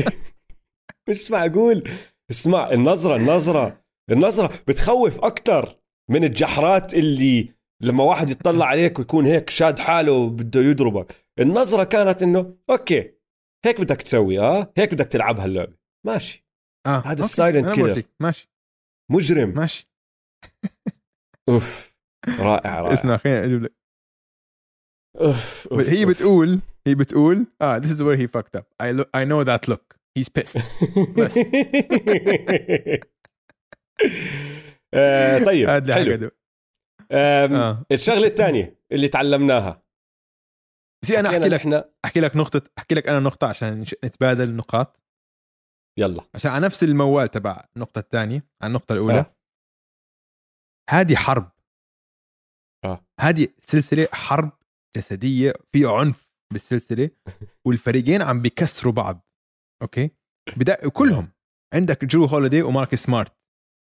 مش 1.09 1.31
معقول 1.31 1.85
اسمع 2.31 2.71
النظرة 2.73 3.17
النظرة 3.17 3.81
النظرة 4.11 4.51
بتخوف 4.69 5.21
أكتر 5.25 5.77
من 6.11 6.25
الجحرات 6.25 6.95
اللي 6.95 7.49
لما 7.83 8.05
واحد 8.05 8.31
يطلع 8.31 8.67
عليك 8.67 8.99
ويكون 8.99 9.27
هيك 9.27 9.51
شاد 9.51 9.79
حاله 9.79 10.13
وبده 10.13 10.61
يضربك. 10.61 11.13
النظرة 11.41 11.85
كانت 11.85 12.23
إنه 12.23 12.55
okay 12.71 13.13
هيك 13.65 13.81
بدك 13.81 14.03
تسوي 14.03 14.39
آه؟ 14.41 14.73
هيك 14.77 14.95
بدك 14.95 15.07
تلعب 15.07 15.41
هاللعبة. 15.41 15.73
ماشي. 16.07 16.47
آه 16.87 16.99
هذا 17.07 17.25
ال 17.25 17.31
silent 17.31 17.71
killer. 17.71 17.87
بورجيك. 17.87 18.07
ماشي. 18.21 18.51
مجرم. 19.13 19.49
ماشي. 19.49 19.91
أوف 21.49 21.97
رائع 22.29 22.81
رائع. 22.81 22.95
اسمع 22.95 23.17
خليني 23.17 23.45
أجيب 23.45 23.63
لك. 23.63 23.73
أوف 25.21 25.69
هي. 25.73 26.07
بتقول 26.07 26.61
هي 26.87 26.95
بتقول 26.95 27.47
آه 27.63 27.79
this 27.79 27.85
is 27.85 28.01
where 28.01 28.17
he 28.21 28.27
fucked 28.27 28.61
up. 28.61 28.65
I, 28.83 28.93
look, 28.93 29.09
I 29.17 29.25
know 29.25 29.45
that 29.45 29.69
look. 29.69 29.97
He's 30.19 30.29
pissed. 30.29 30.59
بس. 31.19 31.39
آه، 34.95 35.45
طيب 35.45 35.91
حلو. 35.91 36.31
آه. 37.13 37.87
الشغلة 37.93 38.27
الثانية 38.27 38.81
اللي 38.93 39.09
تعلمناها. 39.09 39.83
بس 41.05 41.11
أنا 41.13 41.29
أحكي 41.29 41.39
لك 41.39 41.53
إحنا 41.53 41.91
أحكي 42.05 42.21
لك 42.21 42.37
نقطة 42.37 42.63
أحكي 42.79 42.95
لك 42.95 43.09
أنا 43.09 43.21
نقطة 43.21 43.47
عشان 43.47 43.85
نتبادل 44.05 44.49
النقاط 44.49 45.03
يلا. 45.99 46.23
عشان 46.35 46.51
على 46.51 46.67
نفس 46.67 46.85
الموال 46.85 47.29
تبع 47.29 47.65
النقطة 47.77 47.99
الثانية 47.99 48.45
على 48.63 48.69
النقطة 48.69 48.93
الأولى. 48.93 49.19
آه. 49.19 49.37
هذه 50.91 51.17
حرب. 51.17 51.51
آه. 52.85 53.05
هذه 53.21 53.49
سلسلة 53.61 54.09
حرب 54.13 54.53
جسدية 54.97 55.53
في 55.73 55.87
عنف 55.87 56.29
بالسلسلة. 56.53 57.11
والفريقين 57.67 58.23
عم 58.23 58.43
بيكسروا 58.43 58.93
بعض. 58.93 59.27
أوكي؟ 59.83 60.11
بدا 60.57 60.89
كلهم. 60.89 61.33
عندك 61.75 62.05
جو 62.05 62.25
هوليدي 62.25 62.63
ومارك 62.63 62.95
سمارت 62.95 63.33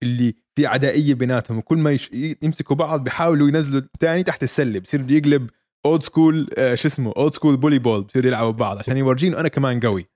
اللي 0.02 0.34
في 0.56 0.66
عدائية 0.66 1.14
بيناتهم. 1.14 1.58
وكل 1.58 1.78
ما 1.78 1.90
يش... 1.90 2.10
يمسكوا 2.42 2.76
بعض 2.76 3.04
بيحاولوا 3.04 3.48
ينزلوا 3.48 3.80
الثاني 3.80 4.22
تحت 4.22 4.42
السلة. 4.42 4.80
بصير 4.80 5.02
بده 5.02 5.14
يقلب 5.14 5.50
old 5.86 6.02
school 6.02 6.48
شو 6.74 6.88
اسمه 6.88 7.12
old 7.16 7.34
school 7.34 7.56
bully 7.56 7.78
ball 7.78 8.02
بصيروا 8.02 8.26
يلعبوا 8.26 8.50
ببعض 8.50 8.78
عشان 8.78 8.96
يورجينه. 8.96 9.40
أنا 9.40 9.48
كمان 9.48 9.80
قوي. 9.80 10.09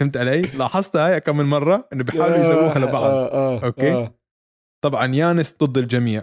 فهمت 0.00 0.16
علي؟ 0.16 0.42
لاحظتها 0.42 1.06
هاي 1.12 1.20
كم 1.20 1.36
من 1.36 1.44
مرة 1.44 1.88
إنه 1.92 2.04
بيحاولوا 2.04 2.36
يسووها 2.36 2.78
لبعض 2.78 3.04
آه 3.04 3.32
آه 3.32 3.64
أوكي. 3.64 3.92
آه. 3.92 4.14
طبعا 4.84 5.14
يانس 5.14 5.56
ضد 5.58 5.78
الجميع. 5.78 6.22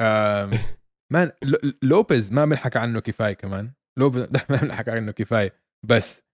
man 1.12 1.32
لو- 1.42 1.72
لوبيز 1.82 2.32
ما 2.32 2.44
بنحكى 2.44 2.78
عنه 2.78 3.00
كفاية 3.00 3.32
كمان. 3.32 3.72
لوبيز 3.98 4.22
ما 4.50 4.56
بنحكى 4.62 4.90
عنه 4.90 5.12
كفاية. 5.12 5.54
بس 5.88 6.24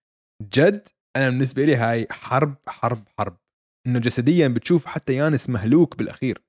جد 0.43 0.89
أنا 1.17 1.31
بالنسبة 1.31 1.65
لي 1.65 1.77
هاي 1.77 2.07
حرب 2.11 2.55
حرب 2.69 3.05
حرب. 3.19 3.37
إنه 3.87 3.99
جسديا 3.99 4.49
بتشوف 4.49 4.87
حتى 4.87 5.15
يانس 5.15 5.51
مهلوك 5.51 5.97
بالأخير. 5.97 6.43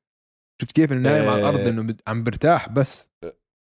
شفت 0.62 0.72
كيف 0.76 0.92
إنه 0.92 1.12
نايم 1.12 1.30
على 1.30 1.40
الأرض 1.42 1.60
آه. 1.60 1.70
إنه 1.70 1.96
عم 2.08 2.24
برتاح 2.24 2.70
بس. 2.70 3.10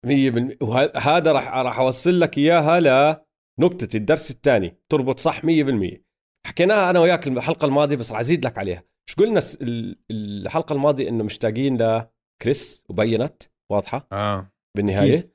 مية 0.07 0.31
بالمية 0.31 0.57
وهذا 0.63 1.33
راح 1.33 1.49
راح 1.49 1.79
أوصل 1.79 2.21
لك 2.21 2.39
إياها 2.39 2.81
لنقطة 2.81 3.89
الدرس 3.95 4.31
الثاني. 4.31 4.77
تربط 4.89 5.19
صح 5.19 5.45
مية 5.45 5.65
بالمية. 5.65 6.10
حكيناها 6.47 6.91
أنا 6.91 7.01
وياك 7.01 7.29
الحلقة 7.29 7.67
الماضية 7.67 7.97
بس 7.97 8.11
راح 8.13 8.21
أزيد 8.21 8.47
لك 8.47 8.59
عليها. 8.59 8.83
مش 9.09 9.15
قلنا 9.15 9.41
س- 9.41 9.59
ال- 9.63 9.97
الحلقة 10.11 10.73
الماضية 10.73 11.09
إنه 11.09 11.25
مشتاقين 11.25 11.77
لكريس 11.77 12.85
وبينت 12.89 13.43
واضحة؟ 13.73 14.09
آه. 14.13 14.53
بالنهاية. 14.77 15.19
أكيد. 15.19 15.31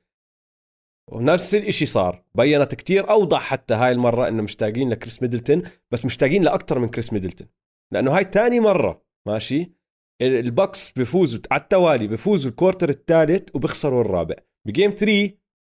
ونفس 1.12 1.54
الإشي 1.54 1.86
صار. 1.86 2.24
بينت 2.34 2.74
كتير 2.74 3.10
أوضح 3.10 3.40
حتى 3.40 3.74
هاي 3.74 3.92
المرة 3.92 4.28
إنه 4.28 4.42
مشتاقين 4.42 4.90
لكريس 4.90 5.22
ميدلتون 5.22 5.62
بس 5.90 6.04
مشتاقين 6.04 6.42
لاكثر 6.42 6.78
من 6.78 6.88
كريس 6.88 7.12
ميدلتون. 7.12 7.48
لأنه 7.92 8.16
هاي 8.16 8.24
تاني 8.24 8.60
مرة 8.60 9.02
ماشي؟ 9.28 9.62
ال- 10.22 10.38
البكس 10.38 10.90
بيفوزوا 10.92 11.40
على 11.50 11.60
التوالي 11.62 12.06
بيفوزوا 12.06 12.50
ال 12.50 12.55
quarter 12.55 12.88
الثالث 12.88 13.56
وبيخسروا 13.56 14.00
الرابع. 14.00 14.34
ب 14.68 14.72
game 14.72 14.90
3 14.90 15.30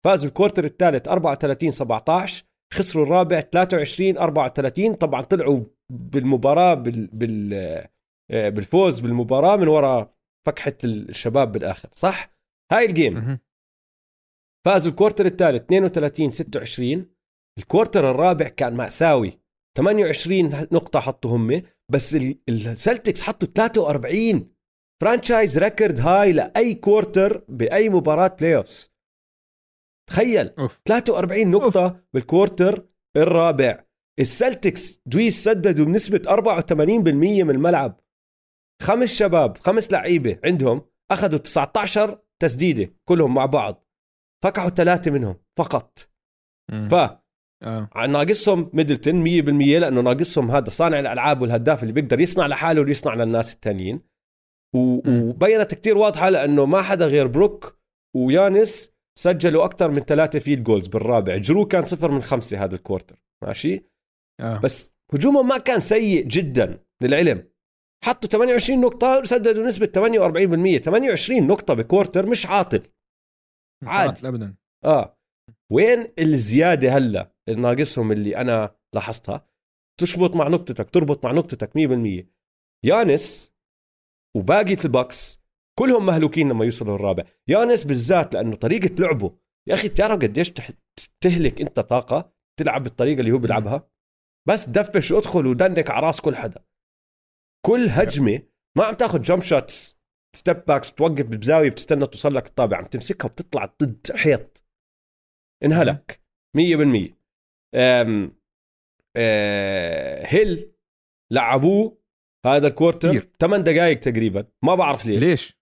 فازوا 0.05 0.27
ال 0.29 0.33
quarter 0.34 0.63
الثالث 0.65 1.07
34 1.07 1.71
17 1.71 2.45
خسروا 2.73 3.05
الرابع 3.05 3.41
23 3.41 4.17
34 4.17 4.93
طبعا 4.93 5.21
طلعوا 5.21 5.63
بالمباراة 5.91 6.73
بال, 6.73 7.07
بال 7.07 7.53
آه، 8.31 8.49
بالفوز 8.49 8.99
بالمباراة 8.99 9.55
من 9.55 9.67
وراء 9.67 10.13
فكحة 10.47 10.73
الشباب 10.83 11.51
بالآخر 11.51 11.89
صح؟ 11.91 12.33
هاي 12.71 12.85
ال 12.85 12.90
game. 12.90 13.17
فازوا 14.65 14.91
ال 14.91 14.95
quarter 14.95 15.25
الثالث 15.25 15.61
32 15.61 16.31
26 16.31 17.05
ال 17.59 17.66
quarter 17.66 18.11
الرابع 18.11 18.47
كان 18.47 18.73
مأساوي 18.75 19.39
28 19.77 20.49
نقطة 20.71 20.99
حطوا 20.99 21.35
هم 21.35 21.61
بس 21.91 22.15
ال- 22.15 22.39
السلتكس 22.49 23.21
حطوا 23.21 23.47
43 23.55 24.53
franchise 25.01 25.59
record 25.59 25.99
هاي 25.99 26.31
لأي 26.33 26.73
quarter 26.73 27.45
بأي 27.49 27.89
مباراة 27.89 28.27
playoffs 28.27 28.93
تخيل. 30.09 30.49
أوف. 30.59 30.81
43 30.85 31.51
نقطة 31.51 32.03
بال 32.13 32.30
quarter 32.30 32.87
الرابع. 33.17 33.85
السلتكس 34.19 35.01
دويس 35.05 35.43
سددوا 35.43 35.85
بنسبة 35.85 36.21
84% 36.27 37.43
من 37.43 37.49
الملعب. 37.49 37.99
خمس 38.81 39.15
شباب 39.15 39.57
خمس 39.57 39.91
لعيبة 39.91 40.39
عندهم 40.45 40.81
أخذوا 41.11 41.39
19 41.39 42.19
تسديدة 42.41 42.93
كلهم 43.09 43.33
مع 43.33 43.45
بعض. 43.45 43.85
فكحوا 44.43 44.69
ثلاثة 44.69 45.11
منهم 45.11 45.35
فقط. 45.57 46.09
ف 46.71 46.93
آه. 47.63 47.89
ناقصهم 48.07 48.69
ميدلتون 48.73 49.23
100% 49.23 49.79
لأنه 49.79 50.01
ناقصهم 50.01 50.51
هذا 50.51 50.69
صانع 50.69 50.99
الألعاب 50.99 51.41
والهداف 51.41 51.83
اللي 51.83 51.93
بيقدر 51.93 52.19
يصنع 52.19 52.47
لحاله 52.47 52.81
ويصنع 52.81 53.13
للناس 53.13 53.53
التانيين. 53.53 54.01
و-. 54.75 55.29
وبينت 55.29 55.73
كتير 55.73 55.97
واضحة 55.97 56.29
لأنه 56.29 56.65
ما 56.65 56.81
حدا 56.81 57.05
غير 57.05 57.27
بروك 57.27 57.79
ويانس 58.15 58.98
سجلوا 59.17 59.65
أكثر 59.65 59.91
من 59.91 59.99
ثلاثة 59.99 60.39
field 60.39 60.63
goals 60.63 60.87
بالرابع. 60.87 61.37
جرو 61.37 61.65
كان 61.65 61.83
صفر 61.83 62.11
من 62.11 62.21
خمسة 62.21 62.63
هذا 62.63 62.75
ال 62.75 62.81
quarter 62.81 63.19
ماشي؟ 63.43 63.83
آه. 64.39 64.59
بس 64.59 64.93
هجومهم 65.13 65.47
ما 65.47 65.57
كان 65.57 65.79
سيء 65.79 66.25
جدا 66.27 66.83
للعلم. 67.01 67.49
حطوا 68.05 68.29
28 68.29 68.81
نقطة 68.81 69.19
وسددوا 69.19 69.65
نسبة 69.65 69.85
48% 69.85 70.77
28 70.81 71.47
نقطة 71.47 71.73
ب 71.73 71.80
quarter 71.80 72.25
مش 72.25 72.45
عاطل. 72.45 72.81
عاد. 73.83 74.09
عاد 74.09 74.25
ابدا. 74.25 74.55
آه. 74.85 75.17
وين 75.71 76.13
الزيادة 76.19 76.97
هلأ؟ 76.97 77.31
اللي 77.49 77.61
ناقصهم 77.61 78.11
اللي 78.11 78.37
أنا 78.37 78.75
لاحظتها. 78.95 79.45
تشبط 79.99 80.35
مع 80.35 80.47
نقطتك 80.47 80.89
تربط 80.89 81.25
مع 81.25 81.31
نقطتك 81.31 81.75
100% 81.75 82.25
يانس 82.85 83.53
وباقي 84.37 84.73
البكس 84.85 85.39
كلهم 85.79 86.05
مهلوكين 86.05 86.49
لما 86.49 86.65
يوصلوا 86.65 86.95
الرابع 86.95 87.23
يانس 87.47 87.83
بالذات 87.83 88.33
لأنه 88.33 88.55
طريقة 88.55 88.95
لعبه 88.99 89.37
يا 89.67 89.73
أخي 89.73 89.87
بتعرف 89.87 90.21
قديش 90.21 90.53
تهلك 91.21 91.61
أنت 91.61 91.79
طاقة 91.79 92.33
تلعب 92.59 92.83
بالطريقة 92.83 93.19
اللي 93.19 93.31
هو 93.31 93.37
بيلعبها. 93.37 93.89
بس 94.47 94.69
دفش 94.69 95.11
وادخل 95.11 95.47
ودنك 95.47 95.91
على 95.91 96.07
رأس 96.07 96.21
كل 96.21 96.35
حدا. 96.35 96.65
كل 97.65 97.87
هجمة 97.89 98.41
ما 98.77 98.83
عم 98.83 98.93
تاخذ 98.93 99.21
jump 99.21 99.41
shots 99.41 99.99
step 100.35 100.65
backs 100.65 100.91
بتوقف 100.91 101.25
بزاوية 101.25 101.69
بتستنى 101.69 102.05
توصل 102.07 102.35
لك 102.35 102.47
الطابة. 102.47 102.77
عم 102.77 102.85
تمسكها 102.85 103.25
وبتطلع 103.25 103.65
ضد 103.83 104.11
حيط. 104.15 104.63
انهلك. 105.63 106.21
100% 106.57 107.17
أم 107.75 108.39
أه 109.17 110.25
هيل 110.25 110.75
لعبوه 111.31 111.99
هذا 112.45 112.67
ال 112.67 112.72
quarter 112.72 113.09
كتير. 113.09 113.29
8 113.39 113.63
دقائق 113.63 113.99
تقريبا. 113.99 114.45
ما 114.63 114.75
بعرف 114.75 115.05
ليش. 115.05 115.19
ليش؟ 115.19 115.58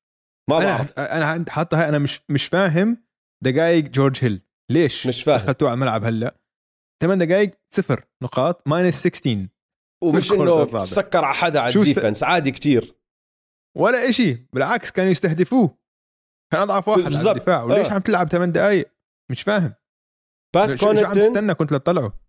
ما 0.50 0.58
أنا 0.58 0.66
بعرف. 0.66 1.00
أنا 1.00 1.26
عند- 1.26 1.50
حتى 1.50 1.76
هاي 1.76 1.90
أنا 1.90 2.00
مش 2.00 2.22
مش 2.30 2.46
فاهم 2.46 3.04
دقائق 3.44 3.84
جورج 3.84 4.24
هيل. 4.24 4.42
ليش؟ 4.72 5.08
مش 5.08 5.24
فاهم. 5.24 5.38
دخلتوه 5.38 5.70
على 5.70 5.76
الملعب 5.76 6.04
هلأ. 6.04 6.36
8 7.04 7.26
دقائق 7.26 7.52
صفر. 7.74 8.06
نقاط 8.24 8.68
minus 8.68 8.96
16 9.08 9.48
ومش 10.04 10.32
إنه. 10.32 10.78
سكر 10.78 11.26
على 11.26 11.34
حدا 11.36 11.60
على 11.60 11.76
ال 11.76 11.82
defense 11.82 12.24
عادي 12.24 12.52
كتير. 12.52 12.96
ولا 13.78 14.10
إشي. 14.10 14.34
بالعكس 14.54 14.92
كانوا 14.92 15.12
يستهدفوه. 15.12 15.78
كان 16.54 16.62
أضعف 16.62 16.88
واحد 16.88 17.02
بالظبط. 17.02 17.28
على 17.28 17.38
الدفاع. 17.38 17.64
وليش 17.64 17.88
آه. 17.88 17.94
عم 17.94 18.02
تلعب 18.02 18.28
8 18.30 18.54
دقائق 18.54 18.92
مش 19.32 19.42
فاهم. 19.42 19.74
but 20.56 20.76
شو 20.80 20.88
عم 20.90 21.12
تستنى؟ 21.14 21.54
كنت 21.54 21.72
لتطلعه. 21.74 22.20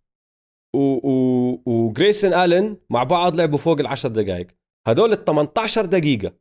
و... 0.75 0.79
و... 0.79 1.63
وجريسون 1.65 2.33
الن 2.33 2.77
مع 2.89 3.03
بعض 3.03 3.35
لعبوا 3.35 3.57
فوق 3.57 3.79
العشر 3.79 4.09
دقائق 4.09 4.47
هدول 4.87 5.11
ال 5.13 5.25
18 5.25 5.85
دقيقة. 5.85 6.33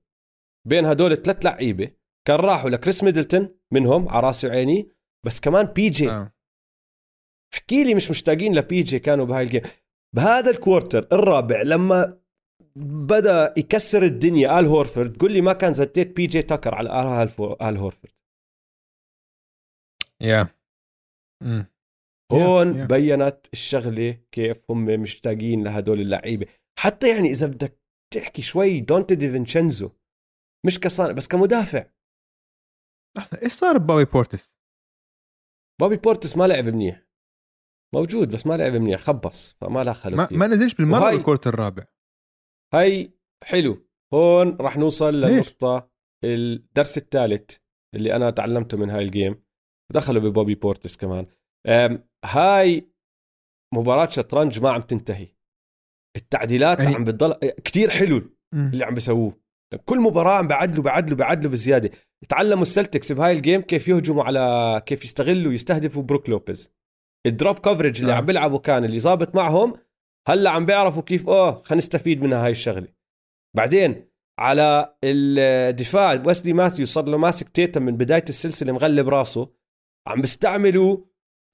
بين 0.68 0.84
هدول 0.84 1.12
الثلاث 1.12 1.44
لعيبة 1.44 1.90
كان 2.26 2.36
راحوا 2.36 2.70
لكريس 2.70 3.04
ميدلتون 3.04 3.58
منهم 3.72 4.08
على 4.08 4.26
راسي 4.26 4.46
وعيني 4.46 4.88
بس 5.26 5.40
كمان 5.40 5.66
بي 5.66 5.90
جي 5.90 6.10
آه. 6.10 6.32
احكي 7.54 7.84
لي 7.84 7.94
مش 7.94 8.10
مشتاقين 8.10 8.54
لبي 8.54 8.82
جي 8.82 8.98
كانوا 8.98 9.24
بهاي 9.24 9.42
ال 9.42 9.46
game 9.46 9.62
بهذا 10.16 10.50
ال 10.50 10.57
quarter 10.57 11.08
الرابع 11.12 11.62
لما 11.62 12.20
بدأ 13.06 13.54
يكسر 13.56 14.02
الدنيا 14.02 14.58
آل 14.58 14.66
هورفورد 14.66 15.16
قول 15.16 15.32
لي 15.32 15.40
ما 15.40 15.52
كان 15.52 15.72
زتيت 15.72 16.16
بي 16.16 16.26
جي 16.26 16.42
تاكر 16.42 16.74
على 16.74 16.88
آل 17.62 17.76
هورفورد 17.76 18.12
يا 20.22 20.48
مم. 21.42 21.66
هون 22.32 22.72
Yeah, 22.74 22.76
yeah. 22.84 22.88
بينت 22.88 23.46
الشغلة 23.52 24.18
كيف 24.32 24.70
هم 24.70 24.84
مشتاقين 24.84 25.64
لهدول 25.64 26.00
اللعيبة 26.00 26.46
حتى 26.78 27.08
يعني 27.08 27.30
إذا 27.30 27.46
بدك 27.46 27.78
تحكي 28.14 28.42
شوي 28.42 28.80
دونتي 28.80 29.14
ديفينشينزو 29.14 29.90
مش 30.66 30.80
كصانع 30.80 31.12
بس 31.12 31.28
كمدافع 31.28 31.86
لحظة 33.16 33.42
إيش 33.42 33.52
صار 33.52 33.78
ببوبي 33.78 34.04
بورتس؟ 34.04 34.56
بوبي 35.80 35.96
بورتس 35.96 36.36
ما 36.36 36.44
لعب 36.46 36.64
منيح 36.64 37.06
موجود 37.94 38.32
بس 38.34 38.46
ما 38.46 38.56
لعب 38.56 38.72
منيح 38.72 39.00
خبص 39.00 39.52
فما 39.52 39.84
لا 39.84 39.92
خلو 39.92 40.16
ما, 40.16 40.26
كتير. 40.26 40.38
ما 40.38 40.46
نزلش 40.46 40.74
بالمرة 40.74 41.00
وهاي- 41.00 41.16
بال 41.16 41.23
quarter 41.23 41.46
الرابع 41.46 41.84
هاي 42.74 43.12
حلو 43.44 43.88
هون 44.14 44.56
راح 44.60 44.76
نوصل؟ 44.76 45.14
للنقطة 45.14 45.90
الدرس 46.24 46.98
الثالث 46.98 47.56
اللي 47.94 48.16
أنا 48.16 48.30
تعلمته 48.30 48.76
من 48.76 48.90
هاي 48.90 49.02
ال 49.04 49.12
game 49.12 49.44
دخلوا 49.92 50.22
ببوبي 50.22 50.54
بورتس 50.54 50.96
كمان 50.96 51.26
هاي 52.24 52.92
مباراة 53.74 54.08
شطرنج 54.08 54.60
ما 54.60 54.70
عم 54.70 54.80
تنتهي 54.80 55.28
التعديلات 56.16 56.78
يعني- 56.80 56.94
عم 56.94 57.04
بتضل 57.04 57.34
كتير 57.50 57.90
حلو. 57.90 58.36
اللي 58.54 58.84
عم 58.84 58.94
بيسووه 58.94 59.40
كل 59.84 60.00
مباراة 60.00 60.34
عم 60.34 60.48
بعدلوا 60.48 60.84
بعدلوا 60.84 61.18
بعدلوا 61.18 61.52
بزيادة. 61.52 61.90
تعلموا 62.28 62.62
السلتكس 62.62 63.12
بهاي 63.12 63.32
ال 63.32 63.38
game 63.38 63.60
كيف 63.60 63.88
يهجموا 63.88 64.24
على 64.24 64.82
كيف 64.86 65.04
يستغلوا 65.04 65.52
يستهدفوا 65.52 66.02
بروك 66.02 66.28
لوبيز. 66.28 66.74
ال 67.26 67.32
drop 67.32 67.58
coverage 67.58 68.00
اللي 68.00 68.12
آه. 68.12 68.16
عم 68.16 68.26
بيلعبوا 68.26 68.58
كان 68.58 68.84
اللي 68.84 69.00
ظابط 69.00 69.34
معهم 69.34 69.74
هلأ 70.28 70.50
عم 70.50 70.66
بيعرفوا 70.66 71.02
كيف 71.02 71.28
أوه 71.28 71.54
خلينا 71.54 71.78
نستفيد 71.78 72.22
منها 72.22 72.44
هاي 72.44 72.50
الشغلة. 72.50 72.88
بعدين 73.56 74.08
على 74.38 74.94
الدفاع 75.04 76.22
ويسلي 76.26 76.52
ماثيو 76.52 76.86
صار 76.86 77.08
له 77.08 77.18
ماسك 77.18 77.48
تيتم 77.48 77.80
من 77.80 77.96
بداية 77.96 78.24
السلسلة 78.28 78.72
مغلب 78.72 79.08
راسه. 79.08 79.52
عم 80.06 80.20
بيستعملوا 80.20 80.98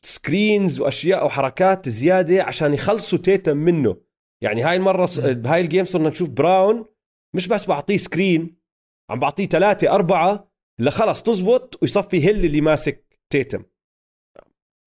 screens 0.05 0.81
وأشياء 0.81 1.27
وحركات 1.27 1.89
زيادة 1.89 2.43
عشان 2.43 2.75
يخلصوا 2.75 3.19
تيتم 3.19 3.55
منه. 3.55 3.97
يعني 4.43 4.63
هاي 4.63 4.77
المرة 4.77 5.07
ص... 5.07 5.21
مم. 5.21 5.33
بهاي 5.33 5.61
ال 5.61 5.65
game 5.65 5.85
صرنا 5.85 6.09
نشوف 6.09 6.29
براون 6.29 6.85
مش 7.35 7.49
بس 7.49 7.67
بعطيه 7.67 7.97
screen 7.97 8.57
عم 9.11 9.19
بعطيه 9.19 9.47
ثلاثة 9.47 9.91
أربعة 9.95 10.53
لخلص 10.81 11.23
تزبط 11.23 11.83
ويصفي 11.83 12.25
هيل 12.25 12.45
اللي 12.45 12.61
ماسك 12.61 13.21
تيتم. 13.33 13.65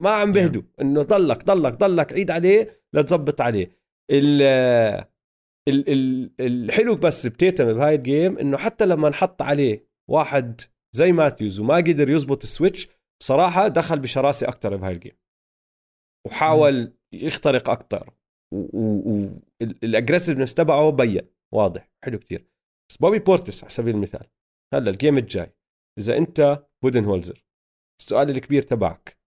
ما 0.03 0.10
عم 0.10 0.32
بهدوا 0.32 0.61
إنه 0.82 1.03
ضلك 1.03 1.45
ضلك 1.45 1.74
ضلك 1.74 2.14
عيد 2.14 2.32
عليه 2.32 2.82
لتزبط 2.94 3.41
عليه. 3.41 3.72
ال 4.11 4.41
ال 5.69 5.90
ال 5.90 6.32
الحلو 6.40 6.95
بس 6.95 7.28
بتيتم 7.28 7.74
بهاي 7.74 7.95
ال 7.95 8.04
game 8.04 8.38
إنه 8.38 8.57
حتى 8.57 8.86
لما 8.86 9.10
نحط 9.10 9.41
عليه 9.41 9.88
واحد 10.10 10.61
زي 10.95 11.11
ماثيوز 11.11 11.60
وما 11.60 11.76
قدر 11.76 12.10
يزبط 12.10 12.44
ال 12.44 12.50
switch 12.50 12.88
بصراحة 13.22 13.68
دخل 13.68 13.99
بشراسة 13.99 14.48
أكتر 14.48 14.76
بهاي 14.76 14.91
ال 14.91 14.97
game 14.97 15.18
وحاول 16.28 16.94
يخترق 17.14 17.69
أكتر 17.69 18.14
وال 19.84 19.92
aggressiveness 19.92 20.53
تبعه 20.53 20.90
بين. 20.90 21.36
واضح 21.53 21.91
حلو 22.06 22.19
كتير 22.19 22.48
بس 22.90 22.98
بوبي 22.98 23.19
بورتس 23.19 23.64
على 23.64 23.69
سبيل 23.69 23.95
المثال 23.95 24.28
هلا 24.74 24.91
ال 24.91 24.97
game 24.97 25.18
الجاي 25.18 25.56
إذا 25.99 26.18
أنت 26.18 26.65
بودنهولزر 26.84 27.45
السؤال 28.02 28.30
الكبير 28.30 28.61
تبعك 28.61 29.18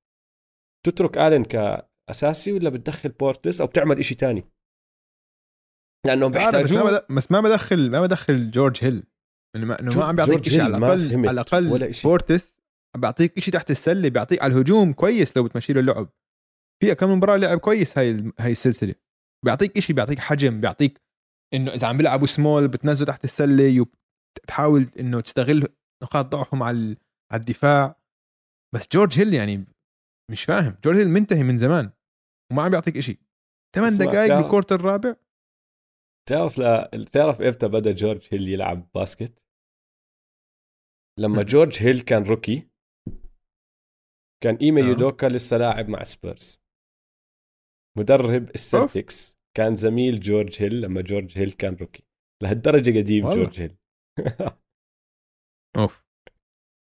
تترك 0.86 1.18
آلن 1.18 1.44
كأساسي 1.44 2.52
ولا 2.52 2.70
بتدخل 2.70 3.08
بورتس 3.08 3.60
أو 3.60 3.66
بتعمل 3.66 3.98
إشي 3.98 4.14
تاني؟ 4.14 4.44
بس 6.06 6.10
ما 6.12 6.28
بيحتاجوه 6.28 6.90
بد- 6.90 7.06
بس 7.16 7.30
ما 7.32 7.40
بدخل 7.40 7.90
ما 7.90 8.00
بدخل 8.00 8.50
جورج 8.50 8.84
هيل. 8.84 9.02
إنه 9.56 9.66
ما, 9.66 10.04
عم 10.04 10.16
بيعطيك 10.16 10.44
شيء 10.44 10.60
على 10.62 10.76
الاقل 10.76 11.28
على 11.28 11.30
الأقل. 11.30 11.92
بورتس 12.04 12.60
بيعطيك 12.96 13.40
شيء 13.40 13.54
تحت 13.54 13.70
السلة 13.70 14.08
بيعطيك 14.08 14.42
على 14.42 14.52
الهجوم 14.54 14.92
كويس 14.92 15.36
لو 15.36 15.44
بتمشي 15.44 15.72
له 15.72 15.80
اللعب. 15.80 16.08
في 16.82 16.94
كم 16.94 17.10
مباراة 17.10 17.36
لعب 17.36 17.58
كويس 17.58 17.98
هاي 17.98 18.32
هاي 18.38 18.50
السلسلة. 18.50 18.94
بيعطيك 19.44 19.78
شيء 19.78 19.96
بيعطيك 19.96 20.18
حجم 20.18 20.60
بيعطيك 20.60 21.00
إنه 21.54 21.70
إذا 21.74 21.86
عم 21.86 21.96
بيلعبوا 21.96 22.26
سمول 22.26 22.68
بتنزله 22.68 23.06
تحت 23.06 23.24
السلة 23.24 23.86
تحاول 24.46 24.88
إنه 25.00 25.20
تستغل 25.20 25.66
نقاط 26.02 26.26
ضعفهم 26.26 26.62
على 26.62 26.96
على 27.32 27.40
الدفاع 27.40 28.00
بس 28.74 28.88
جورج 28.92 29.18
هيل 29.18 29.34
يعني 29.34 29.64
مش 30.30 30.44
فاهم 30.44 30.76
جورج 30.84 30.96
هيل 30.96 31.08
منتهي 31.08 31.42
من 31.42 31.56
زمان 31.56 31.90
وما 32.52 32.62
عم 32.62 32.70
بيعطيك 32.70 33.00
شيء 33.00 33.18
ثمان 33.76 33.98
دقائق 33.98 34.40
بال 34.40 34.47
quarter 34.47 34.72
الرابع 34.72 35.16
تعرف 36.28 36.58
لا 36.58 36.90
تعرف 37.12 37.40
إمتى 37.42 37.68
بدأ 37.68 37.92
جورج 37.92 38.28
هيل 38.32 38.48
يلعب 38.48 38.88
basket؟ 38.94 39.42
لما. 41.18 41.42
جورج 41.52 41.82
هيل 41.82 42.00
كان 42.00 42.22
rookie 42.22 42.68
كان 44.42 44.56
إيمي 44.56 44.80
آه. 44.80 44.84
يودوكا 44.84 45.26
لسه 45.26 45.56
لاعب 45.56 45.88
مع 45.88 46.02
سبيرز 46.02 46.62
مدرب 47.98 48.50
السلتكس 48.50 49.39
كان 49.56 49.76
زميل 49.76 50.20
جورج 50.20 50.62
هيل 50.62 50.80
لما 50.80 51.00
جورج 51.00 51.38
هيل 51.38 51.52
كان 51.52 51.74
rookie. 51.74 52.02
لهالدرجة 52.42 52.98
قديم 52.98 53.24
والله. 53.24 53.42
جورج 53.42 53.60
هيل. 53.60 53.76
أوف. 55.76 56.04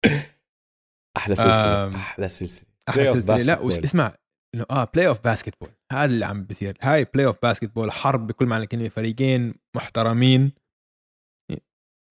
أحلى 1.17 1.35
سلسلة 1.35 1.95
أحلى 1.95 2.29
سلسلة. 2.29 2.69
أحلى 2.89 3.13
سلسلة. 3.13 3.37
لا 3.37 3.85
اسمع 3.85 4.17
إنه 4.55 4.67
آه 4.71 4.85
playoff 4.85 5.25
basketball 5.25 5.71
هذا 5.93 6.05
اللي 6.05 6.25
عم 6.25 6.45
بيصير. 6.45 6.79
هاي 6.81 7.05
playoff 7.05 7.43
basketball 7.43 7.93
حرب 7.93 8.27
بكل 8.27 8.47
معنى 8.47 8.63
الكلمة. 8.63 8.89
فريقين 8.89 9.55
محترمين. 9.77 10.53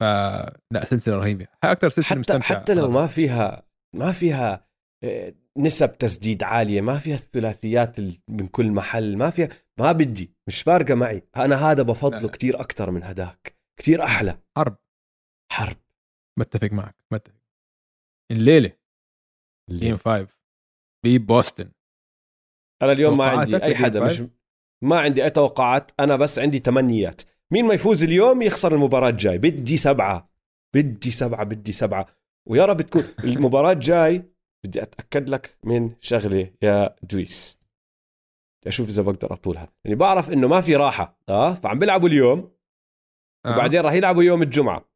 ف 0.02 0.04
لا 0.74 0.86
سلسلة 0.86 1.16
رهيبة. 1.16 1.48
هاي 1.64 1.72
أكثر 1.72 1.90
سلسلة 1.90 2.06
حتى 2.10 2.20
مستمتع. 2.20 2.46
حتى 2.46 2.74
لو 2.74 2.92
ما 2.92 3.08
فيها 3.08 3.68
ما 3.96 4.12
فيها 4.12 4.68
آه، 5.04 5.34
نسب 5.58 5.98
تسديد 5.98 6.44
عالية 6.44 6.82
ما 6.82 6.98
فيها 7.00 7.16
الثلاثيات 7.16 8.00
ال- 8.00 8.22
من 8.28 8.48
كل 8.48 8.72
محل 8.72 9.18
ما 9.18 9.30
فيها 9.30 9.50
ما 9.80 9.92
بدي 9.92 10.34
مش 10.48 10.62
فارقة 10.62 10.96
معي. 10.96 11.24
أنا 11.36 11.56
هذا 11.72 11.84
بفضله. 11.84 12.30
كتير 12.30 12.62
أكثر 12.62 12.92
من 12.92 13.04
هداك 13.04 13.56
كتير 13.80 14.04
أحلى. 14.04 14.40
حرب. 14.58 14.78
حرب. 15.52 15.78
بتفق 16.40 16.72
معك 16.74 16.96
بتفق. 17.12 17.36
الليلة. 18.32 18.72
اللي- 19.70 19.80
جيم 19.80 19.98
5 19.98 20.28
ببوسطن 21.06 21.72
أنا 22.82 22.92
اليوم 22.92 23.18
ما 23.18 23.28
عندي 23.28 23.56
أي 23.64 23.70
لجيم 23.74 23.86
حدا 23.86 24.00
مش؟ 24.06 24.24
ما 24.84 25.00
عندي 25.00 25.24
أي 25.24 25.30
توقعات 25.30 25.92
أنا 26.00 26.16
بس 26.16 26.40
عندي 26.40 26.60
تمنيات. 26.60 27.22
مين 27.52 27.66
ما 27.66 27.74
يفوز 27.74 28.04
اليوم 28.04 28.42
يخسر 28.42 28.76
المباراة 28.76 29.10
الجاي. 29.10 29.38
بدي 29.38 29.78
سبعة. 29.78 30.32
بدي 30.76 31.12
سبعة 31.12 31.44
بدي 31.44 31.72
سبعة. 31.72 32.06
ويا 32.48 32.66
رب 32.66 32.82
تكون 32.82 33.04
المباراة 33.24 33.72
الجاي 33.72 34.24
بدي 34.66 34.82
أتأكد 34.82 35.30
لك 35.30 35.58
من 35.64 35.96
شغله 36.02 36.54
يا 36.62 36.96
دويس. 37.04 37.60
بدي 38.62 38.70
أشوف 38.70 38.90
إذا 38.90 39.04
بقدر 39.04 39.34
أطولها. 39.34 39.74
يعني 39.86 39.96
بعرف 39.96 40.30
إنه 40.32 40.48
ما 40.48 40.62
في 40.62 40.76
راحة. 40.76 41.18
آه 41.30 41.54
فعم 41.54 41.80
بيلعبوا 41.80 42.08
اليوم 42.10 42.52
آه. 43.46 43.54
وبعدين 43.54 43.82
راح 43.82 43.94
يلعبوا 43.94 44.24
يوم 44.24 44.42
الجمعة. 44.42 44.92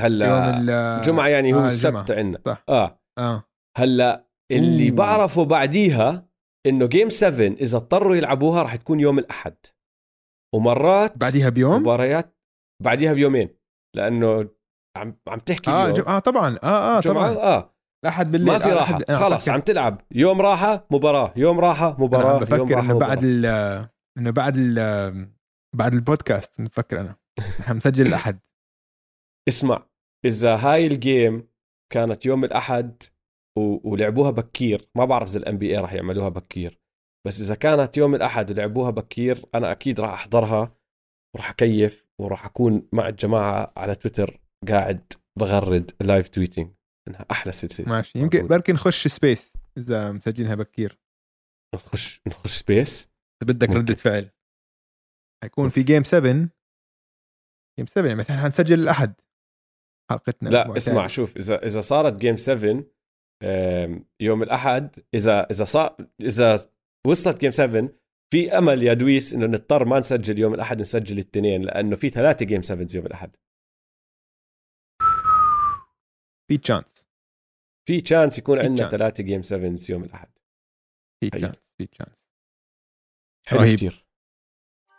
هلأ 0.00 0.26
يوم 0.26 0.54
ال- 0.60 0.70
الجمعة 0.70 1.28
يعني 1.28 1.54
هو 1.54 1.58
آه، 1.60 1.66
السبت. 1.66 2.10
عندنا. 2.10 2.58
آه. 2.68 3.00
آه. 3.18 3.44
هلأ 3.76 4.28
اللي 4.52 4.88
أوه. 4.88 4.96
بعرفه 4.96 5.44
بعديها 5.44 6.28
إنه 6.66 6.86
جيم 6.86 7.08
7 7.08 7.46
إذا 7.46 7.78
اضطروا 7.78 8.16
يلعبوها 8.16 8.62
راح 8.62 8.76
تكون 8.76 9.00
يوم 9.00 9.18
الأحد. 9.18 9.56
ومرات 10.54 11.18
بعديها 11.18 11.48
بيوم؟ 11.48 11.82
مباريات 11.82 12.36
بعديها 12.82 13.12
بيومين. 13.12 13.56
لأنه 13.96 14.50
عم 14.96 15.16
عم 15.28 15.38
تحكي 15.38 15.70
آه 15.70 15.84
اليوم. 15.84 15.96
جم... 15.98 16.04
آه 16.08 16.18
طبعا. 16.18 16.58
آه 16.62 16.96
آه 16.98 17.00
طبعا. 17.00 17.30
آه. 17.30 17.73
الاحد 18.04 18.30
بالليل. 18.30 18.52
ما 18.52 18.58
في 18.58 18.68
راحة. 18.68 18.98
خلص 19.12 19.46
أفكر- 19.48 19.52
عم 19.52 19.60
تلعب. 19.60 20.00
يوم 20.10 20.40
راحة 20.40 20.86
مباراة. 20.90 21.32
يوم 21.36 21.60
راحة 21.60 21.88
أنا 21.88 21.96
مباراة. 22.04 22.30
يوم 22.32 22.40
بفكر 22.40 22.74
راحة 22.74 22.90
إنه 22.90 22.98
بعد. 22.98 23.20
ال 23.24 23.46
إنه 24.18 24.30
بعد 24.30 24.54
ال 24.56 25.28
بعد 25.76 25.94
البودكاست 25.94 26.60
نفكر 26.60 27.00
أنا. 27.00 27.16
مسجل 27.76 28.06
الأحد. 28.06 28.38
اسمع 29.48 29.86
إذا 30.24 30.56
هاي 30.56 30.86
ال 30.86 30.98
game 30.98 31.48
كانت 31.92 32.26
يوم 32.26 32.44
الأحد 32.44 33.02
و... 33.58 33.90
ولعبوها 33.90 34.30
بكير 34.30 34.88
ما 34.96 35.04
بعرف 35.04 35.28
إذا 35.30 35.38
ال 35.38 35.58
NBA 35.58 35.76
راح 35.78 35.92
يعملوها 35.92 36.28
بكير 36.28 36.78
بس 37.26 37.40
إذا 37.40 37.54
كانت 37.54 37.96
يوم 37.96 38.14
الأحد 38.14 38.50
ولعبوها 38.50 38.90
بكير 38.90 39.44
أنا 39.54 39.72
أكيد 39.72 40.00
راح 40.00 40.12
أحضرها 40.12 40.74
وراح 41.36 41.50
أكيف 41.50 42.06
وراح 42.20 42.46
أكون 42.46 42.88
مع 42.92 43.08
الجماعة 43.08 43.72
على 43.76 43.94
تويتر 43.94 44.40
قاعد 44.68 45.12
بغرد 45.38 45.90
live 46.00 46.28
tweeting 46.28 46.70
إنها 47.08 47.26
أحلى 47.30 47.52
سلسلة 47.52 47.88
ماشي. 47.88 48.18
يمكن 48.18 48.46
بركي 48.46 48.72
نخش 48.72 49.08
space 49.08 49.56
إذا 49.78 50.12
مسجلينها 50.12 50.54
بكير. 50.54 50.98
نخش 51.74 52.20
نخش 52.26 52.50
space؟ 52.58 53.10
إذا 53.42 53.52
بدك 53.52 53.68
ممكن. 53.68 53.80
ردة 53.80 53.94
فعل. 53.94 54.30
حيكون 55.42 55.68
في 55.68 55.82
game 55.82 56.04
7 56.04 56.32
game 57.78 57.86
7 57.86 58.06
يعني 58.06 58.18
مثلا 58.18 58.36
حنسجل 58.36 58.80
الأحد 58.80 59.14
حلقتنا 60.10 60.48
لا. 60.48 60.76
اسمع 60.76 61.06
شوف 61.06 61.36
اذا 61.36 61.64
إذا 61.64 61.80
صارت 61.80 62.20
game 62.20 62.36
7 62.36 62.84
آم، 63.42 64.04
يوم 64.20 64.42
الأحد 64.42 64.96
اذا 65.14 65.46
إذا 65.50 65.64
صار 65.64 65.96
إذا 66.20 66.56
وصلت 67.06 67.40
game 67.40 67.50
7 67.50 67.88
في 68.32 68.58
أمل 68.58 68.82
يا 68.82 68.94
دويس 68.94 69.34
إنه 69.34 69.46
نضطر 69.46 69.84
ما 69.84 69.98
نسجل 69.98 70.38
يوم 70.38 70.54
الأحد 70.54 70.80
نسجل 70.80 71.14
الاثنين 71.14 71.62
لأنه 71.62 71.96
في 71.96 72.10
ثلاثة 72.10 72.46
game 72.46 72.62
7 72.62 72.86
يوم 72.94 73.06
الأحد. 73.06 73.36
في 76.48 76.58
chance 76.58 77.06
في 77.86 78.00
chance 78.00 78.38
يكون 78.38 78.58
عندنا. 78.58 78.88
ثلاثة 78.88 79.22
game 79.24 79.42
7 79.42 79.76
يوم 79.88 80.04
الأحد. 80.04 80.28
في. 81.20 81.30
chance 81.30 81.74
في 81.78 81.86
chance 81.86 82.26
حلو 83.46 83.60
رهيب. 83.60 83.76
كثير 83.76 84.04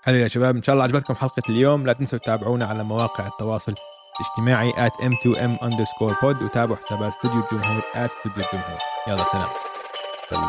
حلو 0.03 0.15
يا 0.15 0.27
شباب 0.27 0.55
إن 0.55 0.63
شاء 0.63 0.73
الله 0.73 0.83
عجبتكم 0.83 1.15
حلقة 1.15 1.43
اليوم. 1.49 1.85
لا 1.85 1.93
تنسوا 1.93 2.19
تتابعونا 2.19 2.65
على 2.65 2.83
مواقع 2.83 3.27
التواصل 3.27 3.75
الاجتماعي 4.19 4.71
at 4.71 4.93
m2m 4.93 5.59
underscore 5.59 6.15
pod 6.21 6.43
وتابعوا 6.43 6.75
حسابات 6.75 7.13
استوديو 7.13 7.43
الجمهور 7.43 7.81
at 7.81 7.97
استوديو 7.97 8.45
الجمهور 8.45 8.79
يلا 9.07 9.23
سلام. 9.31 9.49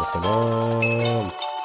سلام. 0.07 1.56